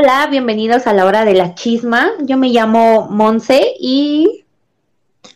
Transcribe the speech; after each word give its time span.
Hola, 0.00 0.28
bienvenidos 0.30 0.86
a 0.86 0.92
la 0.92 1.06
hora 1.06 1.24
de 1.24 1.34
la 1.34 1.56
chisma. 1.56 2.12
Yo 2.20 2.36
me 2.36 2.50
llamo 2.50 3.08
Monse 3.10 3.74
y... 3.80 4.44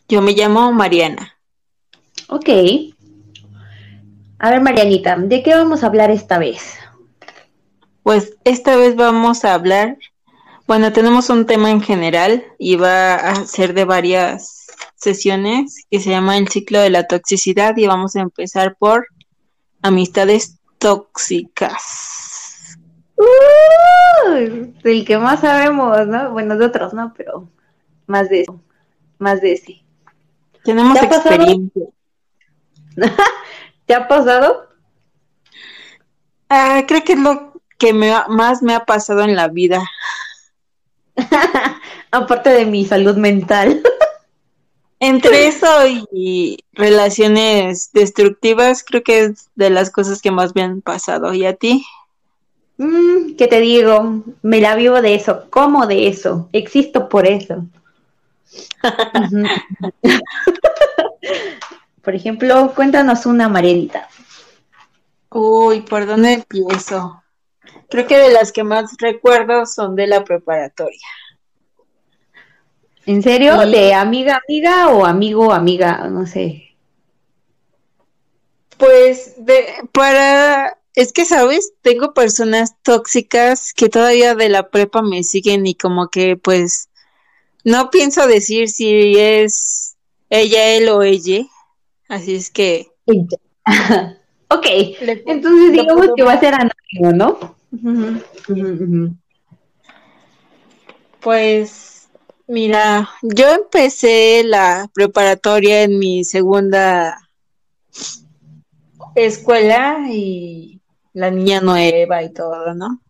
Yo 0.09 0.23
me 0.23 0.34
llamo 0.34 0.70
Mariana. 0.70 1.37
Ok. 2.28 2.48
A 4.38 4.51
ver, 4.51 4.60
Marianita, 4.60 5.16
¿de 5.16 5.42
qué 5.42 5.52
vamos 5.52 5.82
a 5.82 5.88
hablar 5.88 6.12
esta 6.12 6.38
vez? 6.38 6.77
Pues 8.04 8.37
esta 8.45 8.77
vez 8.77 8.95
vamos 8.95 9.45
a 9.45 9.54
hablar, 9.54 9.98
bueno, 10.68 10.92
tenemos 10.92 11.29
un 11.29 11.45
tema 11.45 11.73
en 11.73 11.80
general 11.80 12.45
y 12.56 12.76
va 12.76 13.16
a 13.16 13.45
ser 13.46 13.74
de 13.74 13.84
varias 13.84 14.68
sesiones 14.95 15.87
que 15.90 15.98
se 15.98 16.10
llama 16.10 16.38
el 16.38 16.46
ciclo 16.46 16.79
de 16.79 16.90
la 16.90 17.09
toxicidad 17.09 17.76
y 17.79 17.88
vamos 17.88 18.15
a 18.15 18.20
empezar 18.20 18.76
por 18.79 19.09
amistades 19.82 20.60
tóxicas. 20.79 22.12
Uh, 23.22 24.72
el 24.84 25.04
que 25.04 25.18
más 25.18 25.40
sabemos, 25.40 26.06
¿no? 26.06 26.30
Bueno, 26.32 26.56
de 26.56 26.66
otros, 26.66 26.92
¿no? 26.94 27.12
Pero 27.16 27.48
más 28.06 28.28
de 28.28 28.42
eso, 28.42 28.60
más 29.18 29.40
de 29.40 29.52
ese. 29.52 29.82
Tenemos 30.64 31.00
experiencia. 31.02 31.87
¿Te 33.87 33.95
ha 33.95 34.06
pasado? 34.06 34.68
Ah, 36.48 36.84
creo 36.87 37.02
que 37.02 37.14
es 37.14 37.18
lo 37.18 37.52
que 37.79 37.92
me, 37.92 38.12
más 38.29 38.62
me 38.62 38.74
ha 38.74 38.84
pasado 38.84 39.23
en 39.23 39.34
la 39.34 39.48
vida. 39.48 39.82
Aparte 42.10 42.51
de 42.51 42.66
mi 42.66 42.84
salud 42.84 43.16
mental. 43.16 43.82
Entre 45.01 45.48
eso 45.48 45.66
y 46.12 46.62
relaciones 46.74 47.90
destructivas, 47.92 48.84
creo 48.84 49.02
que 49.02 49.24
es 49.24 49.51
de 49.57 49.68
las 49.68 49.90
cosas 49.90 50.23
que 50.23 50.30
más 50.30 50.54
me 50.54 50.62
han 50.62 50.80
pasado. 50.80 51.34
¿Y 51.34 51.45
a 51.45 51.57
ti? 51.57 51.84
Mm, 52.76 53.37
¿Qué 53.37 53.48
te 53.48 53.60
digo? 53.60 54.23
Me 54.42 54.60
la 54.60 54.74
vivo 54.74 55.01
de 55.02 55.15
eso, 55.15 55.48
como 55.51 55.87
de 55.87 56.09
eso, 56.09 56.48
existo 56.52 57.09
por 57.09 57.26
eso. 57.26 57.64
por 62.02 62.14
ejemplo, 62.14 62.73
cuéntanos 62.74 63.26
una, 63.26 63.48
Marielita. 63.48 64.09
Uy, 65.31 65.82
¿por 65.82 66.06
dónde 66.06 66.34
empiezo? 66.34 67.22
Creo 67.88 68.06
que 68.06 68.19
de 68.19 68.32
las 68.32 68.53
que 68.53 68.64
más 68.64 68.97
recuerdo 68.98 69.66
son 69.66 69.97
de 69.97 70.06
la 70.06 70.25
preparatoria. 70.25 71.09
¿En 73.06 73.22
serio? 73.22 73.59
¿De 73.66 73.94
amiga, 73.94 74.41
amiga 74.47 74.91
o 74.91 75.04
amigo, 75.04 75.53
amiga? 75.53 76.09
No 76.09 76.26
sé. 76.26 76.69
Pues 78.76 79.34
de, 79.44 79.88
para 79.92 80.76
es 80.94 81.12
que, 81.12 81.25
¿sabes? 81.25 81.72
Tengo 81.81 82.12
personas 82.12 82.76
tóxicas 82.82 83.72
que 83.72 83.88
todavía 83.88 84.34
de 84.34 84.48
la 84.48 84.69
prepa 84.69 85.03
me 85.03 85.22
siguen 85.22 85.66
y 85.66 85.75
como 85.75 86.09
que 86.09 86.37
pues 86.37 86.91
no 87.65 87.91
pienso 87.91 88.26
decir 88.26 88.69
si 88.69 89.19
es 89.19 89.97
ella, 90.28 90.75
él 90.75 90.88
o 90.88 91.03
ella. 91.03 91.44
Así 92.09 92.34
es 92.34 92.50
que... 92.50 92.88
ok, 94.48 94.66
entonces 95.26 95.72
digamos 95.72 96.08
que 96.16 96.22
va 96.22 96.34
a 96.34 96.41
ser 96.41 96.54
anónimo, 96.54 97.12
¿no? 97.14 97.56
Pues 101.20 102.09
mira, 102.47 103.09
yo 103.22 103.48
empecé 103.50 104.42
la 104.44 104.91
preparatoria 104.92 105.84
en 105.84 105.98
mi 105.98 106.24
segunda 106.24 107.16
escuela 109.14 110.06
y 110.10 110.81
la 111.12 111.30
niña 111.30 111.60
nueva 111.60 112.22
y 112.22 112.32
todo, 112.32 112.74
¿no? 112.74 113.00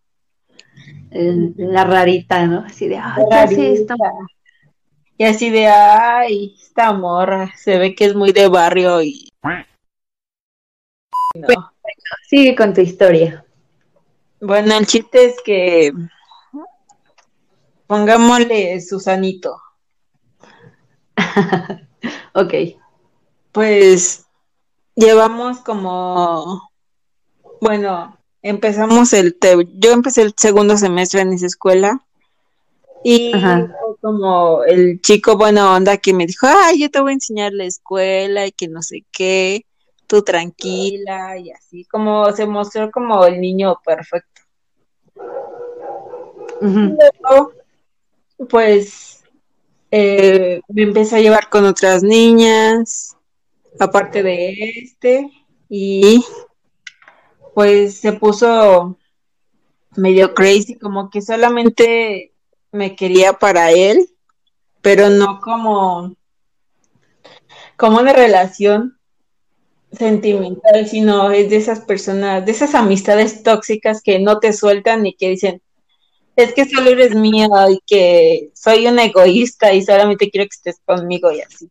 la 1.11 1.83
rarita, 1.83 2.47
¿no? 2.47 2.65
Así 2.65 2.87
de, 2.87 2.97
ay, 2.97 3.73
esta 3.73 3.95
Y 5.17 5.25
así 5.25 5.49
de, 5.51 5.67
ay, 5.67 6.55
esta 6.59 6.91
morra, 6.91 7.51
se 7.55 7.77
ve 7.77 7.93
que 7.93 8.05
es 8.05 8.15
muy 8.15 8.31
de 8.31 8.47
barrio 8.47 9.01
y... 9.03 9.29
sigue 12.27 12.55
con 12.55 12.73
tu 12.73 12.81
historia. 12.81 13.45
Bueno, 14.41 14.75
el 14.75 14.87
chiste 14.87 15.25
es 15.25 15.35
que 15.45 15.93
pongámosle 17.87 18.81
Susanito. 18.81 19.61
ok. 22.33 22.53
Pues 23.51 24.25
llevamos 24.95 25.59
como 25.59 26.72
bueno, 27.63 28.17
empezamos 28.41 29.13
el, 29.13 29.37
yo 29.75 29.91
empecé 29.91 30.21
el 30.21 30.33
segundo 30.37 30.75
semestre 30.75 31.21
en 31.21 31.31
esa 31.31 31.45
escuela 31.45 32.01
y 33.05 33.31
como 34.01 34.63
el 34.65 34.99
chico 34.99 35.37
buena 35.37 35.73
onda 35.73 35.95
que 35.97 36.13
me 36.13 36.25
dijo, 36.25 36.45
ay, 36.47 36.81
yo 36.81 36.91
te 36.91 36.99
voy 36.99 37.11
a 37.11 37.13
enseñar 37.15 37.53
la 37.53 37.63
escuela 37.63 38.45
y 38.45 38.51
que 38.51 38.67
no 38.67 38.81
sé 38.81 39.05
qué, 39.11 39.65
tú 40.07 40.23
tranquila 40.23 41.37
y 41.37 41.51
así, 41.51 41.85
como 41.85 42.29
se 42.33 42.45
mostró 42.45 42.91
como 42.91 43.25
el 43.25 43.39
niño 43.39 43.79
perfecto. 43.85 44.41
Luego, 46.59 47.53
pues 48.49 49.23
eh, 49.89 50.59
me 50.67 50.83
empecé 50.83 51.15
a 51.15 51.21
llevar 51.21 51.49
con 51.49 51.65
otras 51.65 52.03
niñas, 52.03 53.15
aparte 53.79 54.21
de 54.21 54.51
este, 54.83 55.31
y 55.69 56.23
pues 57.53 57.97
se 57.97 58.13
puso 58.13 58.97
medio 59.95 60.33
crazy, 60.33 60.75
como 60.75 61.09
que 61.09 61.21
solamente 61.21 62.33
me 62.71 62.95
quería 62.95 63.33
para 63.33 63.71
él, 63.71 64.09
pero 64.81 65.09
no 65.09 65.39
como, 65.39 66.15
como 67.77 67.99
una 67.99 68.13
relación 68.13 68.97
sentimental, 69.91 70.87
sino 70.87 71.31
es 71.31 71.49
de 71.49 71.57
esas 71.57 71.81
personas, 71.81 72.45
de 72.45 72.51
esas 72.51 72.73
amistades 72.73 73.43
tóxicas 73.43 74.01
que 74.01 74.19
no 74.19 74.39
te 74.39 74.53
sueltan 74.53 75.05
y 75.05 75.13
que 75.13 75.29
dicen, 75.29 75.61
es 76.35 76.53
que 76.53 76.65
solo 76.65 76.89
eres 76.89 77.15
mía 77.15 77.47
y 77.69 77.79
que 77.85 78.49
soy 78.55 78.87
un 78.87 78.97
egoísta 78.97 79.73
y 79.73 79.83
solamente 79.83 80.31
quiero 80.31 80.45
que 80.45 80.55
estés 80.55 80.81
conmigo 80.83 81.31
y 81.31 81.41
así. 81.41 81.69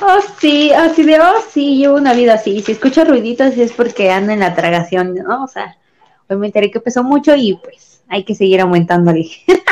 Oh, 0.00 0.20
sí, 0.40 0.72
así 0.72 1.02
de, 1.02 1.18
oh, 1.20 1.42
sí, 1.50 1.76
llevo 1.78 1.96
una 1.96 2.12
vida 2.12 2.34
así. 2.34 2.62
Si 2.62 2.72
escucho 2.72 3.04
ruiditos 3.04 3.56
es 3.56 3.72
porque 3.72 4.10
ando 4.10 4.32
en 4.32 4.40
la 4.40 4.54
tragación, 4.54 5.14
¿no? 5.14 5.44
O 5.44 5.48
sea, 5.48 5.76
hoy 6.28 6.36
me 6.36 6.46
enteré 6.46 6.70
que 6.70 6.80
pesó 6.80 7.02
mucho 7.02 7.34
y 7.34 7.54
pues 7.56 8.02
hay 8.08 8.24
que 8.24 8.34
seguir 8.34 8.60
aumentándole. 8.60 9.28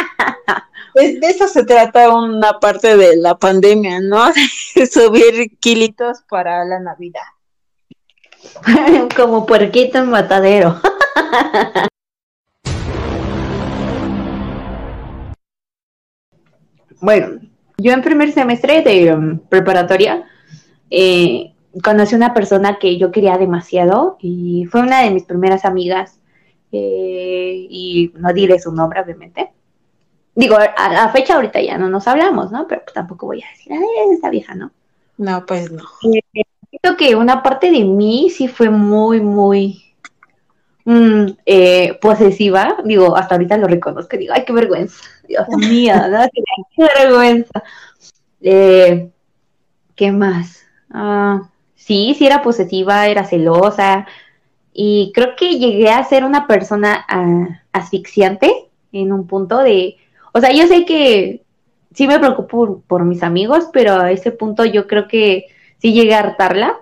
Pues 0.96 1.20
de 1.20 1.26
eso 1.26 1.46
se 1.46 1.62
trata 1.66 2.08
una 2.08 2.58
parte 2.58 2.96
de 2.96 3.18
la 3.18 3.38
pandemia, 3.38 4.00
¿no? 4.00 4.32
Subir 4.90 5.58
kilitos 5.58 6.22
para 6.26 6.64
la 6.64 6.80
Navidad. 6.80 7.20
Como 9.14 9.44
puerquito 9.44 9.98
en 9.98 10.08
matadero. 10.08 10.80
bueno, 17.02 17.45
yo 17.78 17.92
en 17.92 18.02
primer 18.02 18.32
semestre 18.32 18.82
de 18.82 19.14
um, 19.14 19.38
preparatoria 19.38 20.24
eh, 20.90 21.52
conocí 21.82 22.14
una 22.14 22.32
persona 22.32 22.78
que 22.78 22.96
yo 22.98 23.10
quería 23.12 23.36
demasiado 23.38 24.16
y 24.20 24.64
fue 24.66 24.80
una 24.80 25.02
de 25.02 25.10
mis 25.10 25.24
primeras 25.24 25.64
amigas 25.64 26.18
eh, 26.72 27.66
y 27.68 28.12
no 28.16 28.32
diré 28.32 28.58
su 28.58 28.72
nombre 28.72 29.00
obviamente. 29.00 29.50
Digo, 30.34 30.56
a 30.56 30.92
la 30.92 31.08
fecha 31.08 31.36
ahorita 31.36 31.62
ya 31.62 31.78
no 31.78 31.88
nos 31.88 32.06
hablamos, 32.06 32.52
¿no? 32.52 32.66
Pero 32.68 32.82
tampoco 32.92 33.26
voy 33.26 33.42
a 33.42 33.48
decir, 33.50 33.72
ay, 33.72 34.12
esta 34.12 34.28
vieja, 34.28 34.54
¿no? 34.54 34.70
No, 35.16 35.46
pues 35.46 35.70
no. 35.72 35.82
Eh, 36.12 36.42
siento 36.68 36.96
que 36.98 37.16
una 37.16 37.42
parte 37.42 37.70
de 37.70 37.84
mí 37.84 38.28
sí 38.28 38.46
fue 38.46 38.68
muy, 38.68 39.22
muy 39.22 39.85
mm, 40.86 41.26
posesiva. 42.00 42.78
Digo, 42.84 43.16
hasta 43.16 43.34
ahorita 43.34 43.58
lo 43.58 43.66
reconozco. 43.66 44.16
Digo, 44.16 44.32
ay, 44.34 44.44
qué 44.46 44.52
vergüenza. 44.52 44.96
Dios 45.28 45.46
mío, 45.58 45.94
¿no? 46.08 46.26
qué 46.74 46.88
vergüenza. 46.98 47.62
Eh, 48.40 49.10
¿Qué 49.94 50.12
más? 50.12 50.62
Ah, 50.90 51.48
sí, 51.74 52.14
sí 52.16 52.26
era 52.26 52.42
posesiva, 52.42 53.06
era 53.08 53.24
celosa. 53.24 54.06
Y 54.72 55.10
creo 55.14 55.36
que 55.36 55.58
llegué 55.58 55.90
a 55.90 56.04
ser 56.04 56.24
una 56.24 56.46
persona 56.46 57.06
asfixiante 57.72 58.68
en 58.92 59.12
un 59.12 59.26
punto 59.26 59.58
de... 59.58 59.96
O 60.32 60.40
sea, 60.40 60.52
yo 60.52 60.66
sé 60.66 60.84
que 60.84 61.42
sí 61.94 62.06
me 62.06 62.18
preocupo 62.18 62.82
por, 62.86 63.04
mis 63.04 63.22
amigos, 63.22 63.68
pero 63.72 63.94
a 63.94 64.12
ese 64.12 64.32
punto 64.32 64.66
yo 64.66 64.86
creo 64.86 65.08
que 65.08 65.46
sí 65.78 65.94
llegué 65.94 66.14
a 66.14 66.20
hartarla. 66.20 66.76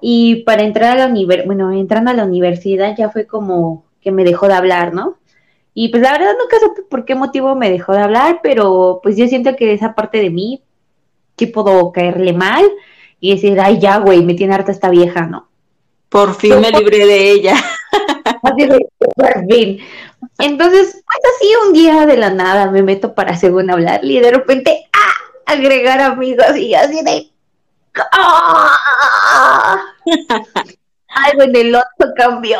Y 0.00 0.42
para 0.44 0.62
entrar 0.62 0.92
a 0.96 1.00
la 1.00 1.06
universidad, 1.06 1.46
bueno, 1.46 1.72
entrando 1.72 2.10
a 2.10 2.14
la 2.14 2.24
universidad 2.24 2.94
ya 2.96 3.10
fue 3.10 3.26
como 3.26 3.84
que 4.00 4.12
me 4.12 4.24
dejó 4.24 4.46
de 4.46 4.54
hablar, 4.54 4.94
¿no? 4.94 5.18
Y 5.74 5.88
pues 5.88 6.02
la 6.02 6.12
verdad 6.12 6.34
nunca 6.38 6.58
supe 6.60 6.82
por 6.82 7.04
qué 7.04 7.14
motivo 7.14 7.54
me 7.54 7.70
dejó 7.70 7.92
de 7.92 8.02
hablar, 8.02 8.40
pero 8.42 9.00
pues 9.02 9.16
yo 9.16 9.26
siento 9.28 9.54
que 9.56 9.72
esa 9.72 9.94
parte 9.94 10.18
de 10.18 10.30
mí, 10.30 10.62
que 11.36 11.46
puedo 11.46 11.92
caerle 11.92 12.32
mal 12.32 12.64
y 13.20 13.34
decir, 13.34 13.60
ay, 13.60 13.78
ya, 13.78 13.98
güey, 13.98 14.24
me 14.24 14.34
tiene 14.34 14.54
harta 14.54 14.72
esta 14.72 14.90
vieja, 14.90 15.26
¿no? 15.26 15.48
Por 16.08 16.34
fin 16.34 16.60
me 16.60 16.70
libré 16.70 17.06
de 17.06 17.30
ella. 17.30 17.54
por 18.42 19.46
fin. 19.48 19.78
Entonces, 20.38 21.02
pues 21.04 21.34
así 21.36 21.48
un 21.66 21.72
día 21.72 22.06
de 22.06 22.16
la 22.16 22.30
nada 22.30 22.70
me 22.70 22.82
meto 22.82 23.14
para 23.14 23.36
según 23.36 23.70
hablar 23.70 24.04
y 24.04 24.18
de 24.20 24.30
repente, 24.30 24.88
¡ah! 24.92 25.52
agregar 25.52 26.00
amigos 26.00 26.56
y 26.56 26.74
así 26.74 27.02
de 27.02 27.30
¡ah! 28.12 29.84
algo 31.08 31.42
en 31.42 31.56
el 31.56 31.74
otro 31.74 32.14
cambió. 32.16 32.58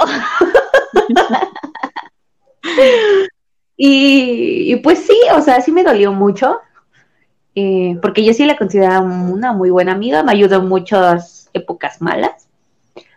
y, 3.77 4.77
pues 4.77 5.01
sí, 5.01 5.19
o 5.35 5.41
sea, 5.41 5.61
sí 5.61 5.73
me 5.73 5.85
dolió 5.85 6.13
mucho, 6.13 6.61
eh, 7.55 7.99
porque 8.03 8.25
yo 8.25 8.33
sí 8.33 8.45
la 8.45 8.57
consideraba 8.57 9.01
una 9.01 9.53
muy 9.53 9.71
buena 9.71 9.93
amiga, 9.93 10.23
me 10.23 10.33
ayudó 10.33 10.57
en 10.57 10.69
muchas 10.69 11.51
épocas 11.53 12.01
malas. 12.01 12.49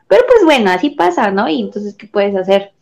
Pero 0.08 0.24
pues 0.28 0.44
bueno, 0.44 0.72
así 0.72 0.90
pasa, 0.90 1.32
¿no? 1.32 1.48
Y 1.48 1.62
entonces, 1.62 1.96
¿qué 1.96 2.08
puedes 2.08 2.36
hacer? 2.36 2.74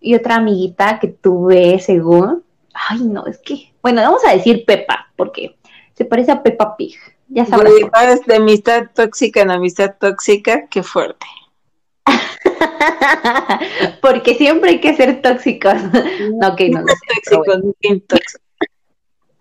Y 0.00 0.14
otra 0.14 0.36
amiguita 0.36 1.00
que 1.00 1.08
tuve, 1.08 1.80
según, 1.80 2.44
ay, 2.72 3.00
no, 3.02 3.26
es 3.26 3.38
que, 3.38 3.72
bueno, 3.82 4.00
vamos 4.00 4.24
a 4.24 4.32
decir 4.32 4.64
Pepa, 4.64 5.08
porque 5.16 5.56
se 5.94 6.04
parece 6.04 6.30
a 6.30 6.42
Pepa 6.42 6.76
Pig. 6.76 6.96
Ya 7.28 7.44
sabes. 7.46 7.72
de 8.26 8.36
amistad 8.36 8.86
tóxica 8.94 9.42
en 9.42 9.50
amistad 9.50 9.94
tóxica, 10.00 10.66
qué 10.68 10.82
fuerte. 10.82 11.26
porque 14.02 14.34
siempre 14.34 14.70
hay 14.70 14.80
que 14.80 14.94
ser 14.96 15.20
tóxicos. 15.20 15.74
no, 16.40 16.56
que 16.56 16.70
no, 16.70 16.80
no 16.80 16.86
tóxicos, 17.26 18.40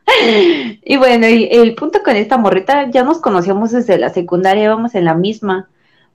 Y 0.83 0.97
bueno, 0.97 1.25
el 1.27 1.75
punto 1.75 2.01
con 2.03 2.15
esta 2.15 2.37
morrita, 2.37 2.89
ya 2.89 3.03
nos 3.03 3.19
conocíamos 3.19 3.71
desde 3.71 3.97
la 3.97 4.09
secundaria, 4.09 4.63
íbamos 4.63 4.95
en 4.95 5.05
la 5.05 5.13
misma, 5.13 5.69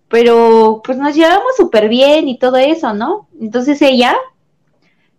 pero 0.08 0.80
pues 0.84 0.98
nos 0.98 1.14
llevamos 1.14 1.56
súper 1.56 1.88
bien 1.88 2.28
y 2.28 2.38
todo 2.38 2.56
eso, 2.56 2.94
¿no? 2.94 3.28
Entonces 3.40 3.80
ella 3.82 4.16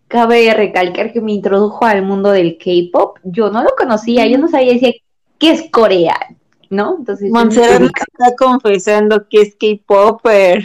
cabe 0.07 0.53
recalcar 0.53 1.13
que 1.13 1.21
me 1.21 1.33
introdujo 1.33 1.85
al 1.85 2.03
mundo 2.03 2.31
del 2.31 2.57
K-pop. 2.57 3.17
Yo 3.23 3.50
no 3.50 3.63
lo 3.63 3.75
conocía, 3.77 4.27
yo 4.27 4.38
no 4.38 4.47
sabía 4.47 4.73
decía 4.73 4.94
qué 5.39 5.51
es 5.51 5.69
Corea, 5.71 6.15
¿no? 6.73 6.97
Entonces 6.99 7.31
Montserrat 7.31 7.83
está 7.83 8.35
confesando 8.37 9.27
que 9.29 9.41
es 9.41 9.55
K-popper. 9.55 10.63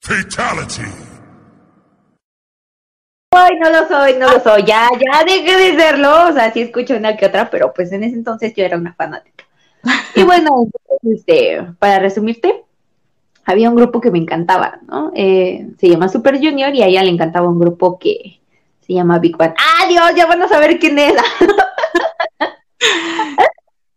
Fatality. 0.00 0.82
Ay, 3.36 3.58
no 3.58 3.70
lo 3.70 3.88
soy, 3.88 4.14
no 4.14 4.30
lo 4.30 4.40
soy. 4.40 4.64
Ya, 4.64 4.88
ya 4.92 5.24
dejé 5.24 5.56
de 5.56 5.76
serlo. 5.76 6.28
O 6.28 6.32
sea, 6.32 6.52
sí 6.52 6.60
escucho 6.62 6.96
una 6.96 7.16
que 7.16 7.26
otra, 7.26 7.50
pero 7.50 7.72
pues 7.74 7.90
en 7.92 8.04
ese 8.04 8.14
entonces 8.14 8.54
yo 8.54 8.64
era 8.64 8.76
una 8.76 8.94
fanática. 8.94 9.44
Y 10.14 10.22
bueno, 10.24 10.68
este, 11.02 11.60
para 11.78 11.98
resumirte, 11.98 12.64
había 13.44 13.68
un 13.70 13.76
grupo 13.76 14.00
que 14.00 14.10
me 14.10 14.18
encantaba, 14.18 14.78
¿no? 14.86 15.10
Eh, 15.14 15.68
se 15.78 15.88
llama 15.88 16.08
Super 16.08 16.38
Junior 16.38 16.74
y 16.74 16.82
a 16.82 16.86
ella 16.86 17.02
le 17.02 17.10
encantaba 17.10 17.48
un 17.48 17.58
grupo 17.58 17.98
que 17.98 18.40
se 18.80 18.92
llama 18.92 19.18
Big 19.18 19.36
Bang. 19.36 19.54
¡Ah, 19.58 19.86
Dios! 19.88 20.14
Ya 20.16 20.26
van 20.26 20.42
a 20.42 20.48
saber 20.48 20.78
quién 20.78 20.98
es. 20.98 21.14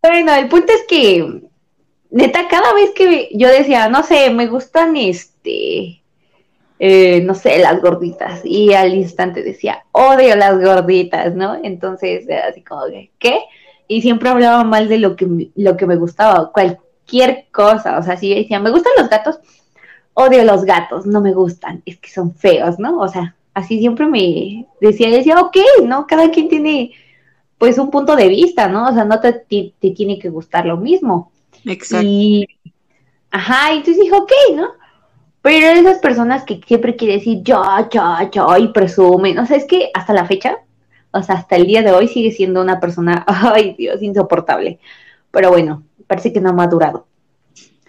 bueno, 0.02 0.34
el 0.36 0.48
punto 0.48 0.72
es 0.74 0.86
que, 0.88 1.42
neta, 2.10 2.48
cada 2.48 2.74
vez 2.74 2.92
que 2.92 3.30
yo 3.34 3.50
decía, 3.50 3.90
no 3.90 4.04
sé, 4.04 4.30
me 4.30 4.48
gustan 4.48 4.96
este, 4.96 6.02
eh, 6.80 7.22
no 7.22 7.34
sé, 7.36 7.60
las 7.60 7.82
gorditas. 7.82 8.42
Y 8.44 8.74
al 8.74 8.94
instante 8.94 9.44
decía, 9.44 9.84
odio 9.92 10.36
las 10.36 10.62
gorditas, 10.62 11.36
¿no? 11.36 11.60
Entonces, 11.64 12.28
así 12.48 12.64
como 12.64 12.84
¿qué? 13.20 13.40
Y 13.88 14.02
siempre 14.02 14.30
hablaba 14.30 14.64
mal 14.64 14.90
de 14.90 14.98
lo 14.98 15.16
que, 15.16 15.50
lo 15.56 15.78
que 15.78 15.86
me 15.86 15.96
gustaba. 15.96 16.52
Cual, 16.52 16.80
cualquier 17.08 17.46
cosa, 17.52 17.98
o 17.98 18.04
sea, 18.04 18.18
si 18.18 18.34
decía, 18.34 18.60
me 18.60 18.70
gustan 18.70 18.92
los 18.98 19.10
gatos, 19.10 19.40
odio 20.14 20.44
los 20.44 20.66
gatos, 20.66 21.06
no 21.06 21.22
me 21.22 21.34
gustan, 21.34 21.82
es 21.86 21.98
que 21.98 22.10
son 22.10 22.36
feos, 22.36 22.80
¿no? 22.80 23.00
O 23.00 23.08
sea, 23.08 23.36
así 23.54 23.80
siempre 23.80 24.06
me 24.08 24.68
decía, 24.82 25.10
decía, 25.10 25.40
ok, 25.40 25.58
¿no? 25.86 26.06
Cada 26.06 26.30
quien 26.32 26.50
tiene 26.50 26.92
pues 27.58 27.78
un 27.78 27.90
punto 27.90 28.16
de 28.16 28.28
vista, 28.28 28.68
¿no? 28.68 28.90
O 28.90 28.94
sea, 28.94 29.06
no 29.06 29.20
te, 29.20 29.34
te, 29.34 29.92
tiene 29.92 30.20
que 30.20 30.30
gustar 30.30 30.66
lo 30.66 30.78
mismo. 30.78 31.32
Exacto. 31.66 32.06
Y, 32.08 32.48
ajá, 33.32 33.74
y 33.74 33.78
entonces 33.78 34.04
dijo, 34.04 34.18
ok, 34.18 34.32
¿no? 34.56 34.68
Pero 35.42 35.68
esas 35.68 36.00
personas 36.00 36.44
que 36.44 36.60
siempre 36.68 36.96
quiere 36.96 37.16
decir 37.16 37.42
yo, 37.42 37.64
yo, 37.92 38.02
yo 38.32 38.58
y 38.58 38.68
presumen, 38.70 39.40
o 39.40 39.46
sea, 39.46 39.58
es 39.58 39.66
que 39.66 39.90
hasta 39.94 40.14
la 40.14 40.26
fecha, 40.26 40.58
o 41.12 41.24
sea, 41.24 41.36
hasta 41.36 41.56
el 41.56 41.66
día 41.66 41.82
de 41.82 41.92
hoy 41.92 42.08
sigue 42.08 42.32
siendo 42.32 42.62
una 42.62 42.80
persona, 42.80 43.24
ay 43.28 43.76
Dios, 43.78 44.02
insoportable. 44.02 44.80
Pero 45.32 45.50
bueno, 45.50 45.84
parece 46.06 46.34
que 46.34 46.42
no 46.42 46.50
ha 46.50 46.54
madurado. 46.54 47.08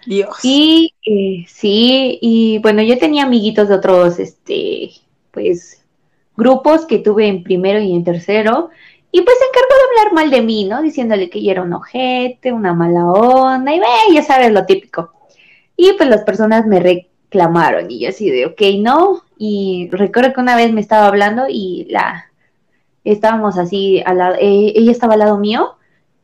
Dios. 0.05 0.37
Y 0.43 0.93
eh, 1.05 1.45
sí, 1.47 2.17
y 2.21 2.59
bueno, 2.59 2.81
yo 2.81 2.97
tenía 2.97 3.23
amiguitos 3.23 3.67
de 3.67 3.75
otros, 3.75 4.19
este, 4.19 4.91
pues, 5.31 5.83
grupos 6.37 6.85
que 6.85 6.99
tuve 6.99 7.27
en 7.27 7.43
primero 7.43 7.79
y 7.79 7.93
en 7.93 8.03
tercero, 8.03 8.69
y 9.11 9.21
pues 9.21 9.37
se 9.37 9.45
encargó 9.45 9.75
de 9.75 9.99
hablar 9.99 10.13
mal 10.13 10.31
de 10.31 10.41
mí, 10.41 10.65
¿no? 10.65 10.81
Diciéndole 10.81 11.29
que 11.29 11.41
yo 11.43 11.51
era 11.51 11.63
un 11.63 11.73
ojete, 11.73 12.51
una 12.51 12.73
mala 12.73 13.05
onda, 13.05 13.73
y 13.73 13.79
ve, 13.79 13.85
ya 14.13 14.21
sabes 14.21 14.51
lo 14.51 14.65
típico. 14.65 15.13
Y 15.75 15.93
pues 15.93 16.09
las 16.09 16.23
personas 16.23 16.67
me 16.67 16.79
reclamaron, 16.79 17.89
y 17.89 18.01
yo 18.01 18.09
así 18.09 18.29
de, 18.29 18.45
ok, 18.45 18.61
no, 18.79 19.23
y 19.37 19.89
recuerdo 19.91 20.33
que 20.33 20.41
una 20.41 20.55
vez 20.55 20.71
me 20.71 20.81
estaba 20.81 21.07
hablando 21.07 21.45
y 21.49 21.87
la, 21.89 22.25
estábamos 23.03 23.57
así, 23.57 24.03
al 24.05 24.17
lado, 24.19 24.35
eh, 24.35 24.73
ella 24.75 24.91
estaba 24.91 25.13
al 25.13 25.19
lado 25.19 25.37
mío, 25.37 25.75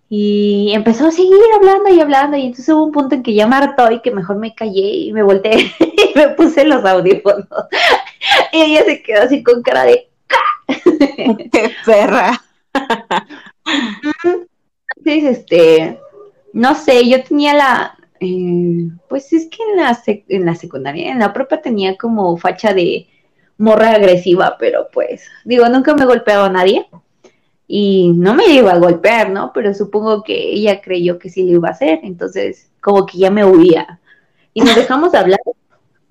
y 0.08 0.72
empezó 0.74 1.08
a 1.08 1.12
seguir 1.12 1.34
hablando 1.56 1.90
y 1.90 2.00
hablando, 2.00 2.38
y 2.38 2.46
entonces 2.46 2.70
hubo 2.70 2.86
un 2.86 2.92
punto 2.92 3.16
en 3.16 3.24
que 3.24 3.34
ya 3.34 3.48
me 3.48 3.56
hartó 3.56 3.92
y 3.92 4.02
que 4.02 4.12
mejor 4.12 4.38
me 4.38 4.54
callé 4.54 4.82
y 4.82 5.14
me 5.14 5.24
volteé 5.24 5.72
y 5.80 6.14
me 6.16 6.30
puse 6.30 6.66
los 6.66 6.86
audífonos. 6.86 7.48
y 8.54 8.62
ella 8.62 8.84
se 8.86 9.02
quedó 9.02 9.24
así 9.24 9.42
con 9.44 9.64
cara 9.64 9.86
de 9.86 10.08
¡Qué 11.52 11.72
perra! 11.86 12.45
Entonces, 14.98 15.38
este, 15.38 16.00
no 16.54 16.76
sé, 16.76 17.08
yo 17.08 17.24
tenía 17.24 17.54
la, 17.54 17.98
eh, 18.20 18.90
pues 19.10 19.34
es 19.34 19.48
que 19.48 19.58
en 19.64 19.78
la, 20.46 20.56
secundaria, 20.56 21.12
en 21.12 21.20
la 21.20 21.34
propia 21.34 21.62
tenía 21.62 21.98
como 21.98 22.38
facha 22.38 22.74
de 22.74 23.08
morra 23.58 23.92
agresiva, 23.92 24.56
pero 24.58 24.88
pues, 24.92 25.28
digo, 25.44 25.68
nunca 25.70 25.94
me 25.94 26.06
golpeaba 26.06 26.46
a 26.46 26.50
nadie 26.50 26.88
y 27.68 28.12
no 28.16 28.34
me 28.34 28.48
iba 28.48 28.72
a 28.74 28.80
golpear, 28.80 29.30
¿no? 29.30 29.52
Pero 29.54 29.74
supongo 29.74 30.24
que 30.24 30.52
ella 30.54 30.82
creyó 30.82 31.20
que 31.20 31.30
sí 31.30 31.44
lo 31.46 31.54
iba 31.58 31.70
a 31.70 31.72
hacer, 31.72 32.00
entonces 32.04 32.72
como 32.82 33.06
que 33.06 33.18
ya 33.18 33.32
me 33.32 33.46
huía. 33.46 34.00
Y 34.54 34.62
nos 34.62 34.76
dejamos 34.76 35.14
hablar 35.14 35.40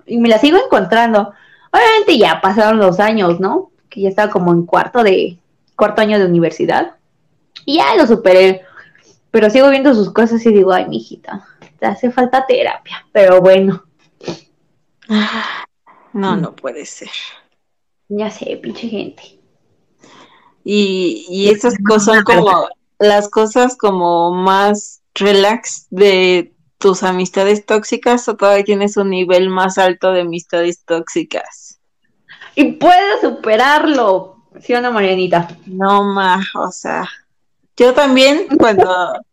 y 0.06 0.18
me 0.18 0.28
la 0.28 0.38
sigo 0.38 0.58
encontrando. 0.58 1.32
Obviamente 1.72 2.18
ya 2.18 2.40
pasaron 2.40 2.78
los 2.78 3.00
años, 3.00 3.40
¿no? 3.40 3.70
Que 3.88 4.02
ya 4.02 4.08
estaba 4.08 4.30
como 4.30 4.52
en 4.52 4.66
cuarto 4.66 5.02
de 5.02 5.38
cuarto 5.76 6.00
año 6.02 6.18
de 6.18 6.26
universidad. 6.26 6.96
Y 7.64 7.76
ya 7.76 7.94
lo 7.96 8.06
superé. 8.06 8.62
Pero 9.30 9.50
sigo 9.50 9.68
viendo 9.70 9.94
sus 9.94 10.12
cosas 10.12 10.44
y 10.46 10.52
digo, 10.52 10.72
ay, 10.72 10.86
mijita, 10.88 11.46
te 11.78 11.86
hace 11.86 12.10
falta 12.10 12.46
terapia. 12.46 13.06
Pero 13.12 13.40
bueno. 13.40 13.84
No, 16.12 16.36
no 16.36 16.54
puede 16.54 16.86
ser. 16.86 17.10
Ya 18.08 18.30
sé, 18.30 18.56
pinche 18.62 18.88
gente. 18.88 19.40
Y, 20.62 21.26
y 21.28 21.48
esas 21.48 21.74
cosas 21.84 22.16
son 22.16 22.24
como 22.24 22.68
las 22.98 23.28
cosas 23.28 23.76
como 23.76 24.30
más 24.30 25.02
relax 25.14 25.86
de 25.90 26.54
tus 26.78 27.02
amistades 27.02 27.64
tóxicas 27.66 28.28
o 28.28 28.36
todavía 28.36 28.64
tienes 28.64 28.96
un 28.96 29.10
nivel 29.10 29.48
más 29.48 29.78
alto 29.78 30.12
de 30.12 30.22
amistades 30.22 30.84
tóxicas. 30.84 31.80
Y 32.54 32.72
puedes 32.72 33.20
superarlo, 33.20 34.33
¿sí 34.60 34.74
o 34.74 34.80
no, 34.80 34.92
Marianita? 34.92 35.48
No, 35.66 36.04
ma, 36.04 36.42
o 36.54 36.70
sea, 36.70 37.08
yo 37.76 37.94
también 37.94 38.48
cuando, 38.58 39.24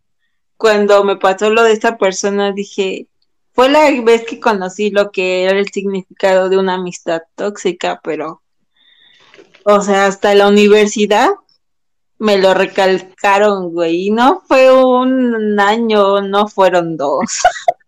cuando 0.57 1.03
me 1.03 1.15
pasó 1.17 1.49
lo 1.49 1.63
de 1.63 1.73
esta 1.73 1.97
persona 1.97 2.51
dije, 2.51 3.07
fue 3.53 3.69
la 3.69 3.89
vez 4.01 4.23
que 4.25 4.39
conocí 4.39 4.89
lo 4.89 5.11
que 5.11 5.43
era 5.43 5.57
el 5.59 5.69
significado 5.69 6.49
de 6.49 6.57
una 6.57 6.75
amistad 6.75 7.21
tóxica, 7.35 7.99
pero 8.03 8.41
o 9.63 9.81
sea, 9.81 10.07
hasta 10.07 10.33
la 10.33 10.47
universidad 10.47 11.29
me 12.21 12.37
lo 12.37 12.53
recalcaron, 12.53 13.73
güey. 13.73 14.07
Y 14.07 14.11
no 14.11 14.43
fue 14.47 14.71
un 14.71 15.59
año, 15.59 16.21
no 16.21 16.47
fueron 16.47 16.95
dos. 16.95 17.25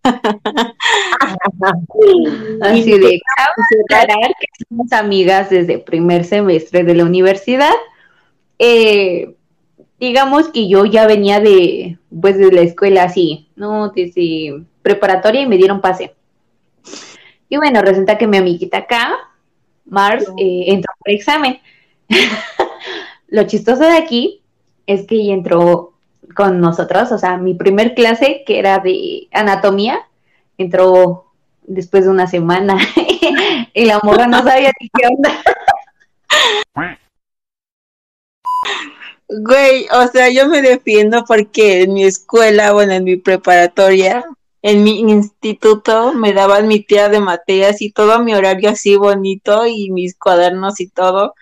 Así 2.60 2.98
de 2.98 3.20
aclarar 3.84 4.34
que 4.40 4.64
somos 4.68 4.92
amigas 4.92 5.50
desde 5.50 5.78
primer 5.78 6.24
semestre 6.24 6.82
de 6.82 6.94
la 6.94 7.04
universidad. 7.04 7.74
Eh, 8.58 9.36
digamos 10.00 10.48
que 10.48 10.68
yo 10.68 10.84
ya 10.84 11.06
venía 11.06 11.38
de, 11.38 11.98
pues, 12.20 12.36
de 12.36 12.50
la 12.50 12.62
escuela 12.62 13.04
así, 13.04 13.48
¿no? 13.54 13.90
Desde 13.90 14.64
preparatoria 14.82 15.42
y 15.42 15.46
me 15.46 15.58
dieron 15.58 15.80
pase. 15.80 16.12
Y 17.48 17.56
bueno, 17.56 17.82
resulta 17.82 18.18
que 18.18 18.26
mi 18.26 18.38
amiguita 18.38 18.78
acá, 18.78 19.14
Mars, 19.84 20.24
eh, 20.38 20.64
entró 20.66 20.92
por 20.98 21.12
examen. 21.12 21.60
Lo 23.34 23.42
chistoso 23.48 23.82
de 23.82 23.96
aquí 23.96 24.42
es 24.86 25.08
que 25.08 25.32
entró 25.32 25.92
con 26.36 26.60
nosotros, 26.60 27.10
o 27.10 27.18
sea, 27.18 27.36
mi 27.36 27.54
primer 27.54 27.96
clase, 27.96 28.44
que 28.46 28.60
era 28.60 28.78
de 28.78 29.26
anatomía, 29.32 30.06
entró 30.56 31.32
después 31.64 32.04
de 32.04 32.10
una 32.10 32.28
semana 32.28 32.78
y 33.74 33.86
la 33.86 33.98
morra 34.04 34.28
no 34.28 34.40
sabía 34.44 34.70
ni 34.80 34.88
qué 34.88 35.08
onda. 35.08 35.42
Güey, 39.26 39.88
o 39.90 40.06
sea, 40.06 40.28
yo 40.30 40.48
me 40.48 40.62
defiendo 40.62 41.24
porque 41.24 41.82
en 41.82 41.94
mi 41.94 42.04
escuela, 42.04 42.72
bueno, 42.72 42.92
en 42.92 43.02
mi 43.02 43.16
preparatoria, 43.16 44.24
en 44.62 44.84
mi 44.84 45.00
instituto, 45.00 46.12
me 46.12 46.32
daban 46.34 46.68
mi 46.68 46.80
tía 46.80 47.08
de 47.08 47.18
materias 47.18 47.82
y 47.82 47.90
todo 47.90 48.22
mi 48.22 48.32
horario 48.32 48.70
así 48.70 48.94
bonito 48.94 49.66
y 49.66 49.90
mis 49.90 50.16
cuadernos 50.16 50.78
y 50.78 50.88
todo. 50.88 51.34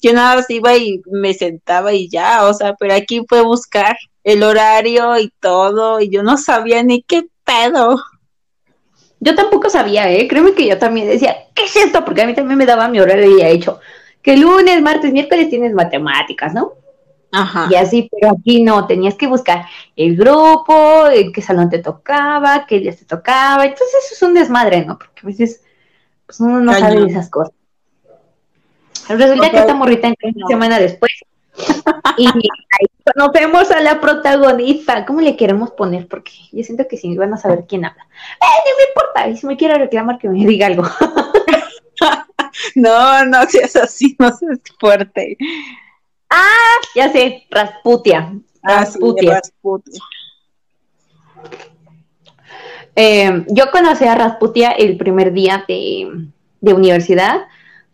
Yo 0.00 0.12
nada 0.12 0.36
más 0.36 0.50
iba 0.50 0.76
y 0.76 1.02
me 1.10 1.34
sentaba 1.34 1.92
y 1.92 2.08
ya, 2.08 2.46
o 2.46 2.54
sea, 2.54 2.74
pero 2.74 2.94
aquí 2.94 3.22
fue 3.28 3.42
buscar 3.42 3.96
el 4.24 4.42
horario 4.42 5.18
y 5.18 5.32
todo, 5.40 6.00
y 6.00 6.10
yo 6.10 6.22
no 6.22 6.36
sabía 6.36 6.82
ni 6.82 7.02
qué 7.02 7.26
pedo. 7.44 8.02
Yo 9.20 9.34
tampoco 9.34 9.70
sabía, 9.70 10.10
¿eh? 10.10 10.28
Créeme 10.28 10.52
que 10.52 10.66
yo 10.66 10.78
también 10.78 11.08
decía, 11.08 11.36
¿qué 11.54 11.64
es 11.64 11.76
esto? 11.76 12.04
Porque 12.04 12.22
a 12.22 12.26
mí 12.26 12.34
también 12.34 12.58
me 12.58 12.66
daba 12.66 12.88
mi 12.88 13.00
horario 13.00 13.38
ya 13.38 13.48
hecho. 13.48 13.80
Que 14.22 14.36
lunes, 14.36 14.82
martes, 14.82 15.12
miércoles 15.12 15.48
tienes 15.48 15.72
matemáticas, 15.72 16.52
¿no? 16.52 16.74
Ajá. 17.32 17.68
Y 17.70 17.76
así, 17.76 18.08
pero 18.10 18.32
aquí 18.32 18.62
no, 18.62 18.86
tenías 18.86 19.14
que 19.14 19.26
buscar 19.26 19.66
el 19.94 20.16
grupo, 20.16 21.08
en 21.08 21.32
qué 21.32 21.42
salón 21.42 21.70
te 21.70 21.78
tocaba, 21.78 22.66
qué 22.66 22.80
día 22.80 22.94
te 22.94 23.04
tocaba. 23.04 23.64
Entonces 23.64 23.94
eso 24.04 24.14
es 24.14 24.22
un 24.22 24.34
desmadre, 24.34 24.84
¿no? 24.84 24.98
Porque 24.98 25.20
a 25.22 25.26
veces 25.26 25.62
pues 26.26 26.40
uno 26.40 26.60
no 26.60 26.72
sabe 26.74 27.00
de 27.00 27.06
esas 27.06 27.30
cosas. 27.30 27.54
Resulta 29.08 29.50
que 29.50 29.58
esta 29.58 29.74
morrita 29.74 30.08
entró 30.08 30.28
una 30.34 30.46
semana 30.46 30.78
después. 30.78 31.12
y 32.18 32.26
ahí 32.26 32.86
conocemos 33.14 33.70
a 33.70 33.80
la 33.80 34.00
protagonista. 34.00 35.04
¿Cómo 35.06 35.20
le 35.20 35.36
queremos 35.36 35.70
poner? 35.70 36.06
Porque 36.06 36.32
yo 36.52 36.62
siento 36.62 36.86
que 36.88 36.96
si 36.96 37.16
van 37.16 37.32
a 37.34 37.38
saber 37.38 37.64
quién 37.68 37.84
habla. 37.84 38.02
¡Eh, 38.02 38.62
no 38.64 38.76
me 38.76 38.84
importa! 38.88 39.28
Y 39.28 39.36
si 39.36 39.46
me 39.46 39.56
quiere 39.56 39.78
reclamar, 39.78 40.18
que 40.18 40.28
me 40.28 40.44
diga 40.44 40.66
algo. 40.66 40.84
no, 42.74 43.24
no 43.24 43.46
seas 43.46 43.76
así, 43.76 44.16
no 44.18 44.30
seas 44.36 44.60
fuerte. 44.78 45.36
Ah, 46.28 46.76
ya 46.94 47.10
sé, 47.10 47.46
Rasputia. 47.50 48.32
Ah, 48.62 48.80
Rasputia. 48.80 49.40
Eh, 52.98 53.44
yo 53.48 53.70
conocí 53.70 54.04
a 54.04 54.14
Rasputia 54.14 54.70
el 54.70 54.96
primer 54.96 55.32
día 55.32 55.64
de, 55.68 56.28
de 56.60 56.72
universidad 56.72 57.46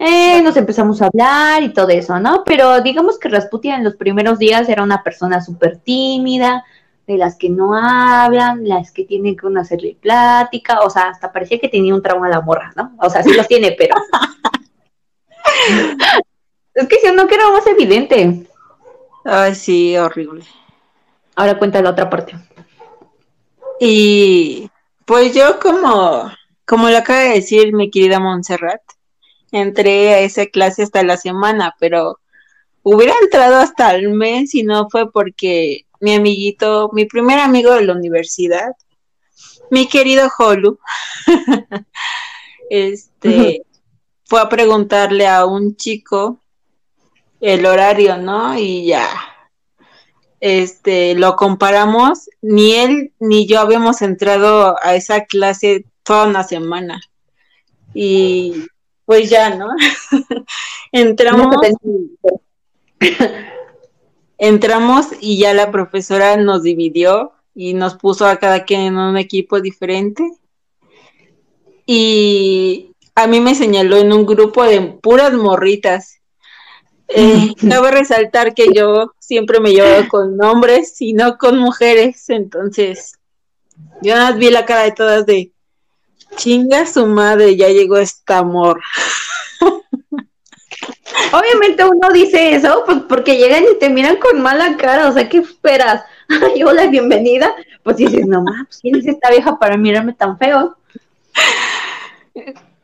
eh, 0.04 0.42
nos 0.42 0.56
empezamos 0.56 1.00
a 1.00 1.06
hablar 1.06 1.62
y 1.62 1.73
todo 1.73 1.88
eso, 1.90 2.18
¿no? 2.18 2.42
Pero 2.44 2.80
digamos 2.80 3.21
que 3.21 3.28
Rasputia 3.28 3.76
en 3.76 3.85
los 3.85 3.94
primeros 3.94 4.40
días 4.40 4.68
era 4.68 4.82
una 4.82 5.04
persona 5.04 5.40
súper 5.40 5.78
tímida, 5.78 6.64
de 7.06 7.16
las 7.16 7.37
que 7.37 7.49
no 7.49 7.76
hablan, 7.76 8.66
las 8.66 8.90
que 8.90 9.04
tienen 9.04 9.37
que 9.37 9.47
hacerle 9.56 9.97
plática, 10.00 10.80
o 10.80 10.90
sea, 10.90 11.11
hasta 11.11 11.30
parecía 11.30 11.61
que 11.61 11.68
tenía 11.68 11.94
un 11.94 12.02
trauma 12.02 12.26
de 12.26 12.35
la 12.35 12.40
morra, 12.40 12.73
¿no? 12.75 12.97
O 12.99 13.09
sea, 13.09 13.23
sí 13.23 13.32
los 13.32 13.47
tiene, 13.47 13.76
pero... 13.78 13.94
es 16.75 16.88
que 16.88 16.97
si 16.97 17.14
no 17.14 17.28
que 17.28 17.37
era 17.37 17.50
más 17.50 17.66
evidente. 17.68 18.49
Ay, 19.25 19.54
sí, 19.54 19.97
horrible. 19.97 20.44
Ahora 21.37 21.59
cuenta 21.59 21.80
la 21.80 21.90
otra 21.90 22.11
parte. 22.11 22.35
Y 23.78 24.68
pues 25.04 25.32
yo 25.32 25.61
como, 25.61 26.28
como 26.66 26.88
lo 26.88 26.99
acaba 26.99 27.21
de 27.21 27.35
decir 27.35 27.73
mi 27.73 27.88
querida 27.88 28.18
Montserrat, 28.18 28.82
entré 29.52 30.14
a 30.14 30.21
esa 30.21 30.47
clase 30.47 30.82
hasta 30.82 31.02
la 31.02 31.16
semana, 31.16 31.76
pero 31.78 32.18
hubiera 32.82 33.14
entrado 33.23 33.56
hasta 33.56 33.94
el 33.94 34.11
mes 34.11 34.54
y 34.54 34.64
no 34.64 34.88
fue 34.90 35.11
porque 35.11 35.87
mi 36.00 36.14
amiguito, 36.14 36.90
mi 36.92 37.04
primer 37.04 37.38
amigo 37.38 37.73
de 37.73 37.85
la 37.85 37.92
universidad, 37.92 38.73
mi 39.71 39.87
querido 39.87 40.28
Holu, 40.37 40.78
este, 42.71 43.62
fue 44.25 44.40
a 44.40 44.49
preguntarle 44.49 45.28
a 45.28 45.44
un 45.44 45.76
chico 45.76 46.40
el 47.40 47.66
horario, 47.66 48.16
¿no? 48.16 48.59
Y 48.59 48.87
ya, 48.87 49.09
este, 50.40 51.14
lo 51.14 51.37
comparamos, 51.37 52.28
ni 52.40 52.73
él 52.75 53.12
ni 53.21 53.47
yo 53.47 53.61
habíamos 53.61 54.02
entrado 54.02 54.76
a 54.82 54.94
esa 54.94 55.25
clase 55.25 55.85
toda 56.02 56.26
una 56.26 56.42
semana. 56.42 57.00
Y 57.94 58.66
pues 59.04 59.30
ya, 59.30 59.54
¿no? 59.54 59.68
entramos, 60.92 61.56
entramos 64.38 65.06
y 65.21 65.38
ya 65.38 65.54
la 65.54 65.71
profesora 65.71 66.37
nos 66.37 66.62
dividió 66.62 67.32
y 67.54 67.75
nos 67.75 67.97
puso 67.97 68.26
a 68.26 68.37
cada 68.37 68.64
quien 68.64 68.82
en 68.82 68.97
un 68.97 69.16
equipo 69.16 69.61
diferente. 69.61 70.23
Y 71.87 72.94
a 73.14 73.26
mí 73.26 73.40
me 73.40 73.54
señaló 73.54 73.97
en 73.97 74.12
un 74.12 74.25
grupo 74.25 74.64
de 74.64 74.80
puras 74.80 75.32
morritas. 75.32 76.18
Eh, 77.14 77.54
cabe 77.68 77.90
resaltar 77.90 78.54
que 78.54 78.68
yo 78.75 79.12
siempre 79.18 79.61
me 79.61 79.73
llevo 79.73 80.09
con 80.09 80.42
hombres 80.42 80.99
y 81.02 81.12
no 81.12 81.37
con 81.37 81.59
mujeres, 81.59 82.30
entonces 82.30 83.18
yo 84.00 84.14
vi 84.38 84.49
la 84.49 84.64
cara 84.64 84.85
de 84.85 84.92
todas 84.92 85.26
de, 85.26 85.52
Chinga 86.36 86.86
su 86.86 87.06
madre, 87.06 87.56
ya 87.56 87.68
llegó 87.68 87.96
este 87.98 88.32
amor. 88.32 88.80
Obviamente 91.32 91.84
uno 91.84 92.10
dice 92.12 92.54
eso, 92.54 92.82
pues 92.84 92.98
porque 93.08 93.36
llegan 93.36 93.64
y 93.64 93.78
te 93.78 93.88
miran 93.88 94.16
con 94.16 94.42
mala 94.42 94.76
cara, 94.76 95.08
o 95.08 95.12
sea, 95.12 95.28
¿qué 95.28 95.38
esperas? 95.38 96.04
Ay, 96.28 96.62
hola, 96.62 96.86
bienvenida. 96.86 97.54
Pues 97.82 97.96
dices, 97.96 98.26
no 98.26 98.44
pues 98.44 98.78
¿quién 98.80 98.96
es 98.96 99.06
esta 99.06 99.30
vieja 99.30 99.58
para 99.58 99.76
mirarme 99.76 100.12
tan 100.12 100.38
feo? 100.38 100.76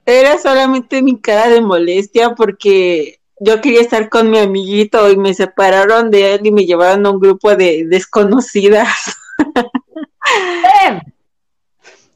Era 0.04 0.38
solamente 0.38 1.02
mi 1.02 1.20
cara 1.20 1.48
de 1.48 1.60
molestia 1.60 2.34
porque 2.34 3.20
yo 3.40 3.60
quería 3.60 3.80
estar 3.80 4.08
con 4.08 4.30
mi 4.30 4.38
amiguito 4.38 5.10
y 5.10 5.16
me 5.16 5.34
separaron 5.34 6.10
de 6.10 6.34
él 6.34 6.46
y 6.46 6.50
me 6.50 6.64
llevaron 6.64 7.06
a 7.06 7.10
un 7.10 7.20
grupo 7.20 7.54
de 7.54 7.84
desconocidas. 7.86 8.88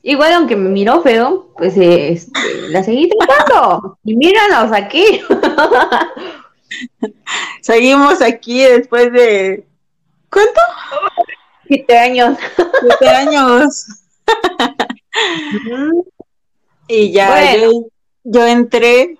Eh, 0.02 0.10
Igual, 0.10 0.32
aunque 0.32 0.56
me 0.56 0.68
miró 0.68 1.02
feo, 1.02 1.52
pues 1.56 1.74
este, 1.76 2.32
la 2.68 2.82
seguí 2.82 3.08
tratando. 3.08 3.98
y 4.04 4.16
míranos 4.16 4.72
aquí. 4.72 5.20
Seguimos 7.60 8.20
aquí 8.20 8.64
después 8.64 9.12
de. 9.12 9.64
¿Cuánto? 10.30 10.60
Siete 11.68 11.98
años. 11.98 12.36
Siete 12.80 13.08
años. 13.08 13.86
y 16.88 17.12
ya 17.12 17.56
yo, 18.24 18.46
entré 18.46 19.18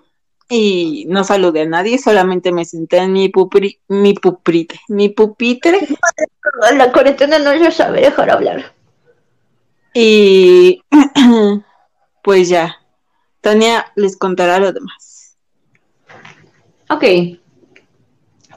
y 0.49 1.07
no 1.09 1.25
saludé 1.25 1.62
a 1.62 1.67
nadie, 1.67 1.99
solamente 1.99 2.53
me 2.53 2.65
senté 2.65 2.99
en 2.99 3.12
mi 3.12 3.29
pupri, 3.29 3.81
mi 3.89 4.15
puprite, 4.15 4.81
mi 4.89 5.09
pupitre. 5.09 5.81
La 6.77 6.93
cuarentena 6.93 7.39
no 7.39 7.53
se 7.53 7.71
sabe 7.71 8.03
dejar 8.03 8.31
hablar. 8.31 8.73
Y 9.95 10.83
pues 12.23 12.49
ya, 12.49 12.77
Tania 13.41 13.87
les 13.97 14.17
contará 14.17 14.59
lo 14.59 14.73
demás. 14.73 15.37
Ok. 16.89 17.05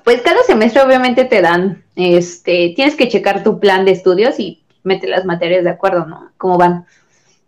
Pues 0.04 0.22
cada 0.22 0.44
semestre 0.44 0.82
obviamente 0.84 1.26
te 1.26 1.42
dan, 1.42 1.84
este, 1.96 2.74
tienes 2.76 2.96
que 2.96 3.10
checar 3.10 3.44
tu 3.44 3.60
plan 3.60 3.86
de 3.86 3.92
estudios 3.92 4.40
y 4.40 4.64
mete 4.84 5.08
las 5.08 5.26
materias 5.26 5.64
de 5.64 5.72
acuerdo, 5.72 6.06
¿no? 6.06 6.32
Cómo 6.38 6.58
van. 6.58 6.86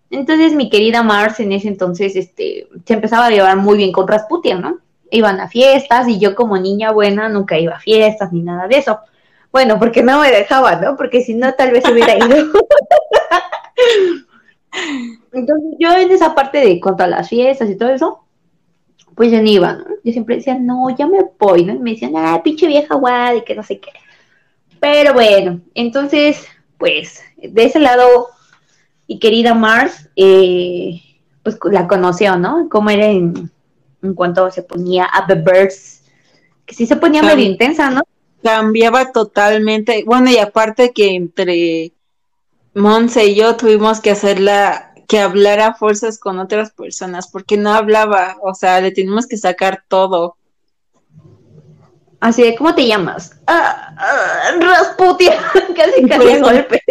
Entonces 0.09 0.53
mi 0.53 0.69
querida 0.69 1.03
Mars 1.03 1.39
en 1.39 1.51
ese 1.51 1.67
entonces, 1.67 2.15
este, 2.15 2.67
se 2.85 2.93
empezaba 2.93 3.27
a 3.27 3.29
llevar 3.29 3.57
muy 3.57 3.77
bien 3.77 3.91
con 3.91 4.07
Rasputia, 4.07 4.55
¿no? 4.55 4.79
Iban 5.11 5.39
a 5.39 5.47
fiestas 5.47 6.07
y 6.07 6.19
yo 6.19 6.35
como 6.35 6.57
niña 6.57 6.91
buena 6.91 7.29
nunca 7.29 7.59
iba 7.59 7.75
a 7.75 7.79
fiestas 7.79 8.33
ni 8.33 8.41
nada 8.41 8.67
de 8.67 8.77
eso. 8.77 8.99
Bueno, 9.51 9.77
porque 9.79 10.01
no 10.01 10.19
me 10.19 10.31
dejaba, 10.31 10.75
¿no? 10.77 10.95
Porque 10.97 11.21
si 11.21 11.33
no, 11.33 11.53
tal 11.53 11.71
vez 11.71 11.83
hubiera 11.89 12.17
ido. 12.17 12.27
Entonces 15.31 15.71
yo 15.79 15.93
en 15.93 16.11
esa 16.11 16.35
parte 16.35 16.59
de 16.59 16.79
cuanto 16.79 17.03
a 17.03 17.07
las 17.07 17.29
fiestas 17.29 17.69
y 17.69 17.77
todo 17.77 17.89
eso, 17.89 18.23
pues 19.15 19.31
yo 19.31 19.41
no 19.41 19.47
iba, 19.47 19.73
¿no? 19.73 19.85
Yo 20.03 20.11
siempre 20.11 20.35
decía, 20.35 20.57
no, 20.59 20.95
ya 20.95 21.07
me 21.07 21.19
voy, 21.39 21.65
¿no? 21.65 21.73
Y 21.73 21.79
me 21.79 21.91
decían, 21.91 22.13
ah, 22.15 22.41
pinche 22.43 22.67
vieja 22.67 22.95
guay, 22.95 23.43
que 23.43 23.55
no 23.55 23.63
sé 23.63 23.79
qué. 23.79 23.89
Pero 24.79 25.13
bueno, 25.13 25.59
entonces, 25.73 26.45
pues, 26.77 27.21
de 27.37 27.63
ese 27.63 27.79
lado, 27.79 28.27
y 29.07 29.17
querida 29.19 29.55
Mars, 29.55 30.09
eh, 30.15 31.01
pues 31.41 31.57
la 31.71 31.87
conoció, 31.87 32.37
¿no? 32.37 32.69
Cómo 32.69 32.91
era 32.91 33.07
en, 33.07 33.51
cuanto 34.15 34.51
se 34.51 34.61
ponía 34.61 35.07
a 35.11 35.25
The 35.25 35.35
Birds, 35.35 36.03
que 36.65 36.75
sí 36.75 36.85
se 36.85 36.95
ponía 36.95 37.23
medio 37.23 37.45
intensa, 37.45 37.89
¿no? 37.89 38.03
cambiaba 38.43 39.11
totalmente. 39.11 40.03
Bueno, 40.05 40.29
y 40.29 40.37
aparte 40.37 40.91
que 40.93 41.15
entre 41.15 41.91
Monse 42.77 43.25
y 43.25 43.35
yo 43.35 43.57
tuvimos 43.57 43.99
que 44.01 44.11
hacerla 44.11 44.93
que 45.07 45.19
hablara 45.19 45.73
fuerzas 45.73 46.19
con 46.19 46.37
otras 46.37 46.71
personas 46.71 47.27
porque 47.27 47.57
no 47.57 47.73
hablaba, 47.73 48.37
o 48.43 48.53
sea, 48.53 48.79
le 48.81 48.91
tenemos 48.91 49.25
que 49.25 49.37
sacar 49.37 49.83
todo. 49.87 50.37
Así 52.19 52.43
de, 52.43 52.55
¿cómo 52.55 52.75
te 52.75 52.85
llamas? 52.85 53.39
Ah, 53.47 53.95
ah, 53.97 54.51
Rasputia, 54.59 55.39
casi 55.75 56.07
casi 56.07 56.21
pues, 56.21 56.41
golpe. 56.41 56.83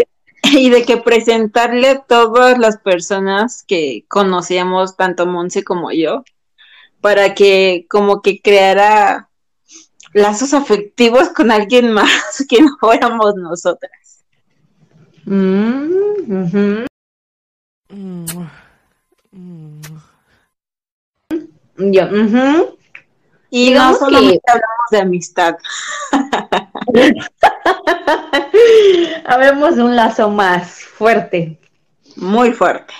Y 0.43 0.71
de 0.71 0.85
que 0.85 0.97
presentarle 0.97 1.89
a 1.91 2.01
todas 2.01 2.59
las 2.59 2.79
personas 2.79 3.63
que 3.63 4.05
conocíamos, 4.09 4.97
tanto 4.97 5.27
Monse 5.27 5.63
como 5.63 5.93
yo, 5.93 6.25
para 7.01 7.35
que 7.35 7.87
como 7.89 8.23
que 8.23 8.41
creara 8.41 9.29
lazos 10.13 10.53
afectivos 10.53 11.29
con 11.29 11.53
alguien 11.53 11.93
más 11.93 12.45
que 12.49 12.61
no 12.61 12.77
fuéramos 12.81 13.37
nosotras. 13.37 14.06
Mm, 15.27 16.87
Yo, 21.79 22.09
Y 23.51 23.71
no 23.71 23.95
solamente 23.95 24.41
hablamos 24.47 24.91
de 24.91 24.99
amistad. 24.99 25.57
Hablemos 29.27 29.77
de 29.77 29.83
un 29.83 29.97
lazo 29.97 30.31
más 30.31 30.81
fuerte. 30.81 31.59
Muy 32.17 32.53
fuerte. 32.53 32.95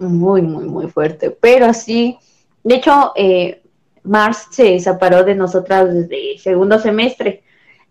Muy, 0.00 0.42
muy, 0.42 0.64
muy 0.64 0.88
fuerte. 0.88 1.30
Pero 1.30 1.72
sí, 1.72 2.18
de 2.64 2.74
hecho, 2.74 3.12
eh, 3.14 3.62
Mars 4.02 4.48
se 4.50 4.80
separó 4.80 5.22
de 5.22 5.36
nosotras 5.36 5.94
desde 5.94 6.36
segundo 6.38 6.80
semestre. 6.80 7.44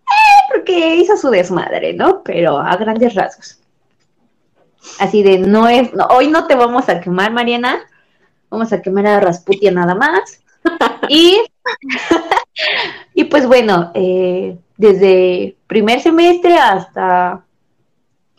Eh, 0.07 0.53
porque 0.53 0.95
hizo 0.95 1.17
su 1.17 1.29
desmadre, 1.29 1.93
¿no? 1.93 2.23
Pero 2.23 2.57
a 2.59 2.75
grandes 2.77 3.13
rasgos. 3.13 3.59
Así 4.99 5.23
de, 5.23 5.39
no 5.39 5.67
es, 5.67 5.89
hoy 6.09 6.27
no 6.29 6.47
te 6.47 6.55
vamos 6.55 6.89
a 6.89 6.99
quemar, 7.01 7.31
Mariana. 7.31 7.79
Vamos 8.49 8.71
a 8.71 8.81
quemar 8.81 9.07
a 9.07 9.19
Rasputia 9.19 9.71
nada 9.71 9.95
más. 9.95 10.41
y, 11.09 11.41
y 13.13 13.25
pues 13.25 13.47
bueno, 13.47 13.91
eh, 13.93 14.57
desde 14.77 15.57
primer 15.67 15.99
semestre 15.99 16.57
hasta 16.57 17.43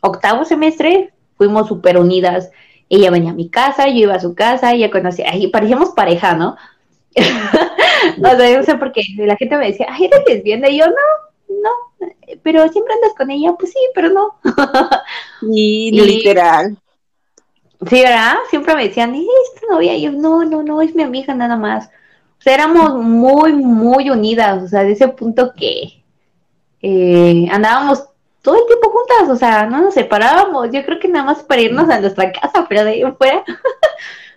octavo 0.00 0.44
semestre 0.44 1.12
fuimos 1.36 1.68
súper 1.68 1.98
unidas. 1.98 2.50
Ella 2.88 3.10
venía 3.10 3.30
a 3.30 3.34
mi 3.34 3.50
casa, 3.50 3.86
yo 3.88 3.94
iba 3.94 4.14
a 4.14 4.20
su 4.20 4.34
casa, 4.34 4.72
ella 4.72 4.90
conocía, 4.90 5.30
ahí 5.30 5.48
parecíamos 5.48 5.90
pareja, 5.90 6.34
¿no? 6.34 6.56
o 7.16 8.36
sea, 8.36 8.58
no 8.58 8.64
sé 8.64 8.76
por 8.76 8.92
qué 8.92 9.02
la 9.18 9.36
gente 9.36 9.58
me 9.58 9.66
decía, 9.66 9.86
ay, 9.90 10.06
eres 10.06 10.22
lesbiana, 10.26 10.68
y 10.68 10.78
yo, 10.78 10.86
no, 10.86 11.27
no, 11.48 11.70
pero 12.42 12.68
siempre 12.68 12.94
andas 12.94 13.14
con 13.16 13.30
ella, 13.30 13.54
pues 13.58 13.72
sí, 13.72 13.78
pero 13.94 14.10
no. 14.10 14.38
y, 15.42 15.90
literal. 15.90 16.76
Sí, 17.88 18.02
¿verdad? 18.02 18.36
Siempre 18.50 18.74
me 18.74 18.88
decían, 18.88 19.14
¿y 19.14 19.26
esta 19.54 19.66
novia? 19.70 19.94
Y 19.94 20.02
yo, 20.02 20.12
no, 20.12 20.44
no, 20.44 20.62
no, 20.62 20.82
es 20.82 20.94
mi 20.94 21.02
amiga 21.02 21.34
nada 21.34 21.56
más. 21.56 21.86
O 21.86 22.42
sea, 22.42 22.54
éramos 22.54 22.94
muy, 23.02 23.52
muy 23.52 24.10
unidas, 24.10 24.62
o 24.62 24.68
sea, 24.68 24.82
de 24.82 24.92
ese 24.92 25.08
punto 25.08 25.52
que 25.54 26.04
eh, 26.82 27.48
andábamos 27.50 28.04
todo 28.42 28.56
el 28.56 28.66
tiempo 28.66 28.90
juntas, 28.90 29.28
o 29.30 29.36
sea, 29.36 29.66
no 29.66 29.80
nos 29.80 29.94
separábamos. 29.94 30.70
Yo 30.72 30.84
creo 30.84 30.98
que 30.98 31.08
nada 31.08 31.24
más 31.24 31.42
para 31.42 31.60
irnos 31.60 31.88
a 31.88 32.00
nuestra 32.00 32.32
casa, 32.32 32.66
pero 32.68 32.84
de 32.84 32.90
ahí 32.90 33.02
fuera. 33.16 33.44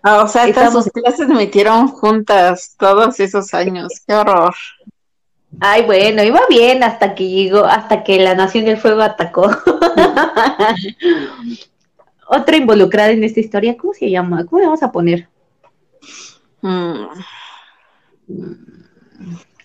Ah, 0.04 0.24
o 0.24 0.28
sea, 0.28 0.46
hasta 0.46 0.72
sus 0.72 0.88
clases 0.88 1.28
metieron 1.28 1.88
juntas 1.88 2.76
todos 2.78 3.20
esos 3.20 3.54
años. 3.54 4.02
Qué 4.08 4.16
horror. 4.16 4.56
Ay, 5.60 5.84
bueno, 5.84 6.24
iba 6.24 6.42
bien 6.50 6.84
hasta 6.84 7.14
que 7.14 7.28
llegó, 7.28 7.66
hasta 7.66 8.04
que 8.04 8.20
la 8.20 8.36
Nación 8.36 8.66
del 8.66 8.78
Fuego 8.78 9.02
atacó. 9.02 9.50
Otra 12.28 12.58
involucrada 12.58 13.12
en 13.12 13.24
esta 13.24 13.42
historia, 13.42 13.76
¿cómo 13.78 13.94
se 13.94 14.10
llama? 14.10 14.46
¿Cómo 14.46 14.60
le 14.60 14.66
vamos 14.68 14.84
a 14.84 14.92
poner? 14.92 15.28
Mm. 16.62 17.06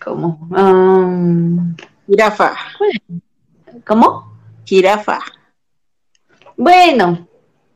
¿Cómo? 0.03 0.47
Um... 0.51 1.75
Jirafa. 2.07 2.55
¿Cómo? 3.85 4.37
Jirafa. 4.65 5.19
Bueno, 6.55 7.27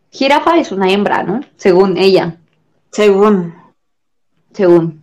jirafa 0.10 0.58
es 0.58 0.71
una 0.71 0.89
hembra, 0.91 1.24
¿no? 1.24 1.41
Según 1.56 1.97
ella. 1.97 2.38
Según. 2.91 3.54
Según. 4.54 5.01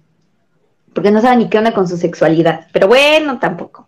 Porque 0.99 1.13
no 1.13 1.21
sabe 1.21 1.37
ni 1.37 1.49
qué 1.49 1.59
onda 1.59 1.73
con 1.73 1.87
su 1.87 1.97
sexualidad. 1.97 2.67
Pero 2.73 2.89
bueno, 2.89 3.39
tampoco. 3.39 3.87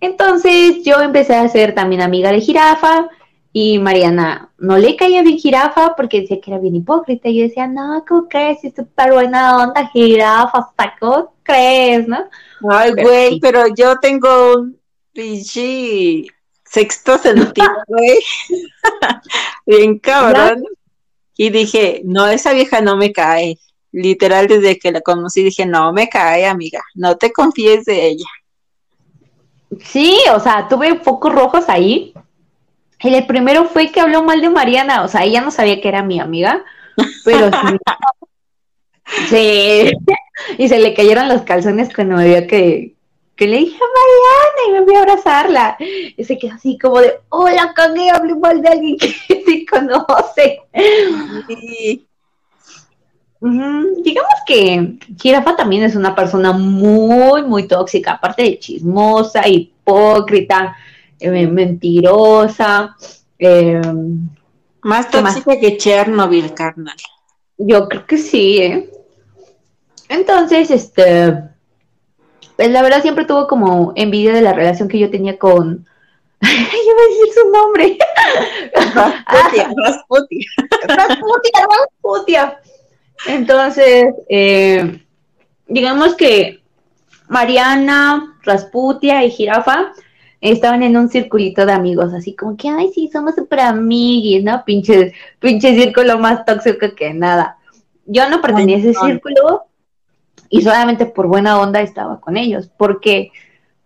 Entonces 0.00 0.82
yo 0.82 1.02
empecé 1.02 1.34
a 1.34 1.46
ser 1.50 1.74
también 1.74 2.00
amiga 2.00 2.32
de 2.32 2.40
jirafa. 2.40 3.10
Y 3.52 3.78
Mariana 3.78 4.50
no 4.56 4.78
le 4.78 4.96
caía 4.96 5.20
bien 5.20 5.36
jirafa 5.36 5.94
porque 5.94 6.22
decía 6.22 6.40
que 6.40 6.50
era 6.50 6.58
bien 6.58 6.76
hipócrita. 6.76 7.28
Y 7.28 7.40
yo 7.40 7.42
decía, 7.42 7.66
no, 7.66 8.02
¿cómo 8.08 8.26
crees? 8.26 8.64
Es 8.64 8.74
súper 8.74 9.12
buena 9.12 9.58
onda, 9.58 9.86
jirafa, 9.88 10.60
hasta 10.60 10.96
¿cómo 10.98 11.34
crees? 11.42 12.08
¿No? 12.08 12.24
Ay, 12.70 12.92
güey, 12.92 13.38
pero 13.38 13.66
yo 13.76 13.98
tengo 13.98 14.54
un 14.60 14.80
pinche 15.12 16.24
sexto 16.64 17.18
sentido, 17.18 17.68
güey. 17.86 18.18
Bien 19.66 19.98
cabrón. 19.98 20.64
Y 21.36 21.50
dije, 21.50 22.00
no, 22.06 22.26
esa 22.28 22.54
vieja 22.54 22.80
no 22.80 22.96
me 22.96 23.12
cae. 23.12 23.58
Literal, 23.94 24.48
desde 24.48 24.76
que 24.76 24.90
la 24.90 25.02
conocí 25.02 25.44
dije, 25.44 25.66
no 25.66 25.92
me 25.92 26.08
cae, 26.08 26.46
amiga, 26.46 26.82
no 26.96 27.16
te 27.16 27.32
confíes 27.32 27.84
de 27.84 28.08
ella. 28.08 28.26
Sí, 29.84 30.18
o 30.34 30.40
sea, 30.40 30.66
tuve 30.66 30.98
focos 30.98 31.32
rojos 31.32 31.68
ahí. 31.68 32.12
Y 33.00 33.14
el 33.14 33.24
primero 33.26 33.66
fue 33.66 33.92
que 33.92 34.00
habló 34.00 34.24
mal 34.24 34.40
de 34.40 34.50
Mariana, 34.50 35.04
o 35.04 35.08
sea, 35.08 35.22
ella 35.22 35.42
no 35.42 35.52
sabía 35.52 35.80
que 35.80 35.86
era 35.86 36.02
mi 36.02 36.18
amiga, 36.18 36.64
pero 37.24 37.50
sí. 37.52 37.76
sí. 39.28 39.92
y 40.58 40.68
se 40.68 40.80
le 40.80 40.92
cayeron 40.92 41.28
los 41.28 41.42
calzones 41.42 41.94
cuando 41.94 42.16
me 42.16 42.26
vio 42.26 42.48
que, 42.48 42.96
que 43.36 43.46
le 43.46 43.58
dije 43.58 43.76
a 43.76 44.66
Mariana 44.66 44.66
y 44.66 44.72
me 44.72 44.84
fui 44.86 44.96
a 44.96 45.00
abrazarla. 45.02 45.76
Y 45.78 46.24
se 46.24 46.36
quedó 46.36 46.54
así 46.54 46.78
como 46.78 46.98
de, 46.98 47.20
hola, 47.28 47.72
cagué, 47.76 48.10
hablé 48.10 48.34
mal 48.34 48.60
de 48.60 48.68
alguien 48.70 48.98
que 48.98 49.08
se 49.46 49.64
conoce. 49.66 50.62
Digamos 54.02 54.34
que 54.46 54.98
Jirafa 55.20 55.54
también 55.54 55.82
es 55.82 55.96
una 55.96 56.14
persona 56.14 56.52
muy, 56.52 57.42
muy 57.42 57.68
tóxica, 57.68 58.12
aparte 58.12 58.42
de 58.42 58.58
chismosa, 58.58 59.46
hipócrita, 59.46 60.76
eh, 61.20 61.46
mentirosa. 61.46 62.96
Eh, 63.38 63.80
más 64.82 65.10
tóxica 65.10 65.58
que 65.60 65.76
Chernobyl, 65.76 66.54
carnal. 66.54 66.96
Yo 67.58 67.88
creo 67.88 68.06
que 68.06 68.18
sí, 68.18 68.58
¿eh? 68.58 68.90
Entonces, 70.08 70.70
este 70.70 71.54
pues 72.56 72.70
la 72.70 72.82
verdad 72.82 73.02
siempre 73.02 73.24
tuvo 73.24 73.46
como 73.46 73.92
envidia 73.96 74.32
de 74.32 74.42
la 74.42 74.52
relación 74.52 74.88
que 74.88 74.98
yo 74.98 75.10
tenía 75.10 75.38
con, 75.38 75.86
yo 76.40 76.48
voy 76.50 77.04
a 77.04 77.08
decir 77.08 77.34
su 77.34 77.50
nombre. 77.50 77.98
Rasputia, 78.94 79.74
Rasputia. 79.84 80.46
Rasputia, 80.88 81.66
Rasputia. 81.80 82.60
Entonces, 83.26 84.14
eh, 84.28 85.02
digamos 85.66 86.14
que 86.14 86.62
Mariana, 87.28 88.36
Rasputia 88.42 89.24
y 89.24 89.30
Jirafa 89.30 89.92
estaban 90.40 90.82
en 90.82 90.96
un 90.96 91.08
circulito 91.08 91.64
de 91.64 91.72
amigos, 91.72 92.12
así 92.12 92.34
como 92.36 92.56
que, 92.56 92.68
ay, 92.68 92.90
sí, 92.94 93.08
somos 93.10 93.34
super 93.34 93.60
amiguis, 93.60 94.44
¿no? 94.44 94.62
Pinche, 94.64 95.14
pinche 95.40 95.74
círculo 95.74 96.18
más 96.18 96.44
tóxico 96.44 96.94
que 96.94 97.14
nada. 97.14 97.58
Yo 98.04 98.28
no 98.28 98.42
pertenecía 98.42 98.90
a 98.90 98.92
ese 98.92 99.00
círculo, 99.00 99.64
y 100.50 100.62
solamente 100.62 101.06
por 101.06 101.26
buena 101.26 101.58
onda 101.58 101.80
estaba 101.80 102.20
con 102.20 102.36
ellos, 102.36 102.70
porque 102.76 103.32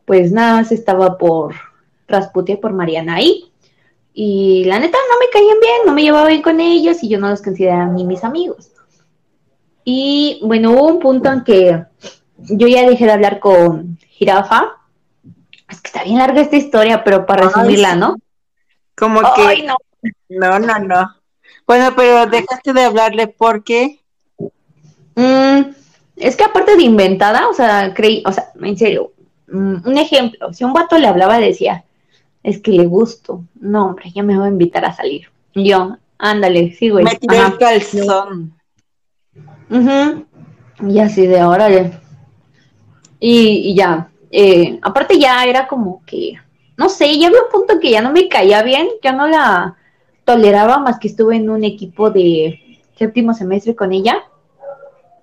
pues 0.04 0.32
nada 0.32 0.54
más 0.54 0.72
estaba 0.72 1.16
por 1.16 1.54
Rasputia 2.08 2.56
y 2.56 2.58
por 2.58 2.72
Mariana 2.72 3.16
ahí. 3.16 3.50
Y 4.12 4.64
la 4.64 4.78
neta 4.78 4.98
no 5.10 5.18
me 5.18 5.30
caían 5.32 5.60
bien, 5.60 5.76
no 5.86 5.92
me 5.92 6.02
llevaba 6.02 6.28
bien 6.28 6.42
con 6.42 6.60
ellos 6.60 7.02
y 7.02 7.08
yo 7.08 7.18
no 7.20 7.28
los 7.28 7.40
consideraba 7.40 7.86
ni 7.86 8.04
mis 8.04 8.24
amigos. 8.24 8.70
Y 9.90 10.38
bueno, 10.42 10.72
hubo 10.72 10.86
un 10.88 10.98
punto 10.98 11.32
en 11.32 11.44
que 11.44 11.82
yo 12.36 12.68
ya 12.68 12.86
dejé 12.86 13.06
de 13.06 13.12
hablar 13.12 13.40
con 13.40 13.96
Jirafa. 14.10 14.76
Es 15.66 15.80
que 15.80 15.88
está 15.88 16.04
bien 16.04 16.18
larga 16.18 16.42
esta 16.42 16.56
historia, 16.56 17.02
pero 17.02 17.24
para 17.24 17.44
resumirla, 17.46 17.96
¿no? 17.96 18.16
Como 18.94 19.22
que... 19.34 19.62
No. 19.62 19.76
no, 20.28 20.58
no, 20.58 20.78
no. 20.80 21.16
Bueno, 21.66 21.94
pero 21.96 22.26
dejaste 22.26 22.74
de 22.74 22.84
hablarle 22.84 23.28
porque... 23.28 24.00
Mm, 25.14 25.70
es 26.16 26.36
que 26.36 26.44
aparte 26.44 26.76
de 26.76 26.82
inventada, 26.82 27.48
o 27.48 27.54
sea, 27.54 27.94
creí, 27.94 28.22
o 28.26 28.32
sea, 28.32 28.52
en 28.60 28.76
serio, 28.76 29.12
mm, 29.50 29.88
un 29.88 29.96
ejemplo, 29.96 30.52
si 30.52 30.64
un 30.64 30.74
vato 30.74 30.98
le 30.98 31.06
hablaba 31.06 31.38
decía, 31.38 31.82
es 32.42 32.60
que 32.60 32.72
le 32.72 32.84
gusto, 32.84 33.42
no, 33.58 33.86
hombre, 33.86 34.12
ya 34.14 34.22
me 34.22 34.36
voy 34.36 34.48
a 34.48 34.50
invitar 34.50 34.84
a 34.84 34.94
salir. 34.94 35.30
Yo, 35.54 35.96
ándale, 36.18 36.74
sí, 36.74 36.90
güey. 36.90 37.06
Me 37.06 37.14
tiré 37.16 37.38
el 37.38 37.56
calzón. 37.56 38.57
Y 39.70 40.98
así 41.00 41.26
de 41.26 41.42
órale. 41.42 41.92
Y, 43.20 43.70
y 43.70 43.74
ya, 43.74 44.08
eh, 44.30 44.78
aparte 44.82 45.18
ya 45.18 45.44
era 45.44 45.66
como 45.66 46.02
que, 46.04 46.34
no 46.76 46.88
sé, 46.88 47.18
ya 47.18 47.28
había 47.28 47.42
un 47.42 47.50
punto 47.50 47.80
que 47.80 47.90
ya 47.90 48.00
no 48.00 48.12
me 48.12 48.28
caía 48.28 48.62
bien, 48.62 48.88
ya 49.02 49.12
no 49.12 49.26
la 49.26 49.76
toleraba 50.24 50.78
más 50.78 50.98
que 50.98 51.08
estuve 51.08 51.36
en 51.36 51.50
un 51.50 51.64
equipo 51.64 52.10
de 52.10 52.80
séptimo 52.96 53.32
semestre 53.34 53.74
con 53.74 53.92
ella 53.92 54.22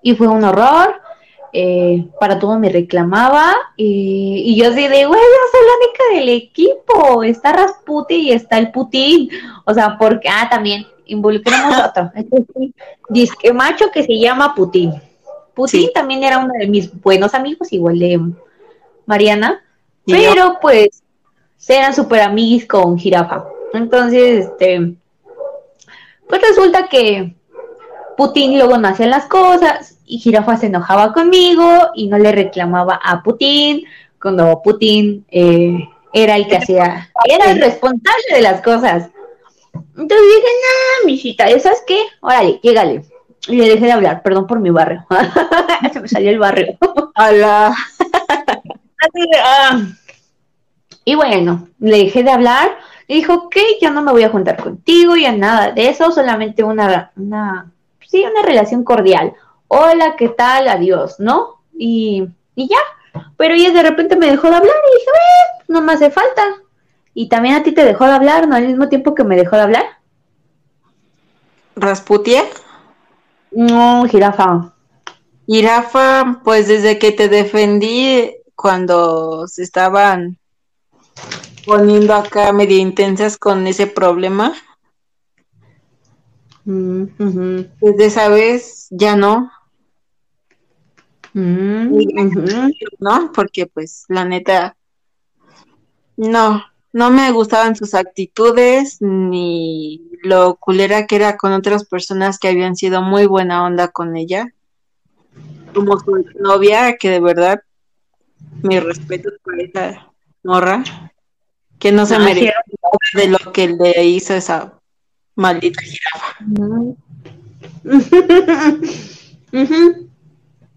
y 0.02 0.16
fue 0.16 0.28
un 0.28 0.44
horror. 0.44 1.02
Eh, 1.58 2.06
para 2.20 2.38
todo 2.38 2.60
me 2.60 2.68
reclamaba 2.68 3.56
y, 3.78 4.58
yo 4.58 4.68
así 4.68 4.90
de, 4.90 5.06
güey, 5.06 5.22
yo 5.22 5.42
soy 5.52 5.62
la 5.66 5.86
única 5.86 6.20
del 6.20 6.30
equipo, 6.36 7.24
está 7.24 7.54
Rasputin 7.54 8.20
y 8.20 8.32
está 8.34 8.58
el 8.58 8.74
Putin, 8.74 9.30
o 9.64 9.74
sea, 9.74 9.98
porque, 9.98 10.28
ah, 10.28 10.50
también, 10.52 10.86
involucramos 11.06 11.74
a 11.78 11.88
otro, 11.88 12.12
disque 13.10 13.54
macho 13.54 13.90
que 13.90 14.04
se 14.04 14.20
llama 14.20 14.54
Putin. 14.54 14.96
Putin 15.54 15.92
también 15.94 16.24
era 16.24 16.40
uno 16.40 16.52
de 16.60 16.68
mis 16.68 16.94
buenos 17.02 17.34
amigos, 17.34 17.72
igual 17.72 18.00
de 18.00 18.20
Mariana, 19.06 19.64
pero 20.06 20.58
pues 20.62 21.04
eran 21.70 21.96
súper 21.96 22.20
amigos 22.20 22.68
con 22.68 22.98
Jirafa. 22.98 23.46
Entonces, 23.72 24.48
este, 24.48 24.94
pues 26.28 26.42
resulta 26.42 26.90
que 26.90 27.34
Putin 28.18 28.58
luego 28.58 28.78
no 28.78 28.90
hacía 28.90 29.08
las 29.08 29.28
cosas 29.28 29.95
y 30.06 30.20
Jirafa 30.20 30.58
se 30.58 30.68
enojaba 30.68 31.14
conmigo 31.14 31.90
y 31.96 32.08
no 32.08 32.18
le 32.18 32.32
reclamaba 32.32 33.00
a 33.04 33.24
Putin 33.24 33.86
cuando 34.22 34.62
Putin 34.64 35.26
eh, 35.30 35.88
era 36.14 36.36
el 36.36 36.48
que 36.48 36.58
hacía, 36.58 37.12
era 37.26 37.52
el 37.52 37.62
responsable 37.62 38.24
de 38.34 38.42
las 38.42 38.62
cosas. 38.62 39.10
Entonces 39.74 40.28
dije, 40.28 40.48
no, 40.64 41.06
mijita, 41.06 41.60
¿sabes 41.60 41.84
qué? 41.86 42.00
Órale, 42.22 42.60
llégale. 42.64 43.04
Y 43.48 43.58
le 43.58 43.70
dejé 43.70 43.86
de 43.86 43.92
hablar, 43.92 44.24
perdón 44.24 44.48
por 44.48 44.60
mi 44.60 44.70
barrio. 44.70 45.06
se 45.94 46.00
me 46.00 46.08
salió 46.08 46.32
el 46.32 46.40
barrio. 46.40 46.78
Hola. 47.18 47.76
Ah. 49.44 49.82
Y 51.04 51.16
bueno, 51.16 51.68
le 51.80 51.98
dejé 52.06 52.24
de 52.24 52.32
hablar. 52.32 52.78
Y 53.08 53.16
dijo, 53.16 53.34
ok, 53.34 53.56
yo 53.82 53.92
no 53.92 54.02
me 54.02 54.12
voy 54.12 54.24
a 54.24 54.30
juntar 54.30 54.58
contigo, 54.58 55.16
ya 55.16 55.32
nada 55.32 55.72
de 55.72 55.90
eso, 55.90 56.12
solamente 56.12 56.64
una, 56.64 57.12
una, 57.16 57.72
sí, 58.08 58.26
una 58.26 58.42
relación 58.42 58.84
cordial. 58.84 59.34
Hola, 59.68 60.16
¿qué 60.18 60.30
tal? 60.30 60.68
Adiós, 60.68 61.20
¿no? 61.20 61.62
Y, 61.74 62.28
y 62.56 62.70
ya. 62.70 63.22
Pero 63.38 63.54
ella 63.54 63.72
de 63.72 63.84
repente 63.84 64.16
me 64.16 64.30
dejó 64.30 64.50
de 64.50 64.56
hablar 64.56 64.76
y 64.76 65.00
dije, 65.00 65.10
eh, 65.10 65.64
no 65.68 65.82
me 65.82 65.94
hace 65.94 66.12
falta. 66.12 66.44
Y 67.14 67.30
también 67.30 67.56
a 67.56 67.64
ti 67.64 67.72
te 67.72 67.86
dejó 67.86 68.06
de 68.06 68.14
hablar, 68.14 68.48
¿no? 68.48 68.56
Al 68.56 68.68
mismo 68.68 68.90
tiempo 68.90 69.16
que 69.16 69.24
me 69.24 69.36
dejó 69.36 69.56
de 69.56 69.62
hablar. 69.64 69.86
¿Rasputia? 71.76 72.44
No, 73.52 74.06
jirafa. 74.06 74.74
Jirafa, 75.48 76.42
pues 76.44 76.68
desde 76.68 77.00
que 77.00 77.12
te 77.12 77.30
defendí 77.30 78.36
cuando 78.56 79.48
se 79.48 79.64
estaban 79.64 80.38
poniendo 81.66 82.14
acá 82.14 82.52
medio 82.52 82.78
intensas 82.78 83.38
con 83.38 83.68
ese 83.68 83.88
problema. 83.88 84.54
Mm, 86.66 87.06
Desde 87.80 88.06
esa 88.06 88.28
vez 88.30 88.88
ya 88.90 89.16
no. 89.16 89.52
Mm, 91.34 91.96
¿No? 93.00 93.32
Porque 93.34 93.68
pues 93.68 94.06
la 94.08 94.26
neta, 94.26 94.76
no, 96.18 96.64
no 96.92 97.12
me 97.12 97.32
gustaban 97.32 97.76
sus 97.76 97.94
actitudes 97.94 98.98
ni 99.02 100.02
lo 100.24 100.56
culera 100.56 101.06
que 101.06 101.18
era 101.18 101.38
con 101.38 101.52
otras 101.52 101.86
personas 101.86 102.40
que 102.40 102.48
habían 102.48 102.76
sido 102.76 103.02
muy 103.02 103.28
buena 103.28 103.64
onda 103.66 103.90
con 103.90 104.16
ella. 104.16 104.54
Como 105.74 106.00
su 106.00 106.26
novia, 106.40 106.96
que 106.98 107.10
de 107.10 107.20
verdad 107.20 107.62
mi 108.64 108.80
respeto 108.80 109.30
por 109.44 109.60
esa 109.60 110.12
morra, 110.42 110.84
que 111.78 111.92
no 111.92 112.06
se 112.06 112.18
merece 112.18 112.54
de 113.14 113.28
lo 113.28 113.52
que 113.52 113.68
le 113.68 114.06
hizo 114.06 114.34
esa 114.34 114.80
maldita 115.36 115.82
jirafa. 115.82 116.36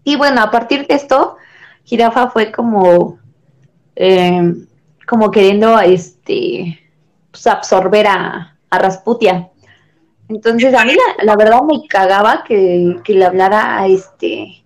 Y 0.03 0.15
bueno, 0.15 0.41
a 0.41 0.49
partir 0.49 0.87
de 0.87 0.95
esto, 0.95 1.37
jirafa 1.83 2.29
fue 2.29 2.51
como, 2.51 3.19
eh, 3.95 4.55
como 5.07 5.29
queriendo 5.29 5.79
este, 5.79 6.79
pues, 7.31 7.45
absorber 7.47 8.07
a, 8.07 8.57
a 8.69 8.79
Rasputia. 8.79 9.49
Entonces 10.29 10.73
a 10.73 10.85
mí 10.85 10.93
la, 10.93 11.23
la 11.23 11.35
verdad 11.35 11.61
me 11.63 11.87
cagaba 11.87 12.43
que, 12.43 12.97
que, 13.03 13.13
le 13.13 13.25
hablara 13.25 13.79
a 13.79 13.87
este 13.87 14.63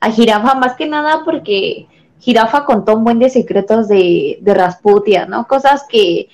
a 0.00 0.10
Jirafa 0.10 0.54
más 0.54 0.74
que 0.74 0.86
nada 0.86 1.22
porque 1.24 1.86
Jirafa 2.18 2.64
contó 2.64 2.96
un 2.96 3.04
buen 3.04 3.18
de 3.18 3.28
secretos 3.28 3.88
de, 3.88 4.38
de 4.40 4.54
Rasputia, 4.54 5.26
¿no? 5.26 5.46
Cosas 5.46 5.84
que 5.88 6.28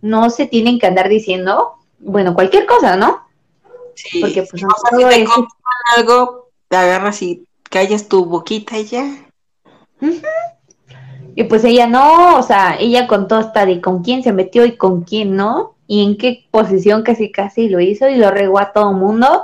no 0.00 0.30
se 0.30 0.46
tienen 0.46 0.78
que 0.78 0.86
andar 0.86 1.08
diciendo. 1.08 1.74
Bueno, 1.98 2.34
cualquier 2.34 2.66
cosa, 2.66 2.96
¿no? 2.96 3.26
Sí. 3.94 4.20
Porque 4.20 4.42
pues 4.42 4.62
no, 4.62 4.68
si 4.90 5.04
te 5.04 5.22
es... 5.22 5.30
algo, 5.96 6.50
te 6.68 6.76
agarras 6.76 7.22
y 7.22 7.46
callas 7.70 8.08
tu 8.08 8.24
boquita 8.24 8.78
y 8.78 8.84
ya. 8.84 9.04
Uh 10.00 10.06
-huh. 10.06 10.22
Y 11.34 11.44
pues 11.44 11.64
ella 11.64 11.86
no, 11.86 12.38
o 12.38 12.42
sea, 12.42 12.76
ella 12.78 13.06
contó 13.06 13.36
hasta 13.36 13.66
de 13.66 13.80
con 13.80 14.02
quién 14.02 14.22
se 14.22 14.32
metió 14.32 14.64
y 14.64 14.76
con 14.76 15.02
quién 15.02 15.36
no, 15.36 15.76
y 15.86 16.02
en 16.02 16.16
qué 16.16 16.46
posición 16.50 17.02
casi 17.02 17.30
casi 17.30 17.68
lo 17.68 17.78
hizo 17.80 18.08
y 18.08 18.16
lo 18.16 18.30
regó 18.30 18.58
a 18.58 18.72
todo 18.72 18.92
mundo. 18.92 19.42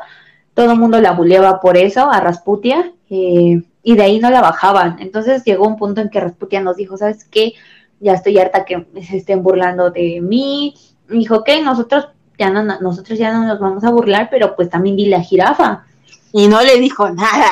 Todo 0.55 0.73
el 0.73 0.79
mundo 0.79 1.01
la 1.01 1.13
buleaba 1.13 1.61
por 1.61 1.77
eso, 1.77 2.11
a 2.11 2.21
Rasputia. 2.21 2.93
Eh, 3.11 3.63
y 3.83 3.97
de 3.97 4.03
ahí 4.03 4.19
no 4.19 4.31
la 4.31 4.41
bajaban. 4.41 4.97
Entonces 5.01 5.45
llegó 5.45 5.67
un 5.67 5.77
punto 5.77 6.01
en 6.01 6.09
que 6.09 6.21
Rasputia 6.21 6.61
nos 6.61 6.77
dijo, 6.77 6.97
¿sabes 6.97 7.25
qué? 7.25 7.55
Ya 8.01 8.15
estoy 8.15 8.39
harta 8.39 8.65
que 8.65 8.87
se 9.03 9.19
estén 9.19 9.43
burlando 9.43 9.91
de 9.91 10.21
mí. 10.21 10.75
Y 11.11 11.19
dijo, 11.19 11.37
ok, 11.37 11.49
nosotros 11.63 12.09
ya 12.39 12.51
no, 12.51 12.63
nosotros 12.63 13.19
ya 13.19 13.33
no 13.33 13.47
nos 13.47 13.59
vamos 13.59 13.85
a 13.85 13.91
burlar, 13.91 14.29
pero 14.31 14.57
pues 14.57 14.71
también 14.71 14.97
dile 14.97 15.17
a 15.17 15.23
Jirafa. 15.23 15.85
Y 16.33 16.49
no 16.49 16.63
le 16.63 16.79
dijo 16.79 17.09
nada. 17.11 17.51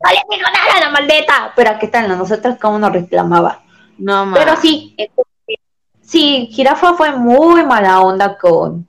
No 0.00 0.10
le 0.10 0.36
dijo 0.36 0.50
nada 0.52 0.80
la 0.80 0.90
maldita. 0.90 1.52
Pero 1.56 1.78
qué 1.80 1.88
tal, 1.88 2.08
nosotros 2.08 2.56
cómo 2.60 2.78
nos 2.78 2.92
reclamaba. 2.92 3.62
No, 3.98 4.26
ma. 4.26 4.36
Pero 4.36 4.56
sí, 4.56 4.96
sí, 6.00 6.48
Jirafa 6.52 6.94
fue 6.94 7.12
muy 7.16 7.64
mala 7.64 8.00
onda 8.00 8.38
con 8.38 8.88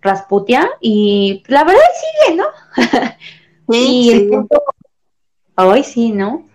Rasputia 0.00 0.70
y 0.80 1.42
la 1.46 1.64
verdad 1.64 1.82
sigue, 2.24 2.36
¿no? 2.36 2.46
Sí, 3.68 4.02
y 4.02 4.10
el 4.12 4.28
punto 4.28 4.62
Hoy 5.56 5.82
sí, 5.82 6.12
¿no? 6.12 6.46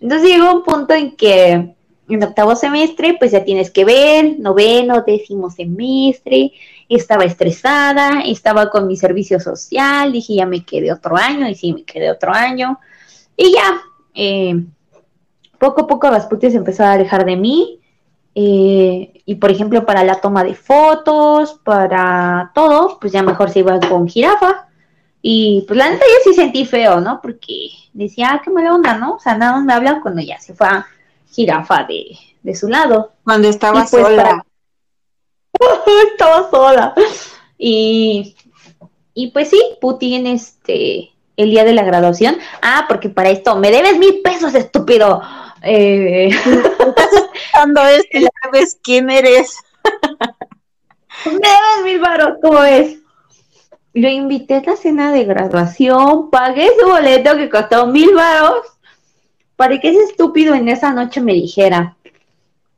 Entonces 0.00 0.28
llegó 0.28 0.52
un 0.52 0.62
punto 0.62 0.94
en 0.94 1.16
que 1.16 1.74
en 2.08 2.22
octavo 2.22 2.54
semestre, 2.56 3.16
pues 3.18 3.32
ya 3.32 3.44
tienes 3.44 3.70
que 3.70 3.84
ver, 3.84 4.38
noveno, 4.38 5.02
décimo 5.02 5.50
semestre, 5.50 6.52
estaba 6.96 7.24
estresada, 7.24 8.22
estaba 8.22 8.68
con 8.70 8.86
mi 8.86 8.96
servicio 8.96 9.38
social, 9.38 10.12
dije 10.12 10.34
ya 10.34 10.46
me 10.46 10.64
quedé 10.64 10.92
otro 10.92 11.16
año, 11.16 11.48
y 11.48 11.54
sí, 11.54 11.72
me 11.72 11.84
quedé 11.84 12.10
otro 12.10 12.32
año, 12.32 12.78
y 13.36 13.52
ya, 13.52 13.80
eh, 14.14 14.64
poco 15.58 15.82
a 15.82 15.86
poco 15.86 16.10
Rasputia 16.10 16.50
se 16.50 16.56
empezó 16.56 16.84
a 16.84 16.92
alejar 16.92 17.24
de 17.24 17.36
mí, 17.36 17.80
eh, 18.34 19.22
y 19.24 19.34
por 19.36 19.50
ejemplo 19.50 19.86
para 19.86 20.04
la 20.04 20.16
toma 20.16 20.42
de 20.44 20.54
fotos, 20.54 21.60
para 21.64 22.50
todo, 22.54 22.98
pues 23.00 23.12
ya 23.12 23.22
mejor 23.22 23.50
se 23.50 23.60
iba 23.60 23.78
con 23.80 24.08
jirafa, 24.08 24.66
y 25.22 25.64
pues 25.68 25.76
la 25.76 25.90
neta 25.90 26.04
yo 26.04 26.30
sí 26.30 26.34
sentí 26.34 26.64
feo, 26.64 27.00
¿no? 27.00 27.20
Porque 27.20 27.70
decía, 27.92 28.30
ah, 28.32 28.40
qué 28.42 28.50
mala 28.50 28.74
onda, 28.74 28.96
¿no? 28.96 29.14
O 29.14 29.20
sea, 29.20 29.36
nada 29.36 29.52
más 29.52 29.64
me 29.64 29.74
hablan 29.74 30.00
cuando 30.00 30.22
ya 30.22 30.38
se 30.38 30.54
fue 30.54 30.66
a 30.66 30.86
jirafa 31.30 31.84
de, 31.84 32.16
de 32.42 32.54
su 32.54 32.68
lado. 32.68 33.12
Cuando 33.22 33.48
estaba 33.48 33.80
pues, 33.80 33.90
sola. 33.90 34.22
Para... 34.22 34.46
estaba 36.12 36.50
sola. 36.50 36.94
Y, 37.58 38.36
y 39.14 39.30
pues 39.32 39.50
sí, 39.50 39.60
Putin, 39.80 40.26
este, 40.26 41.10
el 41.36 41.50
día 41.50 41.64
de 41.64 41.72
la 41.72 41.84
graduación. 41.84 42.38
Ah, 42.62 42.86
porque 42.88 43.08
para 43.08 43.30
esto, 43.30 43.56
me 43.56 43.70
debes 43.70 43.98
mil 43.98 44.20
pesos, 44.22 44.54
estúpido. 44.54 45.22
Eh... 45.62 46.28
Estás 46.28 47.12
escuchando 47.12 47.82
esto 47.82 48.18
y 48.18 48.26
sabes 48.42 48.78
quién 48.82 49.10
eres. 49.10 49.58
me 51.26 51.32
debes 51.32 51.84
mil 51.84 52.00
varos, 52.00 52.38
¿cómo 52.42 52.62
es? 52.64 53.00
lo 53.92 54.08
invité 54.08 54.54
a 54.54 54.62
la 54.62 54.76
cena 54.76 55.12
de 55.12 55.24
graduación, 55.24 56.30
pagué 56.30 56.70
su 56.78 56.86
boleto 56.86 57.36
que 57.36 57.50
costó 57.50 57.86
mil 57.86 58.14
varos 58.14 58.66
para 59.56 59.78
que 59.80 59.90
ese 59.90 60.04
estúpido 60.04 60.54
en 60.54 60.68
esa 60.68 60.92
noche 60.92 61.20
me 61.20 61.34
dijera, 61.34 61.96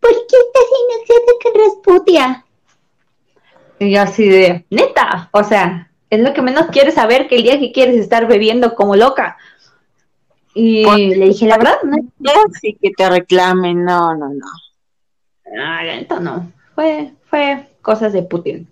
¿por 0.01 0.11
qué 0.11 0.37
estás 0.37 0.65
inocente 0.83 1.33
que 1.41 1.59
Rasputia? 1.59 2.45
Y 3.83 3.93
yo 3.93 4.03
así 4.03 4.29
de, 4.29 4.65
neta, 4.71 5.29
o 5.33 5.45
sea, 5.45 5.91
es 6.11 6.21
lo 6.21 6.33
que 6.33 6.43
menos 6.43 6.67
quieres 6.67 6.95
saber 6.95 7.29
que 7.29 7.37
el 7.37 7.43
día 7.43 7.59
que 7.59 7.73
quieres 7.73 7.97
estar 7.97 8.27
bebiendo 8.27 8.75
como 8.75 8.97
loca. 8.97 9.37
Y 10.55 10.85
Porque 10.85 11.17
le 11.17 11.29
dije, 11.29 11.47
la 11.47 11.59
verdad, 11.59 11.77
no. 11.85 11.97
Sí, 12.61 12.79
que 12.81 12.91
te 12.91 13.09
reclamen, 13.09 13.85
no, 13.85 14.15
no, 14.15 14.29
no. 14.29 14.47
Ah, 15.59 15.83
neta 15.83 16.21
no, 16.21 16.51
fue, 16.75 17.13
fue 17.25 17.69
cosas 17.83 18.13
de 18.13 18.23
Putin. 18.23 18.69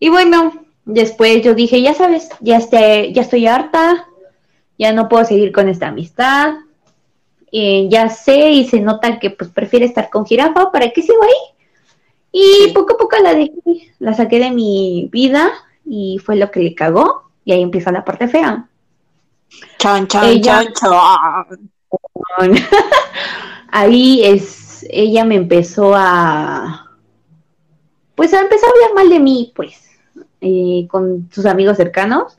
Y 0.00 0.10
bueno, 0.10 0.52
Después 0.88 1.42
yo 1.42 1.52
dije, 1.54 1.82
ya 1.82 1.92
sabes, 1.92 2.30
ya, 2.40 2.56
esté, 2.56 3.12
ya 3.12 3.20
estoy 3.20 3.46
harta, 3.46 4.06
ya 4.78 4.90
no 4.94 5.06
puedo 5.10 5.22
seguir 5.26 5.52
con 5.52 5.68
esta 5.68 5.88
amistad. 5.88 6.54
eh, 7.52 7.88
ya 7.90 8.08
sé 8.08 8.52
y 8.52 8.66
se 8.66 8.80
nota 8.80 9.18
que 9.18 9.28
pues 9.30 9.50
prefiere 9.50 9.84
estar 9.84 10.08
con 10.08 10.24
jirafa, 10.24 10.72
¿para 10.72 10.90
qué 10.90 11.02
sigo 11.02 11.22
ahí? 11.22 11.57
Y 12.32 12.72
poco 12.74 12.94
a 12.94 12.96
poco 12.98 13.16
la 13.22 13.34
dejé, 13.34 13.92
la 13.98 14.14
saqué 14.14 14.38
de 14.38 14.50
mi 14.50 15.08
vida 15.10 15.50
y 15.84 16.18
fue 16.18 16.36
lo 16.36 16.50
que 16.50 16.60
le 16.60 16.74
cagó 16.74 17.30
y 17.44 17.52
ahí 17.52 17.62
empieza 17.62 17.90
la 17.90 18.04
parte 18.04 18.28
fea. 18.28 18.68
Chan, 19.78 20.06
chan, 20.06 20.40
chan, 20.42 20.72
chan. 20.74 21.46
ahí 23.70 24.24
es, 24.24 24.86
ella 24.90 25.24
me 25.24 25.36
empezó 25.36 25.94
a, 25.94 26.96
pues 28.14 28.34
a 28.34 28.40
empezar 28.40 28.68
a 28.68 28.72
hablar 28.72 28.94
mal 28.94 29.08
de 29.08 29.20
mí, 29.20 29.52
pues, 29.54 29.88
eh, 30.40 30.86
con 30.90 31.28
sus 31.32 31.46
amigos 31.46 31.76
cercanos. 31.76 32.36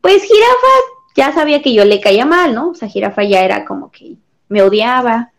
Pues 0.00 0.22
Jirafa 0.22 0.74
ya 1.16 1.32
sabía 1.32 1.62
que 1.62 1.74
yo 1.74 1.84
le 1.84 2.00
caía 2.00 2.26
mal, 2.26 2.54
¿no? 2.54 2.70
O 2.70 2.74
sea, 2.74 2.88
Jirafa 2.88 3.24
ya 3.24 3.42
era 3.42 3.64
como 3.64 3.90
que 3.90 4.16
me 4.48 4.62
odiaba. 4.62 5.32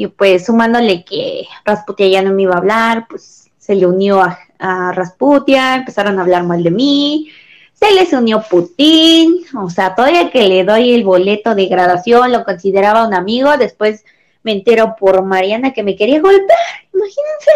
Y 0.00 0.06
pues 0.06 0.46
sumándole 0.46 1.04
que 1.04 1.46
Rasputia 1.62 2.08
ya 2.08 2.22
no 2.22 2.32
me 2.32 2.44
iba 2.44 2.54
a 2.54 2.56
hablar, 2.56 3.06
pues 3.06 3.50
se 3.58 3.74
le 3.74 3.86
unió 3.86 4.22
a, 4.22 4.38
a 4.58 4.92
Rasputia, 4.92 5.74
empezaron 5.74 6.18
a 6.18 6.22
hablar 6.22 6.44
mal 6.44 6.62
de 6.62 6.70
mí, 6.70 7.30
se 7.74 7.92
les 7.92 8.10
unió 8.14 8.42
Putin, 8.48 9.44
o 9.58 9.68
sea, 9.68 9.94
todavía 9.94 10.30
que 10.30 10.48
le 10.48 10.64
doy 10.64 10.94
el 10.94 11.04
boleto 11.04 11.54
de 11.54 11.66
graduación, 11.66 12.32
lo 12.32 12.44
consideraba 12.44 13.06
un 13.06 13.12
amigo, 13.12 13.58
después 13.58 14.02
me 14.42 14.52
entero 14.52 14.96
por 14.98 15.22
Mariana 15.22 15.74
que 15.74 15.82
me 15.82 15.96
quería 15.96 16.18
golpear, 16.22 16.58
imagínense. 16.94 17.50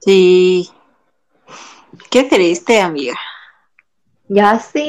Sí, 0.00 0.70
qué 2.10 2.24
triste, 2.24 2.80
amiga. 2.80 3.14
Ya 4.26 4.58
sé, 4.58 4.80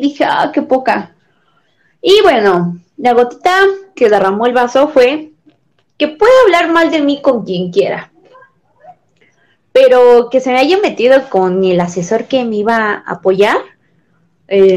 dije, 0.00 0.24
ah, 0.24 0.50
qué 0.54 0.62
poca. 0.62 1.14
Y 2.00 2.22
bueno, 2.22 2.78
la 2.96 3.12
gotita 3.12 3.58
que 3.94 4.08
derramó 4.08 4.46
el 4.46 4.54
vaso 4.54 4.88
fue 4.88 5.32
que 6.00 6.08
puede 6.08 6.32
hablar 6.44 6.72
mal 6.72 6.90
de 6.90 7.02
mí 7.02 7.20
con 7.20 7.44
quien 7.44 7.70
quiera, 7.70 8.10
pero 9.70 10.30
que 10.30 10.40
se 10.40 10.50
me 10.50 10.58
haya 10.58 10.78
metido 10.78 11.28
con 11.28 11.62
el 11.62 11.78
asesor 11.78 12.24
que 12.24 12.42
me 12.42 12.56
iba 12.56 13.04
a 13.06 13.12
apoyar, 13.12 13.58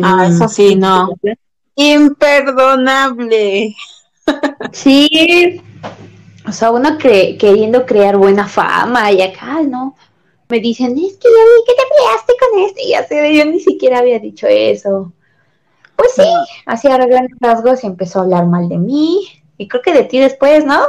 ah, 0.04 0.28
eso 0.28 0.50
sí, 0.50 0.76
no. 0.76 1.08
Imperdonable. 1.76 3.74
Sí, 4.72 5.62
o 6.48 6.52
sea, 6.54 6.72
uno 6.72 6.98
queriendo 6.98 7.86
crear 7.86 8.16
buena 8.16 8.48
fama 8.48 9.12
y 9.12 9.22
acá, 9.22 9.62
¿no? 9.62 9.96
Me 10.48 10.62
dicen, 10.62 10.92
es 10.98 11.18
que 11.18 11.28
ya 11.28 11.44
vi 11.44 11.64
que 11.68 11.74
te 11.74 11.84
peleaste 11.90 12.34
con 12.40 12.60
este 12.60 12.84
y 12.84 12.94
así, 12.94 13.38
yo 13.38 13.46
ni 13.46 13.60
siquiera 13.60 14.00
había 14.00 14.20
dicho 14.20 14.48
eso. 14.48 15.12
Pues 15.98 16.14
sí, 16.16 16.24
así 16.66 16.88
a 16.88 16.98
grandes 16.98 17.38
rasgos 17.42 17.84
y 17.84 17.88
empezó 17.88 18.20
a 18.20 18.22
hablar 18.24 18.46
mal 18.46 18.70
de 18.70 18.78
mí 18.78 19.28
y 19.58 19.68
creo 19.68 19.82
que 19.82 19.94
de 19.94 20.06
ti 20.06 20.20
después, 20.20 20.66
¿no? 20.66 20.80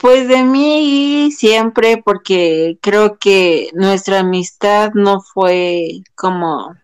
Pues 0.00 0.28
de 0.28 0.42
mí 0.44 1.30
siempre, 1.32 2.02
porque 2.04 2.78
creo 2.82 3.18
que 3.18 3.70
nuestra 3.72 4.20
amistad 4.20 4.92
no 4.94 5.22
fue 5.22 6.02
como 6.14 6.76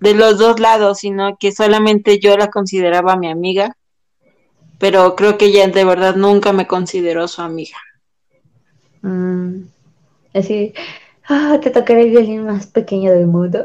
de 0.00 0.14
los 0.14 0.38
dos 0.38 0.60
lados, 0.60 0.98
sino 0.98 1.36
que 1.38 1.52
solamente 1.52 2.18
yo 2.18 2.36
la 2.36 2.48
consideraba 2.48 3.16
mi 3.16 3.30
amiga, 3.30 3.76
pero 4.78 5.16
creo 5.16 5.38
que 5.38 5.46
ella 5.46 5.66
de 5.68 5.84
verdad 5.84 6.16
nunca 6.16 6.52
me 6.52 6.66
consideró 6.66 7.28
su 7.28 7.40
amiga. 7.40 7.78
Mm, 9.02 9.62
así, 10.34 10.74
ah, 11.28 11.58
te 11.62 11.70
tocaré 11.70 12.02
el 12.02 12.10
violín 12.10 12.44
más 12.44 12.66
pequeño 12.66 13.12
del 13.12 13.26
mundo. 13.26 13.64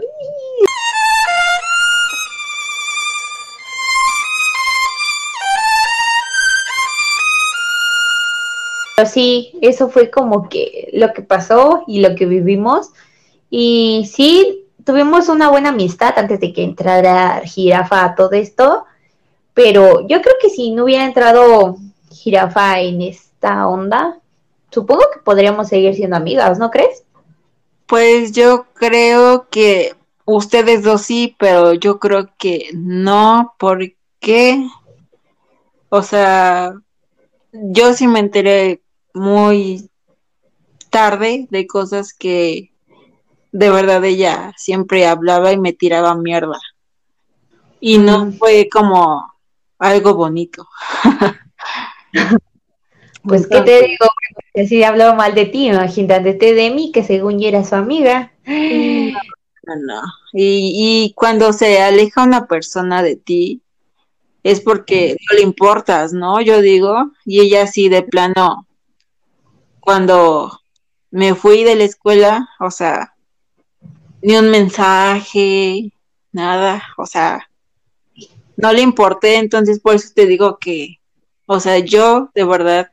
Sí, 9.05 9.53
eso 9.61 9.89
fue 9.89 10.09
como 10.09 10.49
que 10.49 10.89
lo 10.93 11.13
que 11.13 11.21
pasó 11.21 11.83
y 11.87 12.01
lo 12.01 12.15
que 12.15 12.25
vivimos. 12.25 12.91
Y 13.49 14.09
sí, 14.11 14.65
tuvimos 14.85 15.29
una 15.29 15.49
buena 15.49 15.69
amistad 15.69 16.13
antes 16.17 16.39
de 16.39 16.53
que 16.53 16.63
entrara 16.63 17.41
Jirafa 17.45 18.05
a 18.05 18.15
todo 18.15 18.31
esto, 18.31 18.85
pero 19.53 20.07
yo 20.07 20.21
creo 20.21 20.35
que 20.41 20.49
si 20.49 20.71
no 20.71 20.85
hubiera 20.85 21.05
entrado 21.05 21.77
Jirafa 22.11 22.79
en 22.79 23.01
esta 23.01 23.67
onda, 23.67 24.19
supongo 24.69 25.03
que 25.13 25.19
podríamos 25.19 25.67
seguir 25.67 25.95
siendo 25.95 26.15
amigas, 26.15 26.59
¿no 26.59 26.71
crees? 26.71 27.03
Pues 27.85 28.31
yo 28.31 28.67
creo 28.73 29.47
que 29.49 29.95
ustedes 30.25 30.83
dos 30.83 31.01
sí, 31.01 31.35
pero 31.37 31.73
yo 31.73 31.99
creo 31.99 32.29
que 32.37 32.69
no, 32.73 33.53
porque, 33.59 34.65
o 35.89 36.01
sea, 36.01 36.73
yo 37.51 37.93
sí 37.93 38.07
me 38.07 38.19
enteré 38.19 38.80
muy 39.13 39.89
tarde 40.89 41.47
de 41.49 41.67
cosas 41.67 42.13
que 42.13 42.71
de 43.51 43.69
verdad 43.69 44.03
ella 44.05 44.53
siempre 44.57 45.05
hablaba 45.05 45.51
y 45.51 45.57
me 45.57 45.73
tiraba 45.73 46.15
mierda. 46.15 46.59
Y 47.79 47.97
no 47.97 48.25
mm. 48.25 48.33
fue 48.33 48.69
como 48.71 49.25
algo 49.79 50.13
bonito. 50.13 50.67
pues, 53.23 53.47
¿qué 53.47 53.61
te 53.61 53.87
digo? 53.87 54.05
Que 54.53 54.67
si 54.67 54.83
hablaba 54.83 55.15
mal 55.15 55.33
de 55.33 55.45
ti, 55.45 55.67
imagínate 55.67 56.53
de 56.53 56.71
mí, 56.71 56.91
que 56.91 57.03
según 57.03 57.39
yo 57.39 57.47
era 57.47 57.63
su 57.63 57.75
amiga. 57.75 58.31
No, 58.45 59.75
no. 59.75 60.01
Y, 60.33 60.73
y 60.75 61.13
cuando 61.13 61.53
se 61.53 61.81
aleja 61.81 62.23
una 62.23 62.47
persona 62.47 63.03
de 63.03 63.15
ti, 63.15 63.61
es 64.43 64.61
porque 64.61 65.15
no 65.29 65.37
le 65.37 65.43
importas, 65.43 66.13
¿no? 66.13 66.41
Yo 66.41 66.61
digo, 66.61 67.11
y 67.25 67.41
ella 67.41 67.67
sí 67.67 67.89
de 67.89 68.01
plano, 68.01 68.67
cuando 69.81 70.61
me 71.09 71.35
fui 71.35 71.65
de 71.65 71.75
la 71.75 71.83
escuela, 71.83 72.47
o 72.59 72.71
sea, 72.71 73.15
ni 74.21 74.37
un 74.37 74.49
mensaje, 74.49 75.91
nada, 76.31 76.83
o 76.97 77.05
sea, 77.05 77.49
no 78.55 78.71
le 78.71 78.81
importé, 78.81 79.35
entonces 79.35 79.79
por 79.79 79.95
eso 79.95 80.09
te 80.15 80.25
digo 80.27 80.57
que, 80.57 80.99
o 81.47 81.59
sea, 81.59 81.79
yo 81.79 82.29
de 82.33 82.45
verdad 82.45 82.91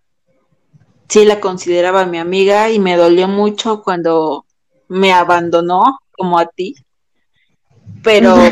sí 1.09 1.25
la 1.25 1.39
consideraba 1.41 2.07
mi 2.07 2.19
amiga 2.19 2.71
y 2.71 2.79
me 2.79 2.97
dolió 2.97 3.29
mucho 3.29 3.83
cuando 3.83 4.47
me 4.89 5.13
abandonó 5.13 6.01
como 6.11 6.39
a 6.39 6.47
ti, 6.47 6.75
pero... 8.03 8.35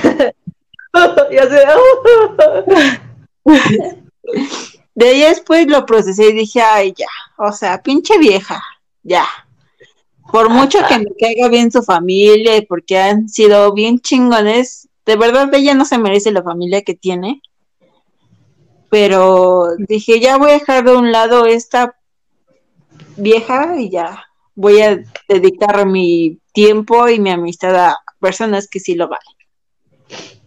de 4.96 5.08
ahí 5.08 5.20
después 5.20 5.66
lo 5.68 5.84
procesé 5.84 6.30
y 6.30 6.32
dije, 6.32 6.62
ay, 6.62 6.94
ya, 6.96 7.06
o 7.36 7.52
sea, 7.52 7.82
pinche 7.82 8.16
vieja, 8.18 8.62
ya, 9.02 9.26
por 10.32 10.48
mucho 10.48 10.78
que 10.88 10.98
me 10.98 11.14
caiga 11.20 11.48
bien 11.48 11.70
su 11.70 11.82
familia 11.82 12.62
porque 12.66 12.98
han 12.98 13.28
sido 13.28 13.72
bien 13.74 14.00
chingones, 14.00 14.88
de 15.04 15.16
verdad 15.16 15.52
ella 15.54 15.74
no 15.74 15.84
se 15.84 15.98
merece 15.98 16.32
la 16.32 16.42
familia 16.42 16.82
que 16.82 16.94
tiene. 16.94 17.42
Pero 18.88 19.68
dije, 19.78 20.18
ya 20.18 20.38
voy 20.38 20.50
a 20.50 20.54
dejar 20.54 20.84
de 20.84 20.96
un 20.96 21.12
lado 21.12 21.44
esta 21.44 21.96
vieja 23.16 23.76
y 23.78 23.90
ya 23.90 24.24
voy 24.54 24.80
a 24.80 24.98
dedicar 25.28 25.84
mi 25.86 26.40
tiempo 26.52 27.08
y 27.08 27.20
mi 27.20 27.30
amistad 27.30 27.76
a 27.76 27.98
personas 28.18 28.66
que 28.68 28.80
sí 28.80 28.94
lo 28.94 29.08
valen. 29.08 29.36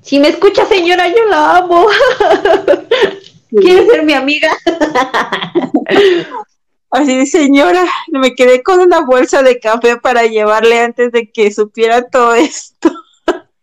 Si 0.02 0.20
me 0.20 0.30
escucha 0.30 0.66
señora, 0.66 1.08
yo 1.08 1.26
la 1.26 1.58
amo. 1.58 1.86
¿Quiere 3.50 3.86
ser 3.86 4.04
mi 4.04 4.14
amiga? 4.14 4.50
Así 6.92 7.26
señora, 7.28 7.86
me 8.12 8.34
quedé 8.34 8.64
con 8.64 8.80
una 8.80 9.02
bolsa 9.06 9.44
de 9.44 9.60
café 9.60 9.98
para 9.98 10.26
llevarle 10.26 10.80
antes 10.80 11.12
de 11.12 11.30
que 11.32 11.52
supiera 11.52 12.08
todo 12.10 12.34
esto. 12.34 12.90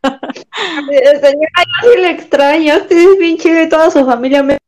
Señora, 0.03 1.65
yo 1.83 1.91
sí 1.91 2.01
le 2.01 2.11
extraño, 2.11 2.77
usted 2.77 2.97
es 2.97 3.19
bien 3.19 3.39
chido 3.39 3.61
y 3.63 3.69
toda 3.69 3.91
su 3.91 4.05
familia 4.05 4.45
me 4.45 4.59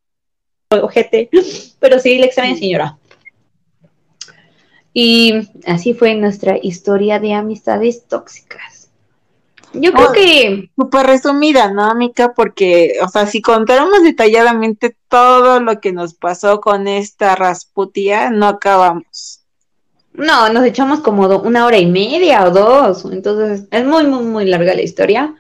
ojete, 0.71 1.31
pero 1.79 2.01
sí 2.01 2.19
le 2.19 2.27
extraño, 2.27 2.57
señora. 2.57 2.99
Y 4.93 5.49
así 5.67 5.95
fue 5.95 6.15
nuestra 6.17 6.59
historia 6.61 7.21
de 7.21 7.35
amistades 7.35 8.09
tóxicas. 8.09 8.78
Yo 9.73 9.93
creo 9.93 10.13
que. 10.13 10.71
Súper 10.77 11.07
resumida, 11.07 11.73
¿no, 11.73 11.95
Mica? 11.95 12.33
Porque, 12.35 12.95
o 13.05 13.09
sea, 13.09 13.27
si 13.27 13.43
contáramos 13.43 14.03
detalladamente 14.03 14.97
todo 15.09 15.61
lo 15.61 15.81
que 15.81 15.93
nos 15.93 16.15
pasó 16.15 16.61
con 16.61 16.89
esta 16.89 17.35
Rasputia, 17.37 18.31
no 18.31 18.47
acabamos. 18.47 19.43
No, 20.15 20.49
nos 20.49 20.65
echamos 20.65 21.01
como 21.01 21.27
una 21.27 21.67
hora 21.67 21.79
y 21.79 21.87
media 21.87 22.45
o 22.45 22.51
dos. 22.51 23.05
Entonces, 23.13 23.69
es 23.71 23.87
muy, 23.87 24.07
muy, 24.07 24.25
muy 24.25 24.45
larga 24.47 24.75
la 24.75 24.83
historia. 24.83 25.35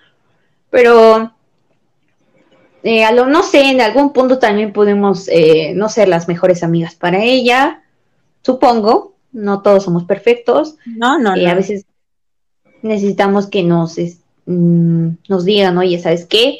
Pero. 0.71 1.33
Eh, 2.85 3.05
a 3.05 3.11
lo, 3.11 3.27
no 3.27 3.43
sé, 3.43 3.71
en 3.71 3.81
algún 3.81 4.13
punto 4.13 4.39
también 4.39 4.73
podemos 4.73 5.29
eh, 5.29 5.73
no 5.75 5.89
ser 5.89 6.09
las 6.09 6.29
mejores 6.29 6.63
amigas 6.63 6.95
para 6.95 7.23
ella. 7.23 7.83
Supongo. 8.43 9.15
No 9.33 9.63
todos 9.63 9.85
somos 9.85 10.05
perfectos. 10.05 10.77
No, 10.87 11.19
no, 11.19 11.35
eh, 11.35 11.45
no. 11.45 11.51
A 11.51 11.55
veces 11.55 11.85
necesitamos 12.83 13.47
que 13.47 13.63
nos, 13.63 13.97
mm, 14.47 15.09
nos 15.29 15.45
digan, 15.45 15.79
oye, 15.79 15.99
¿sabes 15.99 16.27
qué? 16.27 16.59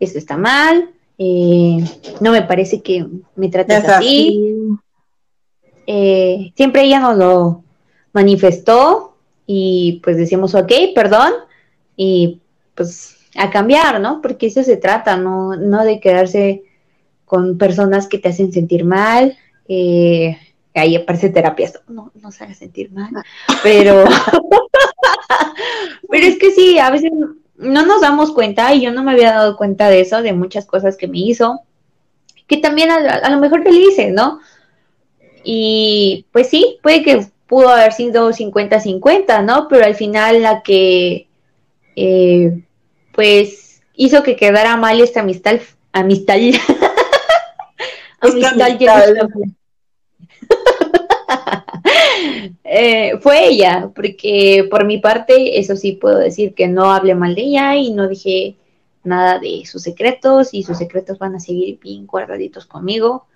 Esto 0.00 0.18
está 0.18 0.36
mal, 0.36 0.90
Eh, 1.20 1.84
no 2.20 2.30
me 2.30 2.42
parece 2.42 2.80
que 2.80 3.04
me 3.34 3.48
trates 3.48 3.84
así. 3.84 4.38
Eh, 5.84 6.52
siempre 6.54 6.84
ella 6.84 7.00
nos 7.00 7.16
lo 7.16 7.64
manifestó 8.12 9.16
y 9.44 10.00
pues 10.04 10.16
decimos, 10.16 10.54
ok, 10.54 10.70
perdón, 10.94 11.32
y 11.96 12.40
pues 12.76 13.16
a 13.34 13.50
cambiar, 13.50 14.00
¿no? 14.00 14.22
Porque 14.22 14.46
eso 14.46 14.62
se 14.62 14.76
trata, 14.76 15.16
no, 15.16 15.56
no 15.56 15.84
de 15.84 15.98
quedarse 15.98 16.62
con 17.24 17.58
personas 17.58 18.06
que 18.06 18.18
te 18.18 18.28
hacen 18.28 18.52
sentir 18.52 18.84
mal. 18.84 19.36
Eh, 19.68 20.36
ahí 20.78 20.96
aparece 20.96 21.30
terapia, 21.30 21.70
no, 21.88 22.12
no 22.14 22.30
se 22.30 22.44
haga 22.44 22.54
sentir 22.54 22.90
mal, 22.92 23.10
pero, 23.62 24.04
pero 26.10 26.26
es 26.26 26.38
que 26.38 26.50
sí, 26.50 26.78
a 26.78 26.90
veces 26.90 27.10
no 27.58 27.86
nos 27.86 28.00
damos 28.00 28.32
cuenta, 28.32 28.74
y 28.74 28.82
yo 28.82 28.92
no 28.92 29.02
me 29.02 29.12
había 29.12 29.32
dado 29.32 29.56
cuenta 29.56 29.88
de 29.88 30.00
eso, 30.00 30.22
de 30.22 30.32
muchas 30.32 30.66
cosas 30.66 30.96
que 30.96 31.08
me 31.08 31.18
hizo, 31.18 31.62
que 32.46 32.56
también 32.56 32.90
a, 32.90 33.30
lo 33.30 33.38
mejor 33.38 33.62
hice, 33.68 34.10
¿no? 34.10 34.40
Y 35.44 36.26
pues 36.32 36.48
sí, 36.48 36.78
puede 36.82 37.02
que 37.02 37.26
pudo 37.46 37.68
haber 37.68 37.92
sido 37.92 38.30
50-50, 38.30 39.44
¿no? 39.44 39.68
Pero 39.68 39.84
al 39.84 39.94
final 39.94 40.42
la 40.42 40.62
que, 40.62 41.28
eh, 41.96 42.62
pues, 43.12 43.82
hizo 43.94 44.22
que 44.22 44.36
quedara 44.36 44.76
mal 44.76 45.00
esta 45.00 45.20
amistad, 45.20 45.60
amistad, 45.92 46.36
amistad, 48.20 48.78
eh, 52.64 53.18
fue 53.20 53.48
ella, 53.48 53.90
porque 53.94 54.66
por 54.70 54.84
mi 54.84 54.98
parte, 54.98 55.58
eso 55.58 55.76
sí 55.76 55.92
puedo 55.92 56.18
decir 56.18 56.54
que 56.54 56.68
no 56.68 56.92
hablé 56.92 57.14
mal 57.14 57.34
de 57.34 57.42
ella 57.42 57.76
y 57.76 57.92
no 57.92 58.08
dije 58.08 58.56
nada 59.04 59.38
de 59.38 59.64
sus 59.66 59.82
secretos 59.82 60.52
y 60.52 60.62
sus 60.62 60.78
secretos 60.78 61.18
van 61.18 61.34
a 61.34 61.40
seguir 61.40 61.78
bien 61.80 62.06
guardaditos 62.06 62.66
conmigo. 62.66 63.26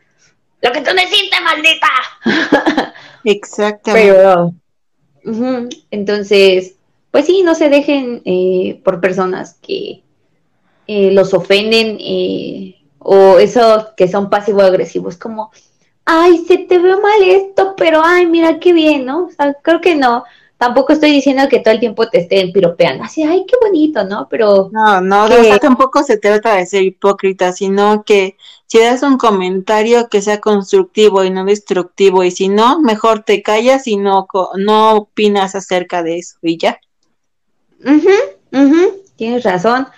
Lo 0.60 0.70
que 0.70 0.80
tú 0.80 0.90
necesitas, 0.94 1.40
maldita. 1.42 2.94
Exactamente. 3.24 4.12
Pero, 4.12 4.54
entonces, 5.90 6.76
pues 7.10 7.26
sí, 7.26 7.42
no 7.42 7.54
se 7.54 7.68
dejen 7.68 8.22
eh, 8.24 8.80
por 8.84 9.00
personas 9.00 9.54
que 9.54 10.02
eh, 10.86 11.10
los 11.12 11.34
ofenden 11.34 11.98
eh, 12.00 12.76
o 12.98 13.38
eso 13.38 13.88
que 13.96 14.08
son 14.08 14.30
pasivo-agresivos, 14.30 15.16
como, 15.16 15.50
ay, 16.04 16.44
se 16.46 16.58
te 16.58 16.78
ve 16.78 16.96
mal 16.96 17.22
esto, 17.22 17.74
pero 17.76 18.02
ay, 18.04 18.26
mira 18.26 18.58
qué 18.58 18.72
bien, 18.72 19.06
¿no? 19.06 19.26
O 19.26 19.30
sea, 19.30 19.54
creo 19.62 19.80
que 19.80 19.94
no. 19.94 20.24
Tampoco 20.58 20.92
estoy 20.92 21.10
diciendo 21.10 21.48
que 21.48 21.58
todo 21.58 21.74
el 21.74 21.80
tiempo 21.80 22.08
te 22.08 22.20
estén 22.20 22.52
piropeando, 22.52 23.02
así, 23.02 23.24
ay, 23.24 23.44
qué 23.48 23.56
bonito, 23.60 24.04
¿no? 24.04 24.28
Pero... 24.30 24.70
No, 24.72 25.00
no, 25.00 25.28
tampoco 25.60 26.04
se 26.04 26.18
trata 26.18 26.54
de 26.54 26.66
ser 26.66 26.82
hipócrita, 26.82 27.52
sino 27.52 28.04
que 28.04 28.36
si 28.66 28.78
das 28.78 29.02
un 29.02 29.18
comentario 29.18 30.08
que 30.08 30.22
sea 30.22 30.40
constructivo 30.40 31.24
y 31.24 31.30
no 31.30 31.44
destructivo, 31.44 32.22
y 32.22 32.30
si 32.30 32.48
no, 32.48 32.80
mejor 32.80 33.24
te 33.24 33.42
callas 33.42 33.88
y 33.88 33.96
no, 33.96 34.28
no 34.56 34.92
opinas 34.92 35.56
acerca 35.56 36.04
de 36.04 36.18
eso, 36.18 36.36
y 36.42 36.58
ya. 36.58 36.78
tienes 39.16 39.42
razón. 39.42 39.88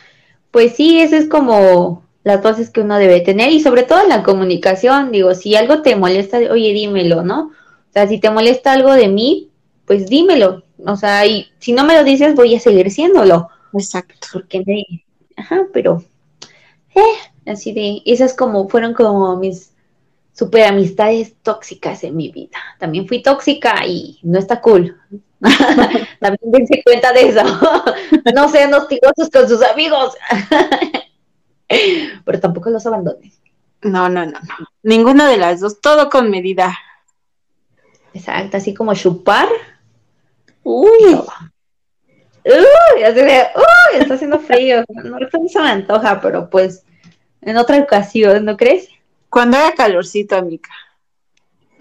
Pues 0.51 0.77
sí, 0.77 1.01
eso 1.01 1.17
es 1.17 1.29
como 1.29 2.04
las 2.25 2.41
cosas 2.41 2.71
que 2.71 2.81
uno 2.81 2.99
debe 2.99 3.21
tener 3.21 3.51
y 3.53 3.61
sobre 3.61 3.85
todo 3.85 4.03
en 4.03 4.09
la 4.09 4.23
comunicación, 4.23 5.13
digo, 5.13 5.35
si 5.35 5.55
algo 5.55 5.83
te 5.83 5.95
molesta, 5.95 6.39
oye, 6.51 6.73
dímelo, 6.73 7.23
¿no? 7.23 7.53
O 7.91 7.93
sea, 7.93 8.09
si 8.09 8.19
te 8.19 8.31
molesta 8.31 8.73
algo 8.73 8.93
de 8.95 9.09
mí, 9.09 9.51
pues 9.87 10.09
dímelo, 10.09 10.65
o 10.87 10.97
sea, 10.97 11.27
y 11.27 11.49
si 11.59 11.73
no 11.73 11.85
me 11.85 11.95
lo 11.95 12.05
dices, 12.05 12.35
voy 12.35 12.55
a 12.55 12.61
seguir 12.61 12.91
siéndolo. 12.91 13.49
Exacto. 13.73 14.27
Porque 14.33 14.63
me... 14.67 15.05
Ajá, 15.37 15.67
pero... 15.73 16.03
Eh, 16.95 17.51
así 17.51 17.73
de... 17.73 18.03
Esas 18.05 18.35
como 18.35 18.69
fueron 18.69 18.95
como 18.95 19.37
mis 19.37 19.73
super 20.33 20.65
amistades 20.65 21.35
tóxicas 21.43 22.05
en 22.05 22.17
mi 22.17 22.31
vida. 22.31 22.59
También 22.79 23.07
fui 23.07 23.23
tóxica 23.23 23.87
y 23.87 24.19
no 24.23 24.39
está 24.39 24.61
cool. 24.61 24.97
También 26.21 26.51
dense 26.51 26.83
cuenta 26.85 27.13
de 27.13 27.29
eso. 27.29 27.43
no 28.35 28.49
sean 28.49 28.75
hostigosos 28.75 29.31
con 29.31 29.49
sus 29.49 29.63
amigos. 29.63 30.15
pero 32.25 32.41
tampoco 32.41 32.71
los 32.71 32.87
abandonen. 32.87 33.33
No, 33.83 34.09
no, 34.09 34.25
no, 34.25 34.39
Ninguna 34.83 35.29
de 35.29 35.37
las 35.37 35.61
dos, 35.61 35.81
todo 35.81 36.09
con 36.09 36.31
medida. 36.31 36.77
Exacto, 38.15 38.57
así 38.57 38.73
como 38.73 38.95
chupar. 38.95 39.49
Uy. 40.63 41.21
Uy, 42.47 43.03
así 43.03 43.21
de, 43.21 43.47
uy, 43.57 44.01
está 44.01 44.15
haciendo 44.15 44.39
frío. 44.39 44.85
No, 44.89 45.19
no 45.19 45.49
se 45.49 45.61
me 45.61 45.69
antoja, 45.69 46.21
pero 46.21 46.49
pues 46.49 46.85
en 47.43 47.57
otra 47.57 47.79
ocasión, 47.79 48.45
¿no 48.45 48.57
crees? 48.57 48.89
Cuando 49.29 49.57
haga 49.59 49.75
calorcito, 49.75 50.37
amiga. 50.37 50.71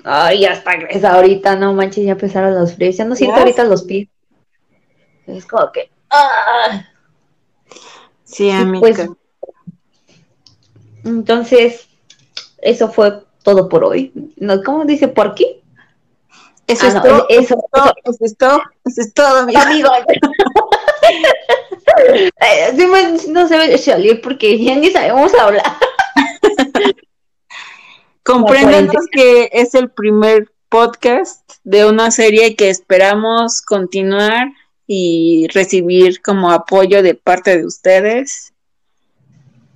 Ay, 0.03 0.41
ya 0.41 0.53
está 0.53 0.73
es 0.73 1.03
ahorita, 1.05 1.55
no 1.55 1.73
manches, 1.73 2.03
ya 2.03 2.11
empezaron 2.11 2.53
los 2.55 2.75
fríos. 2.75 2.97
Ya 2.97 3.05
no 3.05 3.15
siento 3.15 3.37
ahorita 3.37 3.63
los 3.63 3.83
pies. 3.83 4.09
Es 5.25 5.45
como 5.45 5.71
que. 5.71 5.89
¡ah! 6.09 6.85
Sí, 8.23 8.49
amiga. 8.49 8.81
Pues, 8.81 9.09
entonces, 11.03 11.87
eso 12.61 12.91
fue 12.91 13.23
todo 13.43 13.69
por 13.69 13.83
hoy. 13.83 14.11
¿No? 14.37 14.63
¿Cómo 14.63 14.85
dice 14.85 15.07
por 15.07 15.35
qué? 15.35 15.61
Eso, 16.65 16.85
ah, 16.85 16.87
es 16.87 17.01
todo, 17.01 17.25
eso, 17.27 17.55
es 18.21 18.37
todo, 18.37 18.61
eso 18.85 19.01
es 19.01 19.13
todo, 19.13 19.39
amigo. 19.39 19.59
no 23.29 23.47
se 23.47 23.57
ve 23.57 23.77
salir 23.77 24.21
porque 24.21 24.57
ya 24.63 24.75
ni 24.75 24.89
sabemos 24.89 25.33
hablar. 25.35 25.63
Compréndanos 28.23 29.07
que 29.11 29.49
es 29.51 29.75
el 29.75 29.89
primer 29.91 30.49
podcast 30.69 31.41
de 31.63 31.85
una 31.85 32.09
serie 32.11 32.55
que 32.55 32.69
esperamos 32.69 33.61
continuar 33.61 34.47
y 34.87 35.47
recibir 35.53 36.21
como 36.21 36.51
apoyo 36.51 37.03
de 37.03 37.15
parte 37.15 37.57
de 37.57 37.65
ustedes. 37.65 38.52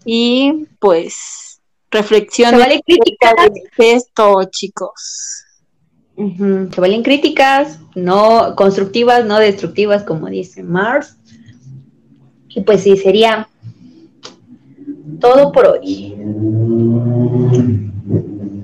Y 0.09 0.65
pues, 0.79 1.59
reflexionen 1.91 2.61
vale 2.61 2.81
de 2.87 3.91
esto, 3.91 4.41
chicos. 4.49 5.43
Se 6.15 6.79
valen 6.79 7.03
críticas, 7.03 7.77
no 7.93 8.55
constructivas, 8.55 9.25
no 9.25 9.37
destructivas, 9.37 10.03
como 10.03 10.27
dice 10.27 10.63
Mars. 10.63 11.17
Y 12.47 12.61
pues 12.61 12.83
sí, 12.83 12.95
sería 12.95 13.49
todo 15.19 15.51
por 15.51 15.67
hoy. 15.67 16.15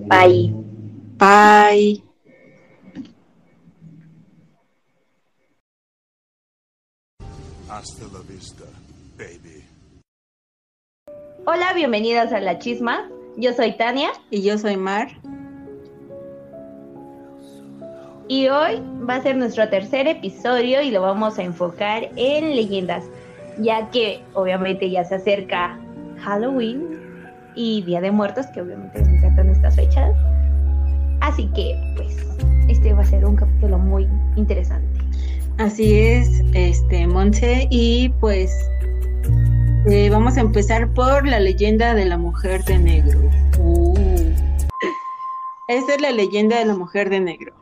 Bye. 0.07 0.55
Bye. 1.17 2.03
Hasta 7.67 8.05
la 8.13 8.19
vista. 8.29 8.63
Hola, 11.45 11.73
bienvenidas 11.75 12.31
a 12.31 12.39
La 12.39 12.57
Chisma. 12.57 13.09
Yo 13.35 13.51
soy 13.51 13.73
Tania. 13.73 14.11
Y 14.29 14.43
yo 14.43 14.57
soy 14.57 14.77
Mar. 14.77 15.09
Y 18.29 18.47
hoy 18.47 18.81
va 19.09 19.15
a 19.15 19.21
ser 19.21 19.35
nuestro 19.35 19.67
tercer 19.67 20.07
episodio 20.07 20.81
y 20.81 20.89
lo 20.89 21.01
vamos 21.01 21.37
a 21.37 21.43
enfocar 21.43 22.09
en 22.15 22.55
leyendas, 22.55 23.03
ya 23.59 23.89
que 23.91 24.21
obviamente 24.35 24.89
ya 24.89 25.03
se 25.03 25.15
acerca 25.15 25.77
Halloween 26.19 26.87
y 27.55 27.81
Día 27.81 27.99
de 27.99 28.11
Muertos, 28.11 28.45
que 28.47 28.61
obviamente 28.61 29.03
me 29.03 29.17
encantan 29.17 29.49
estas 29.49 29.75
fechas. 29.75 30.15
Así 31.19 31.47
que, 31.53 31.75
pues, 31.97 32.25
este 32.69 32.93
va 32.93 33.01
a 33.01 33.05
ser 33.05 33.25
un 33.25 33.35
capítulo 33.35 33.77
muy 33.77 34.07
interesante. 34.37 34.97
Así 35.57 35.93
es, 35.99 36.41
este, 36.53 37.05
Monse, 37.05 37.67
y 37.69 38.07
pues 38.21 38.49
eh, 39.85 40.09
vamos 40.09 40.37
a 40.37 40.41
empezar 40.41 40.93
por 40.93 41.27
la 41.27 41.39
leyenda 41.39 41.93
de 41.93 42.05
la 42.05 42.17
mujer 42.17 42.63
de 42.63 42.77
negro. 42.77 43.19
Uh. 43.59 43.93
Esta 45.67 45.95
es 45.95 46.01
la 46.01 46.11
leyenda 46.11 46.59
de 46.59 46.65
la 46.65 46.75
mujer 46.75 47.09
de 47.09 47.19
negro. 47.19 47.53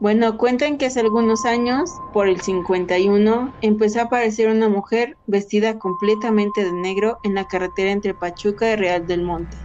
Bueno, 0.00 0.36
cuentan 0.36 0.78
que 0.78 0.86
hace 0.86 1.00
algunos 1.00 1.44
años, 1.44 1.90
por 2.12 2.28
el 2.28 2.40
51, 2.40 3.52
empezó 3.62 4.00
a 4.00 4.04
aparecer 4.04 4.48
una 4.48 4.68
mujer 4.68 5.16
vestida 5.26 5.78
completamente 5.78 6.64
de 6.64 6.72
negro 6.72 7.18
en 7.24 7.34
la 7.34 7.46
carretera 7.46 7.90
entre 7.90 8.14
Pachuca 8.14 8.72
y 8.72 8.76
Real 8.76 9.06
del 9.06 9.22
Monte. 9.22 9.56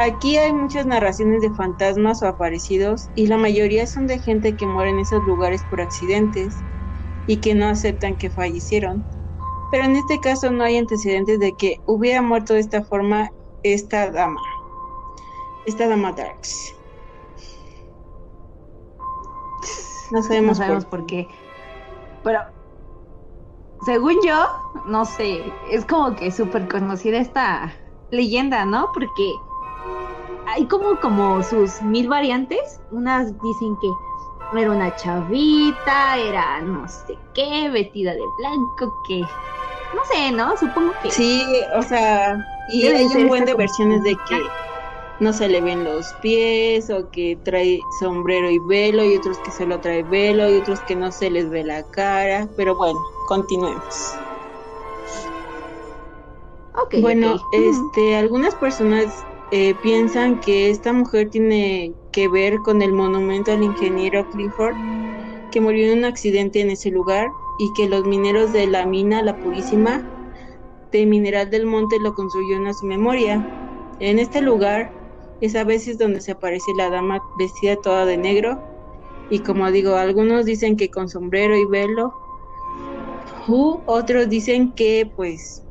Aquí 0.00 0.36
hay 0.36 0.52
muchas 0.52 0.86
narraciones 0.86 1.42
de 1.42 1.50
fantasmas 1.50 2.22
o 2.22 2.26
aparecidos 2.26 3.08
y 3.14 3.26
la 3.26 3.36
mayoría 3.36 3.86
son 3.86 4.06
de 4.06 4.18
gente 4.18 4.56
que 4.56 4.66
muere 4.66 4.90
en 4.90 4.98
esos 4.98 5.22
lugares 5.24 5.62
por 5.70 5.80
accidentes 5.80 6.54
y 7.26 7.36
que 7.36 7.54
no 7.54 7.66
aceptan 7.66 8.16
que 8.16 8.30
fallecieron 8.30 9.04
pero 9.72 9.84
en 9.84 9.96
este 9.96 10.20
caso 10.20 10.50
no 10.50 10.64
hay 10.64 10.76
antecedentes 10.76 11.40
de 11.40 11.54
que 11.54 11.80
hubiera 11.86 12.20
muerto 12.20 12.52
de 12.52 12.60
esta 12.60 12.84
forma 12.84 13.32
esta 13.62 14.10
dama, 14.10 14.40
esta 15.64 15.88
dama 15.88 16.12
Darks. 16.12 16.74
No 20.10 20.22
sabemos, 20.22 20.60
por... 20.84 21.06
qué. 21.06 21.26
Pero, 22.22 22.40
según 23.86 24.16
yo, 24.22 24.46
no 24.86 25.06
sé, 25.06 25.42
es 25.70 25.86
como 25.86 26.14
que 26.16 26.30
súper 26.30 26.68
conocida 26.68 27.16
esta, 27.16 27.72
leyenda, 28.10 28.66
¿no? 28.66 28.90
Porque 28.92 29.32
hay 30.48 30.66
como, 30.66 31.00
como 31.00 31.42
sus 31.42 31.80
mil 31.80 32.10
variantes. 32.10 32.78
Unas 32.90 33.32
dicen 33.42 33.74
que 33.80 33.88
era 34.58 34.70
una 34.70 34.94
chavita, 34.96 36.16
era 36.18 36.60
no 36.60 36.86
sé 36.88 37.16
qué, 37.34 37.70
vestida 37.70 38.12
de 38.12 38.22
blanco, 38.38 38.94
que 39.06 39.20
no 39.20 40.04
sé, 40.10 40.32
¿no? 40.32 40.56
Supongo 40.56 40.92
que. 41.02 41.10
Sí, 41.10 41.44
o 41.74 41.82
sea, 41.82 42.44
y 42.68 42.86
hay 42.86 43.04
un 43.04 43.28
buen 43.28 43.44
de 43.44 43.54
versiones 43.54 44.02
de 44.02 44.16
que 44.28 44.42
no 45.20 45.32
se 45.32 45.48
le 45.48 45.60
ven 45.60 45.84
los 45.84 46.12
pies 46.14 46.90
o 46.90 47.08
que 47.10 47.38
trae 47.44 47.80
sombrero 48.00 48.50
y 48.50 48.58
velo 48.60 49.04
y 49.04 49.16
otros 49.16 49.38
que 49.38 49.50
solo 49.50 49.78
trae 49.80 50.02
velo 50.02 50.50
y 50.50 50.56
otros 50.56 50.80
que 50.80 50.96
no 50.96 51.12
se 51.12 51.30
les 51.30 51.48
ve 51.48 51.62
la 51.62 51.82
cara, 51.90 52.48
pero 52.56 52.74
bueno, 52.74 52.98
continuemos. 53.28 54.14
bueno, 57.00 57.40
este, 57.52 58.16
algunas 58.16 58.54
personas 58.56 59.24
eh, 59.52 59.74
piensan 59.82 60.40
que 60.40 60.70
esta 60.70 60.92
mujer 60.92 61.28
tiene 61.28 61.92
que 62.10 62.26
ver 62.26 62.56
con 62.60 62.80
el 62.80 62.92
monumento 62.92 63.52
al 63.52 63.62
ingeniero 63.62 64.28
Clifford, 64.30 64.74
que 65.50 65.60
murió 65.60 65.92
en 65.92 65.98
un 65.98 66.04
accidente 66.06 66.60
en 66.60 66.70
ese 66.70 66.90
lugar 66.90 67.28
y 67.58 67.70
que 67.74 67.86
los 67.86 68.06
mineros 68.06 68.52
de 68.54 68.66
la 68.66 68.86
mina 68.86 69.22
La 69.22 69.36
Purísima 69.36 70.02
de 70.90 71.04
Mineral 71.04 71.50
del 71.50 71.66
Monte 71.66 71.98
lo 72.00 72.14
construyeron 72.14 72.66
a 72.66 72.72
su 72.72 72.86
memoria. 72.86 73.46
En 74.00 74.18
este 74.18 74.40
lugar 74.40 74.90
es 75.42 75.54
a 75.54 75.64
veces 75.64 75.98
donde 75.98 76.22
se 76.22 76.32
aparece 76.32 76.72
la 76.78 76.88
dama 76.88 77.22
vestida 77.38 77.76
toda 77.76 78.06
de 78.06 78.16
negro 78.16 78.58
y 79.28 79.40
como 79.40 79.70
digo, 79.70 79.96
algunos 79.96 80.46
dicen 80.46 80.76
que 80.76 80.90
con 80.90 81.08
sombrero 81.08 81.56
y 81.56 81.64
velo, 81.66 82.14
otros 83.86 84.28
dicen 84.28 84.72
que 84.72 85.10
pues 85.14 85.61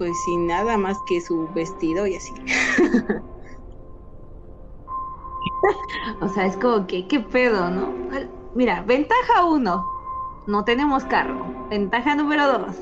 pues 0.00 0.18
sin 0.24 0.46
nada 0.46 0.78
más 0.78 0.96
que 1.06 1.20
su 1.20 1.46
vestido 1.48 2.06
y 2.06 2.16
así. 2.16 2.32
o 6.22 6.28
sea, 6.30 6.46
es 6.46 6.56
como 6.56 6.86
que, 6.86 7.06
¿qué 7.06 7.20
pedo, 7.20 7.68
no? 7.68 7.92
Mira, 8.54 8.80
ventaja 8.80 9.44
uno, 9.44 9.84
no 10.46 10.64
tenemos 10.64 11.04
carro. 11.04 11.44
Ventaja 11.68 12.14
número 12.14 12.50
dos, 12.50 12.76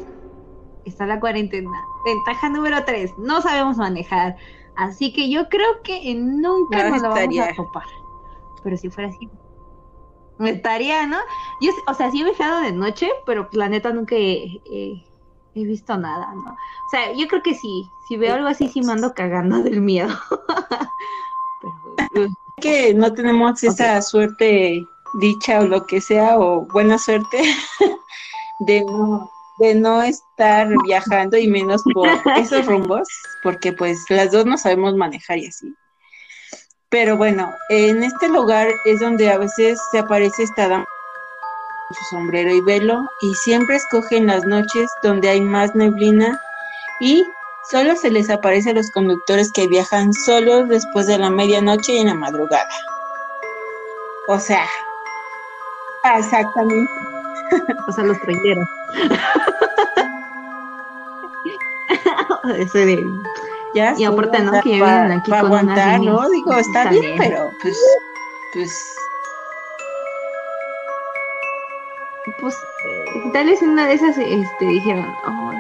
está 0.85 1.07
la 1.07 1.19
cuarentena. 1.19 1.77
Ventaja 2.05 2.51
número 2.51 2.85
tres, 2.85 3.13
no 3.19 3.43
sabemos 3.43 3.79
manejar. 3.79 4.37
Así 4.77 5.13
que 5.13 5.29
yo 5.29 5.49
creo 5.49 5.83
que 5.83 6.15
nunca 6.15 6.89
nos 6.89 7.03
lo 7.03 7.09
vamos 7.09 7.39
a 7.41 7.53
topar. 7.53 7.87
Pero 8.63 8.77
si 8.77 8.91
fuera 8.91 9.09
así, 9.09 9.29
estaría, 10.39 11.05
¿no? 11.09 11.19
Yo, 11.61 11.73
o 11.89 11.95
sea, 11.95 12.13
sí 12.13 12.21
he 12.21 12.25
viajado 12.25 12.61
de 12.61 12.71
noche, 12.71 13.11
pero 13.27 13.49
la 13.51 13.69
neta 13.69 13.93
nunca 13.93 14.15
he, 14.15 14.63
he 14.67 15.08
visto 15.55 15.97
nada, 15.97 16.33
¿no? 16.35 16.51
O 16.53 16.91
sea, 16.91 17.13
yo 17.13 17.27
creo 17.27 17.43
que 17.43 17.55
sí, 17.55 17.91
si 18.07 18.17
veo 18.17 18.35
algo 18.35 18.49
así, 18.49 18.69
sí 18.69 18.81
me 18.83 18.93
ando 18.93 19.15
cagando 19.15 19.59
del 19.63 19.81
miedo. 19.81 20.15
Pero, 22.13 22.29
que 22.61 22.95
no 22.95 23.13
tenemos 23.13 23.63
esa 23.63 24.01
suerte, 24.03 24.85
dicha 25.21 25.61
o 25.61 25.67
lo 25.67 25.87
que 25.87 26.01
sea, 26.01 26.39
o 26.39 26.67
buena 26.67 26.99
suerte 26.99 27.43
de 28.61 28.85
no, 28.85 29.31
de 29.59 29.75
no 29.75 30.03
estar 30.03 30.69
viajando 30.85 31.37
y 31.37 31.49
menos 31.49 31.83
por 31.95 32.09
esos 32.37 32.67
rumbos, 32.67 33.09
porque 33.43 33.73
pues 33.73 34.05
las 34.09 34.33
dos 34.33 34.45
no 34.47 34.59
sabemos 34.59 34.95
manejar 34.95 35.39
y 35.39 35.47
así. 35.47 35.75
Pero 36.91 37.17
bueno, 37.17 37.51
en 37.69 38.03
este 38.03 38.29
lugar 38.29 38.69
es 38.87 39.01
donde 39.01 39.31
a 39.31 39.37
veces 39.37 39.79
se 39.91 39.99
aparece 39.99 40.45
esta 40.45 40.69
dama 40.69 40.87
su 41.91 42.05
sombrero 42.11 42.51
y 42.51 42.61
velo 42.61 43.07
y 43.21 43.35
siempre 43.35 43.77
escogen 43.77 44.27
las 44.27 44.45
noches 44.45 44.91
donde 45.03 45.31
hay 45.31 45.41
más 45.41 45.75
neblina 45.75 46.41
y 47.01 47.25
solo 47.71 47.97
se 47.97 48.11
les 48.11 48.29
aparece 48.31 48.71
a 48.71 48.75
los 48.75 48.91
conductores 48.91 49.51
que 49.53 49.69
viajan 49.69 50.13
solos 50.13 50.69
después 50.69 51.07
de 51.07 51.19
la 51.19 51.31
medianoche 51.31 51.93
y 51.93 51.99
en 51.99 52.09
la 52.09 52.15
madrugada. 52.15 52.69
O 54.29 54.39
sea, 54.39 54.67
exactamente. 56.19 56.93
O 57.87 57.93
sea, 57.93 58.05
los 58.05 58.21
traileros. 58.21 58.69
ya 63.75 63.95
y 63.97 64.05
aparte, 64.05 64.39
¿no? 64.41 64.53
Que 64.61 64.71
vienen 64.71 65.13
aquí 65.13 65.31
con 65.31 65.41
aguantar, 65.41 66.01
¿no? 66.01 66.29
Digo, 66.29 66.53
está 66.53 66.91
bien, 66.91 67.17
pero 67.17 67.51
pues, 67.63 67.79
pues 68.53 68.99
pues 72.41 72.57
tal 73.33 73.47
vez 73.47 73.63
una 73.63 73.87
de 73.87 73.95
esas 73.95 74.17
este, 74.19 74.65
dijeron, 74.67 75.15
oh, 75.27 75.53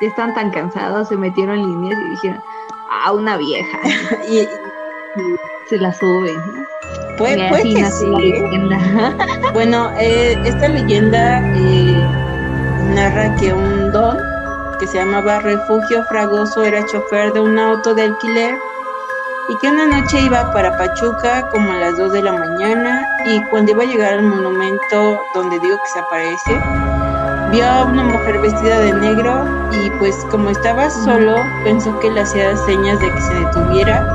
están 0.00 0.34
tan 0.34 0.50
cansados, 0.50 1.08
se 1.08 1.16
metieron 1.16 1.58
líneas 1.58 1.98
y 2.00 2.10
dijeron, 2.10 2.42
ah, 2.90 3.12
una 3.12 3.36
vieja. 3.36 3.78
y, 4.28 4.48
se 5.68 5.78
la 5.78 5.92
suben. 5.92 6.36
Puede, 7.18 7.48
que 7.62 7.84
sí. 7.90 8.06
bueno, 9.52 9.90
eh, 9.98 10.36
esta 10.44 10.68
leyenda 10.68 11.40
eh, 11.54 12.08
narra 12.94 13.36
que 13.36 13.52
un 13.52 13.92
don 13.92 14.18
que 14.80 14.86
se 14.86 14.98
llamaba 14.98 15.40
Refugio 15.40 16.04
Fragoso 16.06 16.64
era 16.64 16.84
chofer 16.86 17.32
de 17.32 17.40
un 17.40 17.58
auto 17.58 17.94
de 17.94 18.02
alquiler 18.02 18.58
y 19.48 19.56
que 19.58 19.68
una 19.68 19.86
noche 19.86 20.20
iba 20.20 20.52
para 20.52 20.76
Pachuca 20.76 21.48
como 21.48 21.72
a 21.72 21.76
las 21.76 21.96
2 21.98 22.12
de 22.12 22.22
la 22.22 22.32
mañana 22.32 23.04
y 23.26 23.42
cuando 23.46 23.72
iba 23.72 23.82
a 23.82 23.86
llegar 23.86 24.14
al 24.14 24.22
monumento 24.22 25.20
donde 25.34 25.58
digo 25.58 25.76
que 25.78 25.90
se 25.92 25.98
aparece, 25.98 26.60
vio 27.50 27.66
a 27.66 27.84
una 27.84 28.04
mujer 28.04 28.38
vestida 28.38 28.78
de 28.78 28.92
negro 28.92 29.44
y 29.72 29.90
pues 29.98 30.16
como 30.30 30.50
estaba 30.50 30.88
solo 30.90 31.36
pensó 31.64 31.98
que 32.00 32.10
le 32.10 32.20
hacía 32.20 32.56
señas 32.56 33.00
de 33.00 33.10
que 33.10 33.20
se 33.20 33.34
detuviera 33.34 34.06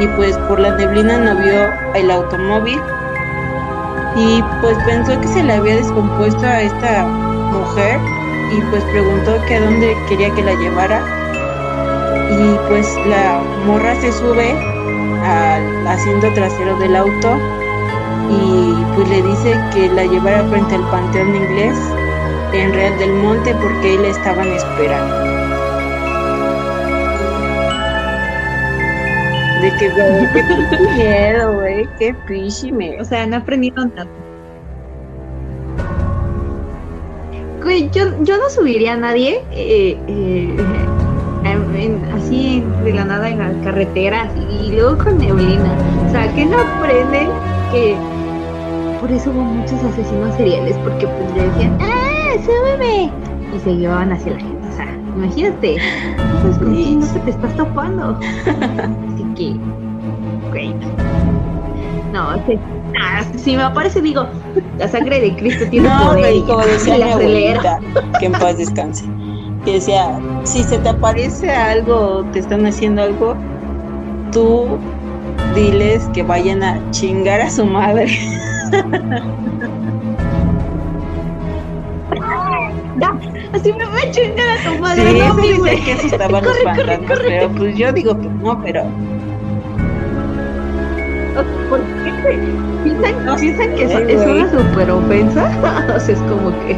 y 0.00 0.06
pues 0.08 0.36
por 0.48 0.58
la 0.58 0.74
neblina 0.76 1.18
no 1.18 1.36
vio 1.36 1.72
el 1.94 2.10
automóvil 2.10 2.80
y 4.16 4.42
pues 4.60 4.76
pensó 4.84 5.18
que 5.20 5.28
se 5.28 5.42
le 5.42 5.52
había 5.52 5.76
descompuesto 5.76 6.44
a 6.44 6.62
esta 6.62 7.04
mujer 7.04 8.00
y 8.52 8.60
pues 8.70 8.82
preguntó 8.84 9.40
que 9.46 9.56
a 9.56 9.60
dónde 9.60 9.96
quería 10.08 10.34
que 10.34 10.42
la 10.42 10.54
llevara 10.54 11.15
y 12.30 12.68
pues 12.68 12.96
la 13.06 13.40
morra 13.66 13.94
se 14.00 14.12
sube 14.12 14.52
al 15.24 15.86
asiento 15.86 16.32
trasero 16.32 16.76
del 16.78 16.96
auto 16.96 17.38
y 18.30 18.74
pues 18.94 19.08
le 19.08 19.22
dice 19.22 19.58
que 19.72 19.88
la 19.88 20.04
llevara 20.04 20.44
frente 20.44 20.74
al 20.74 20.90
panteón 20.90 21.34
inglés 21.34 21.76
en 22.52 22.72
Real 22.72 22.98
del 22.98 23.12
Monte 23.12 23.54
porque 23.54 23.94
él 23.94 24.04
estaban 24.04 24.48
esperando. 24.48 25.14
De 29.62 29.72
que, 29.78 29.88
güey, 29.88 30.32
qué 30.32 30.78
miedo, 30.96 31.54
güey, 31.54 31.88
qué 31.98 32.14
pichime. 32.26 33.00
O 33.00 33.04
sea, 33.04 33.26
no 33.26 33.36
aprendieron 33.36 33.92
nada. 33.94 34.10
Güey, 37.62 37.90
yo, 37.90 38.04
yo 38.22 38.36
no 38.38 38.48
subiría 38.48 38.92
a 38.92 38.96
nadie 38.96 39.42
eh, 39.50 39.98
eh, 40.06 40.56
así 42.14 42.62
de 42.84 42.92
la 42.92 43.04
nada 43.04 43.28
en 43.28 43.38
las 43.38 43.54
carreteras 43.64 44.28
y 44.50 44.72
luego 44.72 44.98
con 44.98 45.18
neblina. 45.18 45.72
O 46.06 46.10
sea, 46.10 46.32
que 46.34 46.46
no 46.46 46.58
aprenden 46.58 47.28
que 47.70 47.96
por 49.00 49.10
eso 49.12 49.30
hubo 49.30 49.42
muchos 49.42 49.82
asesinos 49.84 50.34
seriales, 50.36 50.76
porque 50.82 51.06
pues 51.06 51.34
le 51.34 51.48
decían, 51.48 51.78
¡ah, 51.80 52.32
súbeme! 52.44 53.10
Y 53.54 53.60
se 53.60 53.76
llevaban 53.76 54.12
hacia 54.12 54.32
la 54.32 54.38
gente. 54.38 54.68
O 54.68 54.76
sea, 54.76 54.86
imagínate, 55.16 55.76
pues 56.42 56.58
con 56.58 57.00
no 57.00 57.06
se 57.06 57.18
te 57.20 57.30
estás 57.30 57.54
topando. 57.56 58.18
Así 58.46 59.24
que, 59.36 59.56
güey. 60.50 60.74
No, 62.12 62.42
si 63.36 63.56
me 63.56 63.62
aparece 63.62 64.00
digo, 64.00 64.26
la 64.78 64.88
sangre 64.88 65.20
de 65.20 65.36
Cristo 65.36 65.66
tiene 65.70 65.88
no, 65.88 66.06
poder. 66.06 66.36
No, 66.36 66.46
como 66.46 66.64
decía 66.64 66.96
mi 66.96 67.02
abuelita, 67.02 67.78
que 68.18 68.26
en 68.26 68.32
paz 68.32 68.56
descanse 68.56 69.04
que 69.66 69.72
decía, 69.74 70.18
si 70.44 70.62
se 70.62 70.78
te 70.78 70.88
aparece 70.88 71.50
algo, 71.50 72.24
te 72.32 72.38
están 72.38 72.64
haciendo 72.64 73.02
algo, 73.02 73.34
tú 74.30 74.78
diles 75.56 76.08
que 76.14 76.22
vayan 76.22 76.62
a 76.62 76.80
chingar 76.92 77.40
a 77.40 77.50
su 77.50 77.66
madre. 77.66 78.06
así 83.52 83.72
me 83.72 83.86
voy 83.86 84.00
a 84.02 84.10
chingar 84.12 84.46
a 84.56 84.62
tu 84.62 84.78
madre. 84.80 85.10
Sí, 85.10 85.18
no, 85.18 85.36
sí 85.42 85.56
sé 85.56 85.80
que 85.84 85.92
asustaban 85.94 86.44
los 86.44 86.58
fantasmas, 86.62 87.18
pero 87.26 87.48
pues 87.50 87.76
yo 87.76 87.92
digo 87.92 88.16
que 88.20 88.28
no, 88.28 88.62
pero... 88.62 88.84
¿Por 91.68 91.80
qué? 91.80 92.38
¿Piensan, 92.84 93.36
¿piensan 93.36 93.74
que 93.74 93.82
eso 93.82 93.98
es 93.98 94.26
una 94.26 94.48
super 94.48 94.90
ofensa? 94.92 95.50
o 95.96 96.00
sea, 96.00 96.14
es 96.14 96.20
como 96.20 96.50
que 96.60 96.76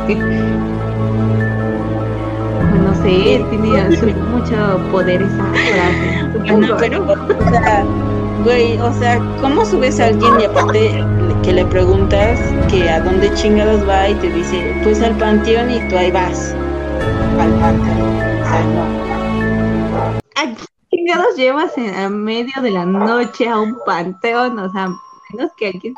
no 2.83 2.95
sé, 3.03 3.45
tiene 3.51 4.15
mucho 4.31 4.81
poder 4.91 5.23
esa 5.23 5.45
frase. 5.45 6.79
pero, 6.79 7.03
o 7.03 7.51
sea, 7.51 7.85
güey, 8.45 8.79
o 8.81 8.93
sea, 8.95 9.21
¿cómo 9.41 9.65
subes 9.65 10.01
a 10.01 10.07
alguien 10.07 10.41
y 10.41 10.45
aparte 10.45 11.05
que 11.43 11.53
le 11.53 11.65
preguntas 11.67 12.39
que 12.71 12.89
a 12.89 13.01
dónde 13.01 13.33
chingados 13.35 13.87
va 13.89 14.09
y 14.09 14.15
te 14.17 14.31
dice, 14.31 14.81
pues 14.83 15.03
al 15.03 15.17
panteón 15.17 15.71
y 15.71 15.81
tú 15.89 15.97
ahí 15.97 16.11
vas 16.11 16.55
al 17.39 17.53
panteón? 17.61 18.01
O 18.01 18.45
sea, 18.45 18.65
no. 20.45 20.55
chingados 20.91 21.37
llevas 21.37 21.77
en 21.77 22.25
medio 22.25 22.63
de 22.63 22.71
la 22.71 22.85
noche 22.85 23.49
a 23.49 23.59
un 23.59 23.77
panteón? 23.85 24.59
O 24.59 24.71
sea, 24.71 24.89
menos 25.33 25.51
que 25.57 25.69
alguien 25.69 25.95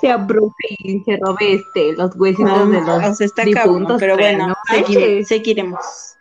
se 0.00 0.10
abrufe 0.10 0.68
y 0.78 1.00
se 1.00 1.18
robe 1.18 1.54
este, 1.54 1.92
los 1.92 2.14
huesitos 2.16 2.70
de 2.70 2.80
los 2.80 3.20
está 3.20 3.42
difuntos, 3.42 4.00
pero 4.00 4.16
bueno, 4.16 4.54
seguiremos. 5.24 6.16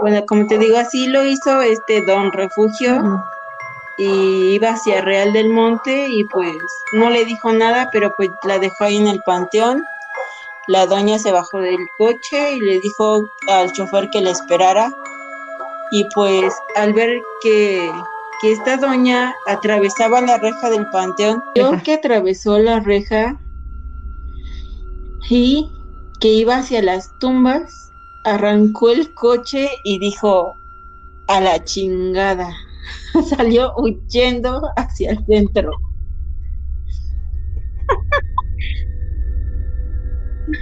Bueno, 0.00 0.24
como 0.26 0.46
te 0.46 0.58
digo, 0.58 0.76
así 0.78 1.06
lo 1.06 1.24
hizo 1.24 1.62
este 1.62 2.04
Don 2.04 2.32
Refugio 2.32 3.22
y 3.98 4.54
iba 4.54 4.70
hacia 4.70 5.00
Real 5.02 5.32
del 5.32 5.48
Monte 5.50 6.08
y 6.08 6.24
pues 6.24 6.56
no 6.92 7.10
le 7.10 7.24
dijo 7.24 7.52
nada, 7.52 7.88
pero 7.92 8.12
pues 8.16 8.30
la 8.42 8.58
dejó 8.58 8.84
ahí 8.84 8.96
en 8.96 9.06
el 9.06 9.20
panteón. 9.24 9.84
La 10.68 10.86
doña 10.86 11.18
se 11.18 11.32
bajó 11.32 11.58
del 11.58 11.86
coche 11.98 12.52
y 12.54 12.60
le 12.60 12.80
dijo 12.80 13.22
al 13.48 13.72
chofer 13.72 14.08
que 14.10 14.20
la 14.20 14.30
esperara. 14.30 14.92
Y 15.90 16.06
pues 16.14 16.54
al 16.74 16.94
ver 16.94 17.20
que, 17.42 17.92
que 18.42 18.52
esta 18.52 18.76
doña 18.76 19.34
atravesaba 19.46 20.20
la 20.20 20.36
reja 20.36 20.68
del 20.68 20.90
panteón, 20.90 21.44
vio 21.54 21.80
que 21.84 21.94
atravesó 21.94 22.58
la 22.58 22.80
reja 22.80 23.40
y 25.30 25.70
que 26.20 26.28
iba 26.28 26.56
hacia 26.56 26.82
las 26.82 27.08
tumbas, 27.20 27.92
arrancó 28.24 28.90
el 28.90 29.14
coche 29.14 29.70
y 29.84 30.00
dijo, 30.00 30.56
a 31.28 31.40
la 31.40 31.64
chingada. 31.64 32.52
salió 33.36 33.72
huyendo 33.76 34.60
hacia 34.76 35.12
el 35.12 35.24
centro. 35.24 35.70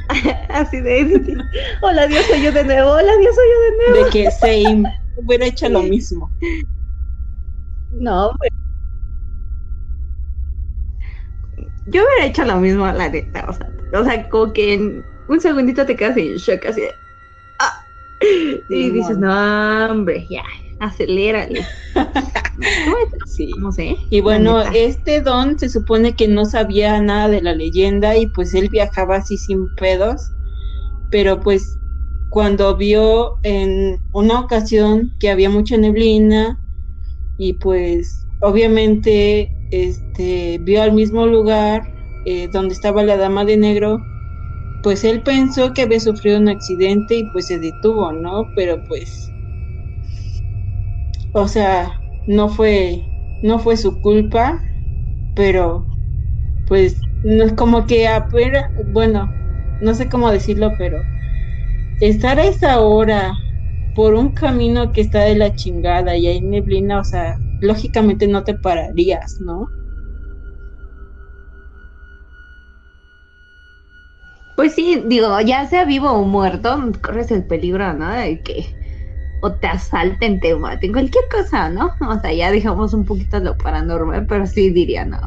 Así 0.50 0.80
de, 0.80 1.42
hola 1.80 2.06
Dios 2.06 2.26
soy 2.26 2.42
yo 2.42 2.52
de 2.52 2.62
nuevo, 2.64 2.90
hola 2.90 3.16
Dios 3.16 3.34
soy 3.34 3.44
yo 3.48 3.60
de 3.62 3.76
nuevo. 3.76 4.04
De 4.04 4.10
que 4.10 4.30
same, 4.30 4.84
hubiera 5.16 5.46
hecho 5.46 5.70
lo 5.70 5.82
mismo. 5.82 6.30
No, 7.92 8.30
pues. 8.38 8.50
Yo 11.86 12.02
hubiera 12.04 12.26
hecho 12.26 12.44
lo 12.44 12.56
mismo, 12.56 12.86
la 12.86 13.08
neta, 13.08 13.46
o 13.48 13.52
sea, 13.52 13.68
o 13.92 14.04
sea, 14.04 14.28
como 14.28 14.52
que 14.52 14.74
en 14.74 15.04
un 15.28 15.40
segundito 15.40 15.84
te 15.84 15.96
quedas 15.96 16.16
en 16.16 16.36
shock 16.36 16.66
así 16.66 16.82
de, 16.82 16.92
ah, 17.58 17.84
y 18.68 18.90
dices, 18.90 19.18
no, 19.18 19.90
hombre, 19.90 20.26
ya, 20.30 20.44
acelérale. 20.78 21.66
sí. 23.26 23.50
No 23.58 23.72
sé. 23.72 23.96
Y 24.10 24.20
bueno, 24.20 24.60
este 24.60 25.20
don 25.20 25.58
se 25.58 25.68
supone 25.68 26.14
que 26.14 26.28
no 26.28 26.44
sabía 26.44 27.00
nada 27.00 27.28
de 27.28 27.40
la 27.40 27.54
leyenda 27.54 28.16
y 28.16 28.26
pues 28.26 28.54
él 28.54 28.68
viajaba 28.70 29.16
así 29.16 29.36
sin 29.36 29.66
pedos, 29.76 30.30
pero 31.10 31.40
pues 31.40 31.78
cuando 32.28 32.76
vio 32.76 33.38
en 33.42 33.98
una 34.12 34.40
ocasión 34.40 35.12
que 35.18 35.30
había 35.30 35.50
mucha 35.50 35.76
neblina 35.76 36.58
y 37.42 37.54
pues 37.54 38.28
obviamente 38.40 39.56
este 39.70 40.58
vio 40.60 40.82
al 40.82 40.92
mismo 40.92 41.26
lugar 41.26 41.88
eh, 42.24 42.48
donde 42.48 42.74
estaba 42.74 43.02
la 43.02 43.16
dama 43.16 43.46
de 43.46 43.56
negro 43.56 44.10
pues 44.82 45.04
él 45.04 45.22
pensó 45.22 45.72
que 45.72 45.82
había 45.82 46.00
sufrido 46.00 46.38
un 46.38 46.48
accidente 46.50 47.14
y 47.16 47.24
pues 47.30 47.46
se 47.46 47.58
detuvo, 47.58 48.12
¿no? 48.12 48.52
Pero 48.54 48.82
pues 48.84 49.32
o 51.32 51.48
sea, 51.48 52.02
no 52.26 52.48
fue, 52.48 53.10
no 53.40 53.58
fue 53.58 53.76
su 53.76 54.00
culpa, 54.00 54.62
pero 55.34 55.88
pues 56.66 57.00
no 57.22 57.44
es 57.44 57.54
como 57.54 57.86
que 57.86 58.08
bueno, 58.86 59.34
no 59.80 59.94
sé 59.94 60.08
cómo 60.08 60.30
decirlo, 60.30 60.74
pero 60.78 61.06
estar 62.00 62.38
a 62.40 62.44
esa 62.46 62.80
hora 62.80 63.38
por 64.00 64.14
un 64.14 64.30
camino 64.30 64.92
que 64.92 65.02
está 65.02 65.20
de 65.24 65.36
la 65.36 65.54
chingada 65.54 66.16
y 66.16 66.26
hay 66.26 66.40
neblina, 66.40 67.00
o 67.00 67.04
sea, 67.04 67.36
lógicamente 67.60 68.26
no 68.26 68.44
te 68.44 68.54
pararías, 68.54 69.38
¿no? 69.42 69.68
Pues 74.56 74.74
sí, 74.74 75.02
digo, 75.06 75.38
ya 75.42 75.66
sea 75.66 75.84
vivo 75.84 76.10
o 76.12 76.24
muerto, 76.24 76.78
corres 77.02 77.30
el 77.30 77.44
peligro, 77.46 77.92
¿no? 77.92 78.10
De 78.10 78.40
que 78.40 78.64
o 79.42 79.52
te 79.54 79.66
asalten, 79.66 80.40
te 80.40 80.54
maten, 80.56 80.92
cualquier 80.92 81.24
cosa, 81.30 81.68
¿no? 81.68 81.92
O 82.00 82.18
sea, 82.20 82.32
ya 82.32 82.50
dejamos 82.50 82.94
un 82.94 83.04
poquito 83.04 83.38
lo 83.40 83.54
paranormal, 83.58 84.26
pero 84.26 84.46
sí 84.46 84.70
diría, 84.70 85.04
no. 85.04 85.18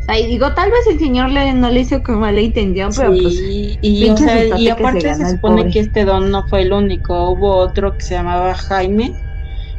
O 0.00 0.02
sea, 0.02 0.18
y 0.18 0.26
digo, 0.26 0.54
tal 0.54 0.70
vez 0.70 0.80
el 0.88 0.98
señor 0.98 1.30
le, 1.30 1.52
no 1.52 1.70
le 1.70 1.80
hizo 1.80 2.02
con 2.02 2.20
mala 2.20 2.40
intención, 2.40 2.90
pero 2.96 3.10
pues. 3.10 3.40
Y, 3.82 4.08
o 4.08 4.16
sea, 4.16 4.58
y 4.58 4.68
aparte 4.68 5.14
se, 5.14 5.30
supone 5.30 5.70
que 5.70 5.80
este 5.80 6.04
don 6.04 6.30
no 6.30 6.46
fue 6.48 6.62
el 6.62 6.72
único, 6.72 7.30
hubo 7.30 7.56
otro 7.56 7.96
que 7.96 8.04
se 8.04 8.14
llamaba 8.14 8.54
Jaime 8.54 9.12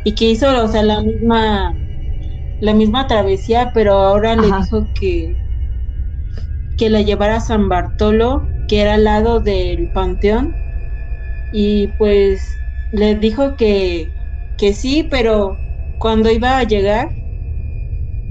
y 0.03 0.13
que 0.15 0.25
hizo, 0.25 0.63
o 0.63 0.67
sea, 0.67 0.83
la 0.83 1.01
misma 1.01 1.75
la 2.59 2.73
misma 2.75 3.07
travesía, 3.07 3.71
pero 3.73 3.93
ahora 3.93 4.35
le 4.35 4.47
dijo 4.47 4.87
que 4.93 5.35
que 6.77 6.89
la 6.89 7.01
llevara 7.01 7.37
a 7.37 7.41
San 7.41 7.69
Bartolo, 7.69 8.47
que 8.67 8.81
era 8.81 8.95
al 8.95 9.03
lado 9.03 9.39
del 9.39 9.89
panteón, 9.89 10.55
y 11.51 11.87
pues 11.97 12.41
le 12.91 13.15
dijo 13.15 13.55
que, 13.55 14.11
que 14.57 14.73
sí, 14.73 15.07
pero 15.09 15.57
cuando 15.99 16.31
iba 16.31 16.57
a 16.57 16.63
llegar, 16.63 17.11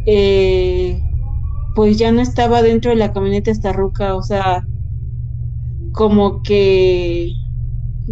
eh, 0.06 1.00
pues 1.74 1.98
ya 1.98 2.12
no 2.12 2.20
estaba 2.22 2.62
dentro 2.62 2.90
de 2.90 2.96
la 2.96 3.12
camioneta 3.12 3.50
esta 3.50 3.72
ruca, 3.72 4.14
o 4.16 4.22
sea, 4.22 4.64
como 5.92 6.42
que 6.42 7.34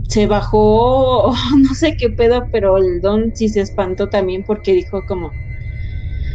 se 0.09 0.27
bajó, 0.27 1.33
no 1.59 1.75
sé 1.75 1.97
qué 1.99 2.11
pedo, 2.11 2.49
pero 2.53 2.79
el 2.79 3.01
don 3.01 3.35
sí 3.35 3.49
se 3.49 3.61
espantó 3.63 4.09
también 4.11 4.45
porque 4.45 4.73
dijo 4.75 5.05
como, 5.07 5.37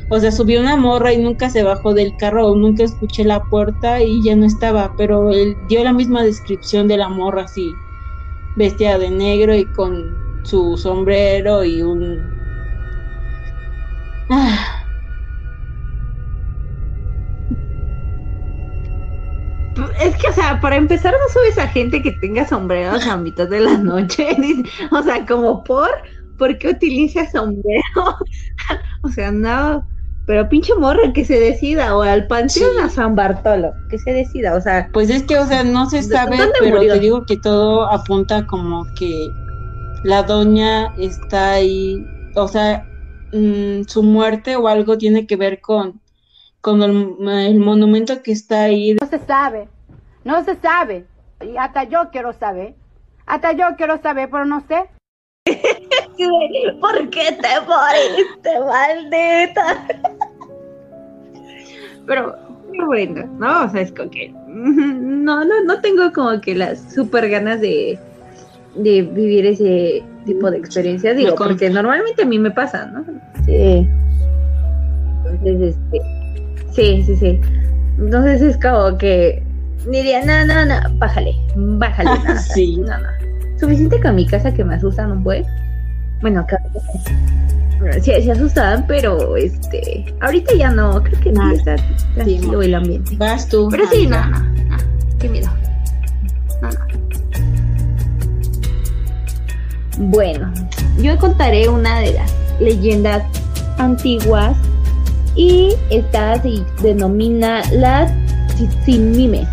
o 0.10 0.20
sea, 0.20 0.32
subió 0.32 0.62
una 0.62 0.78
morra 0.78 1.12
y 1.14 1.18
nunca 1.18 1.50
se 1.50 1.64
bajó 1.64 1.94
del 1.94 2.16
carro, 2.16 2.56
nunca 2.56 2.84
escuché 2.84 3.24
la 3.26 3.46
puerta 3.50 4.02
y 4.02 4.24
ya 4.24 4.36
no 4.36 4.46
estaba, 4.46 4.94
pero 4.98 5.32
él 5.32 5.58
dio 5.68 5.84
la 5.84 5.94
misma 5.94 6.24
descripción 6.24 6.88
de 6.88 6.98
la 6.98 7.10
morra 7.10 7.44
así, 7.44 7.82
vestida 8.56 8.98
de 9.00 9.12
negro 9.12 9.56
y 9.56 9.72
con 9.72 10.22
su 10.44 10.78
sombrero 10.78 11.64
y 11.66 11.84
un... 11.84 12.33
o 20.34 20.36
sea, 20.36 20.60
para 20.60 20.78
empezar, 20.78 21.14
no 21.14 21.32
subes 21.32 21.58
a 21.60 21.68
gente 21.68 22.02
que 22.02 22.12
tenga 22.14 22.48
sombreros 22.48 23.06
a 23.06 23.18
mitad 23.18 23.48
de 23.48 23.60
la 23.60 23.78
noche. 23.78 24.36
o 24.92 25.04
sea, 25.04 25.26
como 25.26 25.64
por, 25.64 25.90
¿por 26.40 26.58
qué 26.58 26.70
utiliza 26.70 27.30
sombrero? 27.30 28.18
o 29.04 29.10
sea, 29.10 29.32
no. 29.32 29.88
Pero 30.26 30.48
pinche 30.48 30.74
morra 30.76 31.12
que 31.14 31.26
se 31.26 31.38
decida, 31.38 31.96
o 31.96 32.02
al 32.02 32.28
panteón 32.28 32.80
a 32.80 32.90
San 32.90 33.14
Bartolo, 33.14 33.74
que 33.90 34.00
se 34.00 34.14
decida, 34.14 34.56
o 34.56 34.62
sea. 34.62 34.90
Pues 34.94 35.10
es 35.10 35.24
que, 35.24 35.38
o 35.38 35.46
sea, 35.46 35.64
no 35.64 35.90
se 35.90 36.02
sabe, 36.02 36.38
pero 36.60 36.80
te 36.80 37.00
digo 37.00 37.26
que 37.26 37.38
todo 37.38 37.92
apunta 37.92 38.48
como 38.48 38.86
que 38.96 39.28
la 40.04 40.24
doña 40.24 40.94
está 40.98 41.52
ahí, 41.52 42.08
o 42.36 42.48
sea, 42.48 42.88
mm, 43.34 43.84
su 43.86 44.02
muerte 44.02 44.56
o 44.56 44.70
algo 44.70 44.98
tiene 44.98 45.28
que 45.28 45.36
ver 45.36 45.60
con, 45.60 46.02
con 46.62 46.82
el, 46.82 47.60
monumento 47.60 48.24
que 48.24 48.32
está 48.32 48.64
ahí. 48.64 48.96
No 49.02 49.08
se 49.08 49.20
sabe, 49.20 49.68
no 50.24 50.44
se 50.44 50.56
sabe, 50.56 51.06
y 51.42 51.58
hasta 51.58 51.84
yo 51.84 52.10
quiero 52.12 52.34
saber, 52.34 52.76
hasta 53.26 53.54
yo 53.54 53.66
quiero 53.78 54.02
saber, 54.02 54.30
pero 54.30 54.46
no 54.46 54.62
sé. 54.68 54.86
¿Por 56.80 57.10
qué 57.10 57.38
te 57.42 57.62
moriste, 57.68 58.60
maldita? 58.60 59.88
Pero, 62.06 62.36
bueno, 62.86 63.26
no, 63.40 63.64
o 63.64 63.70
sea, 63.70 63.82
es 63.82 63.92
como 63.94 64.10
que 64.10 64.30
no, 64.48 65.46
no, 65.46 65.64
no 65.64 65.82
tengo 65.82 66.12
como 66.12 66.40
que 66.42 66.54
las 66.54 66.94
super 66.94 67.30
ganas 67.30 67.62
de, 67.62 67.98
de 68.76 69.02
vivir 69.04 69.46
ese 69.46 70.04
tipo 70.26 70.52
de 70.52 70.58
experiencia, 70.58 71.14
digo, 71.14 71.36
porque 71.36 71.70
normalmente 71.70 72.24
a 72.24 72.26
mí 72.26 72.40
me 72.40 72.52
pasa, 72.52 72.86
¿no? 72.88 73.06
Sí. 73.46 73.88
Entonces, 75.30 75.76
este, 75.76 76.02
sí, 76.74 77.04
sí, 77.04 77.16
sí. 77.16 77.42
Entonces 77.98 78.42
es 78.42 78.58
como 78.62 78.98
que 78.98 79.44
diría, 79.90 80.24
no, 80.26 80.46
no, 80.46 80.66
no, 80.66 80.76
bájale, 80.98 81.36
bájale, 81.56 82.10
nada. 82.24 82.38
sí. 82.40 82.78
No, 82.78 82.98
no. 82.98 83.10
Suficiente 83.60 84.02
con 84.02 84.16
mi 84.16 84.26
casa 84.26 84.54
que 84.54 84.64
me 84.64 84.76
asustan 84.76 85.12
un 85.12 85.24
buen. 85.24 85.46
Bueno, 86.22 86.42
acá 86.42 86.58
sí, 88.02 88.12
se 88.22 88.32
asustaban, 88.32 88.86
pero 88.88 89.36
este, 89.38 90.06
ahorita 90.22 90.54
ya 90.56 90.70
no, 90.72 91.04
creo 91.04 91.20
que 91.20 91.32
no 91.32 91.52
está 91.52 91.76
tranquilo 92.16 92.62
el 92.62 92.76
ambiente. 92.76 93.16
Vas 93.18 93.48
tú. 93.48 93.68
Pero 93.70 93.88
sí, 93.90 94.08
no, 94.08 94.24
no, 94.30 94.40
no, 94.40 94.78
qué 95.20 95.30
miedo. 95.30 95.50
No, 96.62 96.70
no. 96.70 96.80
Bueno, 100.10 100.52
yo 101.00 101.18
contaré 101.18 101.70
una 101.70 102.00
de 102.00 102.14
las 102.14 102.34
leyendas 102.60 103.24
antiguas 103.78 104.56
y 105.36 105.76
esta 105.90 106.42
se 106.42 106.64
denomina 106.82 107.62
las 107.72 108.12
Tsitsimimes. 108.56 109.48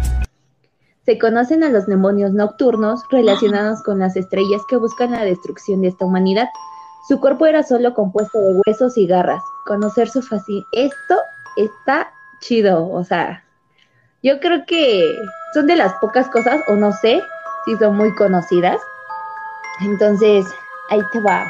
Se 1.10 1.18
conocen 1.18 1.64
a 1.64 1.70
los 1.70 1.86
demonios 1.86 2.30
nocturnos 2.30 3.02
relacionados 3.10 3.82
con 3.82 3.98
las 3.98 4.14
estrellas 4.14 4.62
que 4.68 4.76
buscan 4.76 5.10
la 5.10 5.24
destrucción 5.24 5.80
de 5.80 5.88
esta 5.88 6.04
humanidad, 6.04 6.48
Su 7.08 7.18
cuerpo 7.18 7.46
era 7.46 7.64
solo 7.64 7.94
compuesto 7.94 8.38
de 8.38 8.60
huesos 8.64 8.96
y 8.96 9.08
garras. 9.08 9.42
Conocer 9.66 10.08
su 10.08 10.22
fácil. 10.22 10.64
Esto 10.70 11.16
está 11.56 12.12
chido, 12.38 12.88
o 12.88 13.02
sea, 13.02 13.42
yo 14.22 14.38
creo 14.38 14.64
que 14.66 15.18
son 15.52 15.66
de 15.66 15.74
las 15.74 15.92
pocas 15.94 16.28
cosas, 16.28 16.60
o 16.68 16.76
no 16.76 16.92
sé 16.92 17.20
si 17.64 17.76
son 17.78 17.96
muy 17.96 18.14
conocidas. 18.14 18.80
Entonces, 19.80 20.46
ahí 20.90 21.00
te 21.12 21.20
va. 21.22 21.44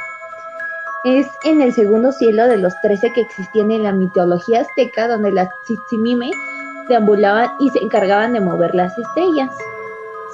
Es 1.04 1.26
en 1.44 1.60
el 1.60 1.74
segundo 1.74 2.12
cielo 2.12 2.46
de 2.46 2.56
los 2.56 2.72
trece 2.80 3.12
que 3.12 3.20
existían 3.20 3.70
en 3.72 3.82
la 3.82 3.92
mitología 3.92 4.62
azteca, 4.62 5.06
donde 5.06 5.32
las 5.32 5.50
Tzitzimime 5.64 6.30
deambulaban 6.90 7.50
y 7.58 7.70
se 7.70 7.82
encargaban 7.82 8.34
de 8.34 8.40
mover 8.40 8.74
las 8.74 8.96
estrellas. 8.98 9.56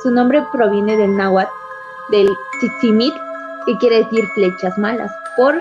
Su 0.03 0.11
nombre 0.11 0.43
proviene 0.51 0.97
del 0.97 1.17
náhuatl, 1.17 1.53
del 2.11 2.29
Tzitzimit, 2.59 3.15
que 3.67 3.77
quiere 3.79 3.99
decir 3.99 4.25
flechas 4.35 4.77
malas, 4.79 5.13
por 5.37 5.55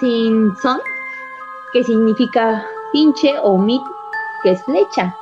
Sinson, 0.00 0.80
que 1.72 1.84
significa 1.84 2.64
pinche 2.92 3.34
o 3.42 3.58
mit, 3.58 3.82
que 4.42 4.52
es 4.52 4.62
flecha. 4.64 5.14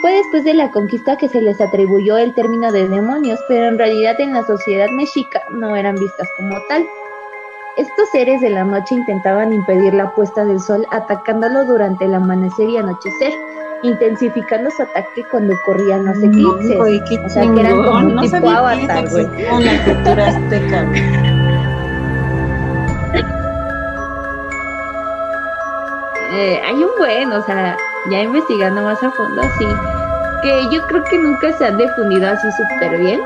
Fue 0.00 0.12
después 0.12 0.44
de 0.44 0.54
la 0.54 0.70
conquista 0.70 1.16
que 1.16 1.28
se 1.28 1.40
les 1.40 1.60
atribuyó 1.60 2.18
el 2.18 2.34
término 2.34 2.70
de 2.70 2.88
demonios, 2.88 3.40
pero 3.48 3.66
en 3.66 3.78
realidad 3.78 4.20
en 4.20 4.32
la 4.32 4.44
sociedad 4.44 4.88
mexica 4.90 5.42
no 5.50 5.74
eran 5.74 5.96
vistas 5.96 6.28
como 6.36 6.56
tal. 6.68 6.86
Estos 7.76 8.08
seres 8.10 8.40
de 8.40 8.50
la 8.50 8.64
noche 8.64 8.94
intentaban 8.94 9.52
impedir 9.52 9.94
la 9.94 10.12
puesta 10.14 10.44
del 10.44 10.60
sol 10.60 10.86
atacándolo 10.90 11.64
durante 11.64 12.04
el 12.04 12.14
amanecer 12.14 12.68
y 12.68 12.76
anochecer, 12.76 13.32
intensificando 13.82 14.70
su 14.70 14.82
ataque 14.82 15.24
cuando 15.30 15.54
ocurrían 15.54 16.04
los 16.04 16.18
eclipses. 16.18 16.78
o 17.24 17.28
sea, 17.28 17.42
que 17.42 17.60
eran 17.60 17.76
como 17.76 17.98
un 17.98 18.14
no 18.14 18.22
tipo 18.22 18.50
avatar, 18.50 19.08
güey. 19.08 19.26
la 19.60 19.84
cultura 19.84 20.28
azteca. 20.28 20.86
Eh, 26.30 26.60
hay 26.64 26.74
un 26.74 26.90
buen, 26.98 27.32
o 27.32 27.42
sea, 27.46 27.76
ya 28.10 28.22
investigando 28.22 28.82
más 28.82 29.02
a 29.02 29.10
fondo, 29.10 29.42
así, 29.42 29.66
que 30.42 30.70
yo 30.70 30.86
creo 30.86 31.02
que 31.04 31.18
nunca 31.18 31.52
se 31.54 31.66
han 31.66 31.76
difundido 31.78 32.28
así 32.28 32.48
súper 32.52 32.98
bien, 32.98 33.20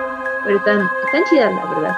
pero 0.44 0.56
están, 0.56 0.88
están 1.04 1.22
chidas, 1.28 1.52
la 1.52 1.66
verdad. 1.66 1.96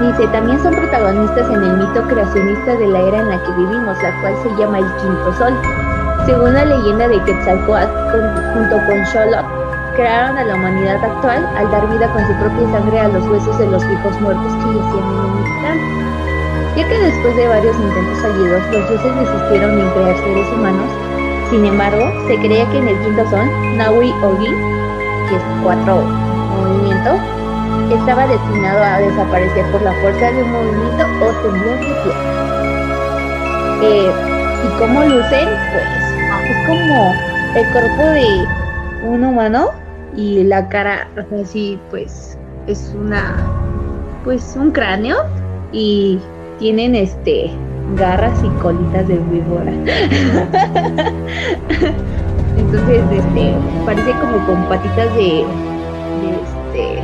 Dice, 0.00 0.26
también 0.28 0.62
son 0.62 0.74
protagonistas 0.74 1.46
en 1.50 1.62
el 1.62 1.76
mito 1.76 2.02
creacionista 2.08 2.76
de 2.76 2.86
la 2.86 3.00
era 3.00 3.18
en 3.18 3.28
la 3.28 3.42
que 3.42 3.52
vivimos, 3.52 4.02
la 4.02 4.20
cual 4.20 4.34
se 4.42 4.48
llama 4.56 4.78
el 4.78 4.86
Quinto 4.96 5.34
Sol. 5.36 5.54
Según 6.26 6.54
la 6.54 6.64
leyenda 6.64 7.08
de 7.08 7.22
Quetzalcoatl, 7.24 7.90
junto 8.54 8.76
con 8.86 9.04
Xolotl, 9.06 9.46
crearon 9.96 10.38
a 10.38 10.44
la 10.44 10.54
humanidad 10.54 11.02
actual 11.02 11.46
al 11.56 11.70
dar 11.70 11.88
vida 11.88 12.08
con 12.12 12.26
su 12.26 12.32
propia 12.34 12.70
sangre 12.70 13.00
a 13.00 13.08
los 13.08 13.26
huesos 13.28 13.58
de 13.58 13.66
los 13.66 13.82
hijos 13.84 14.20
muertos 14.20 14.52
que 14.54 14.78
yacían 14.78 15.04
en 15.04 15.18
el 15.18 15.30
Mictlán 15.34 16.00
ya 16.76 16.88
que 16.88 16.98
después 16.98 17.36
de 17.36 17.48
varios 17.48 17.76
intentos 17.76 18.18
fallidos 18.20 18.62
los 18.70 18.88
dioses 18.88 19.16
desistieron 19.16 19.80
en 19.80 19.90
crear 19.90 20.16
seres 20.18 20.48
humanos. 20.52 20.90
Sin 21.50 21.66
embargo, 21.66 22.12
se 22.28 22.36
creía 22.36 22.68
que 22.70 22.78
en 22.78 22.88
el 22.88 22.98
quinto 23.00 23.28
son, 23.28 23.76
Naui 23.76 24.14
Ogi, 24.22 24.50
que 25.28 25.36
es 25.36 25.42
cuatro 25.62 26.02
movimiento, 26.02 27.18
estaba 27.92 28.26
destinado 28.26 28.84
a 28.84 28.98
desaparecer 28.98 29.66
por 29.72 29.82
la 29.82 29.92
fuerza 29.94 30.30
de 30.30 30.42
un 30.44 30.52
movimiento 30.52 31.04
o 31.22 31.32
temblor 31.42 31.80
de 31.80 31.94
tierra. 32.02 32.40
Eh, 33.82 34.12
y 34.62 34.78
cómo 34.78 35.02
lucen, 35.02 35.48
pues 35.72 35.99
es 36.50 36.66
como 36.66 37.14
el 37.54 37.66
cuerpo 37.72 38.02
de 38.02 38.46
un 39.06 39.24
humano 39.24 39.70
y 40.16 40.44
la 40.44 40.68
cara 40.68 41.08
así, 41.40 41.78
pues 41.90 42.36
es 42.66 42.94
una, 42.98 43.36
pues 44.24 44.56
un 44.56 44.70
cráneo 44.70 45.18
y 45.72 46.18
tienen 46.58 46.94
este 46.94 47.50
garras 47.96 48.38
y 48.44 48.48
colitas 48.60 49.08
de 49.08 49.18
víbora. 49.18 49.72
Entonces, 52.56 53.02
este, 53.10 53.54
parece 53.86 54.10
como 54.20 54.46
con 54.46 54.64
patitas 54.68 55.14
de, 55.16 55.40
este, 55.40 57.00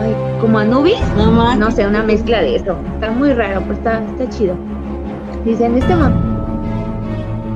ay, 0.00 0.14
como 0.40 0.58
Anubis, 0.58 1.00
no, 1.16 1.56
no 1.56 1.70
sé, 1.70 1.86
una 1.86 2.02
mezcla 2.02 2.42
de 2.42 2.56
eso. 2.56 2.76
Está 2.94 3.10
muy 3.10 3.32
raro, 3.32 3.62
pues 3.62 3.78
está, 3.78 4.02
está 4.02 4.28
chido. 4.28 4.56
Dicen, 5.44 5.76
este 5.76 5.94
momento, 5.96 6.23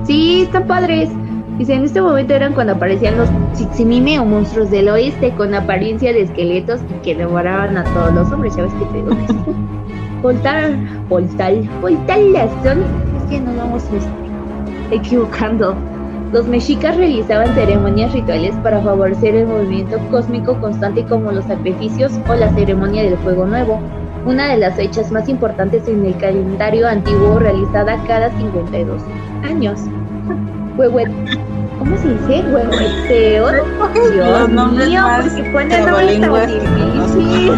sí, 0.09 0.43
están 0.43 0.67
padres. 0.67 1.11
Dice, 1.59 1.75
en 1.75 1.85
este 1.85 2.01
momento 2.01 2.33
eran 2.33 2.55
cuando 2.55 2.73
aparecían 2.73 3.19
los 3.19 3.29
Tsitsimime 3.53 4.19
o 4.19 4.25
monstruos 4.25 4.71
del 4.71 4.89
oeste 4.89 5.33
con 5.33 5.55
apariencia 5.55 6.13
de 6.13 6.23
esqueletos 6.23 6.81
y 6.89 7.03
que 7.03 7.15
devoraban 7.15 7.77
a 7.77 7.85
todos 7.85 8.15
los 8.15 8.33
hombres. 8.33 8.57
¿Ya 8.57 8.63
ves 8.63 8.73
que 8.75 8.85
te 8.87 8.95
digo 8.95 9.11
Voltar, 10.23 10.73
voltar, 11.09 11.55
voltar 11.81 12.19
son, 12.65 12.83
es 13.17 13.23
que 13.31 13.41
nos 13.41 13.57
vamos 13.57 13.85
equivocando. 14.91 15.77
Los 16.33 16.47
mexicas 16.47 16.97
realizaban 16.97 17.55
ceremonias 17.55 18.13
rituales 18.13 18.55
para 18.63 18.81
favorecer 18.81 19.35
el 19.35 19.47
movimiento 19.47 19.99
cósmico 20.11 20.59
constante 20.61 21.05
como 21.05 21.31
los 21.33 21.45
sacrificios 21.45 22.13
o 22.29 22.35
la 22.35 22.53
ceremonia 22.55 23.05
del 23.05 23.17
fuego 23.19 23.47
nuevo, 23.47 23.81
una 24.27 24.49
de 24.49 24.59
las 24.59 24.75
fechas 24.75 25.13
más 25.13 25.29
importantes 25.29 25.87
en 25.87 26.05
el 26.05 26.17
calendario 26.17 26.89
antiguo 26.89 27.39
realizada 27.39 28.03
cada 28.07 28.31
52 28.39 29.03
años. 29.45 29.81
¿Cómo 31.79 31.97
se 31.97 32.09
dice? 32.09 32.45
Huehueteo. 32.53 33.47
Dios 34.13 34.73
mío, 34.73 35.03
porque 35.23 35.51
pone 35.51 35.81
nombres 35.81 36.21
tan 36.21 36.47
difícil. 36.47 37.53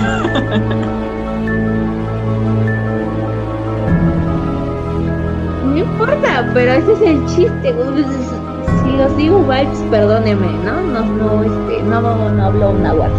importa, 6.01 6.51
pero 6.55 6.73
ese 6.73 6.93
es 6.93 7.01
el 7.03 7.27
chiste. 7.27 7.75
Si 8.85 8.93
los 8.97 9.17
digo 9.17 9.43
vibes, 9.43 9.79
perdóneme, 9.91 10.47
¿no? 10.65 10.81
No, 10.81 11.05
no, 11.05 11.43
este, 11.45 11.83
no, 11.83 12.31
no 12.31 12.45
hablo 12.45 12.73
náhuatl. 12.75 13.13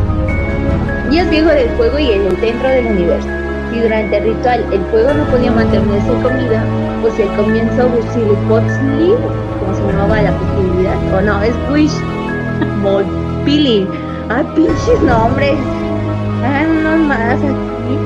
Dios 1.11 1.29
viejo 1.29 1.49
del 1.49 1.69
fuego 1.71 1.99
y 1.99 2.11
el 2.11 2.37
centro 2.37 2.69
del 2.69 2.85
universo. 2.87 3.27
Si 3.71 3.79
durante 3.79 4.17
el 4.17 4.23
ritual 4.23 4.65
el 4.71 4.81
fuego 4.85 5.13
no 5.13 5.25
podía 5.25 5.51
mantenerse 5.51 6.11
comida, 6.23 6.63
pues 7.01 7.19
el 7.19 7.27
comienzo 7.35 7.87
Huitzilopochtli, 7.87 9.15
como 9.59 9.75
se 9.75 9.81
llamaba 9.87 10.21
la 10.21 10.37
posibilidad, 10.37 11.17
o 11.17 11.21
no, 11.21 11.41
es 11.41 11.53
Wish 11.71 11.91
Pili. 13.45 13.87
Ah, 14.29 14.43
pinches 14.55 15.01
nombres. 15.01 15.57
Ah, 16.43 16.63
no 16.63 16.97
más 16.97 17.39
aquí. 17.39 17.97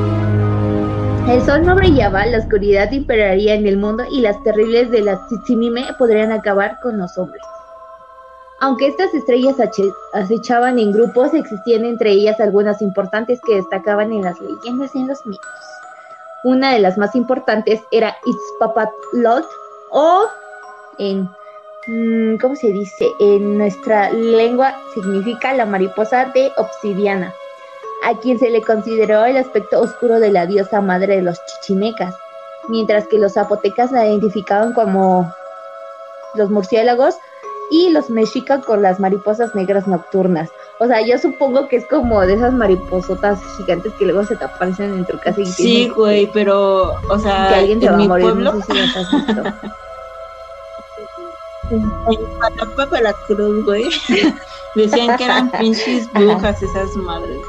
El 1.32 1.42
sol 1.42 1.66
no 1.66 1.76
brillaba, 1.76 2.26
la 2.26 2.38
oscuridad 2.38 2.92
imperaría 2.92 3.56
en 3.56 3.68
el 3.68 3.78
mundo 3.78 4.04
y 4.10 4.22
las 4.22 4.42
terribles 4.44 4.92
de 4.92 5.02
las 5.02 5.26
Tsitsimime 5.28 5.86
podrían 5.98 6.32
acabar 6.32 6.78
con 6.82 6.98
los 6.98 7.18
hombres. 7.18 7.42
Aunque 8.62 8.88
estas 8.88 9.14
estrellas 9.14 9.58
acechaban 10.14 10.80
en 10.80 10.94
grupos, 10.94 11.34
existían 11.34 11.84
entre 11.84 12.12
ellas 12.12 12.40
algunas 12.40 12.82
importantes 12.82 13.42
que 13.46 13.56
destacaban 13.56 14.14
en 14.14 14.22
las 14.24 14.40
leyendas 14.40 14.96
y 14.96 15.00
en 15.00 15.08
los 15.08 15.26
mitos. 15.26 15.75
Una 16.46 16.74
de 16.74 16.80
las 16.80 16.96
más 16.96 17.16
importantes 17.16 17.82
era 17.90 18.16
Itzpapatlot, 18.24 19.50
o 19.90 20.26
en, 21.00 21.28
mm, 21.88 22.38
¿cómo 22.38 22.56
se 22.56 22.68
dice? 22.68 23.10
En 23.20 23.58
nuestra 23.58 24.12
lengua 24.12 24.76
significa 24.94 25.56
la 25.56 25.66
mariposa 25.66 26.26
de 26.36 26.52
obsidiana 26.58 27.34
a 28.04 28.16
quien 28.20 28.38
se 28.38 28.52
le 28.52 28.62
consideró 28.62 29.26
el 29.26 29.38
aspecto 29.38 29.82
oscuro 29.82 30.20
de 30.20 30.32
la 30.32 30.46
diosa 30.46 30.82
madre 30.82 31.16
de 31.16 31.24
los 31.24 31.44
chichimecas, 31.48 32.14
mientras 32.68 33.08
que 33.08 33.18
los 33.18 33.34
zapotecas 33.34 33.92
la 33.92 34.06
identificaban 34.06 34.74
como 34.74 35.34
los 36.36 36.52
murciélagos 36.52 37.16
y 37.72 37.90
los 37.90 38.12
mexicas 38.12 38.64
con 38.64 38.84
las 38.84 39.00
mariposas 39.00 39.56
negras 39.56 39.88
nocturnas. 39.88 40.52
O 40.78 40.88
sea, 40.88 41.02
yo 41.06 41.18
supongo 41.18 41.70
que 41.70 41.78
es 41.78 41.86
como 41.86 42.20
de 42.22 42.34
esas 42.34 42.54
mariposotas 42.54 43.40
gigantes 43.58 43.94
que 43.94 44.06
luego 44.06 44.26
se 44.26 44.36
te 44.36 44.44
aparecen 44.44 44.94
en 44.94 45.06
tu 45.06 45.18
casa 45.20 45.40
y 45.40 45.46
Sí, 45.46 45.88
güey, 45.88 46.30
pero, 46.34 46.96
o 47.10 47.20
sea, 47.20 47.48
que 47.50 47.56
alguien 47.56 47.80
te 47.80 47.90
va 47.90 47.96
a 47.96 48.00
morir, 48.00 48.26
pueblo... 48.26 48.54
no 48.54 48.62
sé 48.62 48.74
si 48.74 48.80
las 48.80 48.98
has 48.98 49.12
visto. 49.12 49.44
En 51.72 53.64
güey. 53.64 53.86
Decían 54.76 55.16
que 55.18 55.24
eran 55.24 55.52
pinches 55.52 56.12
brujas 56.14 56.62
esas 56.62 56.94
madres. 56.98 57.40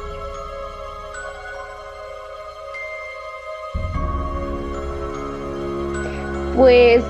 Pues, 6.54 7.04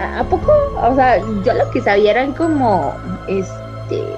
¿a 0.00 0.24
poco? 0.24 0.52
O 0.80 0.94
sea, 0.94 1.18
yo 1.44 1.52
lo 1.52 1.70
que 1.70 1.82
sabía 1.82 2.12
eran 2.12 2.32
como, 2.32 2.94
este, 3.26 4.16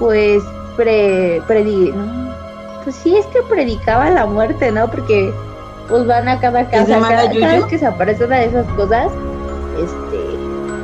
pues, 0.00 0.42
pre, 0.76 1.40
predi, 1.46 1.92
¿no? 1.92 2.34
Pues 2.82 2.96
sí, 2.96 3.16
es 3.16 3.26
que 3.26 3.42
predicaba 3.42 4.10
la 4.10 4.26
muerte, 4.26 4.72
¿no? 4.72 4.88
Porque, 4.88 5.32
pues 5.88 6.06
van 6.06 6.26
a 6.28 6.40
cada 6.40 6.68
casa, 6.68 6.98
cada, 6.98 7.30
cada 7.30 7.56
vez 7.56 7.64
que 7.66 7.78
se 7.78 7.86
aparece 7.86 8.24
una 8.24 8.38
de 8.38 8.46
esas 8.46 8.66
cosas, 8.72 9.12
este, 9.78 10.18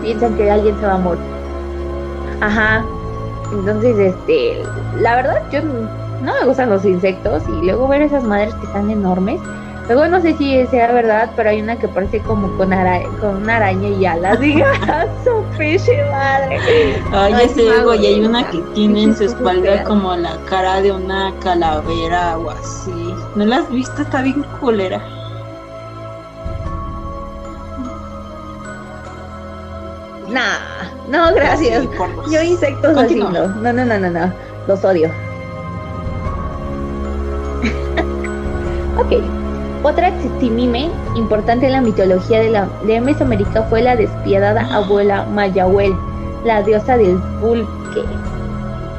piensan 0.03 0.37
que 0.37 0.49
alguien 0.49 0.79
se 0.79 0.87
va 0.87 0.95
a 0.95 0.99
morir. 0.99 1.25
Ajá. 2.41 2.85
Entonces, 3.53 3.99
este, 3.99 4.63
la 5.01 5.17
verdad, 5.17 5.43
yo 5.51 5.61
no 5.63 6.35
me 6.35 6.47
gustan 6.47 6.71
los 6.71 6.85
insectos 6.85 7.43
y 7.49 7.65
luego 7.65 7.89
ver 7.89 8.03
esas 8.03 8.23
madres 8.23 8.55
que 8.55 8.67
están 8.67 8.91
enormes. 8.91 9.41
Luego 9.89 10.09
no 10.09 10.21
sé 10.21 10.37
si 10.37 10.67
sea 10.67 10.91
verdad, 10.93 11.31
pero 11.37 11.51
hay 11.51 11.63
una 11.63 11.79
que 11.79 11.87
parece 11.87 12.21
como 12.21 12.57
con, 12.57 12.73
ara 12.73 13.03
con 13.21 13.37
una 13.37 13.57
araña 13.57 13.89
y 13.89 14.05
alas. 14.05 14.41
Diga, 14.41 15.07
su 15.23 15.45
pinche 15.57 16.03
madre. 16.11 16.59
Ay, 17.13 17.33
No, 17.33 17.39
ese 17.39 17.69
es 17.69 17.79
ego, 17.79 17.95
y 17.95 18.07
hay 18.07 18.25
una 18.25 18.51
que 18.51 18.59
tiene 18.75 19.05
en 19.05 19.17
su 19.17 19.25
espalda 19.25 19.85
como 19.85 20.17
la 20.17 20.37
cara 20.49 20.81
de 20.83 20.91
una 20.91 21.33
calavera 21.41 22.37
o 22.37 22.51
así. 22.51 23.15
¿No 23.37 23.45
la 23.45 23.59
has 23.59 23.71
visto? 23.71 24.03
Está 24.03 24.23
bien 24.23 24.45
culera. 24.61 25.01
Nah, 30.29 30.59
no, 31.09 31.33
gracias. 31.33 31.85
Sí, 31.85 31.89
Yo 32.33 32.43
insectos 32.43 32.97
así 32.97 33.21
Continúa. 33.21 33.31
no. 33.31 33.47
No, 33.63 33.73
no, 33.73 33.85
no, 33.85 33.99
no, 34.01 34.11
no. 34.11 34.33
Los 34.67 34.85
odio. 34.85 35.09
ok. 38.99 39.46
Otra 39.87 40.11
Tzitzimime 40.19 40.91
importante 41.15 41.67
en 41.67 41.73
la 41.73 41.81
mitología 41.81 42.41
de, 42.41 42.51
la, 42.51 42.69
de 42.85 43.01
Mesoamérica 43.01 43.63
fue 43.71 43.83
la 43.83 43.95
despiadada 43.95 44.63
abuela 44.75 45.25
Mayahuel, 45.27 45.95
la 46.45 46.61
diosa 46.65 46.97
del 46.97 47.17
pulque, 47.41 48.03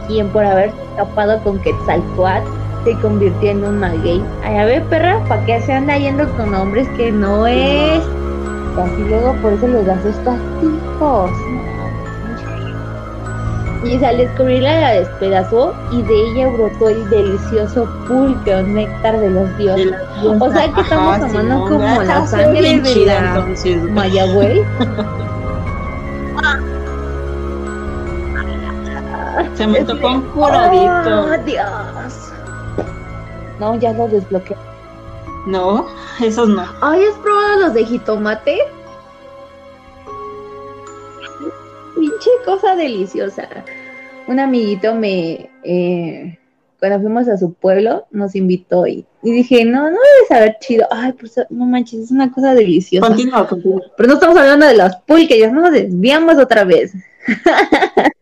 quien 0.07 0.29
por 0.29 0.45
haber 0.45 0.71
escapado 0.91 1.43
con 1.43 1.59
Quetzalcoatl 1.59 2.47
se 2.85 2.93
convirtió 3.01 3.49
en 3.51 3.65
un 3.65 3.79
maguey. 3.81 4.23
Ay, 4.45 4.59
a 4.59 4.63
ver, 4.65 4.83
perra, 4.85 5.21
¿para 5.27 5.45
qué 5.45 5.59
se 5.59 5.73
anda 5.73 5.97
yendo 5.97 6.25
con 6.37 6.55
hombres 6.55 6.87
que 6.95 7.11
no 7.11 7.45
es? 7.45 8.01
Así 8.77 9.03
luego 9.09 9.33
por 9.41 9.51
eso 9.51 9.67
les 9.67 9.85
das 9.85 9.99
castigos. 10.23 11.31
Y 13.87 14.03
al 14.03 14.17
descubrirla 14.17 14.81
la 14.81 14.91
despedazó 14.91 15.73
y 15.91 16.01
de 16.01 16.13
ella 16.13 16.49
brotó 16.49 16.89
el 16.89 17.09
delicioso 17.09 17.87
pulque 18.05 18.53
o 18.53 18.61
néctar 18.61 19.17
de 19.17 19.29
los 19.29 19.57
dioses. 19.57 19.93
O 20.23 20.51
sea 20.51 20.73
que 20.73 20.81
estamos 20.81 21.15
Ajá, 21.15 21.27
tomando 21.27 21.55
Simón, 21.55 21.69
como 21.69 22.03
la 22.03 22.27
sangre 22.27 22.61
de 22.61 22.83
chida, 22.83 23.21
la. 23.21 23.91
Mayagüey. 23.91 24.65
Se 29.55 29.67
me 29.67 29.85
tocó 29.85 30.07
un 30.07 30.21
curadito. 30.31 31.21
¡Oh, 31.21 31.37
Dios! 31.45 32.31
No, 33.59 33.75
ya 33.79 33.93
lo 33.93 34.09
desbloqueé. 34.09 34.57
No, 35.45 35.87
esos 36.19 36.49
no. 36.49 36.65
Ay, 36.81 37.05
¿has 37.05 37.17
probado 37.19 37.61
los 37.61 37.73
de 37.73 37.85
jitomate? 37.85 38.57
Pinche 41.95 42.29
cosa 42.45 42.75
deliciosa. 42.75 43.47
Un 44.27 44.39
amiguito 44.39 44.93
me, 44.93 45.49
eh, 45.63 46.37
cuando 46.79 46.99
fuimos 46.99 47.27
a 47.27 47.37
su 47.37 47.53
pueblo, 47.53 48.05
nos 48.11 48.35
invitó 48.35 48.85
y, 48.85 49.05
y 49.23 49.31
dije, 49.31 49.65
no, 49.65 49.83
no 49.83 49.97
debe 49.97 50.27
saber 50.27 50.57
chido. 50.59 50.87
Ay, 50.91 51.13
pues 51.13 51.35
no 51.49 51.65
manches, 51.65 52.01
es 52.01 52.11
una 52.11 52.31
cosa 52.31 52.53
deliciosa. 52.53 53.07
Continúa, 53.07 53.47
continúa. 53.47 53.81
Pero 53.95 54.07
no 54.07 54.15
estamos 54.15 54.37
hablando 54.37 54.67
de 54.67 54.75
los 54.75 54.95
pulques, 55.07 55.39
ya 55.39 55.51
nos 55.51 55.71
desviamos 55.71 56.37
otra 56.37 56.63
vez. 56.63 56.93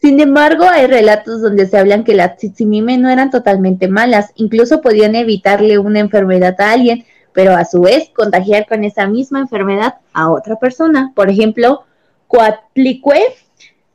Sin 0.00 0.20
embargo, 0.20 0.64
hay 0.64 0.86
relatos 0.86 1.42
donde 1.42 1.66
se 1.66 1.76
hablan 1.76 2.04
que 2.04 2.14
las 2.14 2.36
tzitzimime 2.36 2.98
no 2.98 3.10
eran 3.10 3.30
totalmente 3.30 3.88
malas, 3.88 4.30
incluso 4.36 4.80
podían 4.80 5.16
evitarle 5.16 5.78
una 5.78 5.98
enfermedad 5.98 6.54
a 6.60 6.70
alguien, 6.72 7.04
pero 7.32 7.52
a 7.52 7.64
su 7.64 7.80
vez 7.80 8.10
contagiar 8.14 8.66
con 8.66 8.84
esa 8.84 9.08
misma 9.08 9.40
enfermedad 9.40 9.96
a 10.12 10.30
otra 10.30 10.56
persona. 10.56 11.12
Por 11.16 11.28
ejemplo, 11.30 11.82
Coatlicue, 12.28 13.24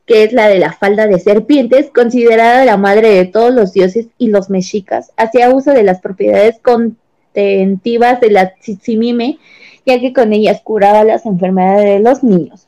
que 0.06 0.24
es 0.24 0.34
la 0.34 0.48
de 0.48 0.60
la 0.60 0.74
falda 0.74 1.08
de 1.08 1.20
serpientes, 1.20 1.90
considerada 1.94 2.66
la 2.66 2.78
madre 2.78 3.10
de 3.10 3.26
todos 3.26 3.54
los 3.54 3.74
dioses 3.74 4.08
y 4.18 4.28
los 4.28 4.50
mexicas, 4.50 5.12
hacía 5.16 5.54
uso 5.54 5.72
de 5.72 5.84
las 5.84 6.02
propiedades 6.02 6.60
contentivas 6.62 8.20
de 8.20 8.32
la 8.32 8.54
tzitzimime, 8.56 9.40
ya 9.86 10.00
que 10.00 10.14
con 10.14 10.34
ellas 10.34 10.62
curaba 10.64 11.04
las 11.04 11.26
enfermedades 11.26 11.86
de 11.86 12.00
los 12.00 12.24
niños. 12.24 12.68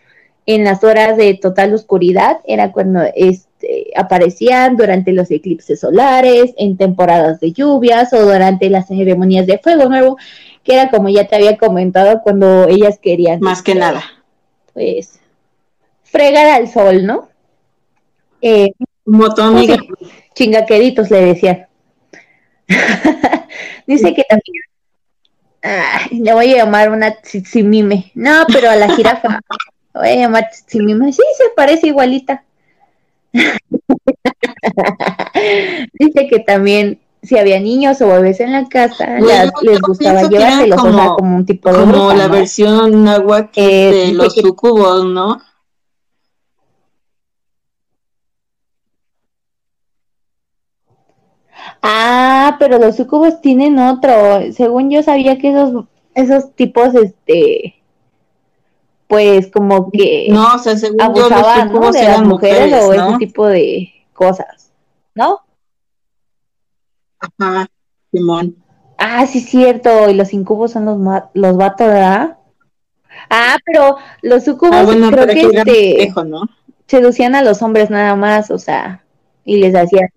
en 0.47 0.63
las 0.63 0.85
horas 0.85 1.17
de 1.17 1.35
total 1.35 1.75
oscuridad 1.75 2.39
era 2.45 2.71
cuando 2.71 3.03
este, 3.17 3.91
aparecían 3.97 4.77
durante 4.77 5.13
los 5.13 5.33
eclipses 5.33 5.81
solares, 5.81 6.55
en 6.57 6.77
temporadas 6.77 7.41
de 7.41 7.51
lluvias 7.51 8.13
o 8.13 8.23
durante 8.23 8.71
las 8.71 8.87
ceremonias 8.87 9.49
de 9.49 9.59
fuego 9.59 9.89
nuevo, 9.89 10.17
que 10.63 10.75
era 10.75 10.91
como 10.91 11.09
ya 11.09 11.27
te 11.27 11.35
había 11.35 11.59
comentado 11.59 12.23
cuando 12.23 12.69
ellas 12.69 13.01
querían. 13.03 13.41
Más 13.41 13.61
que 13.61 13.75
nada. 13.75 14.03
Pues 14.73 15.19
fregar 16.05 16.47
al 16.47 16.69
sol, 16.69 17.05
¿no? 17.05 17.29
Eh, 18.43 18.71
amiga. 19.39 19.77
chingaqueritos 20.35 21.11
le 21.11 21.25
decían. 21.25 21.67
Dice 23.89 24.15
que 24.15 24.23
también 24.29 24.70
ah, 25.63 26.01
le 26.11 26.33
voy 26.35 26.53
a 26.55 26.57
llamar 26.65 26.91
una 26.91 27.11
tzitzimime. 27.13 28.13
No, 28.15 28.45
pero 28.53 28.71
a 28.71 28.77
la 28.77 28.95
jirafa. 28.95 29.41
Le 29.95 30.01
voy 30.01 30.09
a 30.11 30.15
llamar 30.17 30.49
tzitzimime. 30.51 31.13
Sí, 31.13 31.23
se 31.37 31.45
parece 31.57 31.89
igualita. 31.89 32.45
Dice 35.95 36.29
que 36.29 36.41
también 36.41 37.01
si 37.23 37.37
había 37.39 37.61
niños 37.61 38.01
o 38.01 38.09
bebés 38.09 38.41
en 38.41 38.53
la 38.53 38.67
casa, 38.69 39.19
las- 39.21 39.51
les 39.63 39.81
gustaba 39.81 40.23
llevárselos, 40.23 40.79
o 40.79 40.83
sea, 40.83 40.91
como- 40.93 41.17
como 41.17 41.37
un 41.37 41.45
tipo 41.47 41.69
de 41.71 41.75
Como 41.81 41.93
bruja, 41.93 42.17
la 42.17 42.27
¿no? 42.29 42.33
versión 42.35 43.05
náhuatl 43.05 43.61
Eh, 43.61 43.93
de 44.07 44.13
los 44.13 44.35
sucubos, 44.35 45.05
¿no? 45.05 45.41
Ah, 51.83 52.57
pero 52.59 52.79
los 52.79 52.97
sucubos 52.97 53.41
tienen 53.41 53.79
otro. 53.79 54.13
Según 54.53 54.91
yo 54.91 55.03
sabía 55.03 55.39
que 55.39 55.51
esos, 55.51 55.85
esos 56.15 56.55
tipos, 56.55 56.95
este, 56.95 57.77
pues 59.07 59.51
como 59.51 59.91
que 59.91 60.29
No, 60.31 60.55
o 60.55 60.59
sea, 60.59 60.77
según 60.77 60.99
yo 60.99 61.29
los 61.29 61.33
abusaban, 61.33 61.73
¿no? 61.73 61.91
De 61.93 62.05
las 62.05 62.23
mujeres, 62.23 62.71
mujeres, 62.71 62.85
o 62.85 62.95
¿no? 62.95 63.09
ese 63.09 63.19
tipo 63.19 63.47
de 63.47 63.93
cosas, 64.13 64.73
¿no? 65.15 65.41
Ajá, 67.19 67.69
Simón. 68.13 68.57
Ah, 68.99 69.27
sí, 69.27 69.41
cierto. 69.41 70.11
Y 70.11 70.15
los 70.15 70.33
incubos 70.33 70.73
son 70.73 70.85
los, 70.85 70.99
los 71.35 71.57
vatos, 71.57 71.87
¿verdad? 71.87 72.37
Ah, 73.29 73.57
pero 73.65 73.97
los 74.23 74.45
sucubos 74.45 74.77
Ah, 74.77 74.85
bueno, 74.85 75.11
creo 75.11 75.27
que 75.27 75.41
este, 75.41 76.03
espejo, 76.03 76.25
¿no? 76.25 76.43
seducían 76.91 77.37
a 77.37 77.43
los 77.43 77.63
hombres 77.63 77.89
nada 77.89 78.17
más, 78.17 78.51
o 78.51 78.59
sea, 78.59 79.05
y 79.45 79.59
les 79.59 79.75
hacían. 79.75 80.09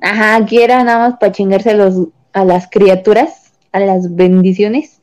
Ajá, 0.00 0.36
aquí 0.36 0.60
era 0.60 0.82
nada 0.84 1.08
más 1.08 1.18
para 1.18 1.32
chingarse 1.32 1.70
a, 1.70 1.74
los, 1.74 2.08
a 2.32 2.44
las 2.44 2.68
criaturas, 2.70 3.52
a 3.72 3.80
las 3.80 4.14
bendiciones 4.14 5.00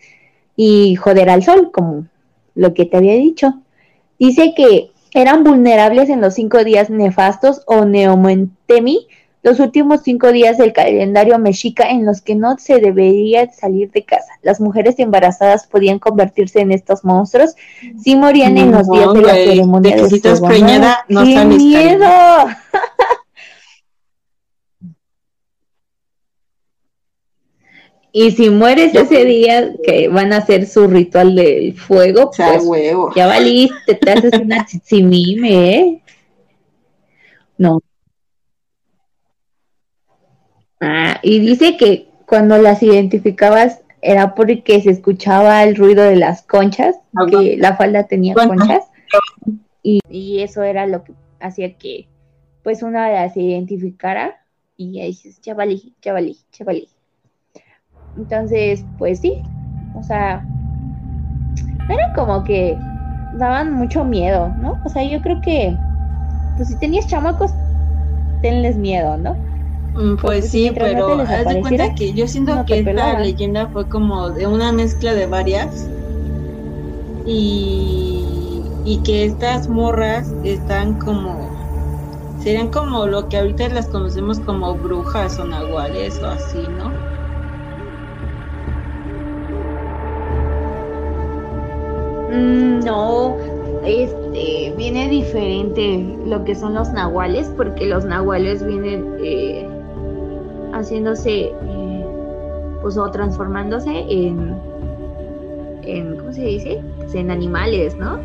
y 0.56 0.96
joder 0.96 1.30
al 1.30 1.44
sol, 1.44 1.72
como 1.72 2.06
lo 2.56 2.74
que 2.74 2.86
te 2.86 2.98
había 2.98 3.14
dicho. 3.14 3.54
Dice 4.18 4.54
que 4.56 4.92
eran 5.14 5.44
vulnerables 5.44 6.10
en 6.10 6.22
los 6.22 6.34
cinco 6.34 6.64
días 6.64 6.90
nefastos 6.90 7.62
o 7.68 7.86
neomentemi, 7.86 9.08
los 9.44 9.60
últimos 9.60 10.02
cinco 10.02 10.32
días 10.32 10.58
del 10.58 10.74
calendario 10.74 11.38
mexica 11.38 11.92
en 11.92 12.04
los 12.04 12.22
que 12.22 12.34
no 12.34 12.58
se 12.58 12.80
debería 12.80 13.52
salir 13.52 13.92
de 13.92 14.04
casa. 14.04 14.34
Las 14.42 14.60
mujeres 14.60 14.96
embarazadas 14.98 15.68
podían 15.68 16.00
convertirse 16.00 16.62
en 16.62 16.72
estos 16.72 17.06
monstruos 17.06 17.54
si 18.02 18.16
morían 18.16 18.58
en 18.58 18.72
los 18.72 18.90
días 18.90 19.14
de 19.14 19.22
la 19.22 19.34
ceremonia 19.34 19.96
de 19.96 20.02
que 20.02 20.10
si 20.10 20.16
estás 20.16 20.40
fuego 20.40 20.56
preñada, 20.56 21.06
nuevo. 21.08 21.30
no 21.30 21.50
¡Qué 21.50 21.58
miedo! 21.58 22.08
Y 28.18 28.32
si 28.32 28.50
mueres 28.50 28.96
ese 28.96 29.26
día 29.26 29.74
que 29.84 30.08
van 30.08 30.32
a 30.32 30.38
hacer 30.38 30.68
su 30.68 30.88
ritual 30.88 31.36
del 31.36 31.74
fuego, 31.74 32.32
pues 32.34 32.64
huevo. 32.64 33.12
ya 33.14 33.28
valiste, 33.28 33.94
te 33.94 34.10
haces 34.10 34.32
una 34.42 34.66
chichimime, 34.66 35.76
¿eh? 35.76 36.02
No. 37.58 37.82
Ah, 40.80 41.20
y 41.24 41.40
dice 41.40 41.76
que 41.76 42.08
cuando 42.26 42.58
las 42.58 42.82
identificabas 42.84 43.82
era 44.02 44.34
porque 44.34 44.82
se 44.82 44.92
escuchaba 44.92 45.62
el 45.64 45.76
ruido 45.76 46.06
de 46.06 46.16
las 46.16 46.42
conchas, 46.42 46.96
que 47.30 47.58
la 47.58 47.76
falda 47.76 48.08
tenía 48.08 48.34
conchas, 48.34 48.86
y, 49.84 50.00
y, 50.10 50.40
eso 50.40 50.64
era 50.64 50.88
lo 50.88 51.04
que 51.04 51.12
hacía 51.42 51.78
que 51.78 52.08
pues 52.64 52.82
una 52.82 53.12
las 53.12 53.36
identificara 53.36 54.42
y 54.78 55.02
ahí 55.02 55.08
dices, 55.08 55.42
chavalí, 55.42 55.94
chavalí, 56.00 56.38
chavalí. 56.54 56.95
Entonces, 58.16 58.88
pues 58.98 59.20
sí, 59.22 59.44
o 59.94 60.04
sea, 60.04 60.50
era 61.88 62.04
como 62.16 62.44
que 62.44 62.78
daban 63.32 63.74
mucho 63.74 64.04
miedo, 64.06 64.54
¿no? 64.58 64.80
O 64.84 64.90
sea, 64.90 65.04
yo 65.04 65.22
creo 65.22 65.42
que, 65.42 65.78
pues 66.56 66.70
si 66.70 66.78
tenías 66.80 67.08
chamacos, 67.08 67.54
tenles 68.42 68.78
miedo, 68.78 69.18
¿no? 69.18 69.38
Mm, 69.94 70.18
pues 70.18 70.50
sí, 70.52 70.76
pero 70.78 71.20
haz 71.22 71.48
de 71.48 71.60
cuenta 71.60 71.96
que 71.96 72.14
yo 72.14 72.28
siento 72.28 72.66
que 72.66 72.80
esta 72.80 73.20
leyenda 73.20 73.70
fue 73.72 73.90
como 73.90 74.30
de 74.32 74.46
una 74.48 74.72
mezcla 74.72 75.14
de 75.16 75.26
varias 75.26 75.90
y, 77.26 78.80
y 78.84 79.04
que 79.04 79.26
estas 79.26 79.68
morras 79.68 80.36
están 80.44 80.98
como 80.98 81.66
serían 82.38 82.70
como 82.72 83.08
lo 83.08 83.30
que 83.30 83.38
ahorita 83.38 83.70
las 83.70 83.90
conocemos 83.90 84.40
como 84.42 84.80
brujas 84.80 85.40
o 85.40 85.46
nahuales 85.46 86.22
o 86.22 86.28
así, 86.28 86.70
¿no? 92.36 92.80
Mm, 92.80 92.80
no, 92.86 93.38
este, 93.86 94.74
viene 94.78 95.10
diferente 95.10 96.18
lo 96.26 96.44
que 96.44 96.56
son 96.56 96.74
los 96.74 96.92
nahuales, 96.92 97.52
porque 97.56 97.86
los 97.86 98.06
nahuales 98.06 98.66
vienen 98.66 99.16
eh, 99.20 99.68
haciéndose, 100.74 101.52
eh, 101.52 102.06
pues 102.82 102.98
o 102.98 103.10
transformándose 103.12 104.06
en, 104.10 104.56
en, 105.84 106.18
¿cómo 106.18 106.34
se 106.34 106.42
dice? 106.42 106.82
Pues, 106.98 107.16
en 107.16 107.32
animales, 107.32 107.96
¿no? 107.98 108.20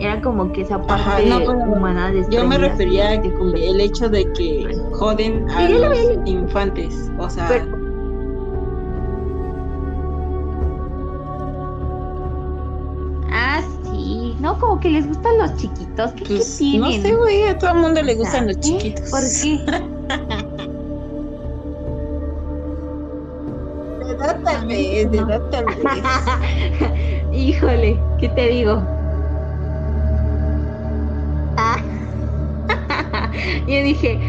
Era 0.00 0.20
como 0.22 0.52
que 0.52 0.62
esa 0.62 0.80
parte 0.82 1.30
humana 1.68 2.10
de 2.10 2.26
Yo 2.28 2.44
me 2.46 2.58
refería 2.58 3.12
a 3.12 3.22
que 3.22 3.28
el 3.28 3.80
hecho 3.80 4.08
de 4.08 4.24
que 4.32 4.76
joden 4.92 5.48
a 5.50 5.68
los 5.68 5.98
infantes, 6.26 7.10
o 7.18 7.30
sea... 7.30 7.64
No, 14.44 14.58
como 14.58 14.78
que 14.78 14.90
les 14.90 15.06
gustan 15.08 15.38
los 15.38 15.56
chiquitos. 15.56 16.12
¿Qué, 16.12 16.26
pues, 16.26 16.58
tienen? 16.58 16.80
No 16.82 16.92
sé, 16.92 17.14
güey, 17.14 17.44
a 17.44 17.58
todo 17.58 17.70
el 17.70 17.78
mundo 17.78 18.02
le 18.02 18.14
gustan 18.14 18.46
los 18.46 18.60
chiquitos. 18.60 19.08
¿Por 19.08 19.20
qué? 19.20 19.64
de 24.04 24.12
edad 24.12 24.40
tal 24.44 24.66
vez, 24.66 25.10
de 25.10 25.16
edad 25.16 25.40
tal 25.50 25.64
vez. 25.64 25.78
Híjole, 27.32 27.98
¿qué 28.20 28.28
te 28.28 28.48
digo? 28.48 28.82
Ah. 31.56 31.78
Yo 33.66 33.82
dije, 33.82 34.20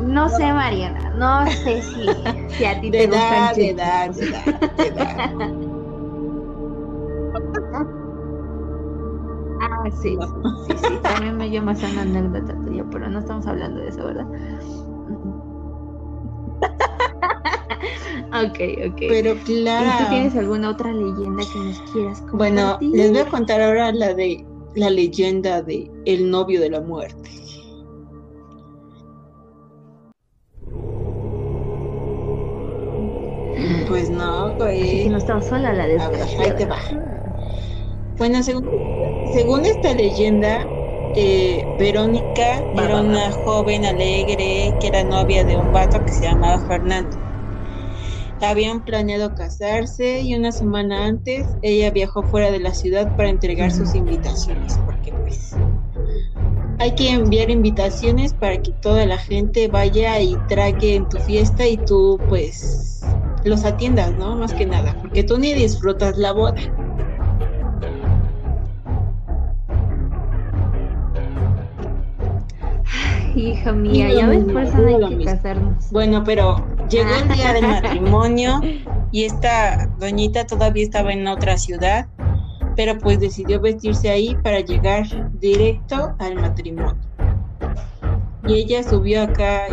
no 0.00 0.28
sé, 0.30 0.52
Mariana, 0.52 1.10
no 1.10 1.46
sé 1.46 1.80
si, 1.80 2.56
si 2.56 2.64
a 2.64 2.80
ti 2.80 2.90
te 2.90 3.06
gustan 3.06 3.54
de 3.54 3.70
edad, 3.70 4.10
de 4.10 4.24
edad, 4.24 4.50
de 4.76 4.86
edad. 4.88 5.50
sí, 9.90 10.16
sí, 10.66 10.74
sí, 10.76 10.98
también 11.02 11.36
me 11.36 11.50
llama 11.50 11.72
esa 11.72 11.88
anécdota 12.00 12.54
tuya, 12.64 12.84
pero 12.90 13.08
no 13.08 13.18
estamos 13.18 13.46
hablando 13.46 13.80
de 13.80 13.88
eso, 13.88 14.04
¿verdad? 14.04 14.26
ok, 18.28 18.92
ok. 18.92 19.00
Pero 19.08 19.34
claro. 19.44 19.88
¿Y 19.88 20.04
tú 20.04 20.10
tienes 20.10 20.36
alguna 20.36 20.70
otra 20.70 20.92
leyenda 20.92 21.42
que 21.52 21.58
nos 21.58 21.80
quieras 21.92 22.20
contar? 22.20 22.38
Bueno, 22.38 22.78
les 22.80 23.10
voy 23.10 23.20
a 23.20 23.26
contar 23.26 23.60
ahora 23.60 23.92
la 23.92 24.14
de 24.14 24.44
la 24.74 24.90
leyenda 24.90 25.62
de 25.62 25.90
el 26.04 26.30
novio 26.30 26.60
de 26.60 26.70
la 26.70 26.80
muerte. 26.80 27.30
Pues 33.88 34.10
no, 34.10 34.54
güey. 34.56 35.02
Si 35.02 35.08
no 35.08 35.18
estaba 35.18 35.42
sola 35.42 35.72
la 35.72 35.86
de 35.86 36.00
ahí 36.00 36.52
te 36.56 36.66
va. 36.66 36.78
Bueno, 38.20 38.42
según, 38.42 38.68
según 39.32 39.64
esta 39.64 39.94
leyenda, 39.94 40.66
eh, 41.16 41.64
Verónica 41.78 42.62
era 42.76 43.00
una 43.00 43.32
joven 43.32 43.86
alegre 43.86 44.74
que 44.78 44.88
era 44.88 45.02
novia 45.04 45.42
de 45.42 45.56
un 45.56 45.72
vato 45.72 46.04
que 46.04 46.12
se 46.12 46.26
llamaba 46.26 46.62
Fernando. 46.66 47.16
Habían 48.42 48.84
planeado 48.84 49.34
casarse 49.34 50.20
y 50.20 50.34
una 50.34 50.52
semana 50.52 51.06
antes 51.06 51.46
ella 51.62 51.90
viajó 51.92 52.22
fuera 52.24 52.50
de 52.50 52.60
la 52.60 52.74
ciudad 52.74 53.10
para 53.16 53.30
entregar 53.30 53.72
sus 53.72 53.94
invitaciones, 53.94 54.78
porque 54.84 55.12
pues 55.12 55.54
hay 56.78 56.94
que 56.94 57.12
enviar 57.12 57.48
invitaciones 57.48 58.34
para 58.34 58.60
que 58.60 58.72
toda 58.82 59.06
la 59.06 59.16
gente 59.16 59.68
vaya 59.68 60.20
y 60.20 60.36
trague 60.46 60.94
en 60.94 61.08
tu 61.08 61.18
fiesta 61.20 61.66
y 61.66 61.78
tú 61.78 62.20
pues 62.28 63.00
los 63.44 63.64
atiendas, 63.64 64.14
¿no? 64.18 64.36
Más 64.36 64.52
que 64.52 64.66
nada, 64.66 64.94
porque 65.00 65.24
tú 65.24 65.38
ni 65.38 65.54
disfrutas 65.54 66.18
la 66.18 66.32
boda. 66.32 66.79
Hija 73.48 73.72
mía, 73.72 74.12
ya 74.12 74.26
ves, 74.26 74.44
por 74.44 74.62
eso 74.62 74.76
hay 74.86 75.18
que 75.18 75.24
casarnos. 75.24 75.90
Bueno, 75.90 76.22
pero 76.24 76.64
llegó 76.88 77.10
el 77.22 77.28
día 77.36 77.52
del 77.52 77.66
matrimonio 77.66 78.60
y 79.12 79.24
esta 79.24 79.86
doñita 79.98 80.46
todavía 80.46 80.84
estaba 80.84 81.12
en 81.12 81.26
otra 81.26 81.56
ciudad, 81.56 82.06
pero 82.76 82.98
pues 82.98 83.20
decidió 83.20 83.60
vestirse 83.60 84.10
ahí 84.10 84.36
para 84.42 84.60
llegar 84.60 85.06
directo 85.40 86.14
al 86.18 86.36
matrimonio. 86.36 87.00
Y 88.46 88.54
ella 88.54 88.82
subió 88.82 89.22
acá 89.22 89.66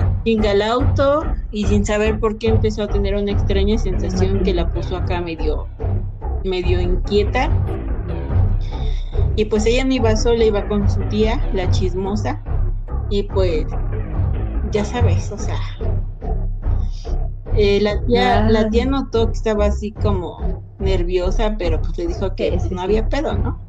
al 0.50 0.62
auto 0.62 1.24
y 1.52 1.66
sin 1.66 1.86
saber 1.86 2.20
por 2.20 2.38
qué 2.38 2.50
empezó 2.50 2.84
a 2.84 2.88
tener 2.88 3.16
una 3.16 3.32
extraña 3.32 3.78
sensación 3.78 4.44
que 4.44 4.54
la 4.54 4.70
puso 4.70 4.98
acá 4.98 5.22
medio, 5.22 5.68
medio 6.44 6.82
inquieta. 6.82 7.50
Y 9.36 9.46
pues 9.46 9.66
ella 9.66 9.86
no 9.86 9.94
iba 9.94 10.16
sola, 10.16 10.44
iba 10.44 10.68
con 10.68 10.90
su 10.90 11.00
tía, 11.04 11.42
la 11.54 11.70
chismosa, 11.72 12.42
y 13.10 13.24
pues, 13.24 13.66
ya 14.72 14.84
sabes, 14.84 15.32
o 15.32 15.38
sea, 15.38 15.60
eh, 17.56 17.80
la, 17.82 18.00
tía, 18.06 18.48
la 18.50 18.70
tía 18.70 18.86
notó 18.86 19.28
que 19.28 19.34
estaba 19.34 19.66
así 19.66 19.92
como 19.92 20.64
nerviosa, 20.80 21.56
pero 21.58 21.82
pues 21.82 21.98
le 21.98 22.08
dijo 22.08 22.36
que 22.36 22.58
no 22.72 22.82
había 22.82 23.08
pedo, 23.10 23.38
¿no? 23.38 23.60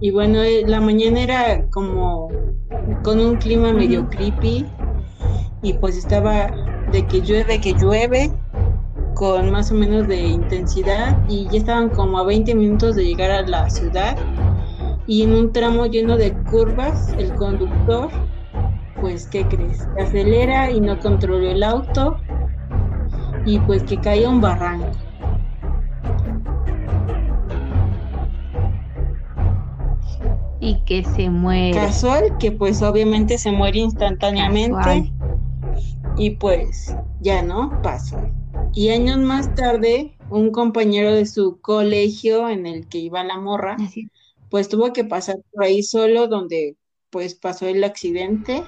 Y 0.00 0.12
bueno, 0.12 0.42
eh, 0.42 0.62
la 0.66 0.80
mañana 0.80 1.20
era 1.20 1.66
como 1.70 2.28
con 3.02 3.18
un 3.20 3.36
clima 3.36 3.72
medio 3.72 4.08
creepy 4.10 4.64
y 5.62 5.72
pues 5.74 5.96
estaba 5.96 6.50
de 6.92 7.04
que 7.06 7.20
llueve, 7.20 7.60
que 7.60 7.74
llueve, 7.74 8.30
con 9.14 9.50
más 9.50 9.72
o 9.72 9.74
menos 9.74 10.06
de 10.06 10.20
intensidad 10.20 11.18
y 11.28 11.48
ya 11.50 11.58
estaban 11.58 11.88
como 11.88 12.18
a 12.18 12.24
20 12.24 12.54
minutos 12.54 12.94
de 12.94 13.04
llegar 13.04 13.32
a 13.32 13.42
la 13.42 13.68
ciudad 13.68 14.16
y 15.08 15.22
en 15.22 15.32
un 15.32 15.52
tramo 15.52 15.86
lleno 15.86 16.18
de 16.18 16.32
curvas 16.50 17.14
el 17.18 17.34
conductor, 17.34 18.10
pues, 19.00 19.26
¿qué 19.26 19.44
crees? 19.48 19.88
Acelera 19.98 20.70
y 20.70 20.80
no 20.80 20.98
controló 21.00 21.50
el 21.50 21.62
auto 21.62 22.18
y 23.46 23.58
pues 23.60 23.82
que 23.84 23.98
cae 23.98 24.26
a 24.26 24.28
un 24.28 24.42
barranco. 24.42 24.90
Y 30.60 30.78
que 30.84 31.02
se 31.04 31.30
muere. 31.30 31.72
Casual, 31.72 32.36
que 32.38 32.52
pues 32.52 32.82
obviamente 32.82 33.38
se 33.38 33.50
muere 33.50 33.78
instantáneamente. 33.78 35.10
Y 36.18 36.30
pues 36.32 36.94
ya 37.20 37.42
no 37.42 37.80
pasó. 37.82 38.20
Y 38.74 38.90
años 38.90 39.18
más 39.18 39.54
tarde, 39.54 40.12
un 40.28 40.50
compañero 40.50 41.14
de 41.14 41.24
su 41.24 41.60
colegio 41.62 42.50
en 42.50 42.66
el 42.66 42.86
que 42.88 42.98
iba 42.98 43.24
la 43.24 43.38
morra, 43.38 43.76
pues 44.50 44.68
tuvo 44.68 44.92
que 44.92 45.04
pasar 45.04 45.36
por 45.52 45.64
ahí 45.64 45.82
solo 45.82 46.26
donde 46.26 46.76
pues 47.10 47.34
pasó 47.34 47.66
el 47.66 47.84
accidente 47.84 48.64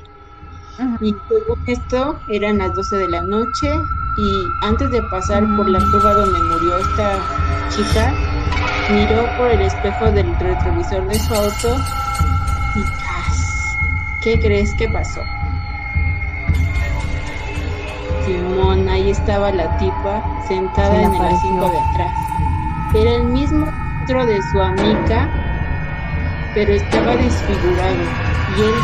y 1.01 1.15
según 1.29 1.59
esto 1.67 2.19
eran 2.31 2.59
las 2.59 2.75
12 2.75 2.97
de 2.97 3.09
la 3.09 3.23
noche 3.23 3.71
y 4.17 4.45
antes 4.63 4.91
de 4.91 5.03
pasar 5.05 5.45
por 5.57 5.69
la 5.69 5.79
mm. 5.79 5.91
curva 5.91 6.15
donde 6.15 6.43
murió 6.43 6.79
esta 6.79 7.69
chica 7.71 8.15
miró 8.93 9.27
por 9.37 9.51
el 9.51 9.61
espejo 9.61 10.11
del 10.13 10.35
retrovisor 10.39 11.07
de 11.07 11.19
su 11.19 11.35
auto 11.35 11.77
y 12.77 14.23
¿qué 14.23 14.41
crees 14.41 14.75
que 14.75 14.89
pasó? 14.89 15.23
Simón, 18.25 18.89
ahí 18.89 19.11
estaba 19.11 19.51
la 19.51 19.77
tipa 19.79 20.45
sentada 20.47 21.03
en 21.03 21.15
el 21.15 21.23
asiento 21.23 21.71
de 21.71 21.79
atrás. 21.79 22.15
Era 22.95 23.15
el 23.17 23.25
mismo 23.25 23.67
rostro 23.67 24.27
de 24.27 24.43
su 24.51 24.61
amiga, 24.61 25.50
pero 26.55 26.73
estaba 26.73 27.17
desfigurado 27.17 28.03
y 28.57 28.63
él 28.63 28.75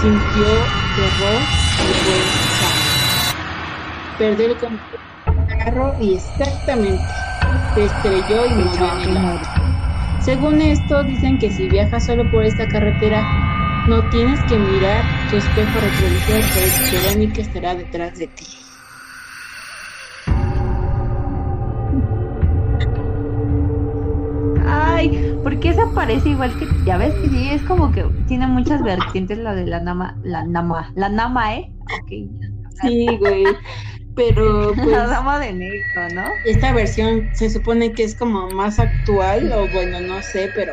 sintió 0.00 0.46
terror 0.96 1.40
y 1.74 1.86
vergüenza. 2.04 2.68
Perdió 4.18 4.46
el 4.46 5.58
carro 5.58 5.94
y 6.00 6.14
exactamente 6.14 7.02
se 7.74 7.84
estrelló 7.84 8.46
y 8.46 8.54
murió 8.54 9.02
en 9.02 9.10
el 9.10 9.16
auto. 9.16 9.48
Según 10.20 10.60
esto, 10.60 11.02
dicen 11.04 11.38
que 11.38 11.50
si 11.50 11.68
viajas 11.68 12.04
solo 12.04 12.30
por 12.30 12.44
esta 12.44 12.66
carretera, 12.68 13.24
no 13.88 14.02
tienes 14.10 14.40
que 14.44 14.58
mirar 14.58 15.02
tu 15.30 15.36
espejo 15.36 15.80
retrovisor, 15.80 16.42
pues 16.52 16.92
Verónica 16.92 17.40
estará 17.40 17.74
detrás 17.74 18.18
de 18.18 18.26
ti. 18.26 18.44
Ay, 24.68 25.18
porque 25.42 25.70
esa 25.70 25.82
parece 25.94 26.30
igual 26.30 26.56
que, 26.56 26.68
ya 26.84 26.98
ves 26.98 27.14
que 27.22 27.28
sí, 27.28 27.48
es 27.50 27.62
como 27.62 27.90
que 27.90 28.04
tiene 28.26 28.46
muchas 28.46 28.82
vertientes 28.82 29.38
la 29.38 29.54
de 29.54 29.66
la 29.66 29.80
nama, 29.80 30.18
la 30.22 30.44
nama, 30.44 30.92
la 30.94 31.08
nama, 31.08 31.56
¿eh? 31.56 31.72
Ok. 31.80 32.10
Sí, 32.82 33.06
güey. 33.18 33.44
Pero 34.14 34.72
pues, 34.76 34.88
la 34.88 35.06
dama 35.06 35.38
de 35.38 35.52
negro, 35.52 36.08
¿no? 36.14 36.24
esta 36.44 36.72
versión 36.72 37.30
se 37.32 37.50
supone 37.50 37.92
que 37.92 38.04
es 38.04 38.14
como 38.14 38.50
más 38.50 38.78
actual, 38.78 39.52
o 39.52 39.68
bueno, 39.68 40.00
no 40.00 40.22
sé, 40.22 40.50
pero 40.54 40.72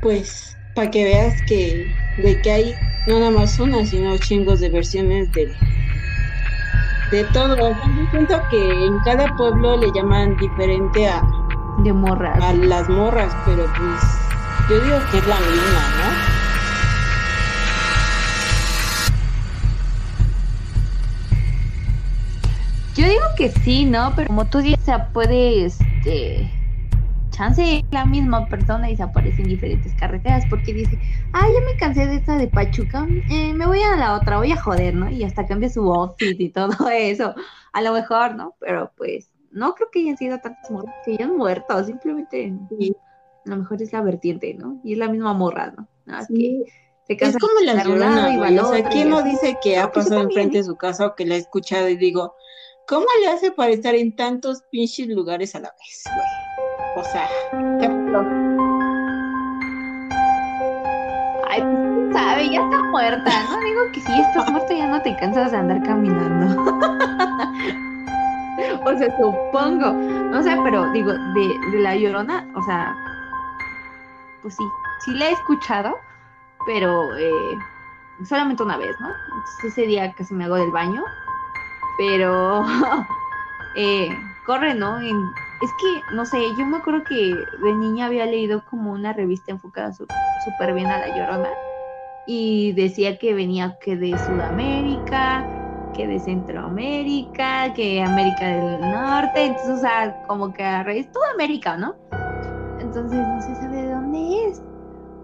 pues 0.00 0.58
para 0.74 0.90
que 0.90 1.04
veas 1.04 1.40
que 1.42 1.96
de 2.18 2.40
que 2.42 2.50
hay 2.50 2.74
no 3.06 3.18
nada 3.18 3.30
más 3.30 3.58
una, 3.58 3.84
sino 3.86 4.16
chingos 4.18 4.60
de 4.60 4.68
versiones 4.68 5.32
de 5.32 5.48
de 7.10 7.24
todo. 7.32 7.56
Yo 7.56 8.06
siento 8.10 8.42
que 8.50 8.86
en 8.86 8.98
cada 9.04 9.34
pueblo 9.36 9.76
le 9.76 9.90
llaman 9.94 10.36
diferente 10.36 11.06
a, 11.06 11.22
De 11.84 11.92
morras. 11.92 12.42
a 12.42 12.54
las 12.54 12.88
morras, 12.88 13.36
pero 13.44 13.66
pues 13.66 14.00
yo 14.70 14.80
digo 14.80 14.98
que 15.10 15.18
es 15.18 15.26
la 15.26 15.38
misma, 15.38 15.82
¿no? 15.98 16.34
Yo 22.96 23.06
digo 23.06 23.24
que 23.36 23.50
sí, 23.50 23.84
¿no? 23.84 24.14
Pero 24.16 24.28
como 24.28 24.46
tú 24.46 24.60
dices, 24.60 24.80
o 24.80 24.84
sea, 24.86 25.12
puede, 25.12 25.66
este, 25.66 26.50
chance 27.28 27.84
la 27.90 28.06
misma 28.06 28.46
persona 28.48 28.90
y 28.90 28.96
se 28.96 29.02
aparece 29.02 29.42
en 29.42 29.48
diferentes 29.48 29.92
carreteras 29.94 30.44
porque 30.48 30.72
dice, 30.72 30.98
ah, 31.34 31.46
ya 31.46 31.60
me 31.70 31.78
cansé 31.78 32.06
de 32.06 32.14
esta 32.16 32.38
de 32.38 32.46
Pachuca, 32.46 33.06
eh, 33.28 33.52
me 33.52 33.66
voy 33.66 33.82
a 33.82 33.96
la 33.96 34.14
otra, 34.14 34.38
voy 34.38 34.52
a 34.52 34.56
joder, 34.56 34.94
¿no? 34.94 35.10
Y 35.10 35.22
hasta 35.22 35.46
cambia 35.46 35.68
su 35.68 35.92
outfit 35.92 36.40
y 36.40 36.48
todo 36.48 36.70
eso, 36.90 37.34
a 37.74 37.82
lo 37.82 37.92
mejor, 37.92 38.36
¿no? 38.36 38.54
Pero 38.58 38.90
pues, 38.96 39.33
no 39.54 39.74
creo 39.74 39.88
que 39.90 40.00
hayan 40.00 40.16
sido 40.16 40.38
tantas 40.40 40.70
morras 40.70 40.94
que 41.04 41.12
hayan 41.12 41.36
muerto, 41.36 41.82
simplemente, 41.84 42.52
Sí. 42.78 42.96
a 43.46 43.50
lo 43.50 43.56
mejor 43.56 43.80
es 43.80 43.92
la 43.92 44.02
vertiente, 44.02 44.54
¿no? 44.54 44.78
Y 44.84 44.92
es 44.94 44.98
la 44.98 45.08
misma 45.08 45.32
morra, 45.32 45.72
¿no? 45.76 45.86
Nada 46.04 46.24
Sí. 46.26 46.64
que 47.06 47.16
se 47.18 47.24
Es 47.24 47.36
como 47.38 47.60
la 47.64 47.82
llorona, 47.84 48.36
güey. 48.36 48.58
O 48.58 48.64
sea, 48.72 48.82
¿quién 48.88 49.10
no 49.10 49.22
dice 49.22 49.56
que 49.62 49.76
ha 49.78 49.84
Ah, 49.84 49.92
pues 49.92 50.06
yo 50.06 50.10
pasado 50.10 50.28
enfrente 50.28 50.58
de 50.58 50.64
su 50.64 50.76
casa 50.76 51.06
o 51.06 51.14
que 51.14 51.24
la 51.24 51.34
ha 51.36 51.38
escuchado 51.38 51.88
y 51.88 51.96
digo, 51.96 52.34
¿cómo 52.88 53.06
le 53.20 53.28
hace 53.28 53.52
para 53.52 53.70
estar 53.70 53.94
en 53.94 54.14
tantos 54.16 54.62
pinches 54.70 55.06
lugares 55.08 55.54
a 55.54 55.60
la 55.60 55.68
vez, 55.78 56.02
güey? 56.14 56.26
O 56.96 57.04
sea, 57.10 57.28
qué. 57.78 57.86
Ay, 61.48 61.60
pues 61.62 61.78
quién 61.94 62.12
sabe, 62.12 62.50
ya 62.50 62.60
está 62.64 62.82
muerta, 62.90 63.30
¿no? 63.50 63.60
Digo 63.60 63.80
que 63.92 64.00
si 64.00 64.20
estás 64.20 64.50
muerta 64.50 64.74
ya 64.74 64.86
no 64.88 65.00
te 65.02 65.14
cansas 65.16 65.52
de 65.52 65.58
andar 65.58 65.82
caminando. 65.84 66.46
o 68.84 68.98
sea, 68.98 69.16
supongo. 69.16 69.92
No 69.92 70.42
sé, 70.42 70.56
pero 70.64 70.90
digo, 70.92 71.12
de, 71.12 71.80
la 71.80 71.96
llorona, 71.96 72.46
o 72.54 72.62
sea, 72.62 72.96
pues 74.42 74.54
sí, 74.56 74.64
sí 75.04 75.14
la 75.14 75.28
he 75.28 75.32
escuchado, 75.32 75.96
pero 76.66 77.16
eh, 77.16 77.58
solamente 78.24 78.62
una 78.62 78.76
vez, 78.76 78.98
¿no? 79.00 79.08
Entonces 79.08 79.64
ese 79.64 79.86
día 79.86 80.12
casi 80.12 80.34
me 80.34 80.44
hago 80.44 80.56
del 80.56 80.70
baño, 80.70 81.02
pero 81.98 82.64
eh, 83.76 84.08
corre, 84.46 84.74
¿no? 84.74 84.98
Es 84.98 85.70
que, 85.80 86.14
no 86.14 86.24
sé, 86.26 86.38
yo 86.58 86.66
me 86.66 86.78
acuerdo 86.78 87.04
que 87.04 87.34
de 87.62 87.74
niña 87.74 88.06
había 88.06 88.26
leído 88.26 88.64
como 88.66 88.92
una 88.92 89.12
revista 89.12 89.52
enfocada 89.52 89.92
súper 89.92 90.74
bien 90.74 90.88
a 90.88 90.98
la 90.98 91.16
llorona 91.16 91.48
y 92.26 92.72
decía 92.72 93.18
que 93.18 93.34
venía 93.34 93.78
que 93.80 93.96
de 93.96 94.18
Sudamérica, 94.18 95.46
que 95.94 96.06
de 96.06 96.18
Centroamérica, 96.20 97.72
que 97.74 98.02
América 98.02 98.46
del 98.46 98.80
Norte, 98.80 99.46
entonces, 99.46 99.70
o 99.70 99.80
sea, 99.80 100.16
como 100.26 100.52
que 100.52 100.62
a 100.62 100.82
raíz 100.82 101.10
toda 101.12 101.24
América, 101.34 101.76
¿no? 101.76 101.94
Entonces 102.80 103.18
no 103.26 103.40
se 103.40 103.54
sabe 103.56 103.76
de 103.82 103.90
dónde 103.92 104.18
es. 104.48 104.62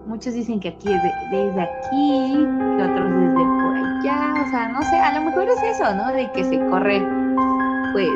Muchos 0.07 0.33
dicen 0.35 0.61
que 0.61 0.69
aquí 0.69 0.89
es 0.93 1.03
de- 1.03 1.13
desde 1.37 1.61
aquí, 1.61 2.47
que 2.77 2.83
otros 2.83 3.11
desde 3.11 3.35
por 3.35 3.77
allá, 3.77 4.35
o 4.47 4.51
sea, 4.51 4.69
no 4.69 4.83
sé, 4.83 4.97
a 4.97 5.19
lo 5.19 5.25
mejor 5.27 5.45
es 5.45 5.63
eso, 5.63 5.95
¿no? 5.95 6.11
De 6.13 6.31
que 6.33 6.43
se 6.45 6.59
corre, 6.71 7.01
pues, 7.93 8.09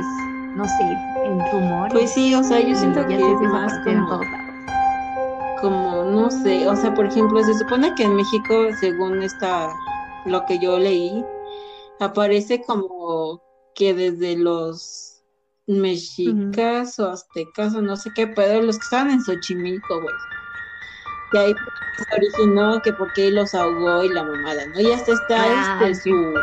no 0.57 0.65
sé, 0.65 0.97
el 1.27 1.51
rumor. 1.53 1.89
Pues 1.91 2.11
sí, 2.13 2.35
o 2.35 2.43
sea, 2.43 2.61
yo 2.61 2.75
siento 2.75 3.07
que 3.07 3.15
es 3.17 3.41
más 3.43 3.73
en 3.87 3.97
como, 3.97 4.09
todos 4.09 4.25
lados. 4.31 4.41
como, 5.61 6.03
no 6.05 6.31
sé, 6.31 6.67
o 6.69 6.77
sea, 6.77 6.95
por 6.95 7.07
ejemplo, 7.07 7.43
se 7.43 7.55
supone 7.55 7.95
que 7.95 8.05
en 8.05 8.17
México, 8.17 8.55
según 8.81 9.23
esta, 9.23 9.69
lo 10.27 10.45
que 10.47 10.59
yo 10.59 10.79
leí, 10.79 11.25
aparece 12.01 12.63
como 12.63 13.43
que 13.75 13.95
desde 13.95 14.37
los 14.37 15.23
mexicas 15.67 16.99
o 16.99 17.11
aztecas 17.11 17.75
o 17.75 17.83
no 17.83 17.97
sé 17.97 18.11
qué, 18.15 18.27
pero 18.27 18.63
los 18.63 18.79
que 18.79 18.85
estaban 18.85 19.11
en 19.11 19.23
Xochimilco, 19.23 20.01
güey. 20.01 20.15
Y 21.33 21.37
ahí 21.39 21.55
se 21.97 22.15
originó 22.17 22.81
que 22.83 22.93
porque 22.93 23.31
los 23.31 23.55
ahogó 23.55 24.05
y 24.05 24.09
la 24.11 24.23
mamada, 24.23 24.67
¿no? 24.67 24.81
Y 24.81 24.93
hasta 24.93 25.13
está 25.13 25.43
Ah, 25.43 25.79
este 25.89 25.95
sí. 25.95 26.11
su 26.11 26.35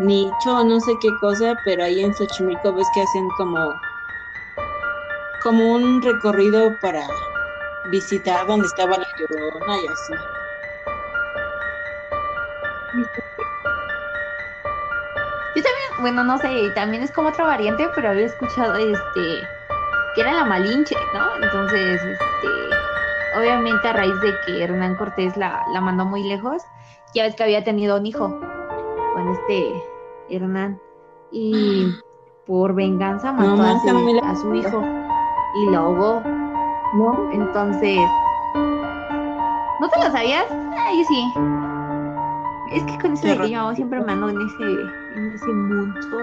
nicho 0.00 0.64
no 0.64 0.80
sé 0.80 0.92
qué 1.00 1.08
cosa, 1.20 1.58
pero 1.64 1.84
ahí 1.84 2.00
en 2.00 2.14
Xochimilco 2.14 2.72
ves 2.72 2.86
que 2.94 3.02
hacen 3.02 3.28
como 3.36 3.74
como 5.42 5.72
un 5.72 6.02
recorrido 6.02 6.78
para 6.80 7.06
visitar 7.90 8.46
donde 8.46 8.66
estaba 8.66 8.98
la 8.98 9.06
llorona 9.18 9.78
y 9.78 9.86
así. 9.88 10.12
Yo 15.54 15.62
también, 15.62 16.00
bueno, 16.00 16.24
no 16.24 16.38
sé, 16.38 16.70
también 16.74 17.02
es 17.02 17.10
como 17.12 17.28
otra 17.28 17.44
variante, 17.44 17.88
pero 17.94 18.10
había 18.10 18.26
escuchado 18.26 18.76
este 18.76 19.48
que 20.14 20.20
era 20.20 20.32
la 20.32 20.44
Malinche, 20.44 20.96
¿no? 21.14 21.44
Entonces, 21.44 22.02
este, 22.02 23.38
obviamente 23.38 23.88
a 23.88 23.92
raíz 23.92 24.20
de 24.20 24.34
que 24.46 24.64
Hernán 24.64 24.96
Cortés 24.96 25.36
la, 25.36 25.64
la 25.72 25.80
mandó 25.80 26.04
muy 26.04 26.22
lejos, 26.24 26.62
ya 27.14 27.24
ves 27.24 27.34
que 27.36 27.44
había 27.44 27.64
tenido 27.64 27.98
un 27.98 28.06
hijo 28.06 28.40
con 29.14 29.28
este 29.28 29.84
Hernán 30.28 30.80
y 31.32 31.86
por 32.46 32.74
venganza 32.74 33.32
mató 33.32 33.62
a, 33.62 33.78
su, 34.36 34.52
a 34.52 34.56
hijo 34.56 34.82
y 35.56 35.70
lo 35.70 35.78
ahogó. 35.78 36.22
¿No? 36.92 37.30
Entonces, 37.32 38.00
¿no 39.80 39.88
te 39.88 40.04
lo 40.04 40.10
sabías? 40.10 40.46
Ah, 40.50 40.90
yo 40.92 41.04
sí. 41.04 41.32
Es 42.72 42.82
que 42.82 42.98
con 42.98 43.12
eso 43.12 43.28
de 43.28 43.38
que 43.38 43.56
mamá 43.56 43.76
siempre 43.76 44.00
me 44.00 44.10
ando 44.10 44.28
en 44.28 44.40
ese, 44.40 44.99
en 45.14 45.32
ese 45.32 45.46
mundo, 45.46 46.18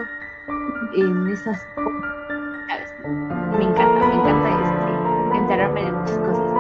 en 0.94 1.28
esas 1.28 1.62
¿sabes? 2.68 2.94
Me 3.58 3.64
encanta, 3.64 4.08
me 4.08 4.14
encanta 4.16 4.50
este, 4.64 5.38
enterarme 5.38 5.86
de 5.86 5.92
muchas 5.92 6.20
cosas. 6.20 6.52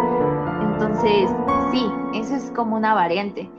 Entonces, 0.62 1.30
sí, 1.72 1.92
esa 2.14 2.38
es 2.38 2.52
como 2.52 2.76
una 2.76 2.94
variante. 2.94 3.50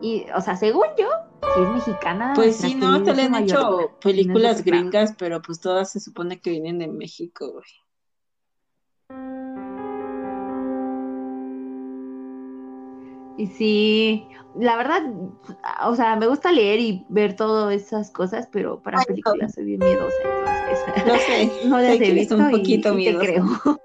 Y, 0.00 0.26
o 0.34 0.40
sea, 0.40 0.56
según 0.56 0.86
yo, 0.98 1.08
si 1.54 1.62
es 1.62 1.68
mexicana. 1.70 2.32
Pues 2.34 2.56
sí, 2.56 2.74
no, 2.74 3.02
te 3.02 3.14
le 3.14 3.22
han 3.24 3.34
hecho 3.36 3.96
películas 4.00 4.64
gringas, 4.64 5.14
pero 5.18 5.40
pues 5.42 5.60
todas 5.60 5.90
se 5.90 6.00
supone 6.00 6.40
que 6.40 6.50
vienen 6.50 6.78
de 6.78 6.88
México, 6.88 7.52
güey. 7.52 7.64
Y 13.38 13.46
sí, 13.48 14.26
la 14.58 14.76
verdad, 14.76 15.02
o 15.84 15.94
sea, 15.94 16.16
me 16.16 16.26
gusta 16.26 16.52
leer 16.52 16.80
y 16.80 17.04
ver 17.10 17.36
todas 17.36 17.74
esas 17.74 18.10
cosas, 18.10 18.48
pero 18.50 18.80
para 18.80 18.98
Ay, 18.98 19.04
no. 19.04 19.06
películas 19.08 19.54
soy 19.54 19.64
bien 19.64 19.80
miedosa, 19.80 20.16
entonces 20.22 21.04
No 21.06 21.18
sé, 21.18 21.50
no 21.66 21.78
las 21.80 22.00
he 22.00 22.10
visto 22.12 22.36
un 22.36 22.48
y- 22.50 22.56
poquito 22.58 22.88
y, 22.90 22.92
te 22.92 22.96
miedosa. 22.96 23.26
creo. 23.32 23.44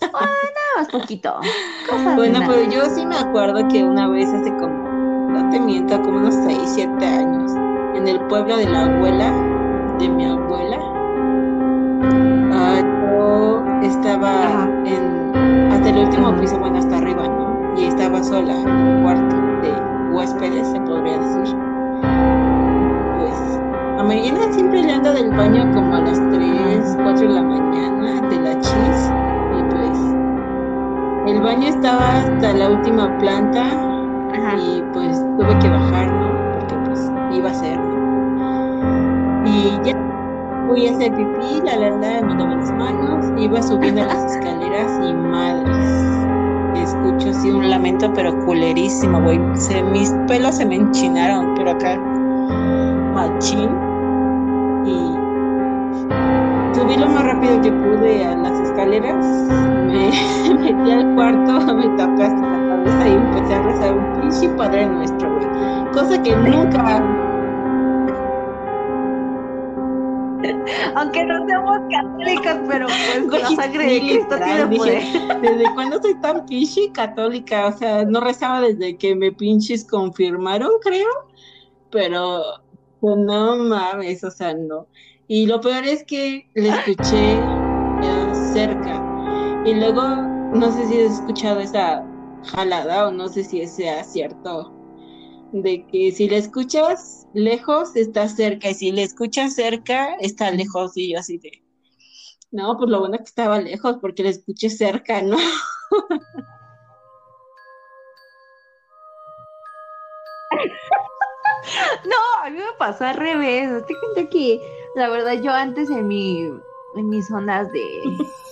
Nada 0.00 0.70
más 0.76 0.88
poquito. 0.88 1.40
Cosas 1.88 2.16
Bueno, 2.16 2.40
pero 2.46 2.62
yo 2.70 2.84
sí 2.94 3.04
me 3.06 3.16
acuerdo 3.16 3.66
que 3.68 3.84
una 3.84 4.08
vez 4.08 4.32
hace 4.32 4.50
como, 4.56 4.88
no 5.30 5.48
te 5.50 5.60
miento, 5.60 6.00
como 6.02 6.18
unos 6.18 6.34
6, 6.46 6.58
7 6.74 7.06
años, 7.06 7.52
en 7.94 8.08
el 8.08 8.18
pueblo 8.26 8.56
de 8.56 8.66
la 8.66 8.84
abuela, 8.84 9.32
de 9.98 10.08
mi 10.08 10.24
abuela, 10.24 10.78
ah, 12.52 12.80
yo 12.82 13.64
estaba 13.82 14.29
último 16.20 16.40
piso, 16.40 16.58
bueno, 16.58 16.78
hasta 16.78 16.98
arriba, 16.98 17.26
¿no? 17.26 17.80
Y 17.80 17.84
estaba 17.84 18.22
sola 18.22 18.52
en 18.52 18.68
el 18.68 19.02
cuarto 19.02 19.36
de 19.62 20.12
huéspedes, 20.12 20.66
se 20.68 20.80
podría 20.80 21.18
decir. 21.18 21.56
Pues 23.18 23.60
a 23.98 24.02
Mariana 24.02 24.52
siempre 24.52 24.82
le 24.82 24.92
anda 24.92 25.12
del 25.12 25.30
baño 25.30 25.70
como 25.72 25.94
a 25.94 26.00
las 26.00 26.18
3, 26.30 26.98
4 27.02 27.28
de 27.28 27.34
la 27.34 27.42
mañana 27.42 28.28
de 28.28 28.40
la 28.40 28.60
chis. 28.60 29.12
Y 29.58 29.62
pues 29.70 31.34
el 31.34 31.40
baño 31.40 31.68
estaba 31.68 32.18
hasta 32.18 32.52
la 32.52 32.68
última 32.68 33.16
planta 33.18 33.66
Ajá. 34.34 34.56
y 34.58 34.82
pues 34.92 35.24
tuve 35.38 35.58
que 35.58 35.68
bajar, 35.70 36.06
¿no? 36.12 36.58
Porque 36.58 36.74
pues 36.84 37.10
iba 37.32 37.50
a 37.50 37.54
ser, 37.54 37.78
¿no? 37.78 39.46
Y 39.46 39.80
ya 39.84 39.96
fui 40.68 40.86
a 40.86 40.92
hacer 40.92 41.14
pipí, 41.14 41.62
la 41.64 41.78
verdad, 41.78 42.22
me 42.22 42.34
lavé 42.34 42.56
las 42.56 42.72
manos, 42.72 43.26
iba 43.38 43.62
subiendo 43.62 44.04
las 44.04 44.36
escaleras 44.36 45.00
y 45.02 45.14
madres. 45.14 46.09
Escucho 47.20 47.38
así 47.38 47.50
un 47.50 47.68
lamento, 47.68 48.10
pero 48.14 48.34
culerísimo, 48.46 49.20
güey. 49.20 49.38
Se, 49.54 49.82
mis 49.82 50.10
pelos 50.26 50.56
se 50.56 50.64
me 50.64 50.76
enchinaron, 50.76 51.54
pero 51.54 51.72
acá, 51.72 51.98
machín. 53.12 53.68
Y 54.86 54.96
subí 56.74 56.96
lo 56.96 57.08
más 57.08 57.24
rápido 57.24 57.60
que 57.60 57.72
pude 57.72 58.24
a 58.24 58.34
las 58.36 58.58
escaleras, 58.60 59.22
me 59.86 60.54
metí 60.54 60.90
al 60.90 61.14
cuarto, 61.14 61.60
me 61.74 61.88
tapé 61.98 62.22
hasta 62.22 62.40
la 62.40 62.68
cabeza 62.68 63.08
y 63.08 63.12
empecé 63.12 63.54
a 63.54 63.62
rezar 63.64 63.98
un 63.98 64.20
pinche 64.20 64.48
Padre 64.56 64.86
Nuestro, 64.86 65.30
güey. 65.30 65.92
Cosa 65.92 66.22
que 66.22 66.34
nunca 66.34 67.02
Aunque 70.96 71.24
no 71.24 71.46
seamos 71.46 71.78
católicas, 71.90 72.58
pero 72.68 72.86
pues 72.86 73.42
la 73.42 73.62
sangre 73.62 73.86
de 73.86 74.00
Cristo 74.00 74.36
tiene 74.44 74.76
poder. 74.76 75.02
¿Desde 75.40 75.74
cuándo 75.74 76.00
soy 76.00 76.14
tan 76.20 76.46
pinche 76.46 76.90
católica? 76.92 77.68
O 77.68 77.72
sea, 77.76 78.04
no 78.04 78.20
rezaba 78.20 78.60
desde 78.60 78.96
que 78.96 79.14
me 79.14 79.32
pinches 79.32 79.84
confirmaron, 79.84 80.70
creo. 80.82 81.08
Pero, 81.90 82.42
pues, 83.00 83.16
no 83.16 83.56
mames, 83.56 84.22
o 84.24 84.30
sea, 84.30 84.54
no. 84.54 84.86
Y 85.26 85.46
lo 85.46 85.60
peor 85.60 85.84
es 85.84 86.04
que 86.04 86.48
le 86.54 86.68
escuché 86.68 87.38
cerca. 88.52 89.62
Y 89.64 89.74
luego, 89.74 90.02
no 90.02 90.72
sé 90.72 90.86
si 90.86 91.00
has 91.02 91.12
escuchado 91.14 91.60
esa 91.60 92.04
jalada 92.54 93.08
o 93.08 93.12
no 93.12 93.28
sé 93.28 93.44
si 93.44 93.66
sea 93.66 94.02
cierto. 94.02 94.79
De 95.52 95.86
que 95.86 96.12
si 96.12 96.28
le 96.28 96.38
escuchas 96.38 97.26
lejos, 97.34 97.96
está 97.96 98.28
cerca. 98.28 98.70
Y 98.70 98.74
si 98.74 98.92
le 98.92 99.02
escuchas 99.02 99.54
cerca, 99.54 100.14
está 100.20 100.50
lejos. 100.50 100.96
Y 100.96 101.12
yo 101.12 101.18
así 101.18 101.38
de. 101.38 101.62
No, 102.52 102.76
pues 102.76 102.90
lo 102.90 103.00
bueno 103.00 103.16
que 103.18 103.24
estaba 103.24 103.60
lejos 103.60 103.98
porque 104.00 104.22
le 104.22 104.30
escuché 104.30 104.70
cerca, 104.70 105.22
¿no? 105.22 105.36
No, 112.04 112.44
a 112.44 112.50
mí 112.50 112.58
me 112.58 112.72
pasó 112.78 113.04
al 113.04 113.16
revés. 113.16 113.86
Te 113.86 113.94
cuento 113.94 114.30
que 114.30 114.60
la 114.94 115.08
verdad 115.08 115.40
yo 115.42 115.52
antes 115.52 115.90
en 115.90 116.08
mi 116.08 116.50
en 116.96 117.08
mis 117.08 117.28
zonas 117.28 117.70
de 117.72 117.86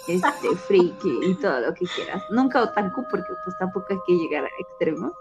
este 0.06 0.56
friki 0.66 1.18
y 1.22 1.34
todo 1.34 1.60
lo 1.60 1.74
que 1.74 1.86
quieras, 1.86 2.22
nunca 2.30 2.62
otaku 2.62 3.04
porque 3.10 3.32
pues 3.44 3.58
tampoco 3.58 3.86
hay 3.90 3.98
que 4.06 4.14
llegar 4.14 4.44
a 4.44 4.48
extremos. 4.60 5.12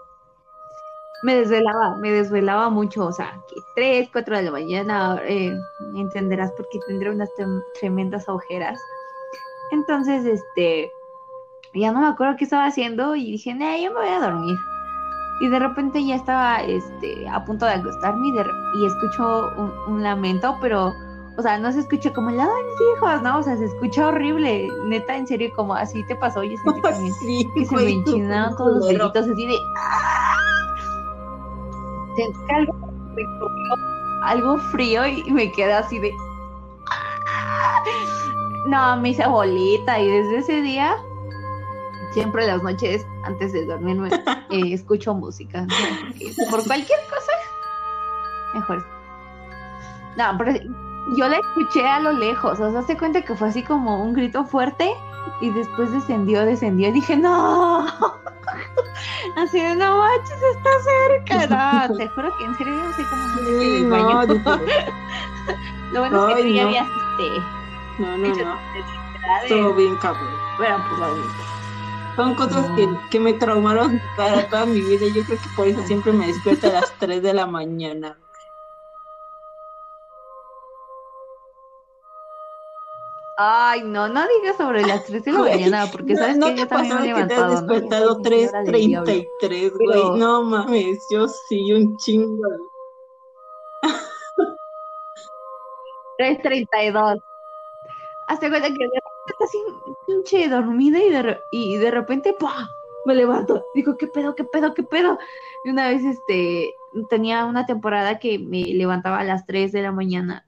Me 1.22 1.34
desvelaba, 1.34 1.96
me 1.96 2.12
desvelaba 2.12 2.70
mucho, 2.70 3.06
o 3.06 3.12
sea, 3.12 3.40
que 3.48 3.56
3, 3.74 4.08
4 4.12 4.36
de 4.36 4.42
la 4.44 4.50
mañana, 4.52 5.20
eh, 5.24 5.52
entenderás 5.96 6.52
porque 6.56 6.78
tendré 6.86 7.10
unas 7.10 7.30
tremendas 7.80 8.28
ojeras. 8.28 8.78
Entonces, 9.72 10.24
este, 10.24 10.92
ya 11.74 11.92
no 11.92 12.00
me 12.00 12.06
acuerdo 12.06 12.36
qué 12.36 12.44
estaba 12.44 12.66
haciendo 12.66 13.16
y 13.16 13.32
dije, 13.32 13.54
nah, 13.54 13.76
yo 13.76 13.92
me 13.92 14.00
voy 14.00 14.08
a 14.08 14.20
dormir. 14.20 14.56
Y 15.40 15.48
de 15.48 15.58
repente 15.58 16.04
ya 16.04 16.16
estaba 16.16 16.62
este, 16.62 17.28
a 17.28 17.44
punto 17.44 17.64
de 17.66 17.72
acostarme 17.72 18.28
y, 18.28 18.32
de 18.32 18.44
y 18.80 18.86
escucho 18.86 19.50
un, 19.56 19.72
un 19.86 20.02
lamento, 20.02 20.56
pero, 20.60 20.92
o 21.36 21.42
sea, 21.42 21.58
no 21.58 21.70
se 21.70 21.80
escucha 21.80 22.12
como 22.12 22.30
el 22.30 22.38
lado 22.38 22.50
de 22.54 22.62
mis 22.64 22.96
hijos, 22.96 23.22
¿no? 23.22 23.38
O 23.38 23.42
sea, 23.42 23.56
se 23.56 23.66
escucha 23.66 24.08
horrible. 24.08 24.68
Neta, 24.86 25.16
en 25.16 25.26
serio, 25.26 25.50
como 25.54 25.74
así 25.74 26.04
te 26.06 26.16
pasó. 26.16 26.42
Yo 26.42 26.56
sentí 26.64 26.80
también 26.82 27.14
Sí, 27.14 27.48
que 27.54 27.64
se 27.64 27.74
me 27.76 27.82
güey, 27.82 27.94
enchinaron 27.98 28.56
todos 28.56 28.76
los 28.78 28.86
vellitos 28.88 29.28
así 29.28 29.46
de. 29.46 29.56
¡ah! 29.76 30.36
Algo, 32.50 32.72
me 33.14 33.24
comió 33.24 33.88
algo 34.22 34.58
frío 34.58 35.06
y 35.06 35.30
me 35.30 35.50
quedé 35.52 35.72
así 35.72 35.98
de. 35.98 36.12
¡ah! 36.90 37.82
No, 38.66 38.96
me 39.00 39.10
hice 39.10 39.26
bolita 39.26 39.98
y 39.98 40.08
desde 40.08 40.38
ese 40.38 40.62
día, 40.62 40.96
siempre 42.12 42.46
las 42.46 42.62
noches 42.62 43.06
antes 43.24 43.52
de 43.52 43.64
dormirme, 43.64 44.10
eh, 44.50 44.74
escucho 44.74 45.14
música. 45.14 45.66
por 46.50 46.64
cualquier 46.66 47.00
cosa, 47.08 47.32
mejor. 48.54 48.86
No, 50.16 50.24
pero 50.36 50.52
yo 51.16 51.28
la 51.28 51.38
escuché 51.38 51.86
a 51.86 52.00
lo 52.00 52.12
lejos. 52.12 52.60
O 52.60 52.72
sea, 52.72 52.82
se 52.82 52.96
cuenta 52.96 53.22
que 53.22 53.34
fue 53.34 53.48
así 53.48 53.62
como 53.62 54.02
un 54.02 54.12
grito 54.12 54.44
fuerte 54.44 54.92
y 55.40 55.50
después 55.50 55.92
descendió, 55.92 56.44
descendió. 56.44 56.88
Y 56.88 56.92
dije, 56.92 57.16
no. 57.16 57.86
Así 59.36 59.60
de, 59.60 59.74
no 59.76 59.98
manches, 59.98 60.42
está 60.42 60.70
cerca. 60.82 61.86
No, 61.88 61.96
te 61.96 62.08
juro 62.08 62.36
que 62.36 62.44
en 62.44 62.56
serio 62.56 62.74
no 62.74 62.80
me 62.82 62.88
metí 62.88 63.04
Sí, 63.60 63.76
el 63.76 63.88
no, 63.88 63.96
baño. 64.04 64.26
dije, 64.26 64.94
Lo 65.92 66.00
bueno 66.00 66.28
es 66.28 66.36
que 66.36 66.42
tú 66.42 66.48
ya 66.48 66.62
no. 66.62 66.68
habías 66.68 66.86
este, 66.88 67.46
no, 67.98 68.18
no, 68.18 68.26
hecho 68.26 68.44
no. 68.44 68.58
Estuvo 69.42 69.74
bien 69.74 69.96
cabrón. 69.96 70.28
Pero 70.58 70.76
pues 70.88 71.00
lo 71.00 71.16
Son 72.16 72.34
cosas 72.34 72.66
que, 72.76 72.88
que 73.10 73.20
me 73.20 73.32
traumaron 73.34 74.00
para 74.16 74.48
toda 74.48 74.66
mi 74.66 74.80
vida. 74.80 75.06
Yo 75.14 75.24
creo 75.24 75.38
que 75.38 75.48
por 75.56 75.66
eso 75.68 75.82
siempre 75.86 76.12
me 76.12 76.26
despierto 76.26 76.66
a 76.68 76.72
las 76.72 76.92
3 76.98 77.22
de 77.22 77.34
la 77.34 77.46
mañana. 77.46 78.16
Ay, 83.40 83.82
no, 83.84 84.08
no 84.08 84.20
digas 84.26 84.56
sobre 84.56 84.84
las 84.84 85.04
3 85.04 85.24
de 85.24 85.30
la 85.30 85.38
mañana, 85.38 85.86
porque 85.92 86.14
¿No, 86.14 86.18
sabes 86.18 86.38
no 86.38 86.46
que 86.48 86.56
yo 86.56 86.66
también 86.66 86.96
me 87.00 87.08
he 87.08 87.14
que 87.14 87.24
te 87.26 87.34
has 87.34 87.38
levantado, 87.38 87.60
¿no? 87.62 87.72
Despertado 87.72 88.14
diablo. 88.18 89.12
3.33, 89.12 89.72
Pero- 89.78 90.08
güey? 90.08 90.18
No 90.18 90.42
mames, 90.42 90.98
yo 91.12 91.28
sí, 91.28 91.72
un 91.72 91.96
chingo. 91.98 92.48
3.32. 96.18 97.22
Hasta 98.26 98.48
cuenta 98.50 98.66
que 98.66 98.74
de 98.74 98.86
repente 98.86 99.30
está 99.30 99.44
así 99.44 99.58
pinche 100.08 100.48
dormida 100.48 100.98
y 100.98 101.08
de, 101.10 101.38
y 101.52 101.76
de 101.76 101.90
repente 101.92 102.34
¡pah! 102.36 102.68
me 103.04 103.14
levanto. 103.14 103.64
Digo, 103.72 103.96
¿qué 103.96 104.08
pedo, 104.08 104.34
qué 104.34 104.42
pedo, 104.42 104.74
qué 104.74 104.82
pedo? 104.82 105.16
Y 105.64 105.70
una 105.70 105.88
vez 105.88 106.04
este 106.04 106.74
tenía 107.08 107.44
una 107.44 107.66
temporada 107.66 108.18
que 108.18 108.40
me 108.40 108.64
levantaba 108.64 109.20
a 109.20 109.24
las 109.24 109.46
3 109.46 109.70
de 109.70 109.82
la 109.82 109.92
mañana 109.92 110.44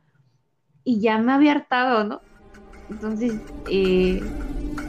y 0.83 1.01
ya 1.01 1.19
me 1.19 1.33
había 1.33 1.53
hartado, 1.53 2.03
¿no? 2.03 2.21
Entonces 2.91 3.33
eh, 3.71 4.23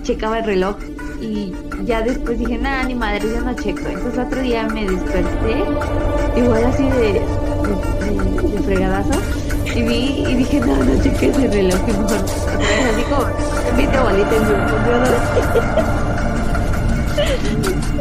checaba 0.04 0.40
el 0.40 0.46
reloj 0.46 0.76
y 1.22 1.54
ya 1.86 2.02
después 2.02 2.38
dije, 2.40 2.58
nada, 2.58 2.84
ni 2.84 2.96
madre, 2.96 3.22
yo 3.34 3.40
no 3.42 3.54
checo. 3.54 3.88
Entonces 3.88 4.20
otro 4.26 4.42
día 4.42 4.68
me 4.68 4.86
desperté, 4.90 5.64
igual 6.36 6.66
así 6.66 6.84
de, 6.84 7.14
de, 7.14 7.22
de- 8.52 8.62
fregadazo, 8.64 9.12
y 9.76 9.82
vi 9.84 10.26
y 10.28 10.36
dije, 10.36 10.60
no, 10.60 10.76
no 10.84 11.02
chequé 11.04 11.28
ese 11.30 11.48
reloj, 11.48 11.80
mejor. 11.88 12.18
Así 12.18 13.04
como, 13.10 13.26
viste 13.78 14.00
bolita 14.00 14.36
en 14.36 14.46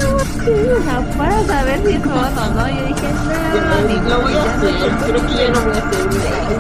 No, 0.01 0.17
o 0.17 0.83
sea, 0.83 1.01
para 1.17 1.45
saber 1.45 1.81
si 1.85 1.93
es 1.95 2.05
bueno 2.05 2.43
o 2.43 2.51
no. 2.55 2.69
Yo 2.69 2.87
dije, 2.87 3.09
no, 3.55 3.89
ni 3.89 3.95
lo 4.09 4.21
voy 4.21 4.33
a 4.33 4.37
no 4.37 4.41
hacer, 4.51 4.75
creo 5.05 5.27
que 5.27 5.35
ya 5.35 5.49
no 5.51 5.61
voy 5.61 5.75
a 5.75 5.79
hacer. 5.79 6.01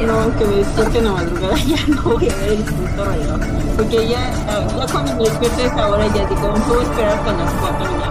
No, 0.06 0.36
que 0.36 0.44
me 0.44 0.56
despierte 0.56 0.98
en 0.98 1.05
la 1.05 1.12
madrugada, 1.12 1.56
ya 1.56 1.76
no 1.86 2.02
voy 2.02 2.28
a 2.28 2.36
ver 2.36 2.52
el 2.52 2.64
puto 2.64 3.05
reloj. 3.05 3.40
Porque 3.76 4.09
ya, 4.09 4.30
ya 4.76 4.86
cuando 4.92 5.14
me 5.14 5.24
despierto 5.24 5.62
a 5.62 5.66
esa 5.66 5.88
hora, 5.88 6.06
ya 6.09 6.26
digo, 6.26 6.52
me 6.52 6.60
puedo 6.60 6.82
esperar 6.82 7.18
hasta 7.18 7.32
las 7.32 7.52
4 7.52 7.84
ya. 8.01 8.10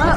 Ah. 0.00 0.16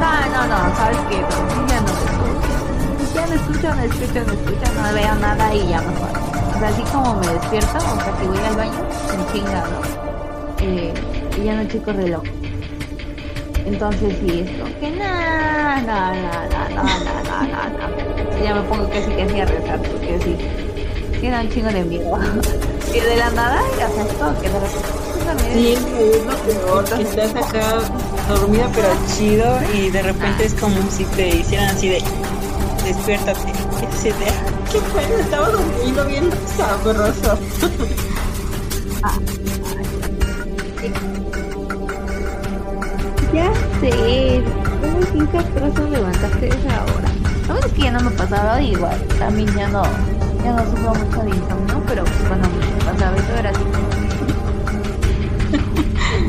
No, 0.00 0.10
no, 0.32 0.40
no, 0.46 0.76
sabes 0.76 0.98
que 1.08 1.16
ya 1.68 1.80
no 1.80 1.88
escucho. 1.88 2.54
Ya 3.14 3.26
no 3.26 3.34
escucho, 3.34 3.74
no 3.74 3.82
escucho, 3.82 4.20
no 4.24 4.32
escucho, 4.32 4.72
no 4.74 4.94
veo 4.94 5.14
nada 5.16 5.54
y 5.54 5.68
ya 5.68 5.80
mejor 5.80 6.27
así 6.66 6.82
como 6.92 7.14
me 7.16 7.26
despierto, 7.26 7.76
o 7.76 8.00
sea, 8.00 8.16
que 8.18 8.26
voy 8.26 8.38
al 8.38 8.56
baño, 8.56 8.72
en 9.14 9.32
chinga, 9.32 9.64
¿no? 9.68 10.08
Eh, 10.60 10.92
y 11.36 11.44
ya 11.44 11.54
no 11.54 11.68
checo 11.68 11.92
reloj. 11.92 12.22
Entonces 13.64 14.16
sí, 14.20 14.40
es 14.40 14.50
como 14.58 14.80
que 14.80 14.90
nada, 14.90 15.80
nada, 15.82 16.12
nada, 16.12 16.48
nada, 16.48 16.74
nada, 16.74 17.68
nada. 17.68 18.42
Ya 18.42 18.54
me 18.54 18.62
pongo 18.62 18.88
casi 18.88 19.10
casi 19.12 19.40
a 19.40 19.44
rezar, 19.44 19.80
porque 19.80 20.18
sí, 20.24 21.20
queda 21.20 21.40
un 21.42 21.50
chingo 21.50 21.68
de 21.68 21.84
miedo. 21.84 22.18
y 22.94 23.00
de 23.00 23.16
la 23.16 23.30
nada, 23.30 23.60
o 23.62 23.76
sea, 23.76 24.04
es 24.04 24.12
como 24.14 24.40
que 24.40 24.48
de 24.48 24.60
repente... 24.60 24.88
Pues, 25.28 25.42
sí, 25.52 25.72
es 25.74 26.24
lo 26.24 26.36
peor, 26.36 26.84
que 26.84 27.02
estás 27.02 27.34
acá 27.34 27.78
dormida 28.28 28.70
pero 28.74 28.88
chido 29.14 29.58
y 29.74 29.90
de 29.90 30.02
repente 30.02 30.46
es 30.46 30.54
como 30.54 30.76
si 30.90 31.04
te 31.04 31.28
hicieran 31.28 31.68
así 31.68 31.88
de 31.88 32.02
despiértate, 32.84 33.52
así 33.92 34.08
de 34.08 34.47
qué 34.72 34.80
bueno, 34.92 35.14
estaba 35.20 35.48
dormido 35.50 36.04
bien 36.06 36.30
sabroso. 36.56 37.38
Ya 43.32 43.52
sé. 43.80 44.42
Uy, 44.82 45.04
qué 45.12 45.26
castroso 45.38 45.88
levantaste 45.90 46.48
esa 46.48 46.84
hora. 46.84 47.08
La 47.46 47.54
verdad 47.54 47.66
es 47.66 47.72
que 47.72 47.82
ya 47.82 47.90
no 47.92 48.00
me 48.00 48.10
pasaba 48.12 48.62
igual. 48.62 48.98
También 49.18 49.54
ya 49.54 49.68
no, 49.68 49.82
ya 50.44 50.52
no 50.52 50.64
sufro 50.70 50.94
mucho 50.94 51.20
de 51.22 51.30
insomnio, 51.30 51.82
pero 51.86 52.04
cuando 52.26 52.48
me 52.48 52.84
pasaba 52.84 53.16
eso 53.16 53.32
era 53.38 53.50
así 53.50 53.60
que- 53.60 53.88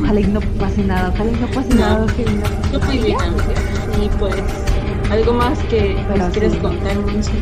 Ojalá 0.02 0.20
y 0.20 0.24
no 0.26 0.40
pase 0.40 0.82
nada, 0.84 1.08
ojalá 1.14 1.30
y 1.30 1.34
no 1.36 1.46
pase 1.48 1.74
No. 1.74 1.80
nada, 1.80 2.04
ojalá 2.04 2.20
y 2.30 2.34
no 2.34 2.42
pase 2.42 2.72
Yo 2.72 2.80
muy 2.80 2.98
bien. 2.98 3.18
Y 4.02 4.08
pues, 4.18 4.34
algo 5.10 5.32
más 5.34 5.58
que 5.70 5.96
nos 6.16 6.30
quieres 6.32 6.52
sí. 6.52 6.58
contar, 6.58 6.96
Monse? 6.98 7.32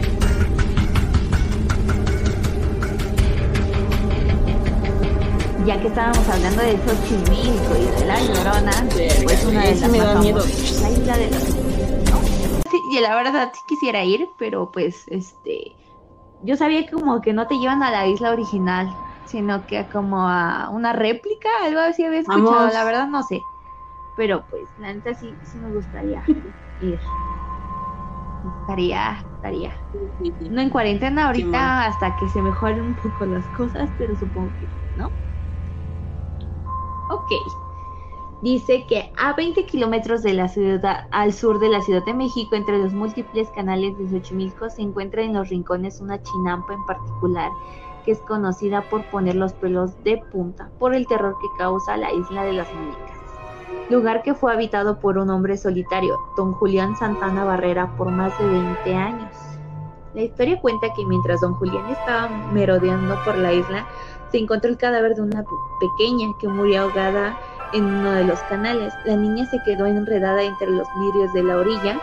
Ya 5.69 5.79
que 5.79 5.89
estábamos 5.89 6.27
hablando 6.31 6.63
de 6.63 6.79
Xochimilco 6.79 7.77
y 7.77 8.01
de 8.01 8.07
la 8.07 8.19
Llorona, 8.21 8.73
pues 9.23 9.45
una 9.45 9.67
de 9.67 9.75
las 9.75 9.91
me 9.91 9.99
más 9.99 10.15
da 10.15 10.21
miedo. 10.21 10.41
famosas, 10.41 10.81
la 10.81 10.91
isla 10.91 11.19
de 11.19 11.31
los 11.31 11.49
¿no? 12.11 12.21
Sí, 12.71 12.81
y 12.91 13.01
la 13.01 13.15
verdad 13.15 13.53
sí 13.53 13.61
quisiera 13.69 14.03
ir, 14.03 14.31
pero 14.39 14.71
pues 14.73 15.07
este 15.09 15.77
yo 16.43 16.57
sabía 16.57 16.87
que 16.87 16.93
como 16.93 17.21
que 17.21 17.35
no 17.35 17.47
te 17.47 17.59
llevan 17.59 17.83
a 17.83 17.91
la 17.91 18.07
isla 18.07 18.31
original, 18.31 18.89
sino 19.27 19.67
que 19.67 19.87
como 19.91 20.27
a 20.27 20.71
una 20.71 20.95
réplica, 20.95 21.51
algo 21.63 21.81
así 21.81 22.03
había 22.03 22.21
escuchado, 22.21 22.51
Vamos. 22.51 22.73
la 22.73 22.85
verdad 22.85 23.07
no 23.09 23.23
sé. 23.23 23.39
Pero 24.17 24.47
pues 24.49 24.63
la 24.79 24.95
neta 24.95 25.13
sí, 25.13 25.37
sí 25.53 25.59
me 25.59 25.69
gustaría 25.69 26.23
ir. 26.81 26.99
Estaría, 28.63 29.23
estaría. 29.35 29.77
No 30.51 30.63
en 30.63 30.71
cuarentena 30.71 31.27
ahorita 31.27 31.85
hasta 31.85 32.17
que 32.17 32.27
se 32.31 32.41
mejoren 32.41 32.81
un 32.81 32.95
poco 32.95 33.27
las 33.27 33.45
cosas, 33.49 33.91
pero 33.99 34.17
supongo 34.17 34.51
que 34.59 34.67
no. 34.97 35.11
Ok. 37.11 37.33
Dice 38.41 38.87
que 38.87 39.13
a 39.17 39.33
20 39.33 39.67
kilómetros 39.67 40.23
de 40.23 40.33
la 40.33 40.47
ciudad, 40.47 41.09
al 41.11 41.33
sur 41.33 41.59
de 41.59 41.69
la 41.69 41.81
Ciudad 41.83 42.05
de 42.05 42.15
México, 42.15 42.55
entre 42.55 42.79
los 42.79 42.93
múltiples 42.93 43.51
canales 43.51 43.99
de 43.99 44.09
Xochimilco, 44.09 44.71
se 44.71 44.83
encuentra 44.83 45.23
en 45.23 45.35
los 45.35 45.49
rincones 45.49 46.01
una 46.01 46.23
chinampa 46.23 46.73
en 46.73 46.87
particular, 46.87 47.51
que 48.05 48.13
es 48.13 48.21
conocida 48.21 48.83
por 48.89 49.05
poner 49.07 49.35
los 49.35 49.55
pelos 49.55 49.93
de 50.05 50.23
punta 50.31 50.71
por 50.79 50.95
el 50.95 51.09
terror 51.09 51.37
que 51.41 51.49
causa 51.59 51.97
la 51.97 52.13
isla 52.13 52.45
de 52.45 52.53
las 52.53 52.73
muñecas. 52.73 53.19
Lugar 53.91 54.23
que 54.23 54.35
fue 54.35 54.53
habitado 54.53 55.01
por 55.01 55.19
un 55.19 55.31
hombre 55.31 55.57
solitario, 55.57 56.17
don 56.37 56.53
Julián 56.53 56.95
Santana 56.97 57.43
Barrera, 57.45 57.97
por 57.97 58.11
más 58.13 58.39
de 58.39 58.47
20 58.47 58.95
años. 58.95 59.35
La 60.15 60.23
historia 60.23 60.61
cuenta 60.61 60.93
que 60.95 61.05
mientras 61.05 61.41
don 61.41 61.55
Julián 61.55 61.91
estaba 61.91 62.29
merodeando 62.53 63.17
por 63.25 63.37
la 63.37 63.53
isla, 63.53 63.87
se 64.31 64.39
encontró 64.39 64.71
el 64.71 64.77
cadáver 64.77 65.15
de 65.15 65.23
una 65.23 65.45
pequeña 65.81 66.29
que 66.39 66.49
murió 66.49 66.83
ahogada 66.83 67.39
en 67.73 67.85
uno 67.85 68.13
de 68.13 68.25
los 68.25 68.41
canales. 68.45 68.93
La 69.05 69.17
niña 69.17 69.47
se 69.47 69.59
quedó 69.65 69.87
enredada 69.87 70.43
entre 70.43 70.71
los 70.71 70.87
lirios 70.99 71.33
de 71.33 71.43
la 71.43 71.57
orilla 71.57 72.01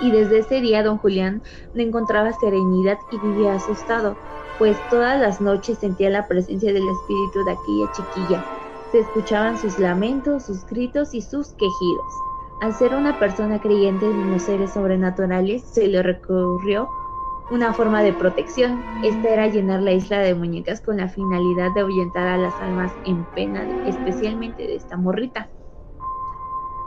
y 0.00 0.10
desde 0.10 0.38
ese 0.38 0.60
día 0.60 0.82
don 0.82 0.98
Julián 0.98 1.42
no 1.74 1.82
encontraba 1.82 2.32
serenidad 2.32 2.98
y 3.10 3.18
vivía 3.18 3.54
asustado, 3.54 4.16
pues 4.58 4.76
todas 4.90 5.20
las 5.20 5.40
noches 5.40 5.78
sentía 5.78 6.10
la 6.10 6.26
presencia 6.26 6.72
del 6.72 6.88
espíritu 6.88 7.44
de 7.44 7.52
aquella 7.52 7.92
chiquilla. 7.92 8.44
Se 8.90 9.00
escuchaban 9.00 9.58
sus 9.58 9.78
lamentos, 9.78 10.44
sus 10.44 10.66
gritos 10.66 11.14
y 11.14 11.22
sus 11.22 11.48
quejidos. 11.54 12.12
Al 12.60 12.74
ser 12.74 12.94
una 12.94 13.18
persona 13.18 13.60
creyente 13.60 14.06
en 14.06 14.30
los 14.30 14.42
seres 14.42 14.72
sobrenaturales, 14.72 15.62
se 15.62 15.88
le 15.88 16.02
recurrió 16.02 16.88
una 17.52 17.74
forma 17.74 18.02
de 18.02 18.14
protección. 18.14 18.82
Esta 19.04 19.28
era 19.28 19.46
llenar 19.46 19.82
la 19.82 19.92
isla 19.92 20.18
de 20.20 20.34
muñecas 20.34 20.80
con 20.80 20.96
la 20.96 21.08
finalidad 21.08 21.70
de 21.74 21.82
ahuyentar 21.82 22.26
a 22.26 22.38
las 22.38 22.54
almas 22.54 22.92
en 23.04 23.26
pena, 23.34 23.68
especialmente 23.86 24.62
de 24.62 24.76
esta 24.76 24.96
morrita. 24.96 25.50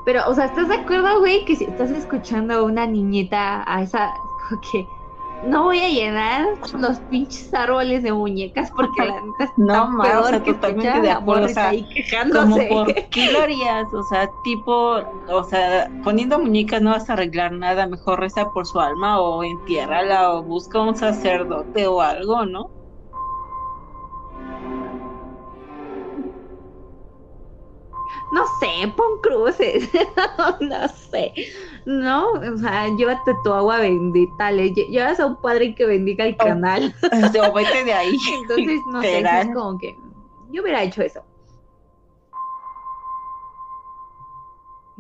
Pero, 0.06 0.28
o 0.28 0.34
sea, 0.34 0.46
¿estás 0.46 0.68
de 0.68 0.76
acuerdo, 0.76 1.20
güey? 1.20 1.46
Que 1.46 1.56
si 1.56 1.66
estás 1.66 1.92
escuchando 1.92 2.56
a 2.56 2.64
una 2.64 2.88
niñeta 2.88 3.64
a 3.72 3.84
esa, 3.84 4.12
que 4.72 4.86
no 5.42 5.64
voy 5.64 5.80
a 5.80 5.90
llenar 5.90 6.46
los 6.74 7.02
pinches 7.02 7.54
árboles 7.54 8.04
de 8.04 8.14
muñecas 8.14 8.72
porque 8.76 9.04
la 9.04 9.22
neta 9.22 9.46
está 9.46 9.56
No, 9.58 10.00
peor 10.02 10.24
o 10.24 10.24
sea, 10.24 10.44
que 10.44 10.54
totalmente 10.54 11.02
de 11.02 11.12
acuerdo, 11.12 11.46
o 11.46 11.50
sea, 11.50 11.70
ahí 11.70 11.88
Como 12.30 12.68
quejándose. 12.68 12.68
por 12.68 12.94
qué 13.10 13.32
lo 13.32 13.40
harías, 13.42 13.94
o 13.94 14.04
sea, 14.04 14.32
tipo, 14.44 15.02
o 15.28 15.44
sea, 15.46 15.92
poniendo 16.02 16.40
muñecas 16.40 16.82
no 16.82 16.92
vas 16.92 17.10
a 17.10 17.14
arreglar 17.14 17.52
nada, 17.54 17.88
mejor 17.88 18.20
reza 18.22 18.52
por 18.52 18.68
su 18.68 18.80
alma 18.80 19.22
o 19.22 19.44
entiérrala 19.44 20.34
o 20.34 20.44
busca 20.46 20.82
un 20.82 20.96
sacerdote 20.96 21.88
o 21.88 22.02
algo, 22.02 22.46
¿no? 22.46 22.75
No 28.36 28.44
sé, 28.60 28.92
pon 28.98 29.22
cruces. 29.22 29.90
no 30.60 30.88
sé. 30.90 31.34
No, 31.86 32.32
o 32.32 32.58
sea, 32.58 32.90
llévate 32.98 33.32
tu 33.46 33.54
agua 33.54 33.80
bendita. 33.80 34.52
Le 34.52 34.74
lle- 34.74 34.90
llevas 34.90 35.22
a 35.22 35.26
un 35.26 35.38
padre 35.38 35.74
que 35.74 35.86
bendiga 35.86 36.26
el 36.26 36.36
canal. 36.36 36.94
Este, 37.14 37.40
O 37.40 37.54
vete 37.54 37.86
de 37.86 37.94
ahí. 37.94 38.18
Entonces, 38.42 38.80
no 38.92 39.02
sé, 39.02 39.20
es 39.22 39.48
como 39.54 39.78
que 39.78 39.96
yo 40.52 40.62
hubiera 40.62 40.84
hecho 40.84 41.02
eso. 41.02 41.22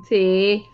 Sí. 0.07 0.65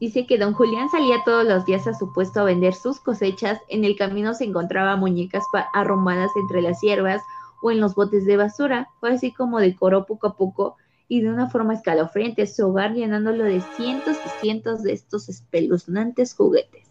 Dice 0.00 0.26
que 0.26 0.38
don 0.38 0.54
Julián 0.54 0.88
salía 0.88 1.22
todos 1.24 1.44
los 1.44 1.66
días 1.66 1.86
a 1.86 1.92
su 1.94 2.12
puesto 2.12 2.40
a 2.40 2.44
vender 2.44 2.72
sus 2.74 3.00
cosechas. 3.00 3.60
En 3.68 3.84
el 3.84 3.96
camino 3.96 4.32
se 4.32 4.44
encontraba 4.44 4.96
muñecas 4.96 5.44
arrumbadas 5.74 6.30
entre 6.36 6.62
las 6.62 6.80
hierbas 6.80 7.22
o 7.62 7.70
en 7.70 7.80
los 7.80 7.94
botes 7.94 8.24
de 8.24 8.36
basura. 8.38 8.88
Fue 9.00 9.10
así 9.12 9.32
como 9.32 9.58
decoró 9.60 10.06
poco 10.06 10.26
a 10.28 10.36
poco 10.36 10.76
y 11.08 11.20
de 11.20 11.30
una 11.30 11.48
forma 11.48 11.74
escalofriante 11.74 12.46
su 12.46 12.66
hogar 12.66 12.94
llenándolo 12.94 13.44
de 13.44 13.60
cientos 13.76 14.16
y 14.24 14.28
cientos 14.40 14.82
de 14.82 14.92
estos 14.92 15.28
espeluznantes 15.28 16.34
juguetes. 16.34 16.86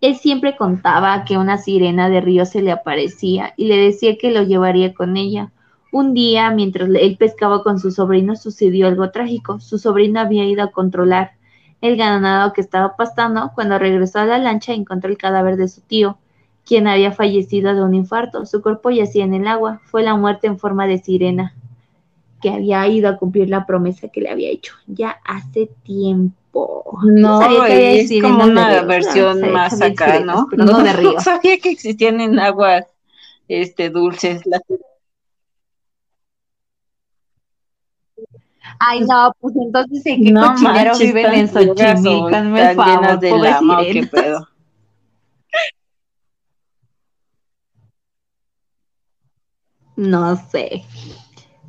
Él 0.00 0.14
siempre 0.16 0.56
contaba 0.56 1.24
que 1.24 1.38
una 1.38 1.58
sirena 1.58 2.08
de 2.08 2.20
río 2.20 2.46
se 2.46 2.62
le 2.62 2.70
aparecía 2.70 3.52
y 3.56 3.66
le 3.66 3.76
decía 3.76 4.16
que 4.16 4.30
lo 4.30 4.44
llevaría 4.44 4.94
con 4.94 5.16
ella. 5.16 5.50
Un 5.90 6.14
día, 6.14 6.50
mientras 6.50 6.88
él 6.88 7.16
pescaba 7.18 7.64
con 7.64 7.80
su 7.80 7.90
sobrino, 7.90 8.36
sucedió 8.36 8.86
algo 8.86 9.10
trágico. 9.10 9.58
Su 9.58 9.78
sobrino 9.78 10.20
había 10.20 10.44
ido 10.44 10.62
a 10.62 10.70
controlar 10.70 11.32
el 11.80 11.96
ganado 11.96 12.52
que 12.52 12.60
estaba 12.60 12.94
pastando. 12.94 13.50
Cuando 13.54 13.78
regresó 13.78 14.20
a 14.20 14.24
la 14.24 14.38
lancha, 14.38 14.72
encontró 14.72 15.10
el 15.10 15.18
cadáver 15.18 15.56
de 15.56 15.66
su 15.66 15.80
tío, 15.80 16.18
quien 16.64 16.86
había 16.86 17.10
fallecido 17.10 17.74
de 17.74 17.82
un 17.82 17.94
infarto. 17.94 18.46
Su 18.46 18.62
cuerpo 18.62 18.90
yacía 18.90 19.24
en 19.24 19.34
el 19.34 19.48
agua. 19.48 19.80
Fue 19.86 20.02
la 20.04 20.14
muerte 20.14 20.46
en 20.46 20.58
forma 20.58 20.86
de 20.86 20.98
sirena, 20.98 21.54
que 22.40 22.50
había 22.50 22.86
ido 22.88 23.08
a 23.08 23.16
cumplir 23.16 23.48
la 23.50 23.66
promesa 23.66 24.08
que 24.08 24.20
le 24.20 24.30
había 24.30 24.50
hecho 24.50 24.74
ya 24.86 25.20
hace 25.24 25.70
tiempo. 25.82 26.98
No, 27.04 27.40
sabía 27.40 27.66
que 27.66 27.72
había 27.74 27.90
es 28.02 28.22
como 28.22 28.44
una 28.44 28.70
río. 28.80 28.86
versión 28.86 29.40
No 29.40 29.48
más 29.48 29.80
acá, 29.80 30.12
sirenas, 30.12 30.36
¿no? 30.56 30.64
no 30.64 30.92
río. 30.92 31.12
No 31.14 31.20
sabía 31.20 31.58
que 31.58 31.70
existían 31.70 32.20
en 32.20 32.38
aguas 32.38 32.86
este, 33.48 33.90
dulces. 33.90 34.42
Las- 34.46 34.62
Ay, 38.80 39.00
no, 39.00 39.32
pues 39.40 39.56
entonces 39.56 40.06
en 40.06 40.24
qué 40.24 40.30
No 40.30 40.52
cochinero 40.52 40.98
viven 40.98 41.26
en 41.34 41.44
¿están 41.46 41.62
ciegas 41.74 41.98
o 42.00 42.02
Xochimilco, 42.02 42.36
hazme 42.36 42.60
el 42.60 42.66
están 42.68 42.86
llenas 42.86 43.20
favor, 43.20 43.20
de 43.20 43.30
lama 43.50 43.78
qué 43.92 44.06
pedo. 44.06 44.48
No 49.96 50.36
sé. 50.36 50.84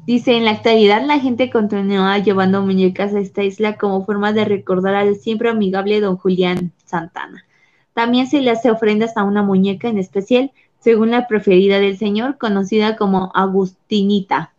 Dice, 0.09 0.35
en 0.35 0.43
la 0.43 0.49
actualidad 0.49 1.05
la 1.05 1.19
gente 1.19 1.51
continúa 1.51 2.17
llevando 2.17 2.63
muñecas 2.63 3.13
a 3.13 3.19
esta 3.19 3.43
isla 3.43 3.77
como 3.77 4.07
forma 4.07 4.33
de 4.33 4.43
recordar 4.43 4.95
al 4.95 5.15
siempre 5.17 5.51
amigable 5.51 6.01
don 6.01 6.17
Julián 6.17 6.71
Santana. 6.83 7.45
También 7.93 8.25
se 8.25 8.41
le 8.41 8.49
hace 8.49 8.71
ofrendas 8.71 9.15
a 9.17 9.23
una 9.23 9.43
muñeca 9.43 9.87
en 9.87 9.99
especial, 9.99 10.51
según 10.79 11.11
la 11.11 11.27
preferida 11.27 11.79
del 11.79 11.95
señor, 11.95 12.39
conocida 12.39 12.95
como 12.95 13.31
Agustinita, 13.35 14.51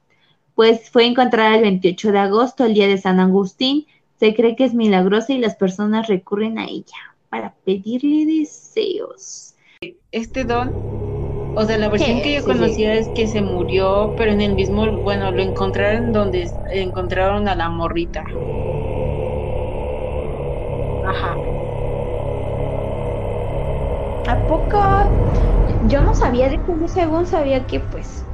pues 0.54 0.88
fue 0.88 1.06
encontrada 1.06 1.56
el 1.56 1.62
28 1.62 2.12
de 2.12 2.18
agosto, 2.20 2.64
el 2.64 2.74
día 2.74 2.86
de 2.86 2.98
San 2.98 3.18
Agustín. 3.18 3.86
Se 4.20 4.36
cree 4.36 4.54
que 4.54 4.62
es 4.62 4.72
milagrosa 4.72 5.32
y 5.32 5.38
las 5.38 5.56
personas 5.56 6.06
recurren 6.06 6.60
a 6.60 6.66
ella 6.66 7.16
para 7.28 7.54
pedirle 7.64 8.24
deseos. 8.24 9.56
Este 10.12 10.44
don, 10.44 10.72
o 11.54 11.64
sea, 11.64 11.78
la 11.78 11.88
versión 11.88 12.20
Sí, 12.20 12.22
que 12.22 12.32
yo 12.34 12.42
sí, 12.42 12.44
conocía 12.44 12.94
es 12.94 13.10
que 13.10 13.26
se 13.28 13.42
murió, 13.42 14.14
pero 14.16 14.32
en 14.32 14.40
el 14.40 14.54
mismo, 14.54 14.86
bueno, 15.02 15.30
lo 15.32 15.42
encontraron 15.42 16.12
donde 16.12 16.50
encontraron 16.70 17.48
a 17.48 17.54
la 17.56 17.68
morrita. 17.70 18.24
Ajá. 21.02 21.40
¿A 24.26 24.46
poco? 24.46 24.78
Yo 25.80 26.02
no 26.02 26.14
sabía 26.14 26.48
de 26.48 26.60
yo 26.66 26.88
según 26.88 27.26
sabía 27.26 27.66
que 27.66 27.80
pues 27.80 28.28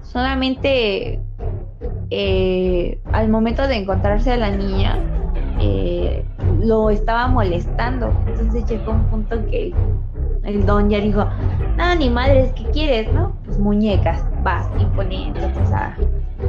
solamente 0.00 1.26
eh, 2.10 3.02
al 3.12 3.28
momento 3.28 3.66
de 3.68 3.76
encontrarse 3.76 4.32
a 4.32 4.36
la 4.36 4.50
niña 4.50 5.08
eh, 5.58 6.28
lo 6.58 6.90
estaba 6.90 7.28
molestando. 7.28 8.22
Entonces 8.26 8.66
llegó 8.66 8.92
un 8.92 9.08
punto 9.08 9.44
que 9.46 9.78
el 10.48 10.64
don 10.64 10.88
ya 10.88 10.98
dijo, 10.98 11.26
no, 11.76 11.94
ni 11.94 12.10
madres, 12.10 12.52
¿qué 12.52 12.64
quieres? 12.70 13.12
¿No? 13.12 13.36
Pues 13.44 13.58
muñecas, 13.58 14.24
vas 14.42 14.66
y 14.78 14.84
pone 14.96 15.28
entonces 15.28 15.70
a, 15.72 15.96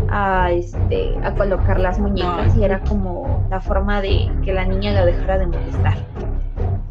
a 0.09 0.51
este 0.51 1.17
a 1.23 1.33
colocar 1.33 1.79
las 1.79 1.99
muñecas 1.99 2.55
y 2.55 2.63
era 2.63 2.79
como 2.81 3.45
la 3.49 3.59
forma 3.59 4.01
de 4.01 4.31
que 4.43 4.53
la 4.53 4.65
niña 4.65 4.93
lo 4.93 5.05
dejara 5.05 5.37
de 5.37 5.47
molestar. 5.47 5.97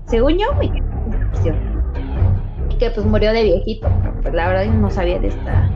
Según 0.06 0.38
yo, 0.38 0.54
me 0.58 0.66
y 2.70 2.74
que 2.76 2.90
pues 2.90 3.06
murió 3.06 3.32
de 3.32 3.42
viejito, 3.42 3.88
pero 4.02 4.14
pues 4.20 4.34
la 4.34 4.48
verdad 4.48 4.66
no 4.66 4.90
sabía 4.90 5.18
de 5.18 5.28
esta 5.28 5.70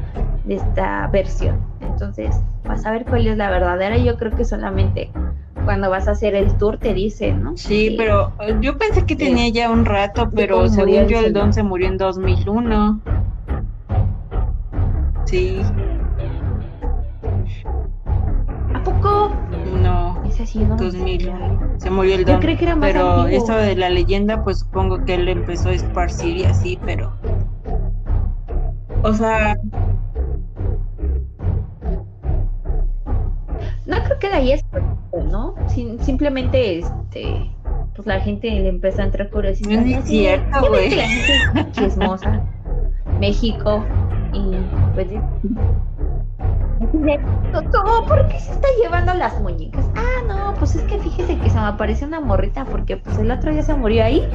de 0.45 0.55
esta 0.55 1.07
versión. 1.09 1.61
Entonces, 1.81 2.41
vas 2.65 2.85
a 2.85 2.91
ver 2.91 3.05
cuál 3.05 3.27
es 3.27 3.37
la 3.37 3.51
verdadera. 3.51 3.97
Yo 3.97 4.17
creo 4.17 4.33
que 4.33 4.45
solamente 4.45 5.11
cuando 5.65 5.91
vas 5.91 6.09
a 6.09 6.13
hacer 6.13 6.35
el 6.35 6.57
tour 6.59 6.79
te 6.79 6.95
dicen, 6.95 7.43
¿no? 7.43 7.57
Sí, 7.57 7.95
pero 7.97 8.33
eh, 8.41 8.57
yo 8.61 8.77
pensé 8.79 9.05
que 9.07 9.17
tenía 9.17 9.49
ya 9.49 9.71
un 9.71 9.85
rato, 9.85 10.31
pero 10.35 10.69
según 10.69 11.07
yo 11.09 11.21
el 11.21 11.33
don 11.33 11.53
se 11.53 11.63
murió 11.63 11.89
en 11.89 11.99
2001. 11.99 13.01
Sí. 15.25 15.61
¿A 18.75 18.83
poco? 18.83 19.33
No. 19.83 20.23
Ese 20.27 20.47
sí, 20.47 20.59
no 20.61 20.77
2001. 20.77 21.61
Se 21.79 21.91
murió 21.91 22.15
el 22.17 22.25
don. 22.25 22.35
Yo 22.37 22.41
creo 22.41 22.59
que 22.59 22.65
era 22.65 22.77
más 22.77 22.91
pero 22.91 23.21
antiguo. 23.23 23.39
esto 23.39 23.57
de 23.57 23.77
la 23.77 23.91
leyenda, 23.91 24.45
pues 24.45 24.61
supongo 24.61 25.05
que 25.05 25.15
él 25.15 25.29
empezó 25.29 25.69
a 25.71 25.73
esparcir 25.73 26.37
y 26.39 26.45
así, 26.45 26.79
pero. 26.85 27.13
O 29.03 29.13
sea, 29.15 29.57
No 33.87 34.03
creo 34.05 34.19
que 34.19 34.29
la 34.31 34.37
haya 34.37 34.55
escogido, 34.55 34.97
¿no? 35.31 35.55
Sin- 35.69 35.99
simplemente, 36.01 36.79
este, 36.81 37.51
pues 37.95 38.07
la 38.07 38.21
gente 38.21 38.49
le 38.51 38.69
empezó 38.69 39.03
a 39.03 39.05
entrar 39.07 39.31
curiosidad. 39.31 39.81
No 39.83 39.99
es 39.99 40.05
cierto, 40.05 40.69
güey. 40.69 40.91
La 40.95 41.03
gente 41.09 41.33
es 41.61 41.73
chismosa. 41.73 42.41
México. 43.21 43.85
Y 44.33 44.57
pues. 44.95 45.09
¿Cómo? 47.73 48.07
¿Por 48.07 48.29
qué 48.29 48.39
se 48.41 48.53
está 48.53 48.69
llevando 48.83 49.15
las 49.15 49.41
muñecas? 49.41 49.85
Ah, 49.95 50.23
no, 50.27 50.55
pues 50.55 50.75
es 50.75 50.83
que 50.83 50.99
fíjese 50.99 51.39
que 51.39 51.51
se 51.51 51.57
me 51.57 51.67
apareció 51.67 52.07
una 52.07 52.21
morrita 52.21 52.65
porque 52.65 52.97
pues 52.97 53.19
el 53.19 53.31
otro 53.31 53.53
ya 53.53 53.63
se 53.63 53.75
murió 53.75 54.05
ahí 54.05 54.27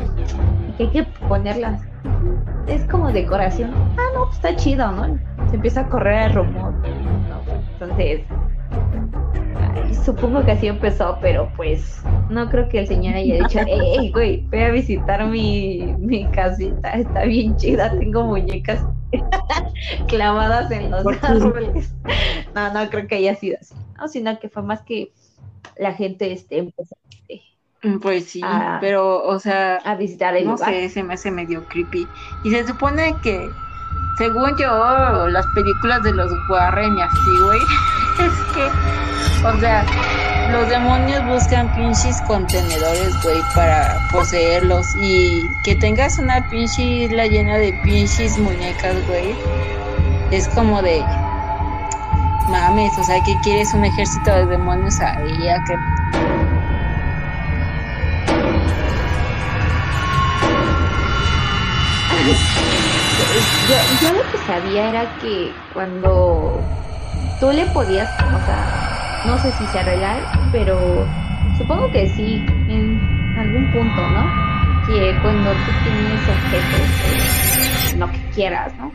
y 0.69 0.71
que 0.77 0.83
hay 0.83 0.89
que 0.89 1.03
ponerlas. 1.27 1.81
Es 2.67 2.83
como 2.85 3.11
decoración. 3.11 3.71
Ah, 3.97 4.05
no, 4.13 4.25
pues 4.25 4.35
está 4.35 4.55
chido, 4.55 4.91
¿no? 4.91 5.17
Se 5.49 5.55
empieza 5.55 5.81
a 5.81 5.89
correr 5.89 6.29
el 6.29 6.35
rumor. 6.35 6.73
¿no? 6.73 7.41
Entonces, 7.73 8.21
supongo 10.07 10.45
que 10.45 10.51
así 10.51 10.67
empezó, 10.67 11.17
pero 11.19 11.51
pues 11.57 12.01
no 12.29 12.49
creo 12.49 12.69
que 12.69 12.79
el 12.79 12.87
señor 12.87 13.15
haya 13.15 13.43
dicho, 13.43 13.59
hey, 13.67 14.09
güey, 14.13 14.41
voy 14.49 14.61
a 14.61 14.71
visitar 14.71 15.27
mi, 15.27 15.95
mi 15.99 16.25
casita, 16.27 16.91
está 16.91 17.25
bien 17.25 17.57
chida, 17.57 17.91
tengo 17.91 18.23
muñecas 18.23 18.81
clavadas 20.07 20.71
en 20.71 20.91
los 20.91 21.05
árboles. 21.21 21.93
No, 22.55 22.73
no 22.73 22.89
creo 22.89 23.05
que 23.05 23.15
haya 23.15 23.35
sido 23.35 23.57
así, 23.59 23.75
no, 23.97 24.07
sino 24.07 24.39
que 24.39 24.47
fue 24.47 24.63
más 24.63 24.81
que 24.83 25.11
la 25.77 25.93
gente 25.93 26.31
este, 26.31 26.59
empezó 26.59 26.95
pues 28.01 28.25
sí, 28.25 28.41
pero, 28.81 29.23
o 29.23 29.39
sea, 29.39 29.75
a 29.85 29.95
visitar 29.95 30.35
el 30.35 30.45
no 30.45 30.53
lugar. 30.53 30.69
sé, 30.69 30.89
se 30.89 31.03
me 31.03 31.13
hace 31.13 31.29
medio 31.29 31.63
creepy. 31.65 32.07
Y 32.43 32.49
se 32.49 32.65
supone 32.65 33.15
que, 33.21 33.49
según 34.17 34.57
yo, 34.57 35.27
las 35.29 35.45
películas 35.53 36.01
de 36.01 36.11
los 36.13 36.31
Warren 36.49 36.97
y 36.97 37.01
así, 37.01 37.37
güey, 37.45 37.59
es 38.19 38.33
que, 38.53 39.47
o 39.47 39.59
sea, 39.59 39.85
los 40.51 40.69
demonios 40.69 41.25
buscan 41.25 41.73
pinches 41.75 42.21
contenedores, 42.21 43.21
güey, 43.23 43.41
para 43.55 43.97
poseerlos. 44.11 44.95
Y 45.01 45.49
que 45.63 45.75
tengas 45.75 46.17
una 46.17 46.47
pinche 46.49 46.81
isla 46.81 47.27
llena 47.27 47.57
de 47.57 47.73
pinches 47.83 48.37
muñecas, 48.37 48.95
güey, 49.07 49.35
es 50.31 50.47
como 50.49 50.81
de. 50.81 51.03
Mames, 52.49 52.97
o 52.97 53.03
sea, 53.03 53.21
que 53.25 53.35
quieres 53.43 53.73
un 53.73 53.83
ejército 53.83 54.31
de 54.31 54.45
demonios 54.45 54.99
ahí, 55.01 55.49
a 55.49 55.61
que 55.65 55.75
Yo, 63.67 63.75
yo 64.01 64.13
lo 64.13 64.31
que 64.31 64.37
sabía 64.45 64.89
era 64.89 65.19
que 65.19 65.53
cuando 65.73 66.61
tú 67.39 67.51
le 67.51 67.65
podías, 67.67 68.09
o 68.09 68.45
sea, 68.45 69.23
no 69.25 69.37
sé 69.37 69.51
si 69.51 69.65
sea 69.67 69.83
real, 69.83 70.21
pero 70.51 71.05
supongo 71.57 71.91
que 71.91 72.07
sí, 72.09 72.45
en 72.69 73.35
algún 73.37 73.71
punto, 73.71 74.01
¿no? 74.09 74.87
Que 74.87 75.15
cuando 75.21 75.51
tú 75.51 75.71
tienes 75.83 76.27
objetos, 76.27 77.93
eh, 77.93 77.97
lo 77.97 78.11
que 78.11 78.29
quieras, 78.33 78.77
¿no? 78.77 78.91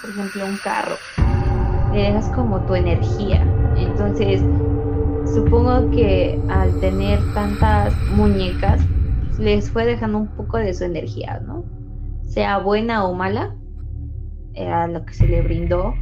Por 0.00 0.10
ejemplo, 0.10 0.46
un 0.46 0.56
carro, 0.58 0.96
le 1.92 2.02
dejas 2.02 2.28
como 2.30 2.60
tu 2.66 2.74
energía. 2.74 3.46
Entonces, 3.76 4.40
supongo 5.34 5.90
que 5.90 6.40
al 6.48 6.78
tener 6.80 7.20
tantas 7.34 7.94
muñecas, 8.08 8.80
les 9.38 9.70
fue 9.70 9.86
dejando 9.86 10.18
un 10.18 10.28
poco 10.28 10.58
de 10.58 10.74
su 10.74 10.84
energía, 10.84 11.40
¿no? 11.46 11.64
sea 12.30 12.58
buena 12.58 13.04
o 13.06 13.14
mala, 13.14 13.56
era 14.54 14.86
lo 14.86 15.04
que 15.04 15.14
se 15.14 15.26
le 15.26 15.42
brindó, 15.42 15.94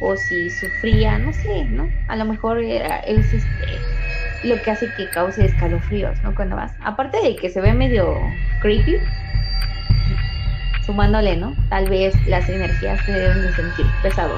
o 0.00 0.16
si 0.16 0.50
sufría, 0.50 1.18
no 1.18 1.32
sé, 1.32 1.64
¿no? 1.64 1.88
A 2.08 2.16
lo 2.16 2.24
mejor 2.24 2.62
era, 2.62 2.98
es 3.00 3.32
este 3.32 3.78
lo 4.44 4.60
que 4.62 4.70
hace 4.70 4.86
que 4.96 5.08
cause 5.10 5.44
escalofríos, 5.44 6.22
¿no? 6.22 6.34
Cuando 6.34 6.54
vas. 6.56 6.72
Aparte 6.84 7.18
de 7.22 7.34
que 7.36 7.50
se 7.50 7.60
ve 7.60 7.72
medio 7.72 8.16
creepy, 8.60 8.98
sumándole, 10.86 11.36
¿no? 11.36 11.54
Tal 11.68 11.88
vez 11.88 12.14
las 12.26 12.48
energías 12.48 13.04
se 13.04 13.12
deben 13.12 13.42
de 13.42 13.52
sentir 13.54 13.86
por 14.00 14.10
esa 14.10 14.28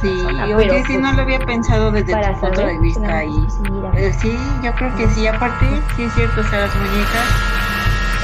Sí, 0.00 0.08
zona, 0.22 0.44
oye, 0.44 0.54
pero, 0.56 0.74
sí, 0.74 0.82
pues, 0.86 0.98
no 0.98 1.12
lo 1.12 1.22
había 1.22 1.38
pensado 1.40 1.92
desde 1.92 2.12
para 2.12 2.32
tu 2.34 2.40
punto 2.40 2.66
de 2.66 2.78
vista 2.78 3.18
ahí. 3.18 3.28
pues. 3.92 4.02
Eh, 4.02 4.12
sí, 4.20 4.36
yo 4.62 4.72
creo 4.74 4.94
que 4.96 5.06
sí, 5.08 5.26
aparte, 5.26 5.66
sí 5.96 6.02
es 6.04 6.12
cierto, 6.14 6.40
o 6.40 6.44
sea, 6.44 6.60
las 6.62 6.74
muñecas, 6.74 7.28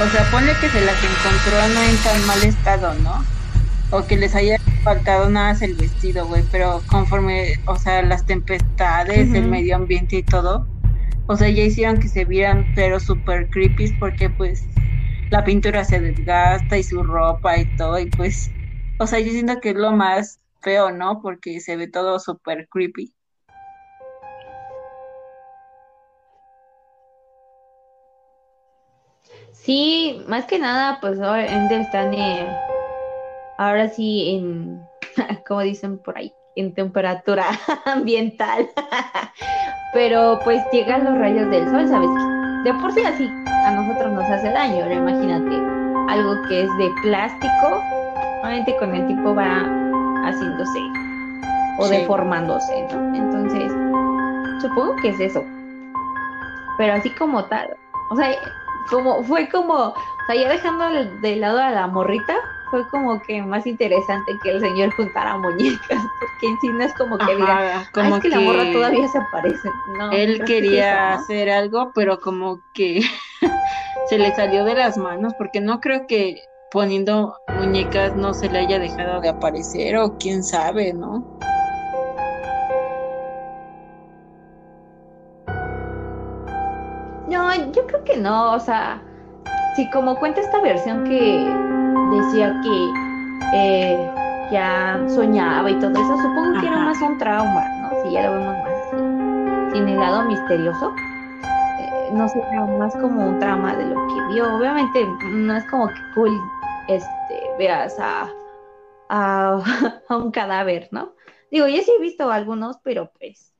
o 0.01 0.09
sea, 0.09 0.23
ponle 0.31 0.53
que 0.59 0.69
se 0.69 0.81
las 0.85 0.97
encontró 1.01 1.73
no 1.73 1.81
en 1.83 1.97
tan 2.03 2.27
mal 2.27 2.43
estado, 2.43 2.93
¿no? 2.95 3.23
O 3.91 4.05
que 4.07 4.15
les 4.15 4.33
haya 4.35 4.57
faltado 4.83 5.29
nada 5.29 5.53
más 5.53 5.61
el 5.61 5.75
vestido, 5.75 6.25
güey, 6.25 6.43
pero 6.51 6.81
conforme, 6.87 7.55
o 7.67 7.75
sea, 7.75 8.01
las 8.01 8.25
tempestades, 8.25 9.33
el 9.33 9.47
medio 9.47 9.75
ambiente 9.75 10.17
y 10.17 10.23
todo, 10.23 10.65
o 11.27 11.35
sea, 11.35 11.49
ya 11.49 11.63
hicieron 11.63 11.97
que 11.97 12.07
se 12.07 12.25
vieran, 12.25 12.65
pero 12.75 12.99
súper 12.99 13.49
creepy, 13.49 13.91
porque 13.99 14.29
pues 14.29 14.63
la 15.29 15.43
pintura 15.43 15.83
se 15.83 15.99
desgasta 15.99 16.77
y 16.77 16.83
su 16.83 17.03
ropa 17.03 17.57
y 17.57 17.65
todo, 17.77 17.99
y 17.99 18.05
pues, 18.07 18.49
o 18.99 19.07
sea, 19.07 19.19
yo 19.19 19.31
siento 19.31 19.59
que 19.59 19.69
es 19.71 19.75
lo 19.75 19.91
más 19.91 20.39
feo, 20.61 20.91
¿no? 20.91 21.21
Porque 21.21 21.59
se 21.59 21.75
ve 21.75 21.87
todo 21.87 22.19
súper 22.19 22.67
creepy. 22.69 23.13
Sí, 29.51 30.23
más 30.27 30.45
que 30.45 30.57
nada, 30.59 30.99
pues 31.01 31.19
obviamente 31.19 31.81
están 31.81 32.13
eh, 32.13 32.47
ahora 33.61 33.87
sí 33.89 34.35
en, 34.37 34.81
como 35.47 35.61
dicen 35.61 35.99
por 35.99 36.17
ahí, 36.17 36.33
en 36.55 36.73
temperatura 36.73 37.45
ambiental. 37.85 38.67
Pero 39.93 40.39
pues 40.43 40.63
llegan 40.71 41.03
los 41.03 41.17
rayos 41.17 41.49
del 41.51 41.69
sol, 41.69 41.87
¿sabes? 41.87 42.09
De 42.63 42.73
por 42.75 42.91
sí 42.93 43.01
así 43.03 43.29
a 43.65 43.71
nosotros 43.71 44.13
nos 44.13 44.23
hace 44.23 44.49
daño, 44.51 44.83
ahora 44.83 44.95
imagínate 44.95 45.55
algo 46.11 46.35
que 46.47 46.63
es 46.63 46.77
de 46.77 46.89
plástico, 47.03 47.81
obviamente 48.41 48.75
con 48.77 48.95
el 48.95 49.05
tiempo 49.07 49.35
va 49.35 49.63
haciéndose 50.25 50.79
o 51.77 51.85
Sí. 51.85 51.97
deformándose, 51.97 52.87
¿no? 52.91 53.15
Entonces, 53.15 53.71
supongo 54.61 54.95
que 54.97 55.09
es 55.09 55.19
eso. 55.19 55.43
Pero 56.77 56.93
así 56.93 57.09
como 57.11 57.45
tal, 57.45 57.75
o 58.09 58.15
sea, 58.15 58.31
como 58.89 59.23
fue 59.23 59.49
como, 59.49 59.73
o 59.73 59.95
sea, 60.27 60.35
ya 60.35 60.49
dejando 60.49 60.89
de, 60.89 61.05
de 61.19 61.35
lado 61.37 61.59
a 61.59 61.71
la 61.71 61.87
morrita, 61.87 62.35
fue 62.71 62.87
como 62.89 63.21
que 63.21 63.41
más 63.43 63.67
interesante 63.67 64.39
que 64.41 64.49
el 64.51 64.61
señor 64.61 64.91
juntara 64.95 65.37
muñecas, 65.37 66.03
porque 66.19 66.47
en 66.47 66.59
sí 66.61 66.69
no 66.69 66.83
es 66.83 66.93
como 66.95 67.17
que 67.19 67.35
diga, 67.35 67.57
Ajá, 67.57 67.79
"Ah, 67.81 67.89
como 67.93 68.15
es 68.15 68.21
que, 68.23 68.29
la 68.29 68.39
morra 68.39 68.71
todavía 68.71 69.07
se 69.07 69.17
aparece. 69.19 69.69
No, 69.99 70.11
él 70.13 70.43
quería 70.45 70.89
eso, 70.89 71.17
¿no? 71.17 71.23
hacer 71.23 71.49
algo, 71.51 71.91
pero 71.93 72.19
como 72.19 72.61
que 72.73 73.01
se 74.09 74.17
le 74.17 74.33
salió 74.33 74.63
de 74.65 74.73
las 74.75 74.97
manos, 74.97 75.33
porque 75.37 75.61
no 75.61 75.79
creo 75.81 76.07
que 76.07 76.41
poniendo 76.71 77.35
muñecas 77.59 78.15
no 78.15 78.33
se 78.33 78.49
le 78.49 78.59
haya 78.59 78.79
dejado 78.79 79.19
de 79.21 79.29
aparecer, 79.29 79.97
o 79.97 80.15
quién 80.17 80.41
sabe, 80.43 80.93
¿no? 80.93 81.23
No, 87.27 87.53
yo 87.73 87.85
creo 87.87 88.03
que 88.05 88.17
no, 88.17 88.53
o 88.53 88.59
sea, 88.59 89.01
si 89.75 89.89
como 89.89 90.15
cuenta 90.17 90.41
esta 90.41 90.61
versión 90.61 91.03
que 91.05 91.45
decía 92.11 92.59
que 92.61 92.93
eh, 93.53 94.11
ya 94.51 94.99
soñaba 95.07 95.69
y 95.69 95.79
todo 95.79 95.91
eso, 95.91 96.17
supongo 96.17 96.59
que 96.59 96.67
era 96.67 96.77
más 96.77 97.01
un 97.01 97.17
trauma, 97.17 97.63
¿no? 97.81 98.03
Si 98.03 98.11
ya 98.11 98.27
lo 98.27 98.33
vemos 98.33 98.57
más 98.57 98.71
así, 98.71 98.97
sin 99.73 99.89
el 99.89 99.99
lado 99.99 100.23
misterioso, 100.25 100.93
eh, 101.79 102.09
no 102.13 102.27
sé, 102.27 102.43
era 102.51 102.65
más 102.65 102.93
como 102.95 103.29
un 103.29 103.39
trauma 103.39 103.75
de 103.75 103.85
lo 103.85 103.95
que 104.07 104.33
vio. 104.33 104.57
Obviamente 104.57 105.07
no 105.31 105.55
es 105.55 105.65
como 105.65 105.87
que 105.87 106.01
cool 106.15 106.31
este, 106.87 107.41
veas 107.57 107.97
a, 107.99 108.29
a, 109.09 109.61
a 110.09 110.17
un 110.17 110.31
cadáver, 110.31 110.89
¿no? 110.91 111.13
Digo, 111.51 111.67
yo 111.67 111.81
sí 111.81 111.91
he 111.97 112.01
visto 112.01 112.31
algunos, 112.31 112.77
pero 112.83 113.11
pues, 113.19 113.53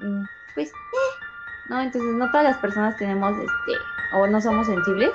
mm, 0.00 0.24
pues, 0.54 0.68
eh, 0.70 1.24
¿no? 1.68 1.80
Entonces 1.80 2.14
no 2.14 2.30
todas 2.30 2.44
las 2.44 2.58
personas 2.58 2.96
tenemos, 2.96 3.32
este, 3.32 3.72
o 4.14 4.26
no 4.26 4.40
somos 4.40 4.66
sensibles. 4.66 5.10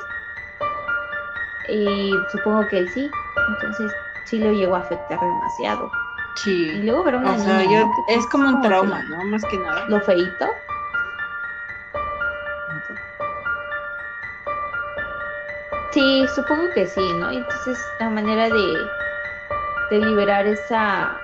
Y 1.69 2.11
supongo 2.31 2.68
que 2.68 2.80
él 2.80 2.89
sí. 2.89 3.10
Entonces 3.49 3.91
sí 4.26 4.39
lo 4.39 4.52
llegó 4.52 4.76
a 4.76 4.80
afectar 4.80 5.19
demasiado. 5.19 5.91
Sí. 6.35 6.69
Y 6.69 6.84
luego 6.84 7.03
ver 7.03 7.15
una 7.15 7.34
O 7.34 7.38
sea, 7.39 7.60
niña, 7.60 7.81
yo, 7.81 7.88
¿no? 7.88 8.06
que 8.06 8.14
es 8.14 8.27
como 8.27 8.48
un 8.48 8.61
trauma, 8.61 9.02
¿no? 9.03 9.23
Más 9.26 9.44
que 9.45 9.57
nada. 9.57 9.85
Lo 9.88 9.99
feíto. 10.02 10.45
Sí, 15.91 16.26
supongo 16.35 16.69
que 16.76 16.85
sí, 16.85 17.14
¿no? 17.14 17.31
Y 17.31 17.38
Entonces 17.38 17.80
la 17.99 18.10
manera 18.10 18.44
de, 18.49 18.77
de 19.89 20.06
liberar 20.06 20.45
esa, 20.45 21.19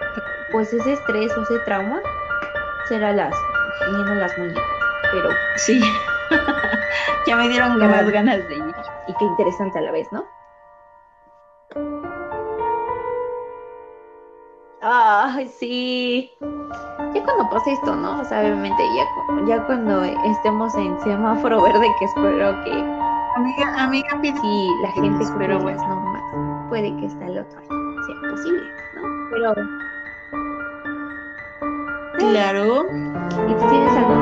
pues 0.52 0.74
ese 0.74 0.94
estrés 0.94 1.32
o 1.38 1.44
ese 1.44 1.60
trauma 1.60 2.02
será 2.88 3.14
las, 3.14 3.36
viendo 3.88 4.16
las 4.16 4.36
muñecas. 4.38 4.64
Pero, 5.12 5.30
Sí. 5.58 5.84
ya 7.28 7.36
me 7.36 7.50
dieron 7.50 7.80
Qué 7.80 7.86
más 7.88 8.10
ganas 8.12 8.38
de 8.48 8.56
ir. 8.56 8.76
y 9.08 9.14
qué 9.16 9.26
interesante 9.26 9.80
a 9.80 9.82
la 9.82 9.92
vez, 9.92 10.08
¿no? 10.12 10.24
Ay, 14.82 15.48
sí. 15.48 16.30
Ya 17.14 17.24
cuando 17.24 17.50
pase 17.50 17.72
esto, 17.74 17.96
¿no? 17.96 18.20
O 18.20 18.26
sea, 18.26 18.42
obviamente 18.42 18.84
ya, 18.96 19.06
ya 19.48 19.66
cuando 19.66 20.04
estemos 20.04 20.76
en 20.76 21.00
semáforo 21.02 21.62
verde, 21.62 21.88
que 22.00 22.06
espero 22.06 22.64
que 22.66 22.72
Amiga, 23.36 23.84
amiga, 23.84 24.20
pide. 24.22 24.38
si 24.42 24.70
la 24.84 24.92
gente 24.92 25.26
Pero 25.40 25.58
cumpla 25.60 25.72
las 25.72 25.88
normas, 25.88 26.70
puede 26.70 26.96
que 26.98 27.08
hasta 27.08 27.26
el 27.26 27.40
otro 27.40 27.60
año 27.60 28.04
sea 28.06 28.30
posible, 28.30 28.64
¿no? 28.96 29.02
Pero, 29.32 29.54
Claro. 32.20 32.86
¿y 33.48 33.54
tú 33.56 33.70
tienes 33.70 33.98
alguna 33.98 34.13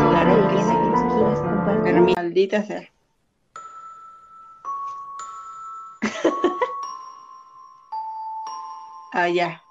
maldita 2.15 2.63
sea. 2.63 2.87
Ah, 9.13 9.27
ya. 9.27 9.61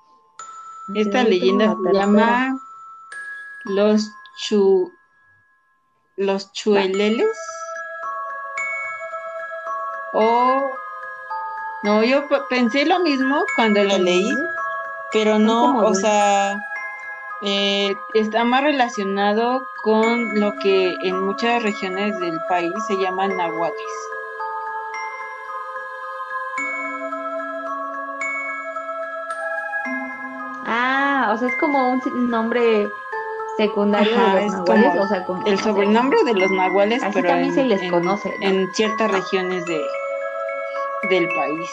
Esta 0.94 1.22
leyenda 1.22 1.74
se 1.82 1.92
llama 1.94 2.58
Los 3.64 4.06
Chu 4.42 4.92
Los 6.16 6.52
Chueleles. 6.52 7.38
O 10.12 10.70
no, 11.84 12.04
yo 12.04 12.28
pe- 12.28 12.42
pensé 12.50 12.84
lo 12.84 12.98
mismo 13.00 13.42
cuando 13.56 13.82
lo 13.82 13.96
leí, 13.96 14.30
pero 15.12 15.38
no, 15.38 15.78
o 15.86 15.94
sea, 15.94 16.60
eh, 17.42 17.96
está 18.14 18.44
más 18.44 18.62
relacionado 18.62 19.66
con 19.82 20.38
lo 20.38 20.52
que 20.62 20.94
en 21.02 21.24
muchas 21.24 21.62
regiones 21.62 22.18
del 22.20 22.38
país 22.48 22.72
se 22.86 22.96
llaman 22.98 23.36
nahuales. 23.36 23.76
Ah, 30.66 31.30
o 31.34 31.38
sea, 31.38 31.48
es 31.48 31.56
como 31.56 31.90
un 31.92 32.30
nombre 32.30 32.90
secundario 33.56 34.16
Ajá, 34.16 34.36
de 34.36 34.42
los 34.42 34.52
nahuales, 34.52 34.90
o 35.00 35.06
sea, 35.08 35.24
como 35.24 35.46
El 35.46 35.54
o 35.54 35.56
sea, 35.56 35.64
sobrenombre 35.72 36.22
de 36.24 36.34
los 36.34 36.50
nahuales, 36.50 37.02
Así 37.02 37.12
pero 37.14 37.28
también 37.28 37.48
en, 37.50 37.54
se 37.54 37.64
les 37.64 37.82
en- 37.82 37.90
conoce, 37.90 38.34
¿no? 38.40 38.46
en 38.46 38.72
ciertas 38.74 39.10
regiones 39.10 39.64
de, 39.66 39.80
del 41.10 41.28
país. 41.28 41.70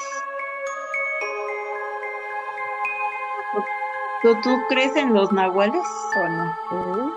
¿Tú, 4.28 4.36
¿Tú 4.42 4.62
crees 4.68 4.94
en 4.98 5.14
los 5.14 5.32
nahuales 5.32 5.88
o 6.18 6.28
no? 6.28 6.54
Uh. 6.72 7.12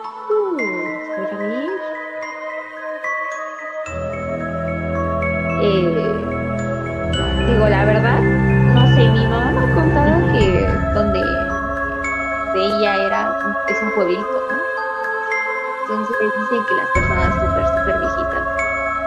Eh, 5.61 6.25
digo, 7.49 7.69
la 7.69 7.85
verdad, 7.85 8.21
no 8.21 8.87
sé, 8.95 9.11
mi 9.11 9.27
mamá 9.27 9.51
me 9.51 9.75
contado 9.75 10.33
que 10.33 10.69
donde 10.95 11.19
de 12.55 12.67
ella 12.77 12.95
era, 13.05 13.37
es 13.69 13.83
un 13.83 13.91
pueblito, 13.97 14.47
¿no? 14.49 14.57
Entonces 15.83 16.17
dicen 16.21 16.65
que 16.65 16.75
las 16.77 16.89
personas 16.91 17.35
súper, 17.35 17.67
súper 17.67 17.99
viejitas 17.99 18.47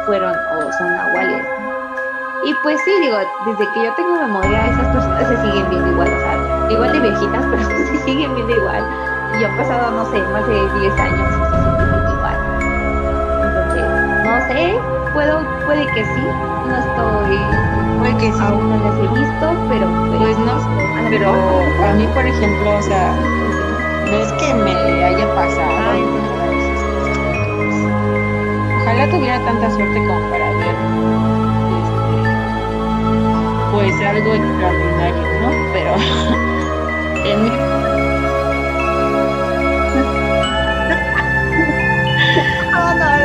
fueron 0.06 0.36
o 0.58 0.72
son 0.74 0.94
nahuales. 0.94 1.46
¿no? 1.46 1.63
Y 2.46 2.54
pues 2.56 2.82
sí, 2.84 2.92
digo, 3.00 3.18
desde 3.46 3.72
que 3.72 3.84
yo 3.84 3.94
tengo 3.94 4.16
memoria, 4.20 4.68
esas 4.68 4.88
personas 4.88 5.28
se 5.28 5.38
siguen 5.42 5.70
viendo 5.70 5.92
igual, 5.92 6.08
o 6.10 6.20
sea, 6.20 6.68
igual 6.70 6.92
de 6.92 7.00
viejitas, 7.00 7.46
pero 7.52 7.64
se 7.64 7.98
siguen 8.04 8.36
viendo 8.36 8.54
igual. 8.56 8.84
Y 9.40 9.44
han 9.44 9.58
pasado, 9.58 9.92
no 9.92 10.06
sé, 10.12 10.22
más 10.34 10.46
de 10.48 10.54
10 10.54 11.00
años 11.00 11.28
y 11.30 11.44
se 11.46 11.56
siguen 11.64 11.88
viendo 11.90 12.12
igual. 12.14 12.36
Entonces, 13.44 13.86
no 14.26 14.48
sé, 14.48 14.80
puedo, 15.14 15.40
puede 15.66 15.86
que 15.88 16.04
sí, 16.04 16.24
no 16.68 16.76
estoy, 16.78 17.40
Puede 18.00 18.18
que 18.18 18.32
sí. 18.34 18.40
aún 18.42 18.70
no 18.70 18.78
las 18.84 18.96
he 19.00 19.08
visto, 19.20 19.46
pero 19.70 19.88
pues, 19.88 20.20
Pues 20.20 20.38
no, 20.40 21.10
pero 21.10 21.30
a 21.32 21.94
mí, 21.94 22.06
por 22.14 22.26
ejemplo, 22.26 22.78
o 22.78 22.82
sea, 22.82 23.14
no 24.12 24.18
es 24.18 24.32
que 24.34 24.54
me 24.54 25.04
haya 25.06 25.34
pasado. 25.34 25.72
Ay, 25.92 26.04
Ojalá 28.82 29.10
tuviera 29.10 29.40
tanta 29.46 29.72
suerte 29.72 29.98
como 30.06 30.30
para 30.30 30.53
algo 34.06 34.36
extraordinario, 34.36 35.34
¿no? 35.34 35.60
Pero 35.72 35.96
en 37.24 37.44
mi 37.44 37.52
No, 42.72 42.96
no, 42.96 43.20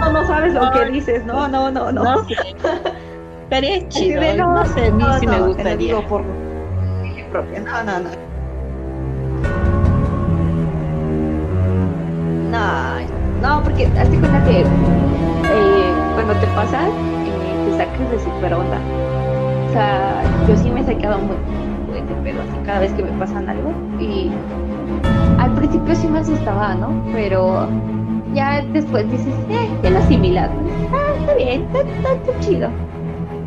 no, 0.00 0.12
no 0.12 0.26
sabes 0.26 0.54
lo 0.54 0.70
que 0.72 0.86
dices, 0.86 1.24
no, 1.24 1.48
no, 1.48 1.70
no, 1.70 1.92
no. 1.92 2.04
no 2.04 2.26
estaría 3.44 3.76
Así 3.88 3.88
chido, 3.88 4.20
de, 4.20 4.34
no, 4.34 4.64
sé, 4.66 4.86
a 4.86 4.90
mí 4.90 5.04
no, 5.04 5.18
sí 5.18 5.26
no, 5.26 5.28
me 5.32 5.40
gustaría. 5.40 5.76
digo 5.76 6.06
por 6.06 6.24
propia. 7.30 7.60
No, 7.60 7.84
no, 7.84 8.00
no. 8.00 8.10
No, 12.50 13.00
no, 13.40 13.62
porque 13.62 13.86
hazte 13.98 14.18
cuenta 14.18 14.42
que 14.44 14.66
eh, 15.48 16.10
cuando 16.14 16.38
te 16.38 16.46
pasa, 16.48 16.90
eh, 17.24 17.60
te 17.64 17.72
sacas 17.72 18.10
de 18.10 18.20
super 18.20 18.54
onda. 18.54 18.80
Sea, 19.76 20.22
yo 20.48 20.56
sí 20.56 20.70
me 20.70 20.80
he 20.80 20.84
sacado 20.84 21.18
muy, 21.18 21.36
muy 21.90 22.00
de 22.06 22.14
pedo 22.22 22.40
así 22.42 22.56
cada 22.64 22.80
vez 22.80 22.92
que 22.92 23.02
me 23.02 23.10
pasan 23.12 23.48
algo. 23.48 23.72
Y 24.00 24.30
al 25.38 25.52
principio 25.52 25.94
sí 25.94 26.06
me 26.08 26.20
asustaba, 26.20 26.74
¿no? 26.74 26.88
Pero 27.12 27.68
ya 28.34 28.62
después 28.72 29.10
dices, 29.10 29.34
eh, 29.50 29.68
ya 29.82 29.90
lo. 29.90 30.50
Ah, 30.92 31.14
está 31.20 31.34
bien, 31.34 31.62
está, 31.62 31.80
está, 31.80 32.12
está 32.14 32.40
chido. 32.40 32.68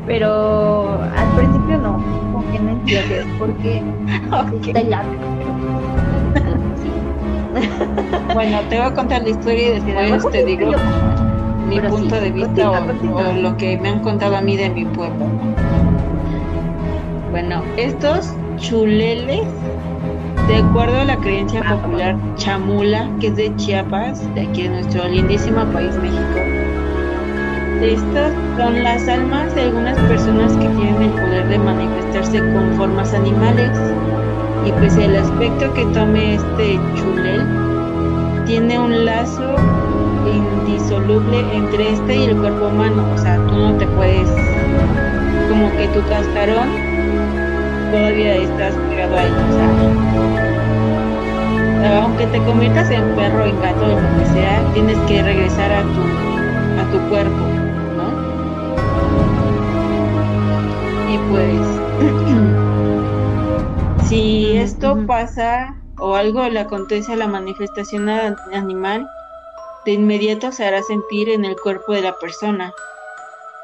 Pero 0.06 1.00
al 1.02 1.28
principio 1.36 1.78
no, 1.78 1.94
como 2.32 2.52
que 2.52 2.60
no 2.60 2.70
entiendes 2.72 3.26
por 3.38 3.54
qué 3.58 3.82
Ok. 4.32 4.74
te 4.74 4.84
late. 4.86 5.08
Sí. 6.82 6.92
Bueno, 8.34 8.60
te 8.70 8.78
voy 8.78 8.88
a 8.88 8.94
contar 8.94 9.24
la 9.24 9.30
historia 9.30 9.70
y 9.70 9.72
después 9.82 10.30
te 10.32 10.46
digo 10.46 10.72
mi 11.68 11.76
pero 11.80 11.90
punto 11.90 12.16
sí, 12.16 12.22
de 12.22 12.32
vista 12.32 12.48
continúa, 12.50 12.80
o- 12.80 12.86
continúa. 12.88 13.30
o 13.30 13.34
lo 13.34 13.58
que 13.58 13.78
me 13.78 13.90
han 13.90 14.00
contado 14.00 14.36
a 14.38 14.42
mí 14.42 14.56
de 14.58 14.70
mi 14.70 14.86
pueblo. 14.86 15.26
Bueno, 17.32 17.62
estos 17.78 18.34
chuleles, 18.58 19.44
de 20.48 20.56
acuerdo 20.56 21.00
a 21.02 21.06
la 21.06 21.18
creencia 21.18 21.62
Ah, 21.64 21.76
popular 21.76 22.16
chamula, 22.36 23.08
que 23.20 23.28
es 23.28 23.36
de 23.36 23.56
Chiapas, 23.56 24.34
de 24.34 24.42
aquí 24.42 24.64
de 24.64 24.70
nuestro 24.70 25.08
lindísimo 25.08 25.64
país 25.66 25.96
México, 26.02 26.40
estas 27.84 28.34
son 28.58 28.84
las 28.84 29.08
almas 29.08 29.54
de 29.54 29.62
algunas 29.62 29.98
personas 30.00 30.54
que 30.54 30.68
tienen 30.70 31.04
el 31.04 31.12
poder 31.12 31.48
de 31.50 31.60
manifestarse 31.60 32.40
con 32.40 32.74
formas 32.76 33.14
animales. 33.14 33.78
Y 34.66 34.72
pues 34.74 34.98
el 34.98 35.16
aspecto 35.16 35.72
que 35.74 35.86
tome 35.94 36.34
este 36.36 36.80
chulel 36.96 37.46
tiene 38.46 38.80
un 38.80 39.06
lazo 39.06 39.56
indisoluble 40.34 41.46
entre 41.54 41.94
este 41.94 42.16
y 42.18 42.24
el 42.24 42.38
cuerpo 42.38 42.68
humano. 42.68 43.06
O 43.14 43.18
sea, 43.18 43.38
tú 43.38 43.56
no 43.56 43.74
te 43.78 43.86
puedes, 43.88 44.30
como 45.48 45.72
que 45.78 45.88
tu 45.90 46.02
cascarón 46.10 46.89
todavía 47.92 48.36
estás 48.36 48.74
pegado 48.90 49.18
ahí. 49.18 49.32
O 49.32 49.36
sea, 51.82 52.04
aunque 52.04 52.26
te 52.28 52.40
conviertas 52.44 52.90
en 52.92 53.16
perro, 53.16 53.46
en 53.46 53.60
gato, 53.62 53.86
en 53.86 53.92
lo 53.96 54.02
que 54.20 54.26
sea, 54.34 54.62
tienes 54.74 54.98
que 55.08 55.24
regresar 55.24 55.72
a 55.72 55.82
tu, 55.84 56.02
a 56.82 56.84
tu 56.92 57.00
cuerpo, 57.10 57.44
¿no? 57.98 58.08
Y 61.14 61.16
pues, 61.32 61.62
si 64.08 64.58
esto 64.58 65.06
pasa 65.08 65.76
o 65.98 66.16
algo 66.16 66.48
le 66.50 66.60
acontece 66.60 67.14
a 67.14 67.18
la 67.18 67.28
manifestación 67.28 68.10
a- 68.10 68.36
animal, 68.54 69.08
de 69.86 69.94
inmediato 69.94 70.52
se 70.52 70.66
hará 70.66 70.82
sentir 70.84 71.30
en 71.30 71.46
el 71.46 71.56
cuerpo 71.56 71.94
de 71.94 72.02
la 72.02 72.14
persona. 72.20 72.74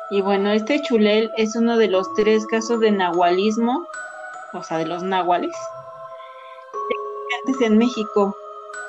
Y 0.10 0.22
bueno, 0.22 0.50
este 0.52 0.82
chulel 0.82 1.32
es 1.38 1.56
uno 1.56 1.78
de 1.78 1.88
los 1.88 2.12
tres 2.14 2.46
casos 2.48 2.80
de 2.80 2.92
nahualismo, 2.92 3.86
o 4.56 4.64
sea, 4.64 4.78
de 4.78 4.86
los 4.86 5.04
nahuales, 5.04 5.56
diferentes 7.44 7.62
en 7.68 7.78
México. 7.78 8.36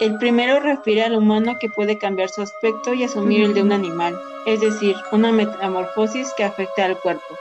El 0.00 0.18
primero 0.18 0.60
refiere 0.60 1.04
al 1.04 1.16
humano 1.16 1.56
que 1.60 1.70
puede 1.70 1.98
cambiar 1.98 2.28
su 2.28 2.42
aspecto 2.42 2.92
y 2.92 3.04
asumir 3.04 3.44
el 3.44 3.54
de 3.54 3.62
un 3.62 3.72
animal, 3.72 4.18
es 4.46 4.60
decir, 4.60 4.94
una 5.12 5.32
metamorfosis 5.32 6.32
que 6.36 6.44
afecta 6.44 6.84
al 6.84 6.98
cuerpo. 6.98 7.34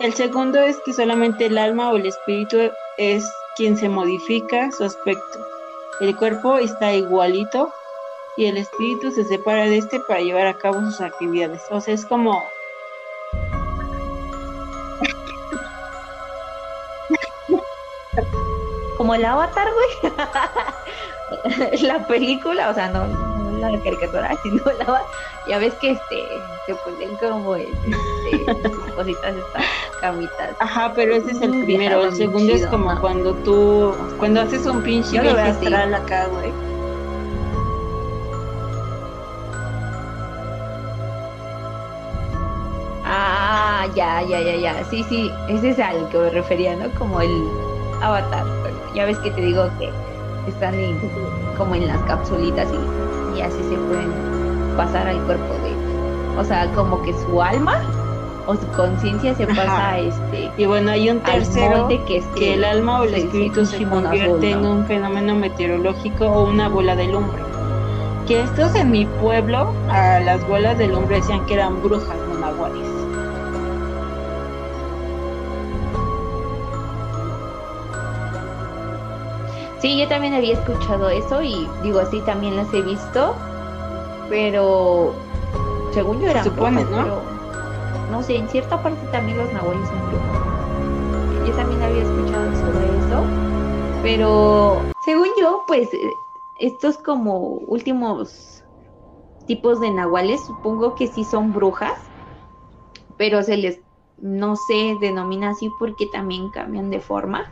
El 0.00 0.12
segundo 0.14 0.58
es 0.58 0.78
que 0.84 0.92
solamente 0.92 1.46
el 1.46 1.56
alma 1.56 1.90
o 1.90 1.96
el 1.96 2.06
espíritu 2.06 2.58
es 2.98 3.24
quien 3.56 3.76
se 3.76 3.88
modifica 3.88 4.70
su 4.72 4.84
aspecto. 4.84 5.38
El 6.00 6.16
cuerpo 6.16 6.58
está 6.58 6.92
igualito 6.92 7.72
y 8.36 8.46
el 8.46 8.56
espíritu 8.56 9.12
se 9.12 9.24
separa 9.24 9.64
de 9.64 9.78
este 9.78 10.00
para 10.00 10.20
llevar 10.20 10.46
a 10.46 10.58
cabo 10.58 10.80
sus 10.80 11.00
actividades. 11.00 11.62
O 11.70 11.80
sea, 11.80 11.94
es 11.94 12.04
como 12.04 12.42
como 18.96 19.14
el 19.14 19.24
avatar, 19.24 19.68
güey. 19.72 20.12
la 21.82 22.06
película, 22.06 22.70
o 22.70 22.74
sea, 22.74 22.88
no, 22.88 23.06
no 23.06 23.68
la 23.68 23.78
caricatura, 23.80 24.34
sino 24.42 24.62
la 24.78 24.84
avatar. 24.84 25.06
Ya 25.46 25.58
ves 25.58 25.74
que 25.74 25.92
este, 25.92 26.24
se 26.66 26.74
ponen 26.76 27.16
como 27.16 27.56
este, 27.56 27.72
cositas 28.96 29.34
estas 29.36 29.64
camitas. 30.00 30.50
Ajá, 30.58 30.92
pero 30.94 31.14
ese 31.14 31.32
es 31.32 31.40
el 31.42 31.64
primero. 31.64 32.04
El 32.04 32.14
segundo 32.14 32.52
es 32.52 32.66
como 32.66 32.98
cuando 33.00 33.34
tú, 33.34 33.94
cuando 34.18 34.40
haces 34.40 34.66
un 34.66 34.82
pinche 34.82 35.20
viaje 35.20 35.40
astral 35.40 35.94
acá, 35.94 36.26
güey. 36.26 36.52
Ah, 43.06 43.86
ya, 43.94 44.22
ya, 44.22 44.40
ya, 44.40 44.56
ya. 44.56 44.84
Sí, 44.90 45.04
sí, 45.08 45.30
ese 45.48 45.70
es 45.70 45.78
al 45.78 46.08
que 46.08 46.16
me 46.16 46.30
refería, 46.30 46.74
¿no? 46.74 46.88
Como 46.98 47.20
el 47.20 47.44
avatar. 48.04 48.44
Bueno, 48.60 48.78
ya 48.94 49.06
ves 49.06 49.18
que 49.18 49.30
te 49.30 49.40
digo 49.40 49.68
que 49.78 49.90
están 50.48 50.74
como 51.56 51.74
en 51.74 51.86
las 51.86 52.00
capsulitas 52.02 52.68
y, 52.70 53.38
y 53.38 53.42
así 53.42 53.58
se 53.68 53.76
pueden 53.76 54.12
pasar 54.76 55.06
al 55.06 55.18
cuerpo 55.22 55.54
de, 55.54 56.40
o 56.40 56.44
sea, 56.44 56.70
como 56.74 57.02
que 57.02 57.12
su 57.12 57.40
alma 57.40 57.80
o 58.46 58.54
su 58.54 58.66
conciencia 58.72 59.34
se 59.34 59.46
pasa 59.46 59.92
a 59.92 59.98
este 59.98 60.50
y 60.58 60.66
bueno 60.66 60.90
hay 60.90 61.08
un 61.08 61.20
tercero 61.20 61.88
que, 61.88 62.18
es 62.18 62.26
que 62.36 62.54
el 62.54 62.64
alma 62.64 63.00
o 63.00 63.04
el 63.04 63.14
espíritu 63.14 63.64
se 63.64 63.84
convierte 63.84 64.50
en 64.50 64.66
un 64.66 64.84
fenómeno 64.84 65.34
meteorológico 65.34 66.26
o 66.26 66.50
una 66.50 66.68
bola 66.68 66.94
de 66.94 67.06
lumbre 67.06 67.42
que 68.28 68.42
estos 68.42 68.74
en 68.74 68.90
mi 68.90 69.06
pueblo 69.06 69.72
a 69.88 70.20
las 70.20 70.46
bolas 70.46 70.76
de 70.76 70.88
lumbre 70.88 71.16
decían 71.16 71.46
que 71.46 71.54
eran 71.54 71.82
brujas 71.82 72.18
no 72.28 73.03
Sí, 79.84 79.98
yo 79.98 80.08
también 80.08 80.32
había 80.32 80.54
escuchado 80.54 81.10
eso 81.10 81.42
y 81.42 81.68
digo 81.82 81.98
así 81.98 82.18
también 82.22 82.56
las 82.56 82.72
he 82.72 82.80
visto, 82.80 83.36
pero 84.30 85.14
según 85.92 86.22
yo 86.22 86.30
era 86.30 86.42
supone, 86.42 86.82
¿no? 86.84 87.20
no 88.10 88.22
sé, 88.22 88.36
en 88.36 88.48
cierta 88.48 88.82
parte 88.82 89.06
también 89.12 89.36
los 89.36 89.52
nahuales 89.52 89.86
son 89.86 90.08
brujos. 90.08 91.46
Yo 91.46 91.54
también 91.54 91.82
había 91.82 92.02
escuchado 92.02 92.54
sobre 92.54 92.86
eso, 92.96 93.26
pero 94.02 94.80
según 95.04 95.28
yo, 95.38 95.64
pues 95.66 95.90
estos 96.60 96.96
como 96.96 97.36
últimos 97.68 98.62
tipos 99.44 99.82
de 99.82 99.90
nahuales, 99.90 100.40
supongo 100.46 100.94
que 100.94 101.08
sí 101.08 101.24
son 101.24 101.52
brujas, 101.52 101.92
pero 103.18 103.42
se 103.42 103.58
les 103.58 103.80
no 104.16 104.56
se 104.56 104.96
denomina 105.02 105.50
así 105.50 105.70
porque 105.78 106.06
también 106.06 106.48
cambian 106.52 106.88
de 106.88 107.00
forma. 107.00 107.44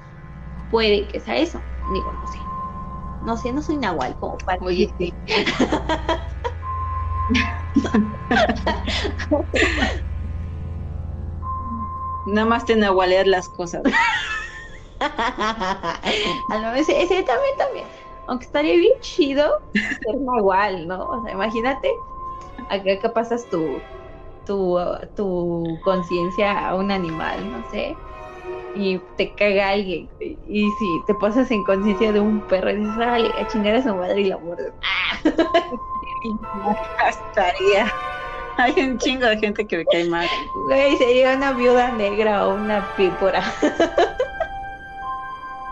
Puede 0.71 1.07
que 1.09 1.21
sea 1.21 1.37
eso. 1.37 1.61
Digo, 1.87 2.13
no 2.13 2.27
sé. 2.27 2.39
No 3.23 3.37
sé, 3.39 3.53
no 3.53 3.63
soy 3.63 3.79
nahual 3.79 4.17
como 4.19 4.39
para. 4.39 4.59
Oye, 4.65 4.95
sí. 4.99 5.15
Nada 12.27 12.47
más 12.49 12.65
te 12.65 12.77
nahualeas 12.77 13.27
las 13.27 13.49
cosas. 13.49 13.83
A 15.01 16.59
lo 16.61 16.73
ese, 16.75 17.03
ese 17.03 17.23
también, 17.25 17.55
también. 17.59 17.89
Aunque 18.27 18.47
estaría 18.47 18.75
bien 18.77 18.93
chido 19.01 19.51
ser 19.75 20.15
nahual, 20.21 20.87
¿no? 20.87 21.05
O 21.07 21.23
sea, 21.23 21.33
imagínate, 21.33 21.91
acá 22.69 22.99
que 23.01 23.09
pasas 23.11 23.49
tu, 23.51 23.85
tu, 24.47 24.79
tu 25.17 25.65
conciencia 25.85 26.69
a 26.69 26.77
un 26.77 26.91
animal, 26.93 27.51
no 27.51 27.65
sé 27.71 27.97
y 28.75 28.99
te 29.17 29.33
caga 29.35 29.71
alguien. 29.71 30.09
Y 30.21 30.71
si 30.79 31.03
te 31.07 31.15
pasas 31.15 31.51
en 31.51 31.65
conciencia 31.65 32.13
de 32.13 32.21
un 32.21 32.41
perro 32.43 32.71
y 32.71 32.77
dices, 32.77 32.97
dale, 32.97 33.31
a 33.39 33.47
chingar 33.49 33.77
a 33.77 33.83
su 33.83 33.95
madre 33.95 34.21
y 34.21 34.25
la 34.25 34.39
muerdes. 34.39 34.73
Estaría. 37.09 37.93
Hay 38.59 38.73
un 38.79 38.99
chingo 38.99 39.27
de 39.27 39.39
gente 39.39 39.67
que 39.67 39.79
me 39.79 39.85
cae 39.87 40.05
mal. 40.09 40.29
Güey, 40.67 40.97
sería 40.97 41.37
una 41.37 41.53
viuda 41.53 41.91
negra 41.93 42.47
o 42.47 42.55
una 42.55 42.87
pípora. 42.97 43.43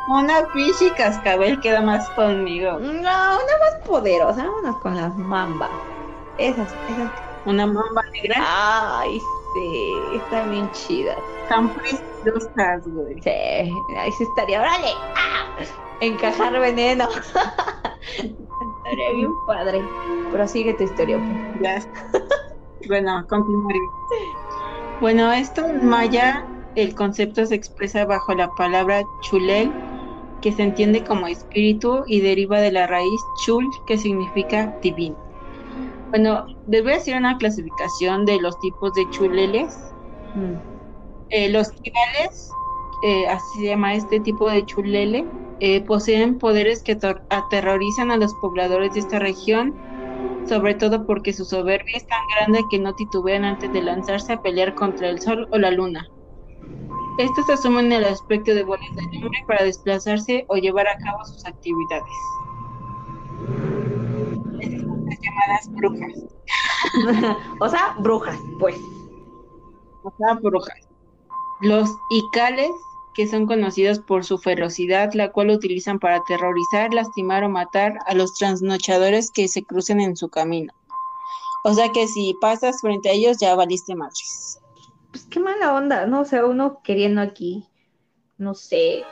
una 0.09 0.47
pichi 0.55 0.91
cascabel 0.91 1.61
queda 1.61 1.83
más 1.83 2.09
conmigo. 2.11 2.79
No, 2.79 2.89
una 2.89 3.01
más 3.01 3.75
poderosa. 3.87 4.45
Vámonos 4.45 4.77
con 4.79 4.97
las 4.97 5.15
mambas. 5.17 5.71
Esas, 6.39 6.73
esas. 6.89 7.11
Una 7.45 7.67
mamba 7.67 8.03
negra. 8.13 8.37
Ay, 8.39 9.21
sí, 9.55 9.95
está 10.15 10.45
bien 10.47 10.71
chida. 10.71 11.17
Están 11.43 11.73
preciosas, 11.75 12.87
güey. 12.87 13.21
Sí, 13.23 13.31
ahí 13.31 14.13
sí 14.13 14.25
estaría, 14.25 14.61
órale, 14.61 14.89
¡Ah! 15.17 15.65
encajar 16.01 16.59
veneno. 16.61 17.09
estaría 18.19 19.13
bien 19.15 19.33
padre. 19.47 19.81
Pero 20.31 20.47
sigue 20.47 20.75
tu 20.75 20.85
historia. 20.85 21.19
Pues. 21.19 21.63
Ya. 21.63 21.83
bueno, 22.89 23.27
continuaré. 23.29 23.81
Bueno, 25.01 25.33
esto 25.33 25.67
en 25.67 25.87
maya, 25.87 26.45
el 26.75 26.95
concepto 26.95 27.45
se 27.47 27.55
expresa 27.55 28.05
bajo 28.05 28.35
la 28.35 28.55
palabra 28.55 29.03
chulel, 29.23 29.73
que 30.41 30.53
se 30.53 30.63
entiende 30.63 31.05
como 31.05 31.27
espíritu 31.27 32.05
y 32.07 32.21
deriva 32.21 32.61
de 32.61 32.73
la 32.73 32.87
raíz 32.87 33.21
chul, 33.45 33.67
que 33.87 33.99
significa 33.99 34.75
divino. 34.83 35.17
Bueno, 36.11 36.45
les 36.67 36.83
voy 36.83 36.93
a 36.93 36.97
hacer 36.97 37.17
una 37.17 37.39
clasificación 37.39 38.25
de 38.27 38.41
los 38.41 38.59
tipos 38.59 38.93
de 38.95 39.09
chuleles. 39.11 39.79
Mm. 40.35 40.55
Eh, 41.31 41.49
los 41.51 41.69
chulales, 41.69 42.51
eh, 43.05 43.29
así 43.29 43.61
se 43.61 43.67
llama 43.67 43.95
este 43.95 44.19
tipo 44.19 44.51
de 44.51 44.67
chulele, 44.67 45.25
eh, 45.61 45.81
poseen 45.83 46.39
poderes 46.39 46.83
que 46.83 46.99
aterrorizan 47.29 48.11
a 48.11 48.17
los 48.17 48.35
pobladores 48.35 48.93
de 48.95 49.01
esta 49.01 49.21
región, 49.21 49.73
sobre 50.49 50.75
todo 50.75 51.07
porque 51.07 51.33
su 51.33 51.45
soberbia 51.45 51.97
es 51.97 52.07
tan 52.09 52.23
grande 52.35 52.65
que 52.71 52.81
no 52.81 52.93
titubean 52.95 53.45
antes 53.45 53.73
de 53.73 53.83
lanzarse 53.83 54.33
a 54.33 54.43
pelear 54.43 54.75
contra 54.75 55.09
el 55.09 55.21
sol 55.21 55.47
o 55.53 55.59
la 55.59 55.71
luna. 55.71 56.05
Estos 57.19 57.49
asumen 57.51 57.93
el 57.93 58.05
aspecto 58.05 58.53
de 58.53 58.65
bolas 58.65 58.97
de 58.97 59.19
lumbre 59.19 59.39
para 59.47 59.65
desplazarse 59.65 60.45
o 60.49 60.57
llevar 60.57 60.89
a 60.89 60.97
cabo 60.99 61.25
sus 61.25 61.45
actividades 61.47 62.05
llamadas 65.41 65.71
brujas. 65.71 66.13
o 67.61 67.69
sea, 67.69 67.95
brujas, 67.99 68.39
pues. 68.59 68.77
O 70.03 70.13
sea, 70.17 70.35
brujas. 70.35 70.89
Los 71.61 71.91
icales, 72.11 72.71
que 73.15 73.27
son 73.27 73.47
conocidos 73.47 73.99
por 73.99 74.25
su 74.25 74.39
ferocidad, 74.39 75.13
la 75.15 75.31
cual 75.31 75.51
utilizan 75.51 75.99
para 75.99 76.17
aterrorizar, 76.17 76.93
lastimar 76.95 77.45
o 77.45 77.49
matar 77.49 77.99
a 78.07 78.15
los 78.15 78.35
trasnochadores 78.35 79.31
que 79.31 79.49
se 79.49 79.63
crucen 79.63 80.01
en 80.01 80.17
su 80.17 80.29
camino. 80.29 80.73
O 81.65 81.75
sea 81.75 81.91
que 81.93 82.07
si 82.07 82.35
pasas 82.41 82.81
frente 82.81 83.11
a 83.11 83.13
ellos 83.13 83.37
ya 83.39 83.55
valiste 83.55 83.95
madres. 83.95 84.59
Pues 85.11 85.25
qué 85.25 85.41
mala 85.41 85.75
onda, 85.75 86.07
¿no? 86.07 86.21
O 86.21 86.25
sea, 86.25 86.47
uno 86.47 86.81
queriendo 86.83 87.21
aquí, 87.21 87.69
no 88.39 88.55
sé, 88.55 89.05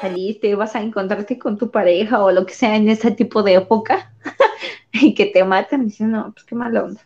saliste, 0.00 0.54
vas 0.54 0.74
a 0.74 0.80
encontrarte 0.80 1.38
con 1.38 1.58
tu 1.58 1.70
pareja 1.70 2.22
o 2.22 2.30
lo 2.30 2.46
que 2.46 2.54
sea 2.54 2.76
en 2.76 2.88
ese 2.88 3.10
tipo 3.10 3.42
de 3.42 3.54
época 3.54 4.14
y 5.02 5.14
que 5.14 5.26
te 5.26 5.44
matan, 5.44 5.86
dicen, 5.86 6.10
no, 6.10 6.32
pues 6.32 6.44
qué 6.44 6.54
mala 6.54 6.84
onda. 6.84 7.00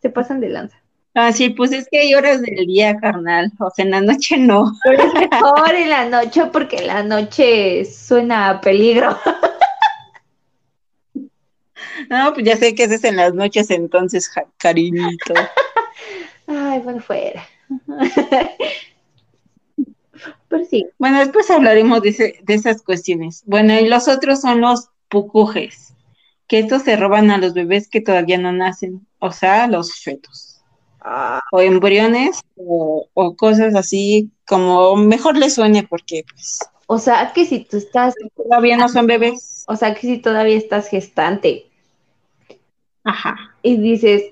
Se 0.00 0.10
pasan 0.10 0.40
de 0.40 0.48
lanza. 0.48 0.76
Ah, 1.14 1.30
sí, 1.32 1.50
pues 1.50 1.72
es 1.72 1.88
que 1.90 2.00
hay 2.00 2.14
horas 2.14 2.40
del 2.40 2.66
día, 2.66 2.96
carnal. 2.96 3.52
O 3.58 3.70
sea, 3.70 3.84
en 3.84 3.90
la 3.90 4.00
noche 4.00 4.38
no. 4.38 4.72
Pero 4.84 5.02
es 5.02 5.14
mejor 5.14 5.74
en 5.74 5.90
la 5.90 6.08
noche 6.08 6.46
porque 6.46 6.76
en 6.76 6.86
la 6.86 7.02
noche 7.02 7.84
suena 7.84 8.48
a 8.48 8.60
peligro. 8.60 9.16
No, 12.08 12.34
pues 12.34 12.44
ya 12.44 12.56
sé 12.56 12.74
que 12.74 12.84
es 12.84 13.04
en 13.04 13.16
las 13.16 13.32
noches 13.32 13.70
entonces, 13.70 14.30
cariñito. 14.58 15.34
Ay, 16.46 16.80
bueno, 16.80 17.00
fuera. 17.00 17.42
Pero 20.48 20.64
sí. 20.68 20.86
Bueno, 20.98 21.20
después 21.20 21.50
hablaremos 21.50 22.02
de, 22.02 22.38
de 22.42 22.54
esas 22.54 22.82
cuestiones. 22.82 23.42
Bueno, 23.46 23.78
y 23.78 23.88
los 23.88 24.08
otros 24.08 24.42
son 24.42 24.60
los 24.60 24.90
pucujes 25.08 25.91
que 26.46 26.58
estos 26.58 26.82
se 26.82 26.96
roban 26.96 27.30
a 27.30 27.38
los 27.38 27.54
bebés 27.54 27.88
que 27.88 28.00
todavía 28.00 28.38
no 28.38 28.52
nacen, 28.52 29.06
o 29.18 29.32
sea, 29.32 29.66
los 29.66 30.00
fetos. 30.00 30.60
Ah. 31.00 31.40
O 31.50 31.60
embriones 31.60 32.40
o, 32.56 33.34
cosas 33.36 33.74
así, 33.74 34.30
como 34.46 34.96
mejor 34.96 35.36
les 35.36 35.54
suene 35.54 35.82
porque 35.82 36.24
pues... 36.32 36.60
O 36.86 36.98
sea, 36.98 37.32
que 37.32 37.44
si 37.44 37.60
tú 37.60 37.78
estás... 37.78 38.14
Todavía 38.36 38.76
no 38.76 38.88
son 38.88 39.06
bebés. 39.06 39.64
O 39.66 39.76
sea, 39.76 39.94
que 39.94 40.00
si 40.02 40.18
todavía 40.18 40.56
estás 40.56 40.88
gestante. 40.88 41.70
Ajá. 43.02 43.36
Y 43.62 43.78
dices, 43.78 44.24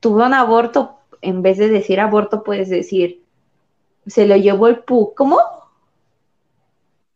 tuve 0.00 0.26
un 0.26 0.34
aborto, 0.34 0.98
en 1.20 1.42
vez 1.42 1.58
de 1.58 1.68
decir 1.68 2.00
aborto, 2.00 2.42
puedes 2.42 2.68
decir, 2.68 3.22
se 4.06 4.26
lo 4.26 4.36
llevó 4.36 4.68
el 4.68 4.80
pu... 4.80 5.14
¿Cómo? 5.14 5.38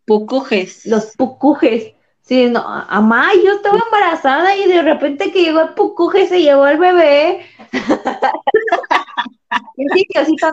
Pucujes. 0.05 0.87
Los 0.87 1.17
pucujes. 1.17 1.96
Sí, 2.27 2.49
no, 2.49 2.61
amá, 2.67 3.29
yo 3.45 3.53
estaba 3.53 3.79
embarazada 3.85 4.57
y 4.57 4.67
de 4.67 4.83
repente 4.83 5.31
que 5.31 5.43
llegó 5.43 5.61
el 5.61 5.75
pucuje 5.75 6.27
se 6.27 6.43
llevó 6.43 6.67
el 6.67 6.79
bebé. 6.79 7.47
sí, 9.95 10.07
Diosito, 10.13 10.49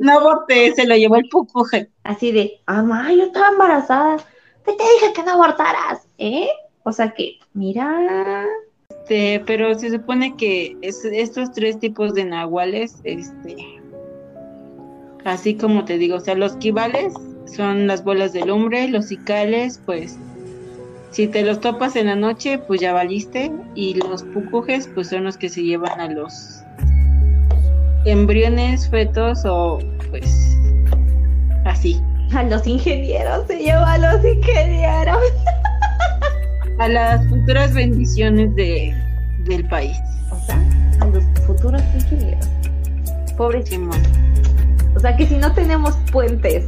no, 0.00 0.18
aborté, 0.18 0.72
se 0.74 0.86
lo 0.86 0.96
llevó 0.96 1.16
el 1.16 1.28
pucuje. 1.28 1.90
Así 2.02 2.32
de, 2.32 2.60
amá, 2.66 3.12
yo 3.12 3.24
estaba 3.24 3.48
embarazada. 3.48 4.16
¿Qué 4.64 4.72
te 4.72 4.82
dije 4.82 5.12
que 5.14 5.22
no 5.22 5.32
abortaras? 5.34 6.08
¿Eh? 6.18 6.48
O 6.82 6.92
sea 6.92 7.10
que, 7.12 7.38
mira. 7.54 8.44
Este, 8.90 9.40
pero 9.46 9.78
se 9.78 9.90
supone 9.90 10.36
que 10.36 10.76
es- 10.82 11.04
estos 11.04 11.52
tres 11.52 11.78
tipos 11.78 12.14
de 12.14 12.24
nahuales, 12.24 12.96
este, 13.04 13.56
así 15.24 15.56
como 15.56 15.84
te 15.84 15.98
digo, 15.98 16.16
o 16.16 16.20
sea, 16.20 16.34
los 16.34 16.56
quivales 16.56 17.14
son 17.46 17.86
las 17.86 18.02
bolas 18.02 18.32
de 18.32 18.44
lumbre, 18.44 18.88
los 18.88 19.06
cicales, 19.06 19.80
pues, 19.86 20.18
si 21.16 21.26
te 21.26 21.42
los 21.42 21.62
topas 21.62 21.96
en 21.96 22.08
la 22.08 22.14
noche, 22.14 22.58
pues 22.58 22.78
ya 22.82 22.92
valiste, 22.92 23.50
y 23.74 23.94
los 23.94 24.22
pucujes, 24.22 24.86
pues 24.94 25.08
son 25.08 25.24
los 25.24 25.38
que 25.38 25.48
se 25.48 25.62
llevan 25.62 25.98
a 25.98 26.10
los 26.10 26.62
embriones, 28.04 28.86
fetos 28.90 29.42
o, 29.46 29.78
pues, 30.10 30.58
así, 31.64 31.98
A 32.34 32.42
los 32.42 32.66
ingenieros, 32.66 33.46
se 33.46 33.56
lleva 33.56 33.94
a 33.94 33.96
los 33.96 34.22
ingenieros. 34.26 35.22
a 36.80 36.88
las 36.88 37.26
futuras 37.30 37.72
bendiciones 37.72 38.54
de, 38.54 38.94
del 39.46 39.66
país. 39.68 39.96
O 40.30 40.38
sea, 40.44 40.62
a 41.00 41.06
los 41.06 41.24
futuros 41.46 41.80
ingenieros. 41.94 42.46
Pobres. 43.38 43.70
Simón. 43.70 44.02
O 44.94 45.00
sea 45.00 45.16
que 45.16 45.26
si 45.26 45.36
no 45.36 45.50
tenemos 45.54 45.96
puentes 46.12 46.66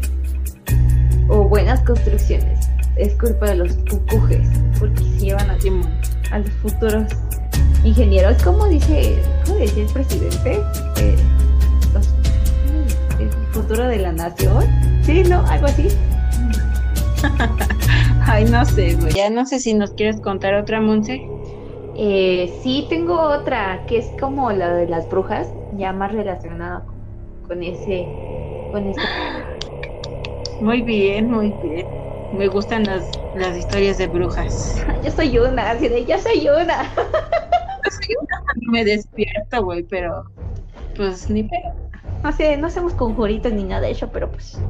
o 1.28 1.44
buenas 1.44 1.80
construcciones, 1.80 2.67
es 2.98 3.14
culpa 3.14 3.46
de 3.46 3.56
los 3.56 3.72
pucujes, 3.74 4.48
porque 4.78 4.98
se 5.02 5.18
llevan 5.18 5.50
a, 5.50 5.56
a 6.32 6.38
los 6.38 6.50
futuros 6.62 7.04
ingenieros. 7.84 8.42
¿Cómo 8.42 8.66
dice, 8.66 9.16
cómo 9.46 9.58
decía 9.58 9.84
el 9.84 9.92
presidente? 9.92 10.60
Eh, 11.00 11.16
los- 11.94 12.14
el 13.20 13.30
futuro 13.52 13.84
de 13.84 13.98
la 13.98 14.12
nación. 14.12 14.64
Sí, 15.02 15.22
¿no? 15.24 15.44
Algo 15.46 15.66
así. 15.66 15.88
Ay, 18.26 18.44
no 18.44 18.64
sé, 18.64 18.94
güey. 18.94 19.12
Ya 19.12 19.30
no 19.30 19.46
sé 19.46 19.58
si 19.58 19.74
nos 19.74 19.90
quieres 19.92 20.20
contar 20.20 20.54
otra, 20.54 20.80
Monse. 20.80 21.26
Eh, 21.96 22.52
sí, 22.62 22.86
tengo 22.88 23.20
otra 23.20 23.84
que 23.86 23.98
es 23.98 24.06
como 24.20 24.52
la 24.52 24.72
de 24.74 24.86
las 24.86 25.08
brujas, 25.08 25.48
ya 25.76 25.92
más 25.92 26.12
relacionada 26.12 26.84
con 27.48 27.62
ese, 27.62 28.06
con 28.70 28.86
ese. 28.86 29.00
Muy 30.60 30.82
bien, 30.82 31.30
muy 31.30 31.52
bien. 31.62 31.86
Me 32.32 32.46
gustan 32.48 32.84
las, 32.84 33.10
las 33.34 33.56
historias 33.56 33.98
de 33.98 34.06
brujas. 34.06 34.84
Yo 35.04 35.10
soy 35.10 35.38
una, 35.38 35.70
así 35.70 35.88
de, 35.88 36.04
yo 36.04 36.18
soy 36.18 36.48
una. 36.48 36.90
Me 38.70 38.84
despierto, 38.84 39.64
güey, 39.64 39.82
pero 39.82 40.24
pues 40.96 41.30
ni 41.30 41.44
pedo. 41.44 41.72
No 42.22 42.32
sé, 42.32 42.56
no 42.56 42.66
hacemos 42.66 42.92
conjuritos 42.94 43.52
ni 43.52 43.64
nada 43.64 43.82
de 43.82 43.92
eso, 43.92 44.10
pero 44.12 44.30
pues. 44.30 44.60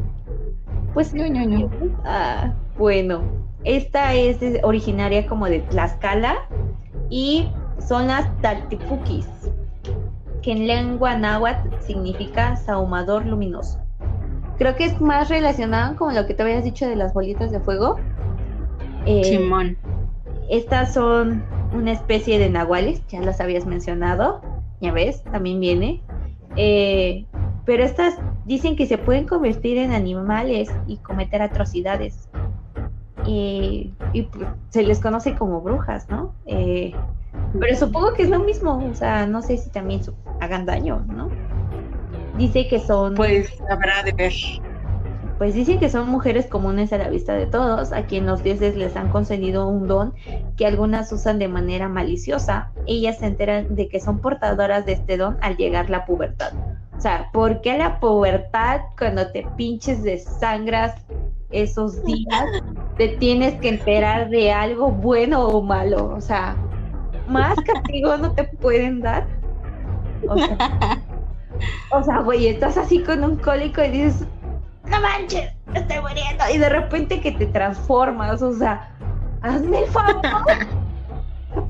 Pues 0.95 1.15
No, 1.15 1.29
no, 1.29 1.47
no. 1.47 1.71
Ah, 2.05 2.53
bueno, 2.77 3.23
esta 3.65 4.15
es 4.15 4.39
originaria 4.63 5.27
como 5.27 5.47
de 5.47 5.61
Tlaxcala 5.61 6.37
y 7.11 7.49
son 7.79 8.09
las 8.09 8.29
Taltipukis, 8.41 9.27
que 10.43 10.53
en 10.53 10.67
lengua 10.67 11.17
náhuatl 11.17 11.69
significa 11.81 12.57
saumador 12.57 13.27
luminoso. 13.27 13.81
Creo 14.59 14.75
que 14.75 14.85
es 14.85 15.01
más 15.01 15.29
relacionado 15.29 15.97
con 15.97 16.15
lo 16.15 16.27
que 16.27 16.35
te 16.35 16.43
habías 16.43 16.65
dicho 16.65 16.89
de 16.89 16.97
las 16.97 17.15
bolitas 17.15 17.51
de 17.51 17.61
fuego. 17.61 17.97
Eh, 19.07 19.25
Simón. 19.25 19.79
estas 20.51 20.93
son 20.93 21.45
una 21.73 21.93
especie 21.93 22.39
de 22.39 22.51
nahuales, 22.51 23.03
ya 23.09 23.21
las 23.21 23.41
habías 23.41 23.67
mencionado, 23.67 24.41
ya 24.81 24.93
ves, 24.93 25.23
también 25.25 25.61
viene. 25.61 26.03
Eh, 26.57 27.25
pero 27.65 27.85
estas 27.85 28.19
dicen 28.47 28.75
que 28.75 28.87
se 28.87 28.99
pueden 28.99 29.27
convertir 29.27 29.79
en 29.79 29.93
animales 29.93 30.71
y 30.87 30.97
cometer 30.99 31.41
atrocidades. 31.41 32.29
Y, 33.27 33.93
y, 34.13 34.23
pues, 34.23 34.49
se 34.71 34.83
les 34.83 35.01
conoce 35.01 35.35
como 35.35 35.61
brujas, 35.61 36.09
¿no? 36.09 36.35
Eh, 36.47 36.95
pero 37.61 37.77
supongo 37.77 38.15
que 38.15 38.23
es 38.23 38.31
lo 38.31 38.41
mismo, 38.41 38.83
o 38.91 38.95
sea, 38.95 39.27
no 39.27 39.43
sé 39.43 39.59
si 39.59 39.71
también 39.71 40.01
hagan 40.41 40.67
daño, 40.67 41.05
¿no? 41.09 41.29
Dice 42.39 42.69
que 42.69 42.79
son 42.79 43.15
Pues 43.15 43.53
habrá 43.69 44.03
de 44.05 44.13
ver. 44.13 44.33
pues 45.39 45.55
dicen 45.55 45.79
que 45.79 45.91
son 45.91 46.09
mujeres 46.09 46.47
comunes 46.47 46.93
a 46.93 46.99
la 46.99 47.09
vista 47.09 47.35
de 47.35 47.47
todos, 47.47 47.93
a 47.93 48.07
quien 48.07 48.27
los 48.27 48.43
dioses 48.43 48.77
les 48.77 48.97
han 48.97 49.09
concedido 49.11 49.69
un 49.69 49.87
don 49.87 50.15
que 50.57 50.67
algunas 50.67 51.13
usan 51.13 51.39
de 51.39 51.49
manera 51.49 51.89
maliciosa. 51.89 52.71
Ellas 52.87 53.19
se 53.19 53.27
enteran 53.27 53.75
de 53.75 53.89
que 53.89 54.01
son 54.01 54.21
portadoras 54.21 54.87
de 54.87 54.93
este 54.93 55.17
don 55.17 55.37
al 55.41 55.57
llegar 55.57 55.91
la 55.91 56.07
pubertad. 56.07 56.53
O 56.97 57.01
sea, 57.01 57.31
¿por 57.33 57.61
qué 57.61 57.79
la 57.79 58.01
pubertad 58.01 58.81
cuando 58.99 59.31
te 59.31 59.47
pinches 59.57 60.03
de 60.03 60.19
sangras 60.19 60.95
esos 61.51 62.05
días 62.05 62.45
te 62.97 63.09
tienes 63.09 63.55
que 63.61 63.69
enterar 63.69 64.31
de 64.31 64.53
algo 64.53 64.91
bueno 64.91 65.47
o 65.47 65.63
malo? 65.63 66.13
O 66.15 66.21
sea, 66.21 66.57
más 67.29 67.55
castigo 67.61 68.17
no 68.17 68.33
te 68.33 68.45
pueden 68.45 69.01
dar. 69.01 69.27
O 70.29 70.37
sea, 70.37 71.01
o 71.91 72.03
sea, 72.03 72.21
güey, 72.21 72.47
estás 72.49 72.77
así 72.77 73.03
con 73.03 73.25
un 73.25 73.37
cólico 73.37 73.83
y 73.83 73.89
dices, 73.91 74.27
no 74.91 75.01
manches, 75.01 75.53
estoy 75.75 76.01
muriendo. 76.01 76.45
Y 76.55 76.59
de 76.59 76.69
repente 76.69 77.21
que 77.21 77.33
te 77.33 77.47
transformas, 77.47 78.43
o 78.43 78.53
sea, 78.53 78.91
hazme 79.43 79.81
el 79.81 79.87
favor. 79.87 80.21
¿No 81.55 81.67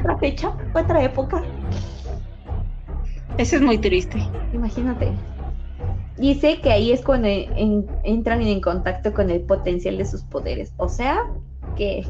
otra 0.00 0.18
fecha, 0.18 0.52
otra 0.74 1.02
época? 1.02 1.42
Eso 3.38 3.56
es 3.56 3.62
muy 3.62 3.78
triste. 3.78 4.18
Imagínate. 4.52 5.12
Dice 6.16 6.60
que 6.60 6.70
ahí 6.70 6.92
es 6.92 7.02
cuando 7.02 7.28
en- 7.28 7.86
entran 8.04 8.42
en 8.42 8.60
contacto 8.60 9.12
con 9.12 9.30
el 9.30 9.40
potencial 9.40 9.96
de 9.98 10.04
sus 10.04 10.22
poderes. 10.24 10.72
O 10.76 10.88
sea, 10.88 11.18
que, 11.76 12.06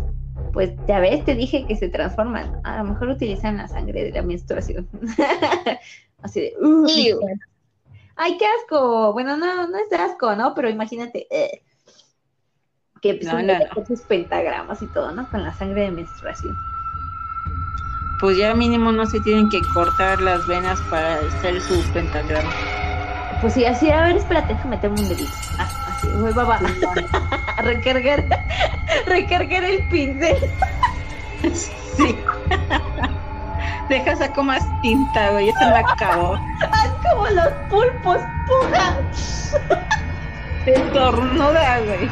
pues 0.53 0.73
ya 0.89 0.99
ves, 1.01 1.25
te 1.25 1.35
dije 1.35 1.67
que 1.67 1.77
se 1.77 1.89
transforman. 1.89 2.61
A 2.65 2.79
lo 2.79 2.85
mejor 2.91 3.09
utilizan 3.09 3.59
la 3.59 3.69
sangre 3.69 4.05
de 4.05 4.11
la 4.13 4.23
menstruación. 4.23 4.89
Así 6.23 6.41
de, 6.41 6.55
"Uh, 6.61 6.87
ay, 8.17 8.37
qué 8.39 8.47
asco. 8.47 9.13
Bueno, 9.13 9.37
no, 9.37 9.67
no 9.69 9.79
es 9.79 9.89
de 9.91 9.97
asco, 9.97 10.35
¿no? 10.37 10.55
Pero 10.55 10.69
imagínate 10.69 11.27
eh, 11.31 11.63
que 13.01 13.15
pues, 13.15 13.27
No, 13.33 13.43
no, 13.43 13.55
sus 13.87 14.03
pentagramas 14.03 14.83
y 14.83 14.87
todo, 14.89 15.13
¿no? 15.13 15.29
Con 15.31 15.43
la 15.43 15.55
sangre 15.55 15.83
de 15.83 15.91
menstruación. 15.91 16.57
Pues 18.21 18.37
ya 18.37 18.55
mínimo 18.55 18.93
no 18.93 19.07
se 19.07 19.19
tienen 19.21 19.49
que 19.49 19.63
cortar 19.73 20.21
las 20.21 20.47
venas 20.47 20.79
para 20.91 21.15
hacer 21.21 21.59
su 21.63 21.83
pentagrama. 21.93 22.53
Pues 23.41 23.55
sí, 23.55 23.65
así, 23.65 23.91
a 23.91 24.03
ver, 24.03 24.17
espérate, 24.17 24.53
déjame 24.53 24.77
meterme 24.77 25.01
un 25.01 25.09
dedito. 25.09 25.33
Ah, 25.59 25.71
así, 25.89 26.09
voy, 26.19 26.33
va, 26.35 26.45
va. 26.45 26.59
Recargar, 27.63 28.23
recargar 29.07 29.65
el 29.65 29.89
pincel. 29.89 30.37
Sí. 31.97 32.15
Deja 33.91 34.15
saco 34.15 34.45
más 34.45 34.63
tinta, 34.83 35.33
güey. 35.33 35.51
Se 35.51 35.67
me 35.67 35.79
acabó. 35.79 36.39
Como 37.11 37.29
los 37.31 37.49
pulpos, 37.69 38.19
puja. 38.47 38.97
Se 40.65 40.71
estornuda, 40.75 41.81
güey. 41.81 42.09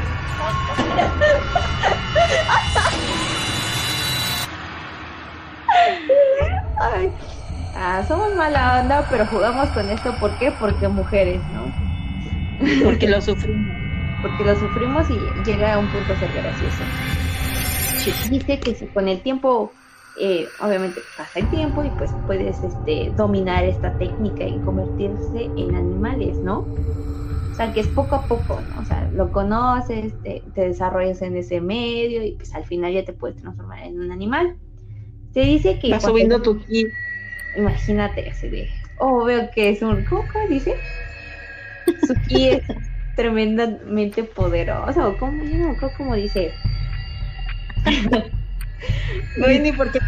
Ay. 6.80 7.12
Ah, 7.76 8.02
somos 8.08 8.34
mala 8.34 8.80
onda, 8.80 9.06
pero 9.08 9.24
jugamos 9.26 9.68
con 9.68 9.88
esto. 9.88 10.12
¿Por 10.18 10.36
qué? 10.38 10.50
Porque 10.50 10.88
mujeres, 10.88 11.40
¿no? 11.54 11.72
Porque 12.82 13.06
lo 13.06 13.20
sufrimos. 13.20 13.76
Porque 14.20 14.42
lo 14.42 14.58
sufrimos 14.58 15.08
y 15.10 15.48
llega 15.48 15.74
a 15.74 15.78
un 15.78 15.86
punto 15.92 16.12
a 16.12 16.18
ser 16.18 16.32
gracioso. 16.32 16.82
Dice 18.30 18.58
que 18.58 18.74
si 18.74 18.86
con 18.86 19.06
el 19.06 19.20
tiempo, 19.22 19.70
eh, 20.20 20.48
obviamente 20.60 21.02
pasa 21.16 21.38
el 21.40 21.48
tiempo 21.50 21.84
y 21.84 21.90
pues 21.92 22.16
puedes 22.26 22.62
este, 22.64 23.12
dominar 23.16 23.64
esta 23.64 23.96
técnica 23.96 24.46
y 24.46 24.60
convertirse 24.60 25.52
en 25.56 25.74
animales, 25.76 26.42
¿no? 26.42 26.72
O 27.50 27.54
sea, 27.54 27.72
que 27.72 27.80
es 27.80 27.88
poco 27.88 28.14
a 28.16 28.28
poco, 28.28 28.62
¿no? 28.62 28.80
O 28.80 28.84
sea, 28.84 29.10
lo 29.12 29.32
conoces, 29.32 30.20
te, 30.22 30.44
te 30.54 30.62
desarrollas 30.62 31.22
en 31.22 31.36
ese 31.36 31.60
medio 31.60 32.24
y 32.24 32.36
pues 32.36 32.54
al 32.54 32.64
final 32.64 32.92
ya 32.92 33.04
te 33.04 33.12
puedes 33.12 33.36
transformar 33.36 33.84
en 33.84 34.00
un 34.00 34.12
animal. 34.12 34.56
Se 35.32 35.40
dice 35.40 35.78
que... 35.78 35.88
Está 35.88 36.00
cuando- 36.00 36.08
subiendo 36.08 36.42
tu 36.42 36.58
ki. 36.64 36.86
Imagínate 37.56 38.28
así 38.30 38.48
de, 38.48 38.68
oh, 38.98 39.24
veo 39.24 39.50
que 39.50 39.70
es 39.70 39.82
un, 39.82 40.04
¿cómo, 40.04 40.28
cómo 40.32 40.46
dice? 40.48 40.74
Su 42.06 42.14
ki 42.28 42.48
es 42.50 42.64
tremendamente 43.16 44.22
poderosa, 44.24 45.08
o 45.08 45.16
como, 45.16 45.42
yo 45.44 45.56
no 45.58 45.76
cómo 45.96 46.14
dice. 46.14 46.52
Güey, 49.36 49.60
ni 49.60 49.72
porque 49.72 49.98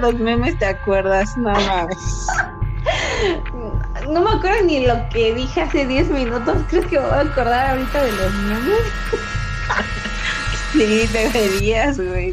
los 0.00 0.14
memes 0.18 0.58
te 0.58 0.66
acuerdas, 0.66 1.36
no 1.36 1.52
mames. 1.52 2.26
No 4.08 4.22
me 4.22 4.30
acuerdo 4.30 4.64
ni 4.64 4.84
lo 4.86 5.08
que 5.10 5.34
dije 5.34 5.62
hace 5.62 5.86
10 5.86 6.10
minutos, 6.10 6.56
creo 6.68 6.88
que 6.88 6.98
me 6.98 7.06
voy 7.06 7.14
a 7.14 7.20
acordar 7.20 7.70
ahorita 7.70 8.02
de 8.04 8.12
los 8.12 8.32
memes. 8.34 8.82
Sí, 10.72 11.06
deberías, 11.12 12.00
güey. 12.00 12.32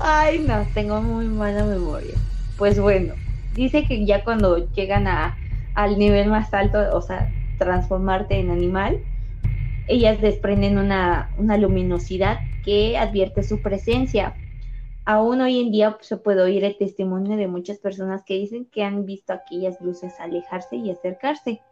Ay, 0.00 0.38
no, 0.38 0.66
tengo 0.72 1.02
muy 1.02 1.26
mala 1.26 1.64
memoria. 1.64 2.14
Pues 2.56 2.80
bueno, 2.80 3.12
dice 3.54 3.84
que 3.84 4.06
ya 4.06 4.24
cuando 4.24 4.72
llegan 4.72 5.06
a, 5.06 5.36
al 5.74 5.98
nivel 5.98 6.28
más 6.30 6.54
alto, 6.54 6.78
o 6.96 7.02
sea, 7.02 7.30
transformarte 7.58 8.38
en 8.38 8.50
animal, 8.50 9.00
ellas 9.86 10.20
desprenden 10.20 10.78
una, 10.78 11.30
una 11.36 11.58
luminosidad 11.58 12.40
que 12.64 12.96
advierte 12.96 13.42
su 13.42 13.60
presencia. 13.60 14.34
Aún 15.06 15.40
hoy 15.40 15.60
en 15.60 15.70
día 15.70 15.96
se 16.00 16.18
puede 16.18 16.42
oír 16.42 16.64
el 16.64 16.76
testimonio 16.76 17.36
de 17.36 17.46
muchas 17.46 17.78
personas 17.78 18.22
que 18.24 18.34
dicen 18.34 18.66
que 18.66 18.82
han 18.82 19.06
visto 19.06 19.32
aquellas 19.32 19.80
luces 19.80 20.20
alejarse 20.20 20.76
y 20.76 20.90
acercarse. 20.90 21.62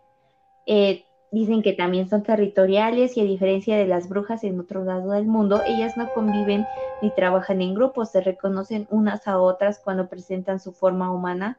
Eh, 0.66 1.04
Dicen 1.34 1.62
que 1.62 1.72
también 1.72 2.08
son 2.08 2.22
territoriales 2.22 3.16
y 3.16 3.20
a 3.20 3.24
diferencia 3.24 3.76
de 3.76 3.88
las 3.88 4.08
brujas 4.08 4.44
en 4.44 4.60
otro 4.60 4.84
lado 4.84 5.10
del 5.10 5.26
mundo, 5.26 5.62
ellas 5.66 5.96
no 5.96 6.08
conviven 6.14 6.64
ni 7.02 7.10
trabajan 7.10 7.60
en 7.60 7.74
grupos, 7.74 8.12
se 8.12 8.20
reconocen 8.20 8.86
unas 8.88 9.26
a 9.26 9.40
otras 9.40 9.80
cuando 9.80 10.06
presentan 10.06 10.60
su 10.60 10.70
forma 10.70 11.10
humana 11.10 11.58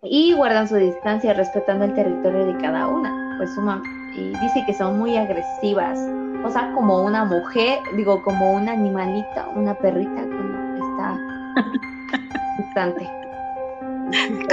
y 0.00 0.32
guardan 0.32 0.68
su 0.68 0.76
distancia 0.76 1.34
respetando 1.34 1.86
el 1.86 1.94
territorio 1.94 2.46
de 2.46 2.56
cada 2.58 2.86
una. 2.86 3.34
Pues 3.36 3.52
suma, 3.52 3.82
y 4.16 4.28
dice 4.38 4.62
que 4.64 4.74
son 4.74 4.96
muy 4.96 5.16
agresivas, 5.16 5.98
o 6.44 6.50
sea, 6.50 6.70
como 6.72 7.02
una 7.02 7.24
mujer, 7.24 7.80
digo, 7.94 8.22
como 8.22 8.52
una 8.52 8.72
animalita, 8.72 9.48
una 9.48 9.74
perrita 9.74 10.22
cuando 10.26 10.86
está 10.86 11.18
distante. 12.58 13.10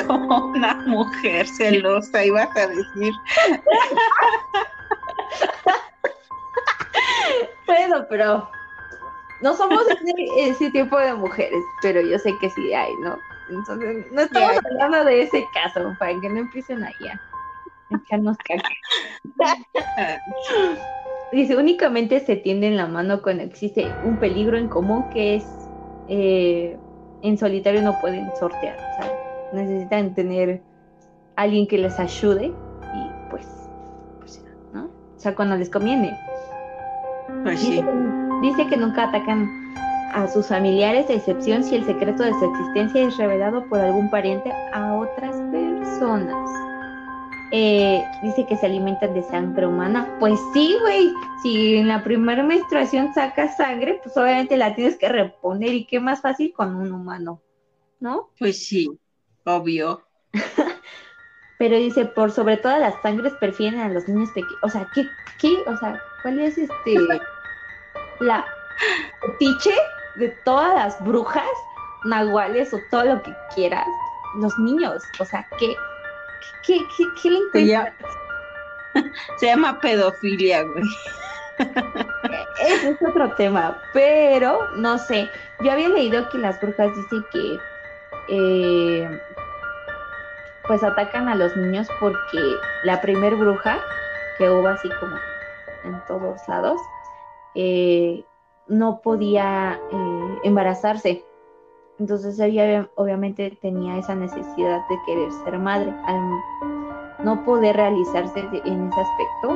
Como 0.08 0.48
una 0.48 0.74
mujer 0.88 1.46
celosa, 1.46 2.24
ibas 2.24 2.56
a 2.56 2.68
decir. 2.68 3.14
bueno, 7.68 8.06
pero 8.10 8.50
no 9.42 9.54
somos 9.56 9.84
ese, 10.38 10.72
tipo 10.72 10.98
de 10.98 11.14
mujeres, 11.14 11.62
pero 11.82 12.00
yo 12.00 12.18
sé 12.20 12.34
que 12.40 12.50
sí 12.52 12.74
hay, 12.74 12.96
¿no? 13.02 13.20
Entonces, 13.50 14.10
no 14.14 14.22
estamos 14.22 14.58
hablando 14.72 15.04
de 15.04 15.24
ese 15.24 15.46
caso, 15.54 15.94
para 16.00 16.18
que 16.22 16.30
no 16.30 16.40
empiecen 16.40 16.82
ahí 16.86 17.08
a 17.10 17.20
echarnos 17.98 18.38
caca. 18.38 18.70
Dice, 21.32 21.56
únicamente 21.56 22.20
se 22.20 22.36
tienden 22.36 22.76
la 22.76 22.88
mano 22.88 23.22
cuando 23.22 23.44
existe 23.44 23.88
un 24.04 24.18
peligro 24.18 24.58
en 24.58 24.68
común 24.68 25.10
que 25.12 25.36
es 25.36 25.46
eh, 26.10 26.78
en 27.22 27.38
solitario 27.38 27.82
no 27.82 28.00
pueden 28.02 28.30
sortear, 28.38 28.78
¿sabes? 28.98 29.12
necesitan 29.54 30.14
tener 30.14 30.62
alguien 31.36 31.68
que 31.68 31.78
les 31.78 32.00
ayude 32.00 32.48
y 32.48 33.30
pues, 33.30 33.48
pues 34.20 34.44
¿no? 34.74 34.86
O 34.86 35.20
sea, 35.20 35.36
cuando 35.36 35.56
les 35.56 35.70
conviene. 35.70 36.18
Pues 37.44 37.62
dice, 37.62 37.86
dice 38.42 38.68
que 38.68 38.78
nunca 38.78 39.04
atacan 39.04 39.48
a 40.14 40.28
sus 40.28 40.48
familiares, 40.48 41.10
a 41.10 41.14
excepción 41.14 41.64
si 41.64 41.76
el 41.76 41.86
secreto 41.86 42.24
de 42.24 42.34
su 42.34 42.46
existencia 42.46 43.08
es 43.08 43.18
revelado 43.18 43.66
por 43.70 43.80
algún 43.80 44.10
pariente 44.10 44.52
a 44.74 44.96
otras 44.96 45.36
personas. 45.52 46.71
Eh, 47.54 48.02
dice 48.24 48.46
que 48.48 48.56
se 48.56 48.66
alimentan 48.66 49.14
de 49.14 49.24
sangre 49.24 49.68
humana. 49.68 50.16
Pues 50.20 50.40
sí, 50.54 50.78
güey. 50.82 51.14
Si 51.44 51.76
en 51.76 51.90
la 51.90 52.04
primera 52.04 52.44
menstruación 52.44 53.14
sacas 53.14 53.58
sangre, 53.58 54.00
pues 54.02 54.16
obviamente 54.16 54.56
la 54.56 54.74
tienes 54.74 54.98
que 54.98 55.10
reponer. 55.10 55.74
¿Y 55.74 55.86
qué 55.86 56.00
más 56.00 56.22
fácil 56.22 56.54
con 56.54 56.76
un 56.76 56.94
humano? 56.94 57.42
¿No? 58.00 58.30
Pues 58.40 58.66
sí. 58.66 58.90
Obvio. 59.44 60.02
Pero 61.60 61.78
dice, 61.78 62.06
por 62.06 62.32
sobre 62.32 62.58
todas 62.58 62.80
las 62.80 63.00
sangres 63.02 63.34
prefieren 63.40 63.82
a 63.82 63.90
los 63.90 64.08
niños 64.08 64.30
pequeños. 64.30 64.60
O 64.64 64.70
sea, 64.70 64.88
¿qué, 64.94 65.06
qué? 65.38 65.54
O 65.68 65.78
sea, 65.78 66.02
¿cuál 66.22 66.40
es 66.40 66.58
este 66.58 66.96
la 68.22 68.46
tiche 69.40 69.74
de 70.16 70.30
todas 70.46 70.74
las 70.74 71.04
brujas, 71.04 71.44
nahuales 72.06 72.74
o 72.74 72.80
todo 72.90 73.04
lo 73.04 73.22
que 73.22 73.36
quieras? 73.54 73.88
Los 74.38 74.58
niños. 74.58 75.04
O 75.20 75.26
sea, 75.26 75.46
¿qué? 75.60 75.76
¿Qué, 76.66 76.80
qué, 76.98 77.04
qué, 77.22 77.30
le 77.30 77.38
encuentras? 77.38 77.94
Se 79.38 79.46
llama 79.48 79.80
pedofilia, 79.80 80.64
güey. 80.64 80.84
Ese 82.66 82.90
es 82.90 83.02
otro 83.02 83.34
tema, 83.36 83.82
pero 83.94 84.60
no 84.76 84.98
sé. 84.98 85.30
Yo 85.60 85.72
había 85.72 85.90
leído 85.90 86.28
que 86.30 86.38
las 86.38 86.60
brujas 86.60 86.96
dicen 86.96 87.26
que 87.32 87.60
eh, 88.30 89.22
pues 90.68 90.84
atacan 90.84 91.28
a 91.28 91.36
los 91.36 91.56
niños 91.58 91.88
porque 92.00 92.40
la 92.84 93.02
primer 93.02 93.36
bruja, 93.36 93.80
que 94.38 94.50
hubo 94.50 94.68
así 94.68 94.90
como 95.00 95.16
en 95.84 96.02
todos 96.08 96.40
lados, 96.48 96.80
eh, 97.56 98.24
no 98.68 99.02
podía 99.02 99.80
eh, 99.92 100.40
embarazarse. 100.44 101.24
Entonces 102.02 102.40
ella 102.40 102.90
obviamente 102.96 103.56
tenía 103.62 103.96
esa 104.00 104.16
necesidad 104.16 104.82
de 104.90 104.98
querer 105.06 105.32
ser 105.46 105.60
madre. 105.60 105.94
Al 106.08 106.20
no 107.24 107.46
poder 107.46 107.76
realizarse 107.76 108.40
en 108.66 108.88
ese 108.88 109.02
aspecto 109.02 109.56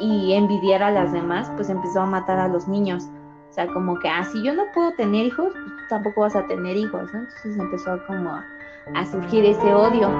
y 0.00 0.32
envidiar 0.32 0.82
a 0.82 0.90
las 0.90 1.12
demás, 1.12 1.52
pues 1.54 1.70
empezó 1.70 2.00
a 2.00 2.06
matar 2.06 2.40
a 2.40 2.48
los 2.48 2.66
niños. 2.66 3.04
O 3.48 3.52
sea, 3.52 3.68
como 3.68 3.96
que, 4.00 4.08
ah, 4.08 4.24
si 4.24 4.42
yo 4.42 4.54
no 4.54 4.64
puedo 4.74 4.92
tener 4.94 5.26
hijos, 5.26 5.52
pues 5.52 5.88
tampoco 5.88 6.22
vas 6.22 6.34
a 6.34 6.44
tener 6.48 6.76
hijos, 6.76 7.14
¿no? 7.14 7.20
Entonces 7.20 7.56
empezó 7.56 8.04
como 8.08 8.30
a, 8.30 9.06
surgir 9.06 9.44
ese 9.44 9.72
odio. 9.72 10.10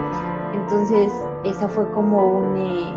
Entonces, 0.55 1.13
esa 1.43 1.69
fue 1.69 1.91
como 1.91 2.39
un, 2.39 2.57
eh, 2.57 2.95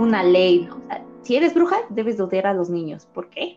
una 0.00 0.22
ley, 0.22 0.66
¿no? 0.66 0.76
O 0.76 0.80
sea, 0.88 1.02
si 1.22 1.36
eres 1.36 1.54
bruja, 1.54 1.78
debes 1.90 2.16
de 2.16 2.22
odiar 2.24 2.46
a 2.46 2.54
los 2.54 2.70
niños. 2.70 3.06
¿Por 3.12 3.30
qué? 3.30 3.56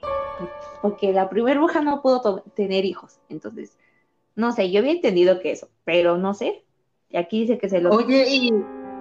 Porque 0.81 1.13
la 1.13 1.29
primera 1.29 1.59
bruja 1.59 1.81
no 1.81 2.01
pudo 2.01 2.43
tener 2.55 2.85
hijos. 2.85 3.19
Entonces, 3.29 3.77
no 4.35 4.51
sé, 4.51 4.71
yo 4.71 4.79
había 4.79 4.91
entendido 4.91 5.39
que 5.39 5.51
eso, 5.51 5.69
pero 5.85 6.17
no 6.17 6.33
sé. 6.33 6.63
Y 7.09 7.17
aquí 7.17 7.41
dice 7.41 7.57
que 7.57 7.69
se 7.69 7.79
lo... 7.79 7.91
Oye, 7.91 8.25
y, 8.27 8.49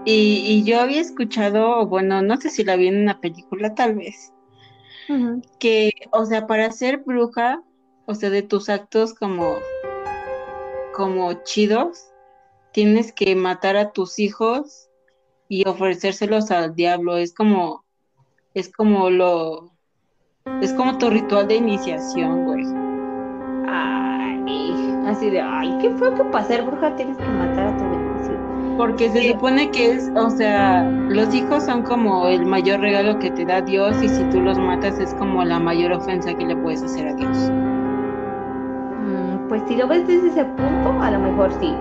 y, 0.04 0.44
y 0.46 0.64
yo 0.64 0.80
había 0.80 1.00
escuchado, 1.00 1.86
bueno, 1.86 2.22
no 2.22 2.36
sé 2.36 2.50
si 2.50 2.64
la 2.64 2.76
vi 2.76 2.88
en 2.88 3.00
una 3.00 3.20
película 3.20 3.74
tal 3.74 3.94
vez, 3.94 4.32
que, 5.58 5.90
o 6.10 6.24
sea, 6.24 6.46
para 6.46 6.70
ser 6.72 6.98
bruja, 6.98 7.62
o 8.06 8.14
sea, 8.14 8.30
de 8.30 8.42
tus 8.42 8.68
actos 8.68 9.14
como, 9.14 9.56
como 10.94 11.32
chidos, 11.44 12.08
tienes 12.72 13.12
que 13.12 13.34
matar 13.36 13.76
a 13.76 13.92
tus 13.92 14.18
hijos 14.18 14.88
y 15.48 15.66
ofrecérselos 15.68 16.50
al 16.50 16.74
diablo. 16.74 17.16
Es 17.16 17.34
como, 17.34 17.81
es 18.54 18.72
como 18.72 19.10
lo, 19.10 19.70
es 20.60 20.72
como 20.74 20.98
tu 20.98 21.10
ritual 21.10 21.48
de 21.48 21.56
iniciación, 21.56 22.44
güey. 22.44 22.64
Ay, 23.68 24.96
así 25.06 25.30
de, 25.30 25.40
ay, 25.40 25.76
¿qué 25.80 25.90
fue 25.90 26.14
que 26.14 26.24
para 26.24 26.44
ser 26.44 26.62
bruja 26.62 26.94
tienes 26.96 27.16
que 27.16 27.28
matar 27.28 27.68
a 27.68 27.76
tu 27.76 27.84
porque 28.76 29.10
se 29.10 29.32
supone 29.32 29.70
que 29.70 29.92
es, 29.92 30.10
o 30.16 30.30
sea, 30.30 30.82
los 30.82 31.32
hijos 31.34 31.64
son 31.64 31.82
como 31.82 32.26
el 32.26 32.46
mayor 32.46 32.80
regalo 32.80 33.18
que 33.18 33.30
te 33.30 33.44
da 33.44 33.60
Dios 33.60 34.02
y 34.02 34.08
si 34.08 34.24
tú 34.24 34.40
los 34.40 34.58
matas 34.58 34.98
es 34.98 35.14
como 35.14 35.44
la 35.44 35.58
mayor 35.58 35.92
ofensa 35.92 36.34
que 36.34 36.46
le 36.46 36.56
puedes 36.56 36.82
hacer 36.82 37.08
a 37.08 37.14
Dios. 37.14 37.50
Mm, 39.00 39.48
pues 39.48 39.62
si 39.68 39.76
lo 39.76 39.86
ves 39.86 40.06
desde 40.06 40.28
ese 40.28 40.44
punto, 40.44 40.90
a 41.00 41.10
lo 41.10 41.18
mejor 41.18 41.52
sí. 41.60 41.74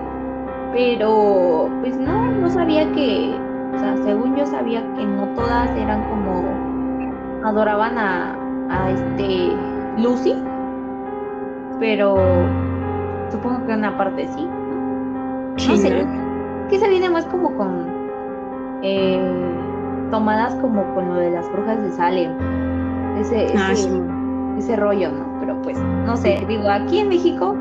Pero, 0.74 1.70
pues 1.82 1.98
no, 1.98 2.30
no 2.32 2.50
sabía 2.50 2.92
que, 2.92 3.36
o 3.74 3.80
sea, 3.80 3.96
según 4.04 4.36
yo 4.36 4.46
sabía 4.46 4.82
que 4.94 5.06
no 5.06 5.28
todas 5.36 5.70
eran 5.78 6.04
como, 6.10 6.44
adoraban 7.44 7.98
a, 7.98 8.36
a 8.70 8.92
este 8.92 9.52
Lucy. 9.98 10.36
Pero 11.80 12.16
supongo 13.32 13.66
que 13.66 13.74
una 13.74 13.98
parte 13.98 14.28
sí. 14.28 14.48
No, 15.68 15.78
sé 15.78 16.06
que 16.70 16.80
se 16.80 16.90
viene 16.90 17.10
más 17.10 17.26
como 17.26 17.54
con 17.56 17.86
eh, 18.82 19.20
tomadas 20.10 20.56
como 20.56 20.84
con 20.96 21.10
lo 21.10 21.16
de 21.16 21.32
las 21.32 21.52
brujas 21.52 21.82
de 21.84 21.92
Salem. 21.92 22.32
Ese, 23.20 23.48
ah, 23.58 23.74
ese, 24.58 24.76
rollo, 24.78 25.12
¿no? 25.12 25.26
Pero 25.42 25.62
pues, 25.62 25.78
no 26.06 26.16
sé, 26.16 26.44
digo, 26.48 26.70
aquí 26.70 27.00
en 27.00 27.10
México, 27.10 27.56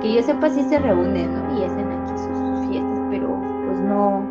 que 0.00 0.14
yo 0.14 0.22
sepa 0.22 0.48
si 0.48 0.62
se 0.62 0.78
reúnen, 0.78 1.34
¿no? 1.34 1.58
Y 1.58 1.64
hacen 1.64 1.86
aquí 1.92 2.18
sus, 2.18 2.66
fiestas, 2.68 3.00
pero 3.10 3.28
pues 3.66 3.80
no. 3.80 4.22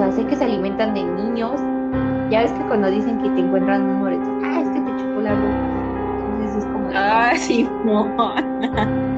Sea, 0.00 0.10
sé 0.12 0.24
que 0.24 0.34
se 0.34 0.44
alimentan 0.44 0.94
de 0.94 1.02
niños. 1.02 1.60
Ya 2.30 2.40
ves 2.40 2.52
que 2.52 2.62
cuando 2.68 2.90
dicen 2.90 3.20
que 3.20 3.28
te 3.28 3.40
encuentran 3.40 3.82
un 3.82 3.98
moreto, 3.98 4.24
ah, 4.42 4.62
es 4.62 4.68
que 4.70 4.80
te 4.80 4.96
chupó 4.96 5.20
la 5.20 5.34
bruja. 5.34 5.58
Entonces 6.24 6.56
es 6.56 6.64
como. 6.64 6.90
Ah, 6.94 7.32
sí, 7.36 7.68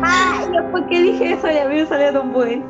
Ay, 0.03 0.47
¿por 0.73 0.89
qué 0.89 1.03
dije 1.03 1.35
eso? 1.35 1.49
Ya 1.49 1.69
me 1.69 1.87
salido 1.87 2.23
un 2.23 2.33
buen. 2.33 2.65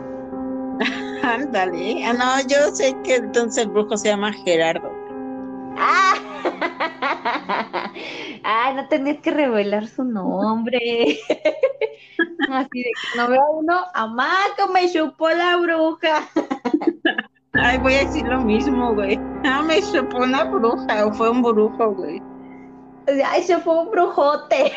Ándale. 1.22 2.05
Ah, 2.05 2.12
no, 2.12 2.47
yo 2.48 2.70
sé 2.74 2.94
que 3.02 3.16
entonces 3.16 3.64
el 3.64 3.70
brujo 3.70 3.97
se 3.97 4.09
llama 4.09 4.30
Gerardo. 4.30 4.93
Ah, 5.78 6.12
Ay, 8.44 8.74
no 8.74 8.89
tenías 8.89 9.22
que 9.22 9.30
revelar 9.30 9.86
su 9.86 10.05
nombre. 10.05 11.18
Así 12.51 12.78
de 12.78 12.90
que 12.93 13.16
no 13.16 13.28
veo 13.28 13.52
uno, 13.55 13.86
amaco 13.94 14.68
me 14.70 14.93
chupó 14.93 15.30
la 15.30 15.56
bruja. 15.56 16.28
Ay, 17.55 17.79
voy 17.79 17.95
a 17.95 18.05
decir 18.05 18.27
lo 18.27 18.41
mismo, 18.41 18.95
güey. 18.95 19.19
Ah, 19.45 19.62
me 19.62 19.83
chupó 19.83 20.19
una 20.19 20.45
bruja 20.45 21.07
o 21.07 21.12
fue 21.12 21.29
un 21.31 21.43
brujo, 21.43 21.93
güey. 21.95 22.23
Ay, 23.27 23.43
se 23.43 23.59
fue 23.59 23.79
un 23.81 23.91
brujote. 23.91 24.73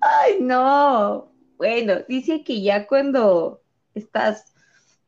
Ay, 0.00 0.38
no. 0.40 1.30
Bueno, 1.58 1.96
dice 2.08 2.42
que 2.42 2.62
ya 2.62 2.86
cuando 2.86 3.60
estás 3.94 4.54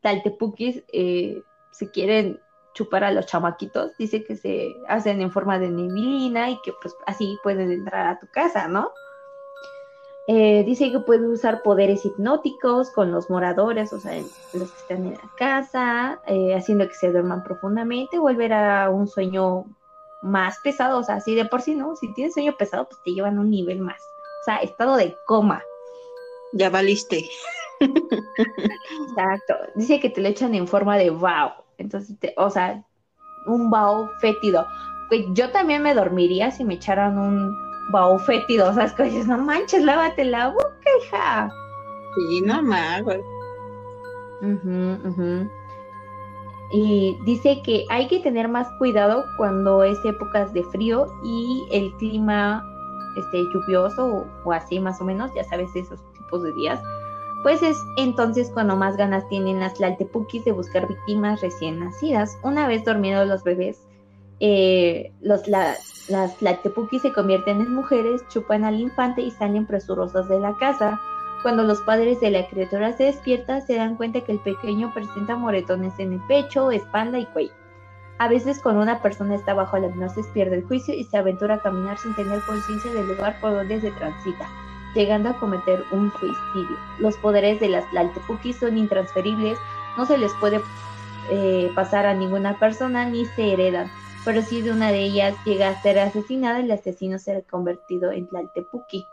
taltepuquis 0.03 0.83
eh, 0.93 1.41
se 1.71 1.91
quieren 1.91 2.39
chupar 2.75 3.05
a 3.05 3.13
los 3.13 3.25
chamaquitos, 3.27 3.97
dice 3.97 4.23
que 4.23 4.37
se 4.37 4.75
hacen 4.89 5.23
en 5.23 5.31
forma 5.31 5.59
de 5.59 5.71
neblina 5.71 6.51
y 6.51 6.61
que 6.63 6.73
pues 6.83 6.95
así 7.07 7.39
pueden 7.43 7.71
entrar 7.71 8.07
a 8.07 8.19
tu 8.19 8.27
casa, 8.27 8.69
¿no? 8.69 8.91
Eh, 10.27 10.63
dice 10.65 10.93
que 10.93 11.01
puede 11.01 11.27
usar 11.27 11.63
poderes 11.63 12.05
hipnóticos 12.05 12.91
con 12.91 13.11
los 13.11 13.31
moradores, 13.31 13.93
o 13.93 13.99
sea, 13.99 14.15
los 14.53 14.71
que 14.71 14.79
están 14.79 15.07
en 15.07 15.15
la 15.15 15.31
casa, 15.37 16.21
eh, 16.27 16.55
haciendo 16.55 16.87
que 16.87 16.95
se 16.95 17.11
duerman 17.11 17.43
profundamente, 17.43 18.19
volver 18.19 18.53
a 18.53 18.91
un 18.91 19.09
sueño 19.09 19.65
más 20.23 20.59
pesado, 20.63 20.99
o 20.99 21.03
sea, 21.03 21.17
así 21.17 21.35
de 21.35 21.47
por 21.47 21.63
sí, 21.63 21.75
¿no? 21.75 21.97
Si 21.97 22.13
tienes 22.15 22.35
sueño 22.35 22.55
pesado, 22.57 22.87
pues 22.87 23.01
te 23.05 23.13
llevan 23.13 23.39
a 23.39 23.41
un 23.41 23.51
nivel 23.51 23.81
más, 23.81 24.01
o 24.01 24.45
sea, 24.45 24.57
estado 24.59 24.97
de 24.97 25.17
coma. 25.27 25.63
Ya 26.53 26.71
valiste. 26.71 27.25
Exacto. 27.81 29.55
Dice 29.75 30.01
que 30.01 30.11
te 30.11 30.21
lo 30.21 30.29
echan 30.29 30.55
en 30.55 30.69
forma 30.69 30.97
de 30.97 31.11
wow. 31.11 31.51
Entonces, 31.79 32.17
o 32.37 32.51
sea, 32.51 32.85
un 33.47 33.71
bao 33.71 34.11
fétido. 34.21 34.67
Pues 35.09 35.25
yo 35.33 35.51
también 35.51 35.83
me 35.83 35.95
dormiría 35.95 36.51
si 36.51 36.65
me 36.65 36.75
echaran 36.75 37.19
un 37.19 37.70
es 38.83 38.93
que 38.93 39.05
dices, 39.05 39.27
no 39.27 39.39
manches, 39.39 39.83
lávate 39.83 40.25
la 40.25 40.49
boca, 40.49 40.89
hija. 41.03 41.53
Sí, 42.15 42.41
no 42.43 42.63
más, 42.63 43.03
güey. 43.03 43.21
Y 46.73 47.19
dice 47.25 47.61
que 47.65 47.85
hay 47.91 48.09
que 48.09 48.21
tener 48.21 48.49
más 48.49 48.69
cuidado 48.79 49.25
cuando 49.37 49.83
es 49.83 49.99
épocas 50.05 50.53
de 50.53 50.63
frío 50.65 51.07
y 51.25 51.67
el 51.73 51.93
clima 51.97 52.65
este, 53.17 53.43
lluvioso 53.53 54.07
o, 54.07 54.27
o 54.45 54.53
así 54.53 54.79
más 54.79 55.01
o 55.01 55.05
menos, 55.05 55.31
ya 55.35 55.45
sabes, 55.45 55.75
esos 55.75 56.01
tipos 56.15 56.43
de 56.43 56.53
días 56.53 56.81
pues 57.43 57.63
es 57.63 57.77
entonces 57.97 58.51
cuando 58.53 58.77
más 58.77 58.97
ganas 58.97 59.27
tienen 59.29 59.61
las 59.61 59.81
laltepukis 59.81 60.45
de 60.45 60.53
buscar 60.53 60.87
víctimas 60.87 61.41
recién 61.41 61.81
nacidas. 61.81 62.39
Una 62.43 62.69
vez 62.69 62.85
dormidos 62.85 63.27
los 63.27 63.43
bebés, 63.45 63.87
eh, 64.41 65.13
los, 65.21 65.47
las 65.49 66.43
laltepukis 66.43 67.03
se 67.03 67.13
convierten 67.13 67.61
en 67.61 67.75
mujeres, 67.75 68.27
chupan 68.29 68.65
al 68.65 68.81
infante 68.81 69.23
y 69.23 69.31
salen 69.31 69.67
presurosas 69.67 70.29
de 70.29 70.41
la 70.41 70.55
casa. 70.57 71.01
Cuando 71.43 71.63
los 71.63 71.81
padres 71.83 72.21
de 72.21 72.31
la 72.31 72.47
criatura 72.49 72.93
se 72.93 73.05
despiertan, 73.05 73.67
se 73.67 73.77
dan 73.77 73.97
cuenta 73.97 74.23
que 74.23 74.33
el 74.33 74.41
pequeño 74.41 74.93
presenta 74.93 75.37
moretones 75.37 75.99
en 75.99 76.15
el 76.15 76.21
pecho, 76.27 76.71
espalda 76.71 77.19
y 77.19 77.27
cuello. 77.27 77.53
A 78.19 78.29
veces 78.29 78.61
cuando 78.61 78.83
una 78.83 79.01
persona 79.01 79.35
está 79.35 79.55
bajo 79.55 79.79
la 79.79 79.87
hipnosis 79.87 80.27
pierde 80.35 80.57
el 80.57 80.65
juicio 80.65 80.93
y 80.93 81.05
se 81.05 81.17
aventura 81.17 81.55
a 81.55 81.63
caminar 81.63 81.97
sin 81.97 82.15
tener 82.15 82.41
conciencia 82.41 82.93
del 82.93 83.09
lugar 83.09 83.41
por 83.41 83.53
donde 83.53 83.81
se 83.81 83.91
transita 83.93 84.47
llegando 84.95 85.31
a 85.31 85.39
cometer 85.39 85.85
un 85.93 86.13
suicidio. 86.13 86.77
Los 86.99 87.17
poderes 87.17 87.61
de 87.61 87.69
las 87.69 87.91
Laltepukis 87.93 88.57
son 88.57 88.77
intransferibles, 88.77 89.59
no 89.97 90.07
se 90.07 90.19
les 90.19 90.33
puede 90.35 90.61
eh, 91.31 91.71
pasar 91.75 92.07
a 92.07 92.15
ninguna 92.15 92.59
persona 92.59 93.05
ni 93.05 93.27
se 93.27 93.53
heredan, 93.53 93.91
pero 94.25 94.43
si 94.43 94.63
de 94.63 94.73
una 94.73 94.93
de 94.93 95.01
ellas 95.01 95.35
llega 95.45 95.69
a 95.69 95.83
ser 95.83 95.99
asesinada, 95.99 96.61
el 96.61 96.71
asesino 96.71 97.19
será 97.19 97.43
convertido 97.43 98.13
en 98.13 98.29
Tlaltepuki. 98.29 99.05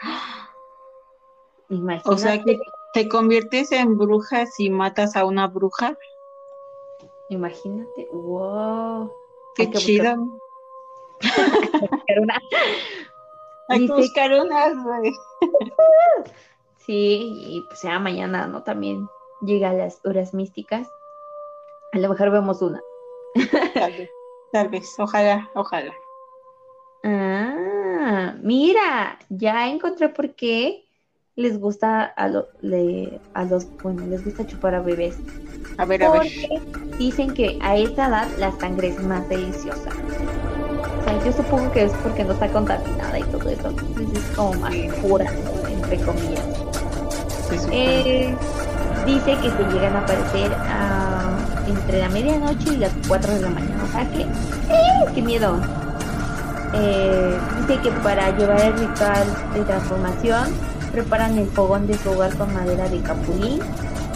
Imagínate. 1.68 2.10
O 2.10 2.18
sea 2.18 2.42
que 2.42 2.58
te 2.92 3.08
conviertes 3.08 3.70
en 3.72 3.96
bruja 3.96 4.46
si 4.46 4.70
matas 4.70 5.16
a 5.16 5.24
una 5.24 5.46
bruja. 5.46 5.96
Imagínate, 7.28 8.08
wow. 8.12 9.12
Qué 9.54 9.70
chido. 9.70 10.16
Hay 13.68 13.86
que 13.86 13.92
buscar 13.92 14.32
unas, 14.40 14.82
güey. 14.82 15.12
Sí, 16.86 17.44
y 17.46 17.60
pues 17.68 17.82
ya 17.82 18.00
mañana, 18.00 18.46
¿no? 18.48 18.64
También 18.64 19.06
llega 19.42 19.70
a 19.70 19.74
las 19.74 20.00
horas 20.04 20.34
místicas. 20.34 20.90
A 21.92 21.98
lo 21.98 22.08
mejor 22.08 22.30
vemos 22.30 22.62
una. 22.62 22.82
Tal 24.52 24.68
vez, 24.68 24.94
ojalá, 24.98 25.48
ojalá. 25.54 25.92
Ah, 27.04 28.34
mira, 28.42 29.18
ya 29.28 29.68
encontré 29.68 30.08
por 30.08 30.34
qué 30.34 30.84
les 31.36 31.58
gusta 31.58 32.04
a, 32.04 32.28
lo, 32.28 32.48
a 33.34 33.44
los, 33.44 33.76
bueno, 33.78 34.06
les 34.06 34.24
gusta 34.24 34.46
chupar 34.46 34.74
a 34.74 34.80
bebés. 34.80 35.16
A 35.78 35.84
ver, 35.84 36.02
a 36.04 36.10
ver. 36.10 36.26
Dicen 36.98 37.32
que 37.32 37.58
a 37.62 37.76
esta 37.76 38.08
edad 38.08 38.28
la 38.38 38.52
sangre 38.52 38.88
es 38.88 39.02
más 39.02 39.28
deliciosa 39.28 39.90
yo 41.24 41.32
supongo 41.32 41.70
que 41.72 41.84
es 41.84 41.92
porque 42.02 42.24
no 42.24 42.32
está 42.32 42.48
contaminada 42.48 43.18
y 43.18 43.22
todo 43.24 43.48
eso. 43.48 43.68
Entonces 43.68 44.24
es 44.24 44.36
como 44.36 44.54
más 44.54 44.74
pura, 45.02 45.30
entre 45.68 45.98
comillas. 45.98 46.44
Eh, 47.72 48.34
dice 49.06 49.36
que 49.42 49.50
se 49.50 49.62
llegan 49.72 49.96
a 49.96 50.00
aparecer 50.00 50.52
ah, 50.56 51.19
entre 51.70 51.98
la 52.00 52.08
medianoche 52.08 52.74
y 52.74 52.76
las 52.76 52.92
4 53.08 53.34
de 53.34 53.40
la 53.40 53.48
mañana. 53.48 53.84
O 53.84 53.92
sea 53.92 54.08
que, 54.10 54.22
¡eh! 54.22 55.12
¡Qué 55.14 55.22
miedo! 55.22 55.58
Eh, 56.74 57.38
dice 57.60 57.80
que 57.80 57.90
para 58.02 58.30
llevar 58.36 58.60
el 58.60 58.78
ritual 58.78 59.26
de 59.54 59.64
transformación 59.64 60.54
preparan 60.92 61.36
el 61.38 61.48
fogón 61.48 61.86
de 61.86 61.98
su 61.98 62.10
hogar 62.10 62.36
con 62.36 62.52
madera 62.52 62.88
de 62.88 63.00
capulín, 63.00 63.60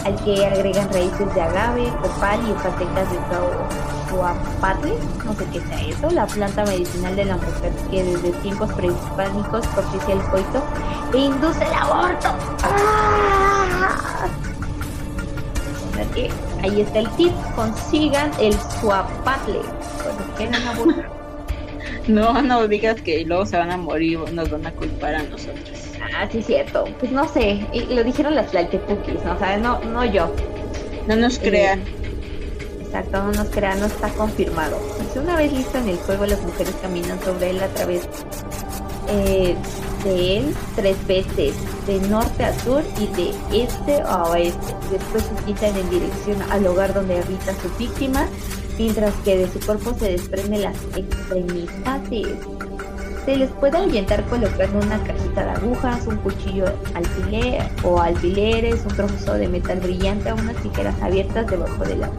al 0.05 0.15
que 0.23 0.45
agregan 0.45 0.91
raíces 0.93 1.33
de 1.33 1.41
agave, 1.41 1.91
copal 2.01 2.39
y 2.47 2.51
hojas 2.51 2.73
secas 2.77 3.11
de 3.11 4.15
Huapatle, 4.15 4.93
no 5.25 5.33
sé 5.33 5.45
qué 5.51 5.61
sea 5.61 5.81
eso, 5.81 6.09
la 6.11 6.27
planta 6.27 6.63
medicinal 6.63 7.15
de 7.15 7.25
la 7.25 7.35
mujer 7.37 7.73
que 7.89 8.03
desde 8.03 8.31
tiempos 8.41 8.71
prehispánicos 8.73 9.67
propicia 9.67 10.13
el 10.13 10.21
coito 10.29 10.63
e 11.13 11.17
induce 11.17 11.65
el 11.65 11.73
aborto. 11.73 12.29
¡Ah! 12.63 13.25
Ahí 16.61 16.81
está 16.81 16.99
el 16.99 17.09
tip, 17.11 17.31
consigan 17.55 18.31
el 18.39 18.53
suapatle 18.53 19.59
abortar. 20.67 21.11
No, 22.07 22.39
no 22.43 22.67
digas 22.67 23.01
que 23.01 23.25
luego 23.25 23.47
se 23.47 23.57
van 23.57 23.71
a 23.71 23.77
morir, 23.77 24.19
nos 24.31 24.51
van 24.51 24.67
a 24.67 24.71
culpar 24.71 25.15
a 25.15 25.23
nosotros. 25.23 25.91
Ah, 26.15 26.27
sí, 26.31 26.43
cierto. 26.43 26.85
Pues 26.99 27.11
no 27.11 27.27
sé, 27.27 27.65
lo 27.89 28.03
dijeron 28.03 28.35
las 28.35 28.51
Tlaltepukis, 28.51 29.23
¿no? 29.23 29.33
O 29.33 29.39
sea, 29.39 29.57
no, 29.57 29.79
no 29.85 30.05
yo. 30.05 30.31
No 31.07 31.15
nos 31.15 31.39
crean. 31.39 31.81
Exacto, 32.79 33.23
no 33.23 33.31
nos 33.31 33.49
crean, 33.49 33.79
no 33.79 33.87
está 33.87 34.09
confirmado. 34.09 34.77
Si 35.11 35.17
una 35.17 35.35
vez 35.35 35.51
listo 35.51 35.79
en 35.79 35.89
el 35.89 35.97
juego, 35.97 36.27
las 36.27 36.41
mujeres 36.43 36.75
caminan 36.79 37.19
sobre 37.23 37.49
él 37.49 37.63
a 37.63 37.67
través 37.69 38.07
eh, 39.09 39.55
de 40.05 40.37
él 40.37 40.55
tres 40.75 40.95
veces, 41.07 41.55
de 41.87 41.99
norte 42.07 42.45
a 42.45 42.57
sur 42.59 42.83
y 42.99 43.07
de 43.07 43.63
este 43.63 44.01
a 44.01 44.23
oeste. 44.23 44.73
Después 44.91 45.23
se 45.23 45.45
quitan 45.45 45.75
en 45.75 45.89
dirección 45.89 46.41
al 46.51 46.65
hogar 46.67 46.93
donde 46.93 47.19
habita 47.19 47.53
su 47.61 47.69
víctima, 47.77 48.27
mientras 48.77 49.13
que 49.25 49.37
de 49.37 49.51
su 49.51 49.59
cuerpo 49.59 49.93
se 49.99 50.11
desprenden 50.11 50.61
las 50.61 50.77
extremidades. 50.95 52.37
Se 53.25 53.35
les 53.35 53.49
puede 53.53 53.77
ahuyentar 53.77 54.23
colocando 54.25 54.85
una 54.85 55.03
cajita 55.03 55.43
de 55.43 55.51
agujas, 55.51 56.05
un 56.05 56.17
cuchillo 56.17 56.65
alfiler 56.93 57.67
o 57.83 57.99
alfileres, 57.99 58.81
un 58.85 58.95
trozo 58.95 59.33
de 59.33 59.47
metal 59.47 59.79
brillante 59.79 60.31
o 60.31 60.35
unas 60.35 60.55
tijeras 60.57 60.95
abiertas 61.01 61.47
debajo 61.47 61.83
de 61.83 61.95
la, 61.95 62.09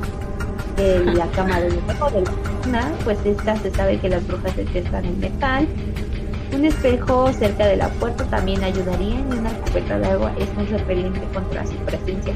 de 0.77 1.05
la 1.15 1.27
cama 1.29 1.61
de 1.61 1.71
la 1.71 2.91
pues 3.05 3.19
esta 3.25 3.57
se 3.57 3.71
sabe 3.71 4.01
que 4.01 4.09
las 4.09 4.27
brujas 4.27 4.57
detestan 4.57 5.05
el 5.05 5.17
metal. 5.19 5.69
Un 6.53 6.65
espejo 6.65 7.33
cerca 7.33 7.67
de 7.67 7.77
la 7.77 7.89
puerta 7.89 8.25
también 8.25 8.63
ayudaría 8.63 9.17
y 9.19 9.39
una 9.39 9.51
cubeta 9.51 9.99
de 9.99 10.07
agua 10.07 10.33
es 10.39 10.53
muy 10.55 10.67
repelente 10.67 11.21
contra 11.33 11.67
su 11.67 11.75
presencia. 11.77 12.35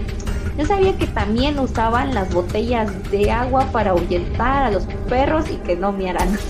Yo 0.59 0.66
sabía 0.66 0.97
que 0.97 1.07
también 1.07 1.59
usaban 1.59 2.15
las 2.15 2.32
botellas 2.35 2.91
de 3.11 3.31
agua 3.31 3.66
para 3.73 3.93
ahuyentar 3.93 4.65
a 4.65 4.70
los 4.70 4.85
perros 5.09 5.49
y 5.51 5.57
que 5.57 5.77
no 5.77 5.93
miaran. 5.93 6.39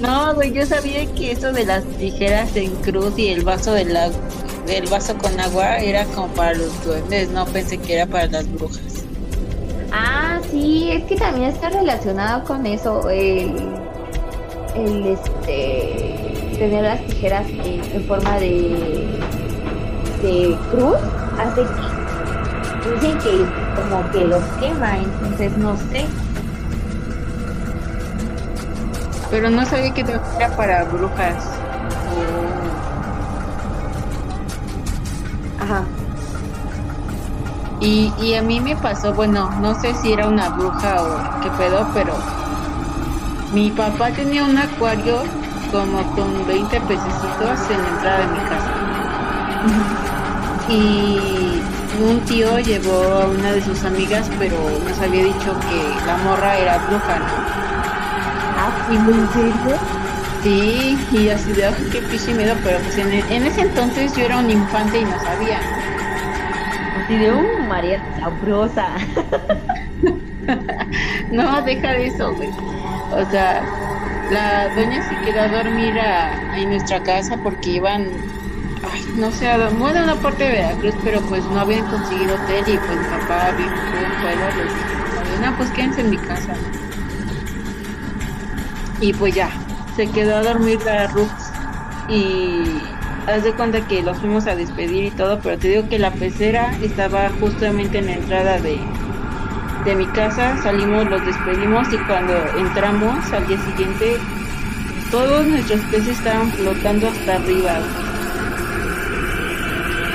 No, 0.00 0.34
güey, 0.34 0.52
yo 0.52 0.66
sabía 0.66 1.06
que 1.14 1.32
eso 1.32 1.52
de 1.52 1.64
las 1.64 1.84
tijeras 1.84 2.54
en 2.54 2.70
cruz 2.76 3.18
y 3.18 3.28
el 3.28 3.44
vaso 3.44 3.72
de 3.72 3.86
la, 3.86 4.10
del 4.66 4.86
vaso 4.88 5.16
con 5.16 5.38
agua 5.40 5.78
era 5.78 6.04
como 6.06 6.28
para 6.28 6.52
los 6.54 6.84
duendes, 6.84 7.30
no 7.30 7.46
pensé 7.46 7.78
que 7.78 7.94
era 7.94 8.06
para 8.06 8.26
las 8.26 8.46
brujas. 8.52 9.04
Ah, 9.92 10.38
sí, 10.50 10.90
es 10.92 11.04
que 11.04 11.16
también 11.16 11.50
está 11.50 11.70
relacionado 11.70 12.44
con 12.44 12.66
eso, 12.66 13.08
el, 13.08 13.75
el 14.76 15.06
este, 15.06 16.54
tener 16.58 16.84
las 16.84 17.00
tijeras 17.06 17.46
en 17.48 18.04
forma 18.04 18.34
de, 18.38 19.08
de 20.22 20.56
cruz 20.70 20.96
hace 21.38 21.62
que 22.82 22.90
dicen 22.90 23.18
que 23.18 23.46
como 23.74 24.10
que 24.10 24.24
los 24.24 24.42
quema, 24.60 24.98
entonces 24.98 25.56
no 25.58 25.76
sé. 25.76 26.06
Pero 29.30 29.50
no 29.50 29.64
sabía 29.64 29.92
que 29.92 30.02
era 30.02 30.56
para 30.56 30.84
brujas. 30.84 31.44
Ajá. 35.60 35.82
Y, 37.80 38.12
y 38.20 38.34
a 38.34 38.42
mí 38.42 38.60
me 38.60 38.76
pasó, 38.76 39.12
bueno, 39.12 39.50
no 39.60 39.74
sé 39.80 39.94
si 39.94 40.12
era 40.12 40.28
una 40.28 40.50
bruja 40.50 41.02
o 41.02 41.40
qué 41.42 41.50
pedo, 41.58 41.86
pero 41.92 42.14
mi 43.52 43.70
papá 43.70 44.10
tenía 44.10 44.44
un 44.44 44.58
acuario 44.58 45.22
como 45.70 46.02
con 46.14 46.46
20 46.46 46.80
pececitos 46.82 47.70
en 47.70 47.82
la 47.82 47.88
entrada 47.88 48.18
de 48.20 48.26
mi 48.28 48.38
casa. 48.40 48.72
Y 50.68 51.62
un 52.02 52.20
tío 52.24 52.58
llevó 52.58 53.02
a 53.22 53.26
una 53.26 53.52
de 53.52 53.62
sus 53.62 53.84
amigas, 53.84 54.30
pero 54.38 54.56
nos 54.84 54.98
había 55.00 55.24
dicho 55.24 55.58
que 55.60 56.06
la 56.06 56.16
morra 56.18 56.56
era 56.58 56.78
bruja, 56.78 57.18
¿no? 57.20 57.26
Ah, 58.56 58.72
¿y 58.90 58.98
muy 58.98 59.26
serio? 59.28 59.76
Sí, 60.42 60.98
y 61.12 61.28
así 61.30 61.52
de, 61.52 61.66
"Ay, 61.66 61.88
qué 61.90 62.00
piso 62.02 62.30
y 62.30 62.34
miedo, 62.34 62.54
pero 62.62 62.78
pues 62.80 62.96
en, 62.98 63.12
en 63.12 63.46
ese 63.46 63.62
entonces 63.62 64.14
yo 64.14 64.24
era 64.24 64.38
un 64.38 64.50
infante 64.50 65.00
y 65.00 65.04
no 65.04 65.18
sabía. 65.20 65.60
Así 66.94 67.16
de, 67.16 67.32
uh, 67.32 67.58
María 67.68 68.02
sabrosa. 68.18 68.88
No, 71.32 71.60
deja 71.62 71.90
de 71.92 72.06
eso, 72.06 72.32
güey. 72.34 72.48
O 73.12 73.30
sea, 73.30 73.62
la 74.30 74.68
doña 74.74 75.08
se 75.08 75.16
quedó 75.24 75.40
a 75.42 75.48
dormir 75.48 75.98
a, 75.98 76.58
en 76.58 76.70
nuestra 76.70 77.02
casa 77.02 77.36
porque 77.42 77.70
iban, 77.70 78.08
ay, 78.92 79.04
no 79.16 79.30
sé, 79.30 79.48
a, 79.48 79.68
bueno, 79.68 80.02
una 80.02 80.16
parte 80.16 80.44
de 80.44 80.50
Veracruz, 80.50 80.94
pero 81.04 81.20
pues 81.22 81.44
no 81.44 81.60
habían 81.60 81.86
conseguido 81.86 82.34
hotel 82.34 82.64
y 82.66 82.78
pues 82.78 82.98
papá 83.08 83.52
les 83.52 83.58
dijo, 83.58 85.40
no, 85.42 85.56
pues 85.56 85.70
quédense 85.70 86.00
en 86.00 86.10
mi 86.10 86.18
casa. 86.18 86.54
Y 89.00 89.12
pues 89.12 89.34
ya, 89.34 89.50
se 89.94 90.08
quedó 90.10 90.36
a 90.36 90.42
dormir 90.42 90.80
la 90.84 91.06
Rux 91.08 91.30
y 92.08 92.80
haz 93.26 93.42
de 93.44 93.52
cuenta 93.52 93.86
que 93.86 94.02
los 94.02 94.18
fuimos 94.18 94.46
a 94.46 94.56
despedir 94.56 95.04
y 95.04 95.10
todo, 95.10 95.40
pero 95.40 95.58
te 95.58 95.68
digo 95.68 95.88
que 95.88 95.98
la 95.98 96.12
pecera 96.12 96.76
estaba 96.82 97.30
justamente 97.40 97.98
en 97.98 98.06
la 98.06 98.12
entrada 98.14 98.58
de, 98.58 98.78
de 99.86 99.94
mi 99.94 100.06
casa, 100.06 100.60
salimos, 100.64 101.08
los 101.08 101.24
despedimos 101.24 101.86
y 101.92 101.96
cuando 101.98 102.34
entramos 102.58 103.32
al 103.32 103.46
día 103.46 103.56
siguiente, 103.64 104.16
todos 105.12 105.46
nuestros 105.46 105.80
peces 105.92 106.18
estaban 106.18 106.50
flotando 106.50 107.06
hasta 107.06 107.36
arriba. 107.36 107.78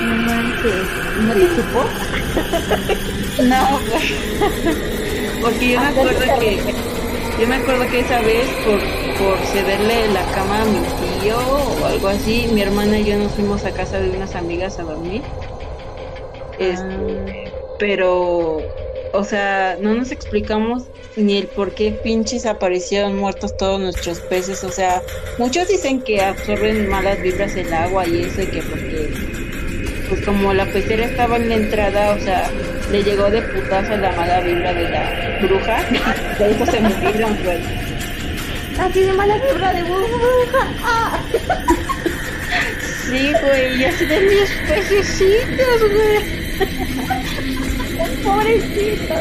No 0.02 0.14
manches. 0.26 0.88
¿No 1.26 1.32
te 1.32 1.46
supo? 1.56 1.84
No. 3.42 3.80
Porque 5.40 5.70
yo 5.70 5.80
me 5.80 5.86
acuerdo 5.86 6.20
que, 6.38 6.60
yo 7.40 7.48
me 7.48 7.56
acuerdo 7.56 7.86
que 7.90 8.00
esa 8.00 8.20
vez 8.20 8.46
por, 8.66 8.78
por 9.18 9.38
cederle 9.46 10.08
la 10.12 10.22
cama 10.32 10.60
a 10.60 10.64
mi 10.66 10.80
tío 11.22 11.38
o 11.38 11.86
algo 11.86 12.08
así, 12.08 12.46
mi 12.52 12.60
hermana 12.60 12.98
y 12.98 13.06
yo 13.06 13.16
nos 13.16 13.32
fuimos 13.32 13.64
a 13.64 13.70
casa 13.72 13.98
de 14.00 14.10
unas 14.10 14.34
amigas 14.34 14.78
a 14.78 14.82
dormir. 14.82 15.22
Este, 16.58 17.50
pero, 17.78 18.58
o 19.12 19.24
sea, 19.24 19.76
no 19.80 19.94
nos 19.94 20.10
explicamos 20.10 20.84
ni 21.16 21.38
el 21.38 21.46
por 21.46 21.74
qué 21.74 21.92
pinches 21.92 22.46
aparecieron 22.46 23.18
muertos 23.18 23.56
todos 23.56 23.80
nuestros 23.80 24.20
peces. 24.20 24.64
O 24.64 24.70
sea, 24.70 25.02
muchos 25.38 25.68
dicen 25.68 26.00
que 26.00 26.22
absorben 26.22 26.88
malas 26.88 27.20
vibras 27.22 27.54
el 27.56 27.72
agua 27.72 28.06
y 28.06 28.22
eso, 28.22 28.42
y 28.42 28.46
que 28.46 28.62
porque, 28.62 29.10
pues 30.08 30.24
como 30.24 30.52
la 30.54 30.66
pecera 30.66 31.04
estaba 31.04 31.36
en 31.36 31.48
la 31.48 31.54
entrada, 31.56 32.14
o 32.14 32.20
sea, 32.20 32.50
le 32.90 33.02
llegó 33.02 33.30
de 33.30 33.42
putazo 33.42 33.96
la 33.96 34.12
mala 34.12 34.40
vibra 34.40 34.72
de 34.72 34.88
la 34.88 35.38
bruja, 35.42 35.78
por 36.38 36.48
eso 36.48 36.66
se 36.66 36.80
murieron, 36.80 37.36
güey. 37.44 37.60
Así 38.78 39.00
de 39.00 39.12
mala 39.12 39.36
vibra 39.36 39.72
de 39.74 39.82
burbuja. 39.82 40.68
Ah. 40.82 41.20
Sí, 43.04 43.32
güey, 43.42 43.80
y 43.80 43.84
así 43.84 44.06
de 44.06 44.20
mis 44.20 44.50
pececitos, 44.66 45.92
güey. 45.92 47.18
Pobrecitos. 48.32 49.18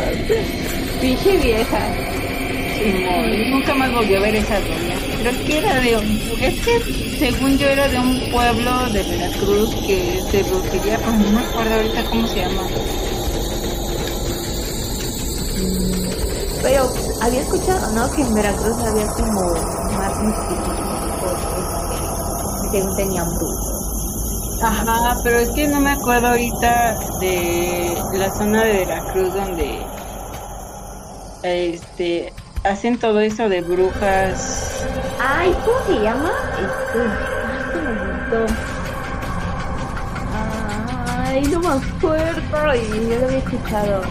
Pinche 1.02 1.38
vieja. 1.38 1.80
Simón, 2.78 3.52
nunca 3.52 3.76
más 3.76 3.92
volvió 3.94 4.18
a 4.18 4.22
ver 4.22 4.36
esa 4.36 4.60
doña. 4.60 4.96
Creo 5.20 5.46
que 5.46 5.58
era 5.58 5.80
de 5.82 5.98
un... 5.98 6.22
Es 6.42 6.66
que 6.66 7.18
según 7.20 7.58
yo 7.58 7.68
era 7.68 7.88
de 7.88 8.00
un 8.00 8.32
pueblo 8.32 8.90
de 8.90 9.04
Veracruz 9.04 9.76
que 9.86 10.22
se 10.32 10.44
brujería, 10.44 10.98
pero 10.98 11.12
no 11.12 11.30
me 11.30 11.42
acuerdo 11.42 11.76
ahorita 11.76 12.06
cómo 12.06 12.28
se 12.28 12.40
llama. 12.40 12.64
Pero 16.62 16.90
había 17.22 17.42
escuchado, 17.42 17.92
¿no? 17.94 18.12
Que 18.12 18.22
en 18.22 18.34
Veracruz 18.34 18.78
había 18.78 19.08
como 19.08 19.54
más 19.98 20.24
misticismo. 20.24 20.74
porque 21.20 22.72
Según 22.72 22.96
tenían 22.96 23.28
brujos. 23.36 23.81
Ajá, 24.64 25.16
pero 25.24 25.40
es 25.40 25.50
que 25.52 25.68
no 25.68 25.80
me 25.80 25.92
acuerdo 25.92 26.28
ahorita 26.28 26.96
de 27.20 27.98
la 28.14 28.30
zona 28.32 28.64
de 28.64 28.86
Veracruz 28.86 29.34
donde 29.34 29.82
este 31.44 32.32
hacen 32.64 33.00
todo 33.00 33.20
eso 33.20 33.50
de 33.50 33.62
brujas. 33.62 34.86
Ay, 35.20 35.56
¿cómo 35.66 35.86
se 35.88 36.04
llama? 36.04 36.32
Este. 36.60 37.02
Ay. 41.28 41.42
Ay, 41.42 41.42
no 41.44 41.60
me 41.60 41.68
acuerdo. 41.70 42.76
Y 42.76 43.10
yo 43.10 43.20
lo 43.20 43.26
había 43.26 43.38
escuchado. 43.40 44.02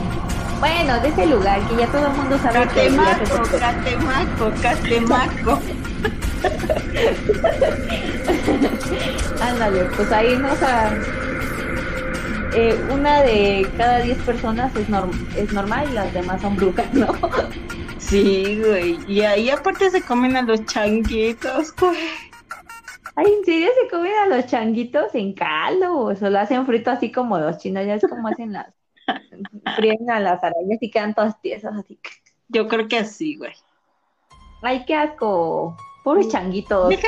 Bueno, 0.58 1.00
de 1.00 1.08
ese 1.08 1.26
lugar 1.26 1.60
que 1.68 1.76
ya 1.76 1.86
todo 1.86 2.06
el 2.06 2.12
mundo 2.12 2.38
sabe 2.42 2.66
que 2.68 2.88
Catemaco, 2.88 3.42
Catemaco, 3.58 4.52
Catemaco. 4.60 5.60
Ándale, 9.40 9.84
pues 9.96 10.12
ahí 10.12 10.36
no, 10.36 10.52
o 10.52 10.56
sea, 10.56 10.94
eh, 12.54 12.78
una 12.90 13.22
de 13.22 13.66
cada 13.76 14.00
diez 14.00 14.18
personas 14.22 14.74
es, 14.74 14.88
norm 14.88 15.10
es 15.36 15.52
normal 15.52 15.88
y 15.90 15.94
las 15.94 16.12
demás 16.12 16.42
son 16.42 16.56
brujas, 16.56 16.92
¿no? 16.94 17.12
Sí, 17.98 18.60
güey. 18.60 18.98
Y 19.06 19.20
ahí 19.20 19.50
aparte 19.50 19.88
se 19.88 20.02
comen 20.02 20.36
a 20.36 20.42
los 20.42 20.66
changuitos, 20.66 21.76
güey. 21.76 21.96
Ay, 23.14 23.26
¿en 23.38 23.44
serio 23.44 23.68
se 23.80 23.88
comen 23.88 24.12
a 24.24 24.26
los 24.26 24.46
changuitos 24.46 25.14
en 25.14 25.32
caldo 25.32 25.96
o 25.96 26.14
se 26.16 26.28
lo 26.28 26.40
hacen 26.40 26.66
frito 26.66 26.90
así 26.90 27.12
como 27.12 27.38
los 27.38 27.58
chinos? 27.58 27.86
Ya 27.86 27.94
es 27.94 28.06
como 28.08 28.26
hacen 28.26 28.52
las, 28.52 28.74
fríen 29.76 30.10
a 30.10 30.18
las 30.18 30.42
arañas 30.42 30.78
y 30.80 30.90
quedan 30.90 31.14
todas 31.14 31.40
tiesas 31.40 31.78
así. 31.78 32.00
Yo 32.48 32.66
creo 32.66 32.88
que 32.88 32.98
así, 32.98 33.36
güey. 33.36 33.52
Ay, 34.62 34.84
qué 34.86 34.96
asco. 34.96 35.76
Pobres 36.02 36.28
changuitos. 36.28 36.88
Me 36.88 36.98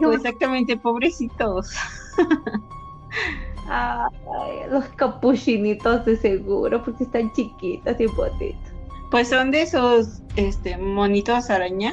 Yo- 0.00 0.12
exactamente, 0.12 0.76
pobrecitos. 0.76 1.72
Ay, 3.68 4.12
los 4.70 4.84
capuchinitos 4.96 6.04
de 6.04 6.16
seguro, 6.16 6.82
porque 6.84 7.04
están 7.04 7.32
chiquitas 7.32 7.98
y 8.00 8.08
potitos. 8.08 8.72
Pues 9.10 9.28
son 9.28 9.50
de 9.50 9.62
esos 9.62 10.20
este 10.36 10.76
monitos 10.76 11.48
araña. 11.48 11.92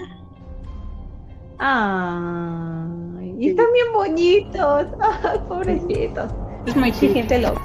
Ay, 1.60 3.36
y 3.40 3.50
están 3.50 3.68
bien 3.74 3.88
bonitos. 3.94 4.88
Ay, 5.24 5.40
pobrecitos. 5.48 6.32
Es 6.66 6.76
muy 6.76 6.92
cute. 6.92 7.10
gente 7.14 7.40
loca. 7.40 7.62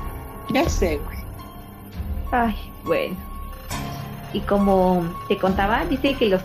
Ya 0.51 0.69
sé, 0.69 0.99
güey. 0.99 1.17
Ay, 2.31 2.55
bueno. 2.85 3.17
Y 4.33 4.41
como 4.41 5.03
te 5.29 5.39
contaba, 5.39 5.85
dice 5.87 6.15
que 6.15 6.29
los 6.29 6.43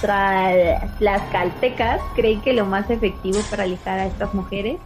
tra- 0.00 0.96
tlaxcaltecas 0.98 2.00
creen 2.14 2.40
que 2.42 2.52
lo 2.52 2.66
más 2.66 2.88
efectivo 2.90 3.40
para 3.50 3.64
alejar 3.64 3.98
a 3.98 4.06
estas 4.06 4.32
mujeres 4.34 4.78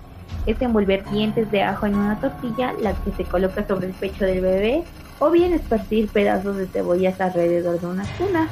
es 0.47 0.61
envolver 0.63 1.05
dientes 1.11 1.51
de 1.51 1.63
ajo 1.63 1.87
en 1.87 1.97
una 1.97 2.19
tortilla, 2.21 2.73
la 2.81 2.95
que 2.95 3.13
se 3.13 3.25
coloca 3.25 3.67
sobre 3.67 3.89
el 3.89 3.95
pecho 3.95 4.25
del 4.25 4.41
bebé, 4.41 4.85
o 5.19 5.31
bien 5.31 5.53
esparcir 5.53 6.09
pedazos 6.09 6.57
de 6.57 6.67
cebollas 6.69 7.21
alrededor 7.21 7.81
de 7.81 7.87
una 7.87 8.07
cuna. 8.17 8.49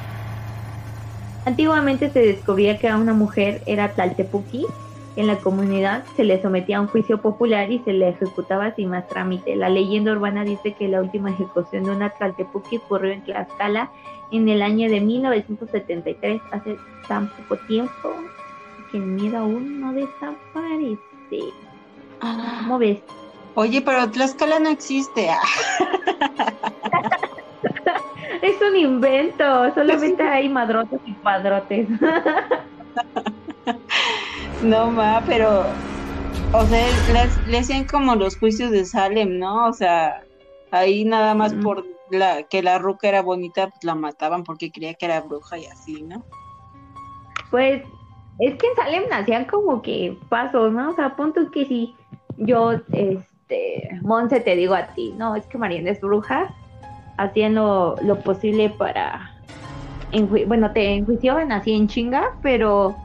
Antiguamente 1.46 2.10
se 2.10 2.20
descubría 2.20 2.78
que 2.78 2.88
a 2.88 2.96
una 2.98 3.14
mujer 3.14 3.62
era 3.66 3.94
tlaltepuki. 3.94 4.66
En 5.16 5.26
la 5.26 5.36
comunidad 5.36 6.04
se 6.14 6.22
le 6.24 6.40
sometía 6.42 6.76
a 6.76 6.80
un 6.82 6.88
juicio 6.88 7.22
popular 7.22 7.72
y 7.72 7.78
se 7.80 7.92
le 7.92 8.10
ejecutaba 8.10 8.74
sin 8.74 8.90
más 8.90 9.08
trámite. 9.08 9.56
La 9.56 9.68
leyenda 9.70 10.12
urbana 10.12 10.44
dice 10.44 10.74
que 10.74 10.88
la 10.88 11.00
última 11.00 11.30
ejecución 11.30 11.84
de 11.84 11.90
una 11.90 12.10
tlaltepuki 12.10 12.76
ocurrió 12.76 13.12
en 13.12 13.24
Tlaxcala 13.24 13.90
en 14.32 14.48
el 14.48 14.62
año 14.62 14.88
de 14.90 15.00
1973, 15.00 16.40
hace 16.50 16.76
tan 17.06 17.28
poco 17.28 17.56
tiempo 17.66 18.14
que 18.90 18.98
el 18.98 19.04
miedo 19.04 19.38
aún 19.38 19.80
no 19.80 19.92
desaparece. 19.92 21.52
¿Cómo 22.20 22.78
ves? 22.78 22.98
Oye, 23.54 23.80
pero 23.82 24.10
Tlaxcala 24.10 24.58
no 24.60 24.70
existe. 24.70 25.28
Ah, 25.30 25.42
Es 28.42 28.60
un 28.62 28.76
invento, 28.76 29.74
solamente 29.74 30.22
hay 30.28 30.48
madrotes 30.48 31.00
y 31.06 31.12
padrotes. 31.12 31.88
No, 34.62 34.90
ma, 34.90 35.22
pero, 35.24 35.64
o 36.52 36.66
sea, 36.66 36.86
le 37.46 37.58
hacían 37.58 37.84
como 37.84 38.16
los 38.16 38.36
juicios 38.36 38.72
de 38.72 38.84
Salem, 38.84 39.38
¿no? 39.38 39.66
O 39.66 39.72
sea, 39.72 40.24
ahí 40.72 41.04
nada 41.04 41.32
más 41.34 41.54
por 41.54 41.84
la 42.10 42.42
que 42.44 42.62
la 42.62 42.78
ruca 42.78 43.08
era 43.08 43.22
bonita, 43.22 43.68
pues 43.68 43.84
la 43.84 43.94
mataban 43.94 44.44
porque 44.44 44.70
creía 44.70 44.94
que 44.94 45.06
era 45.06 45.20
bruja 45.20 45.58
y 45.58 45.66
así, 45.66 46.02
¿no? 46.02 46.24
Pues 47.50 47.82
es 48.38 48.54
que 48.56 48.66
en 48.66 48.76
Salem 48.76 49.04
nacían 49.10 49.44
como 49.46 49.82
que 49.82 50.16
pasos, 50.28 50.72
¿no? 50.72 50.90
O 50.90 50.94
sea, 50.94 51.16
punto 51.16 51.50
que 51.50 51.66
si 51.66 51.94
yo, 52.36 52.72
este, 52.92 53.88
Monse, 54.02 54.40
te 54.40 54.54
digo 54.54 54.74
a 54.74 54.86
ti, 54.88 55.14
no, 55.16 55.34
es 55.34 55.46
que 55.46 55.58
Mariana 55.58 55.90
es 55.90 56.00
bruja, 56.00 56.54
hacían 57.16 57.54
lo, 57.54 57.96
posible 58.24 58.70
para, 58.70 59.32
bueno, 60.46 60.72
te 60.72 60.94
enjuiciaban 60.94 61.50
así 61.52 61.72
en 61.72 61.88
chinga, 61.88 62.36
pero 62.42 62.96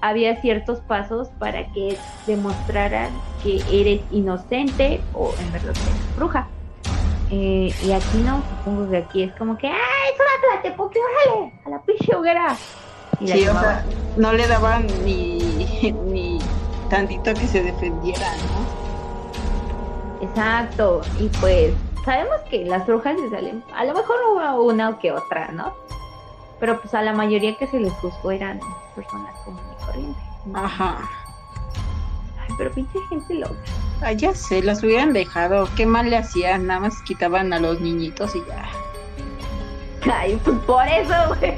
había 0.00 0.40
ciertos 0.40 0.80
pasos 0.80 1.28
para 1.40 1.64
que 1.72 1.96
demostraran 2.26 3.10
que 3.42 3.60
eres 3.72 4.00
inocente 4.12 5.00
o 5.12 5.32
en 5.40 5.52
verdad 5.52 5.70
eres 5.70 6.16
bruja. 6.16 6.48
Eh, 7.30 7.74
y 7.82 7.92
aquí 7.92 8.18
no, 8.18 8.42
supongo 8.48 8.90
que 8.90 8.96
aquí 8.96 9.22
es 9.24 9.32
como 9.34 9.58
que, 9.58 9.66
¡ay, 9.66 9.74
es 10.12 10.62
una 10.64 10.76
porque 10.76 10.98
órale! 10.98 11.52
A 11.66 11.70
la 11.70 11.82
pinche 11.82 12.14
hoguera. 12.14 12.56
sí, 13.20 13.46
o 13.46 13.52
sea, 13.52 13.84
no 14.16 14.32
le 14.32 14.46
daban 14.46 14.86
ni, 15.04 15.38
ni 16.06 16.38
tantito 16.88 17.34
que 17.34 17.46
se 17.46 17.62
defendiera, 17.62 18.26
¿no? 18.36 20.26
Exacto, 20.26 21.02
y 21.20 21.28
pues 21.40 21.74
sabemos 22.04 22.40
que 22.50 22.64
las 22.64 22.86
brujas 22.86 23.16
se 23.20 23.30
salen, 23.30 23.62
a 23.74 23.84
lo 23.84 23.94
mejor 23.94 24.16
hubo 24.32 24.62
una 24.64 24.88
o 24.88 24.98
que 24.98 25.12
otra, 25.12 25.48
¿no? 25.52 25.74
Pero 26.58 26.80
pues 26.80 26.94
a 26.94 27.02
la 27.02 27.12
mayoría 27.12 27.56
que 27.56 27.66
se 27.66 27.78
les 27.78 27.92
juzgó 27.94 28.30
eran 28.30 28.58
personas 28.96 29.38
comunes 29.44 29.66
y 29.80 29.84
corrientes. 29.84 30.22
Ajá. 30.54 30.98
Ay, 32.48 32.54
pero 32.56 32.70
pinche 32.72 32.98
gente 33.08 33.34
loca. 33.34 33.54
Ah, 34.00 34.12
ya 34.12 34.34
sé, 34.34 34.62
las 34.62 34.82
hubieran 34.82 35.12
dejado. 35.12 35.68
¿Qué 35.76 35.84
mal 35.86 36.08
le 36.10 36.16
hacían? 36.16 36.66
Nada 36.66 36.80
más 36.80 37.02
quitaban 37.02 37.52
a 37.52 37.60
los 37.60 37.80
niñitos 37.80 38.34
y 38.34 38.40
ya. 38.48 38.68
Ay, 40.12 40.40
pues 40.44 40.56
por 40.60 40.86
eso, 40.86 41.14
güey. 41.38 41.56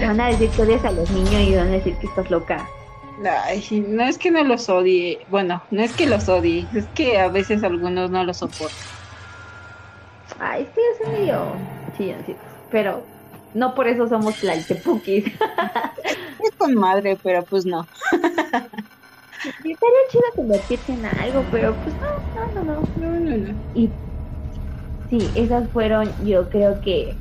van 0.00 0.20
a 0.20 0.28
decir 0.28 0.48
que 0.50 0.62
odias 0.62 0.84
a 0.84 0.92
los 0.92 1.10
niños 1.10 1.34
y 1.34 1.54
van 1.54 1.68
a 1.68 1.72
decir 1.72 1.94
que 1.96 2.06
estás 2.06 2.30
loca. 2.30 2.66
Ay, 3.24 3.84
no 3.86 4.04
es 4.04 4.16
que 4.16 4.30
no 4.30 4.42
los 4.44 4.68
odie. 4.70 5.20
Bueno, 5.28 5.62
no 5.70 5.82
es 5.82 5.92
que 5.92 6.06
los 6.06 6.28
odie. 6.28 6.66
Es 6.74 6.86
que 6.94 7.18
a 7.20 7.28
veces 7.28 7.62
algunos 7.62 8.10
no 8.10 8.24
los 8.24 8.38
soportan. 8.38 8.78
Ay, 10.38 10.66
sí, 10.74 10.80
es 10.94 11.08
medio 11.08 11.52
chilloncitos. 11.96 12.42
Pero 12.70 13.04
no 13.54 13.74
por 13.74 13.88
eso 13.88 14.08
somos 14.08 14.36
tlaltepukis. 14.36 15.24
es 16.04 16.50
con 16.56 16.74
madre, 16.74 17.18
pero 17.22 17.44
pues 17.44 17.66
no. 17.66 17.86
estaría 19.42 20.08
chido 20.10 20.24
convertirse 20.36 20.92
en 20.92 21.06
algo, 21.06 21.44
pero 21.50 21.76
pues 21.82 21.96
no, 21.96 22.62
no, 22.62 22.64
no, 22.64 22.88
no. 22.96 23.20
no, 23.20 23.36
no. 23.36 23.60
Y 23.74 23.90
sí, 25.08 25.30
esas 25.34 25.68
fueron, 25.70 26.10
yo 26.24 26.48
creo 26.48 26.80
que 26.80 27.14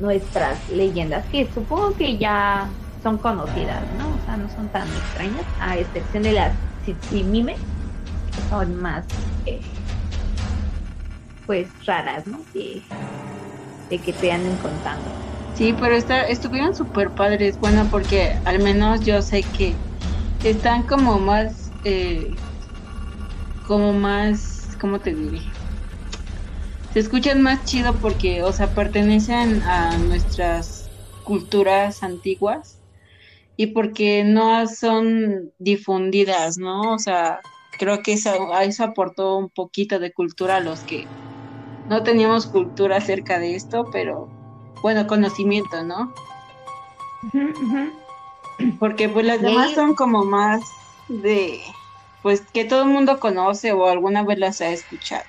nuestras 0.00 0.68
leyendas, 0.70 1.24
que 1.26 1.50
supongo 1.52 1.94
que 1.96 2.18
ya 2.18 2.68
son 3.02 3.18
conocidas, 3.18 3.82
¿no? 3.98 4.08
O 4.08 4.24
sea, 4.24 4.36
no 4.36 4.48
son 4.48 4.68
tan 4.68 4.88
extrañas, 4.88 5.46
a 5.60 5.78
excepción 5.78 6.22
de 6.22 6.32
las 6.32 6.52
Tsitsimime, 6.82 7.54
que 7.54 8.42
son 8.50 8.76
más, 8.76 9.06
eh, 9.46 9.60
pues, 11.46 11.68
raras, 11.86 12.26
¿no? 12.26 12.40
De, 12.52 12.82
de 13.90 13.98
que 13.98 14.12
te 14.12 14.32
anden 14.32 14.56
contando. 14.56 15.33
Sí, 15.54 15.72
pero 15.74 15.94
está, 15.96 16.22
estuvieron 16.26 16.74
súper 16.74 17.14
padres, 17.14 17.58
bueno, 17.60 17.88
porque 17.90 18.34
al 18.44 18.58
menos 18.60 19.00
yo 19.02 19.22
sé 19.22 19.48
que 19.52 19.78
están 20.42 20.86
como 20.86 21.18
más, 21.20 21.74
eh, 21.84 22.40
como 23.62 23.92
más, 23.92 24.68
¿cómo 24.78 25.00
te 25.00 25.12
diré? 25.14 25.40
Se 26.88 27.00
escuchan 27.00 27.42
más 27.42 27.64
chido 27.64 27.98
porque, 28.00 28.42
o 28.42 28.52
sea, 28.52 28.72
pertenecen 28.72 29.62
a 29.64 29.98
nuestras 29.98 30.92
culturas 31.22 32.02
antiguas 32.02 32.82
y 33.56 33.68
porque 33.68 34.24
no 34.24 34.66
son 34.68 35.52
difundidas, 35.58 36.58
¿no? 36.58 36.94
O 36.94 36.98
sea, 37.00 37.40
creo 37.78 38.02
que 38.02 38.14
eso, 38.14 38.32
eso 38.60 38.84
aportó 38.84 39.36
un 39.38 39.50
poquito 39.50 39.98
de 40.00 40.12
cultura 40.14 40.56
a 40.58 40.60
los 40.60 40.84
que 40.84 41.06
no 41.88 42.04
teníamos 42.04 42.46
cultura 42.48 42.98
acerca 42.98 43.40
de 43.40 43.56
esto, 43.56 43.86
pero 43.92 44.33
bueno, 44.84 45.06
conocimiento, 45.06 45.82
¿no? 45.82 46.12
Porque 48.78 49.08
pues 49.08 49.24
las 49.24 49.40
demás 49.40 49.72
son 49.72 49.94
como 49.94 50.26
más 50.26 50.60
de, 51.08 51.62
pues 52.22 52.42
que 52.52 52.66
todo 52.66 52.82
el 52.82 52.90
mundo 52.90 53.18
conoce 53.18 53.72
o 53.72 53.86
alguna 53.86 54.22
vez 54.24 54.38
las 54.38 54.60
ha 54.60 54.68
escuchado. 54.68 55.24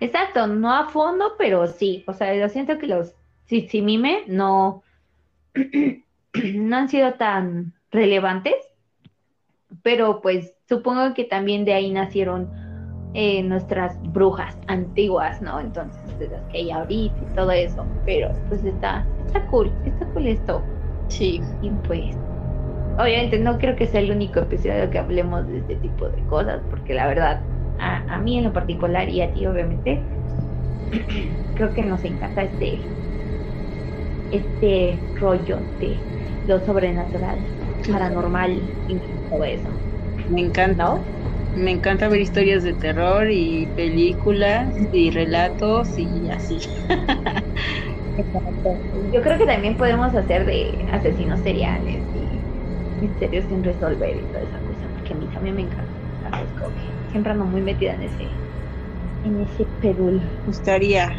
Exacto, 0.00 0.46
no 0.46 0.74
a 0.74 0.88
fondo, 0.88 1.34
pero 1.36 1.66
sí. 1.66 2.02
O 2.06 2.14
sea, 2.14 2.34
yo 2.34 2.48
siento 2.48 2.78
que 2.78 2.86
los 2.86 3.12
Tsitsimime 3.44 4.24
no, 4.26 4.82
no 6.54 6.76
han 6.78 6.88
sido 6.88 7.12
tan 7.12 7.74
relevantes, 7.90 8.56
pero 9.82 10.22
pues 10.22 10.54
supongo 10.66 11.12
que 11.12 11.24
también 11.24 11.66
de 11.66 11.74
ahí 11.74 11.90
nacieron 11.90 12.48
eh, 13.14 13.42
nuestras 13.42 13.98
brujas 14.02 14.58
antiguas, 14.66 15.40
¿no? 15.42 15.60
Entonces, 15.60 16.16
de 16.18 16.28
las 16.28 16.46
que 16.48 16.58
hay 16.58 16.70
ahorita 16.70 17.24
y 17.24 17.28
todo 17.34 17.50
eso, 17.52 17.92
pero 18.04 18.40
pues 18.48 18.64
está, 18.64 19.10
está 19.26 19.46
cool, 19.46 19.78
está 19.84 20.06
cool 20.12 20.26
esto. 20.26 20.70
Sí. 21.08 21.40
Y 21.60 21.70
pues, 21.82 22.18
obviamente 22.98 23.38
no 23.40 23.58
creo 23.58 23.76
que 23.76 23.86
sea 23.86 24.00
el 24.00 24.10
único 24.12 24.40
episodio 24.40 24.90
que 24.90 24.98
hablemos 24.98 25.46
de 25.48 25.58
este 25.60 25.76
tipo 25.76 26.10
de 26.10 26.24
cosas, 26.26 26.64
porque 26.70 26.94
la 26.94 27.06
verdad, 27.08 27.46
a, 27.78 28.14
a 28.16 28.18
mí 28.20 28.38
en 28.38 28.44
lo 28.44 28.52
particular 28.52 29.08
y 29.10 29.22
a 29.22 29.32
ti 29.32 29.46
obviamente, 29.46 30.10
creo 31.54 31.72
que 31.74 31.84
nos 31.84 32.04
encanta 32.04 32.42
este, 32.44 32.92
este 34.30 35.06
rollo 35.14 35.70
de 35.78 36.08
lo 36.44 36.60
sobrenatural, 36.64 37.46
paranormal 37.86 38.74
y 38.86 39.00
todo 39.28 39.44
eso. 39.44 39.82
Me 40.28 40.40
encanta. 40.42 41.08
Me 41.52 41.70
encanta 41.72 42.08
ver 42.08 42.20
historias 42.22 42.62
de 42.62 42.74
terror 42.74 43.28
y 43.30 43.68
películas 43.74 44.74
y 44.92 45.10
relatos 45.10 45.92
y 45.96 46.30
así. 46.30 46.60
Yo 49.10 49.22
creo 49.22 49.38
que 49.38 49.46
también 49.46 49.76
podemos 49.76 50.14
hacer 50.14 50.44
de 50.46 50.86
asesinos 50.90 51.40
seriales 51.42 52.08
y 52.12 52.48
misterios 52.98 53.46
sin 53.46 53.62
resolver 53.62 54.16
y 54.16 54.28
toda 54.28 54.42
esa 54.44 54.60
cosa, 54.62 54.88
porque 54.92 55.14
a 55.14 55.16
mí 55.16 55.28
también 55.28 55.54
me 55.56 55.62
encanta. 55.62 55.92
siempre 57.06 57.32
ando 57.32 57.44
muy 57.46 57.62
metida 57.62 57.94
en 57.94 58.02
ese, 58.02 58.44
en 59.22 59.40
ese 59.40 59.66
pedul. 59.80 60.16
Me 60.22 60.30
gustaría. 60.44 61.16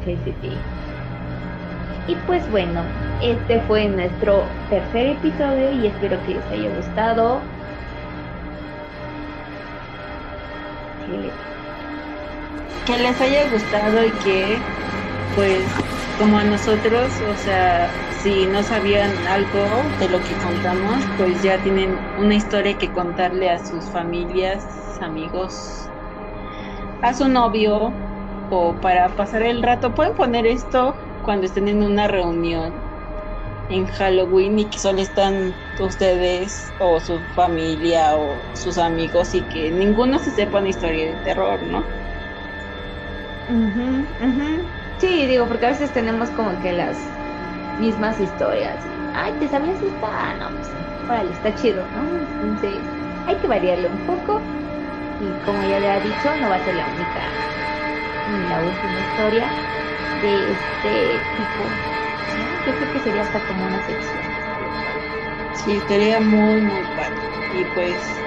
Sí, 0.00 0.16
sí, 0.18 0.34
sí. 0.40 0.72
Y 2.06 2.24
pues 2.24 2.48
bueno, 2.50 2.98
este 3.18 3.62
fue 3.62 3.88
nuestro 3.88 4.60
tercer 4.68 5.06
episodio 5.06 5.70
y 5.70 5.86
espero 5.86 6.22
que 6.22 6.32
les 6.32 6.50
haya 6.50 6.70
gustado. 6.70 7.54
Que 12.84 12.98
les 12.98 13.20
haya 13.20 13.48
gustado 13.48 14.04
y 14.04 14.12
que, 14.12 14.58
pues, 15.34 15.64
como 16.18 16.38
a 16.38 16.44
nosotros, 16.44 17.20
o 17.20 17.36
sea, 17.36 17.90
si 18.10 18.46
no 18.46 18.62
sabían 18.62 19.26
algo 19.26 19.94
de 19.98 20.08
lo 20.08 20.22
que 20.22 20.36
contamos, 20.36 21.04
pues 21.16 21.42
ya 21.42 21.62
tienen 21.62 21.98
una 22.16 22.34
historia 22.34 22.76
que 22.78 22.92
contarle 22.92 23.50
a 23.50 23.58
sus 23.64 23.90
familias, 23.90 24.98
amigos, 25.00 25.92
a 27.02 27.14
su 27.14 27.28
novio 27.28 27.92
o 28.50 28.80
para 28.80 29.14
pasar 29.16 29.42
el 29.42 29.62
rato. 29.62 29.94
Pueden 29.94 30.14
poner 30.14 30.46
esto 30.46 30.94
cuando 31.22 31.46
estén 31.46 31.68
en 31.68 31.82
una 31.82 32.08
reunión 32.08 32.89
en 33.70 33.86
Halloween 33.88 34.58
y 34.58 34.70
que 34.70 34.78
solo 34.80 35.00
están 35.00 35.56
ustedes 35.78 36.74
o 36.78 37.00
su 37.00 37.26
familia 37.30 38.18
o 38.18 38.50
sus 38.54 38.78
amigos 38.78 39.34
y 39.34 39.48
que 39.48 39.72
ninguno 39.72 40.18
se 40.20 40.32
sepa 40.32 40.58
una 40.60 40.68
historia 40.70 41.08
de 41.08 41.18
terror, 41.18 41.62
¿no? 41.66 41.94
Sí, 44.98 45.26
digo, 45.26 45.48
porque 45.48 45.66
a 45.66 45.70
veces 45.70 45.92
tenemos 45.92 46.30
como 46.30 46.58
que 46.58 46.72
las 46.72 47.20
mismas 47.76 48.20
historias. 48.20 48.92
Ay, 49.12 49.38
¿te 49.38 49.48
sabías 49.48 49.82
esta? 49.82 50.34
No, 50.36 50.54
pues, 50.56 50.76
órale, 51.08 51.32
está 51.32 51.54
chido, 51.54 51.88
¿no? 51.88 52.14
Entonces, 52.16 52.90
hay 53.26 53.40
que 53.40 53.48
variarle 53.48 53.88
un 53.88 54.04
poco. 54.04 54.52
Y 55.18 55.40
como 55.42 55.64
ya 55.64 55.80
le 55.80 55.90
ha 55.90 56.00
dicho, 56.00 56.36
no 56.36 56.50
va 56.50 56.56
a 56.56 56.64
ser 56.64 56.76
la 56.76 56.88
única 56.88 57.46
ni 58.24 58.46
la 58.46 58.62
última 58.62 59.00
historia 59.00 59.60
de 60.12 60.52
este 60.52 61.32
tipo 61.36 61.84
yo 62.64 62.74
creo 62.76 62.90
que 62.90 63.00
sería 63.00 63.22
hasta 63.22 63.44
como 63.44 63.64
una 63.66 63.82
sección. 63.82 64.38
Sí, 65.52 65.76
estaría 65.76 66.20
muy, 66.20 66.62
muy 66.62 66.86
padre. 66.86 67.22
Y 67.48 67.66
pues 67.66 68.26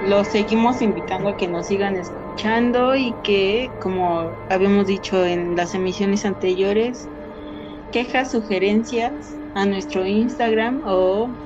los 0.00 0.28
seguimos 0.30 0.82
invitando 0.82 1.30
a 1.30 1.36
que 1.36 1.48
nos 1.48 1.66
sigan 1.68 1.96
escuchando 1.96 2.96
y 2.96 3.20
que, 3.22 3.76
como 3.80 4.38
habíamos 4.48 4.86
dicho 4.86 5.24
en 5.26 5.56
las 5.56 5.74
emisiones 5.74 6.24
anteriores, 6.24 7.10
quejas, 7.92 8.32
sugerencias 8.32 9.40
a 9.54 9.66
nuestro 9.66 10.06
Instagram 10.06 10.82
o 10.84 11.38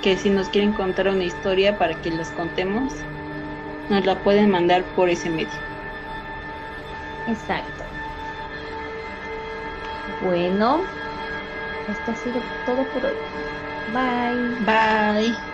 que 0.00 0.18
si 0.18 0.30
nos 0.30 0.50
quieren 0.50 0.74
contar 0.74 1.08
una 1.08 1.24
historia 1.24 1.78
para 1.78 2.00
que 2.00 2.10
las 2.12 2.32
contemos, 2.32 3.08
nos 3.88 4.04
la 4.06 4.22
pueden 4.22 4.50
mandar 4.50 4.92
por 4.94 5.10
ese 5.10 5.30
medio. 5.30 5.62
Exacto. 7.26 7.84
Bueno, 10.18 10.94
esto 11.86 12.12
ha 12.12 12.16
sido 12.16 12.44
todo 12.64 12.90
por 12.90 13.06
hoy. 13.06 13.18
Bye. 13.86 14.58
Bye. 14.58 15.53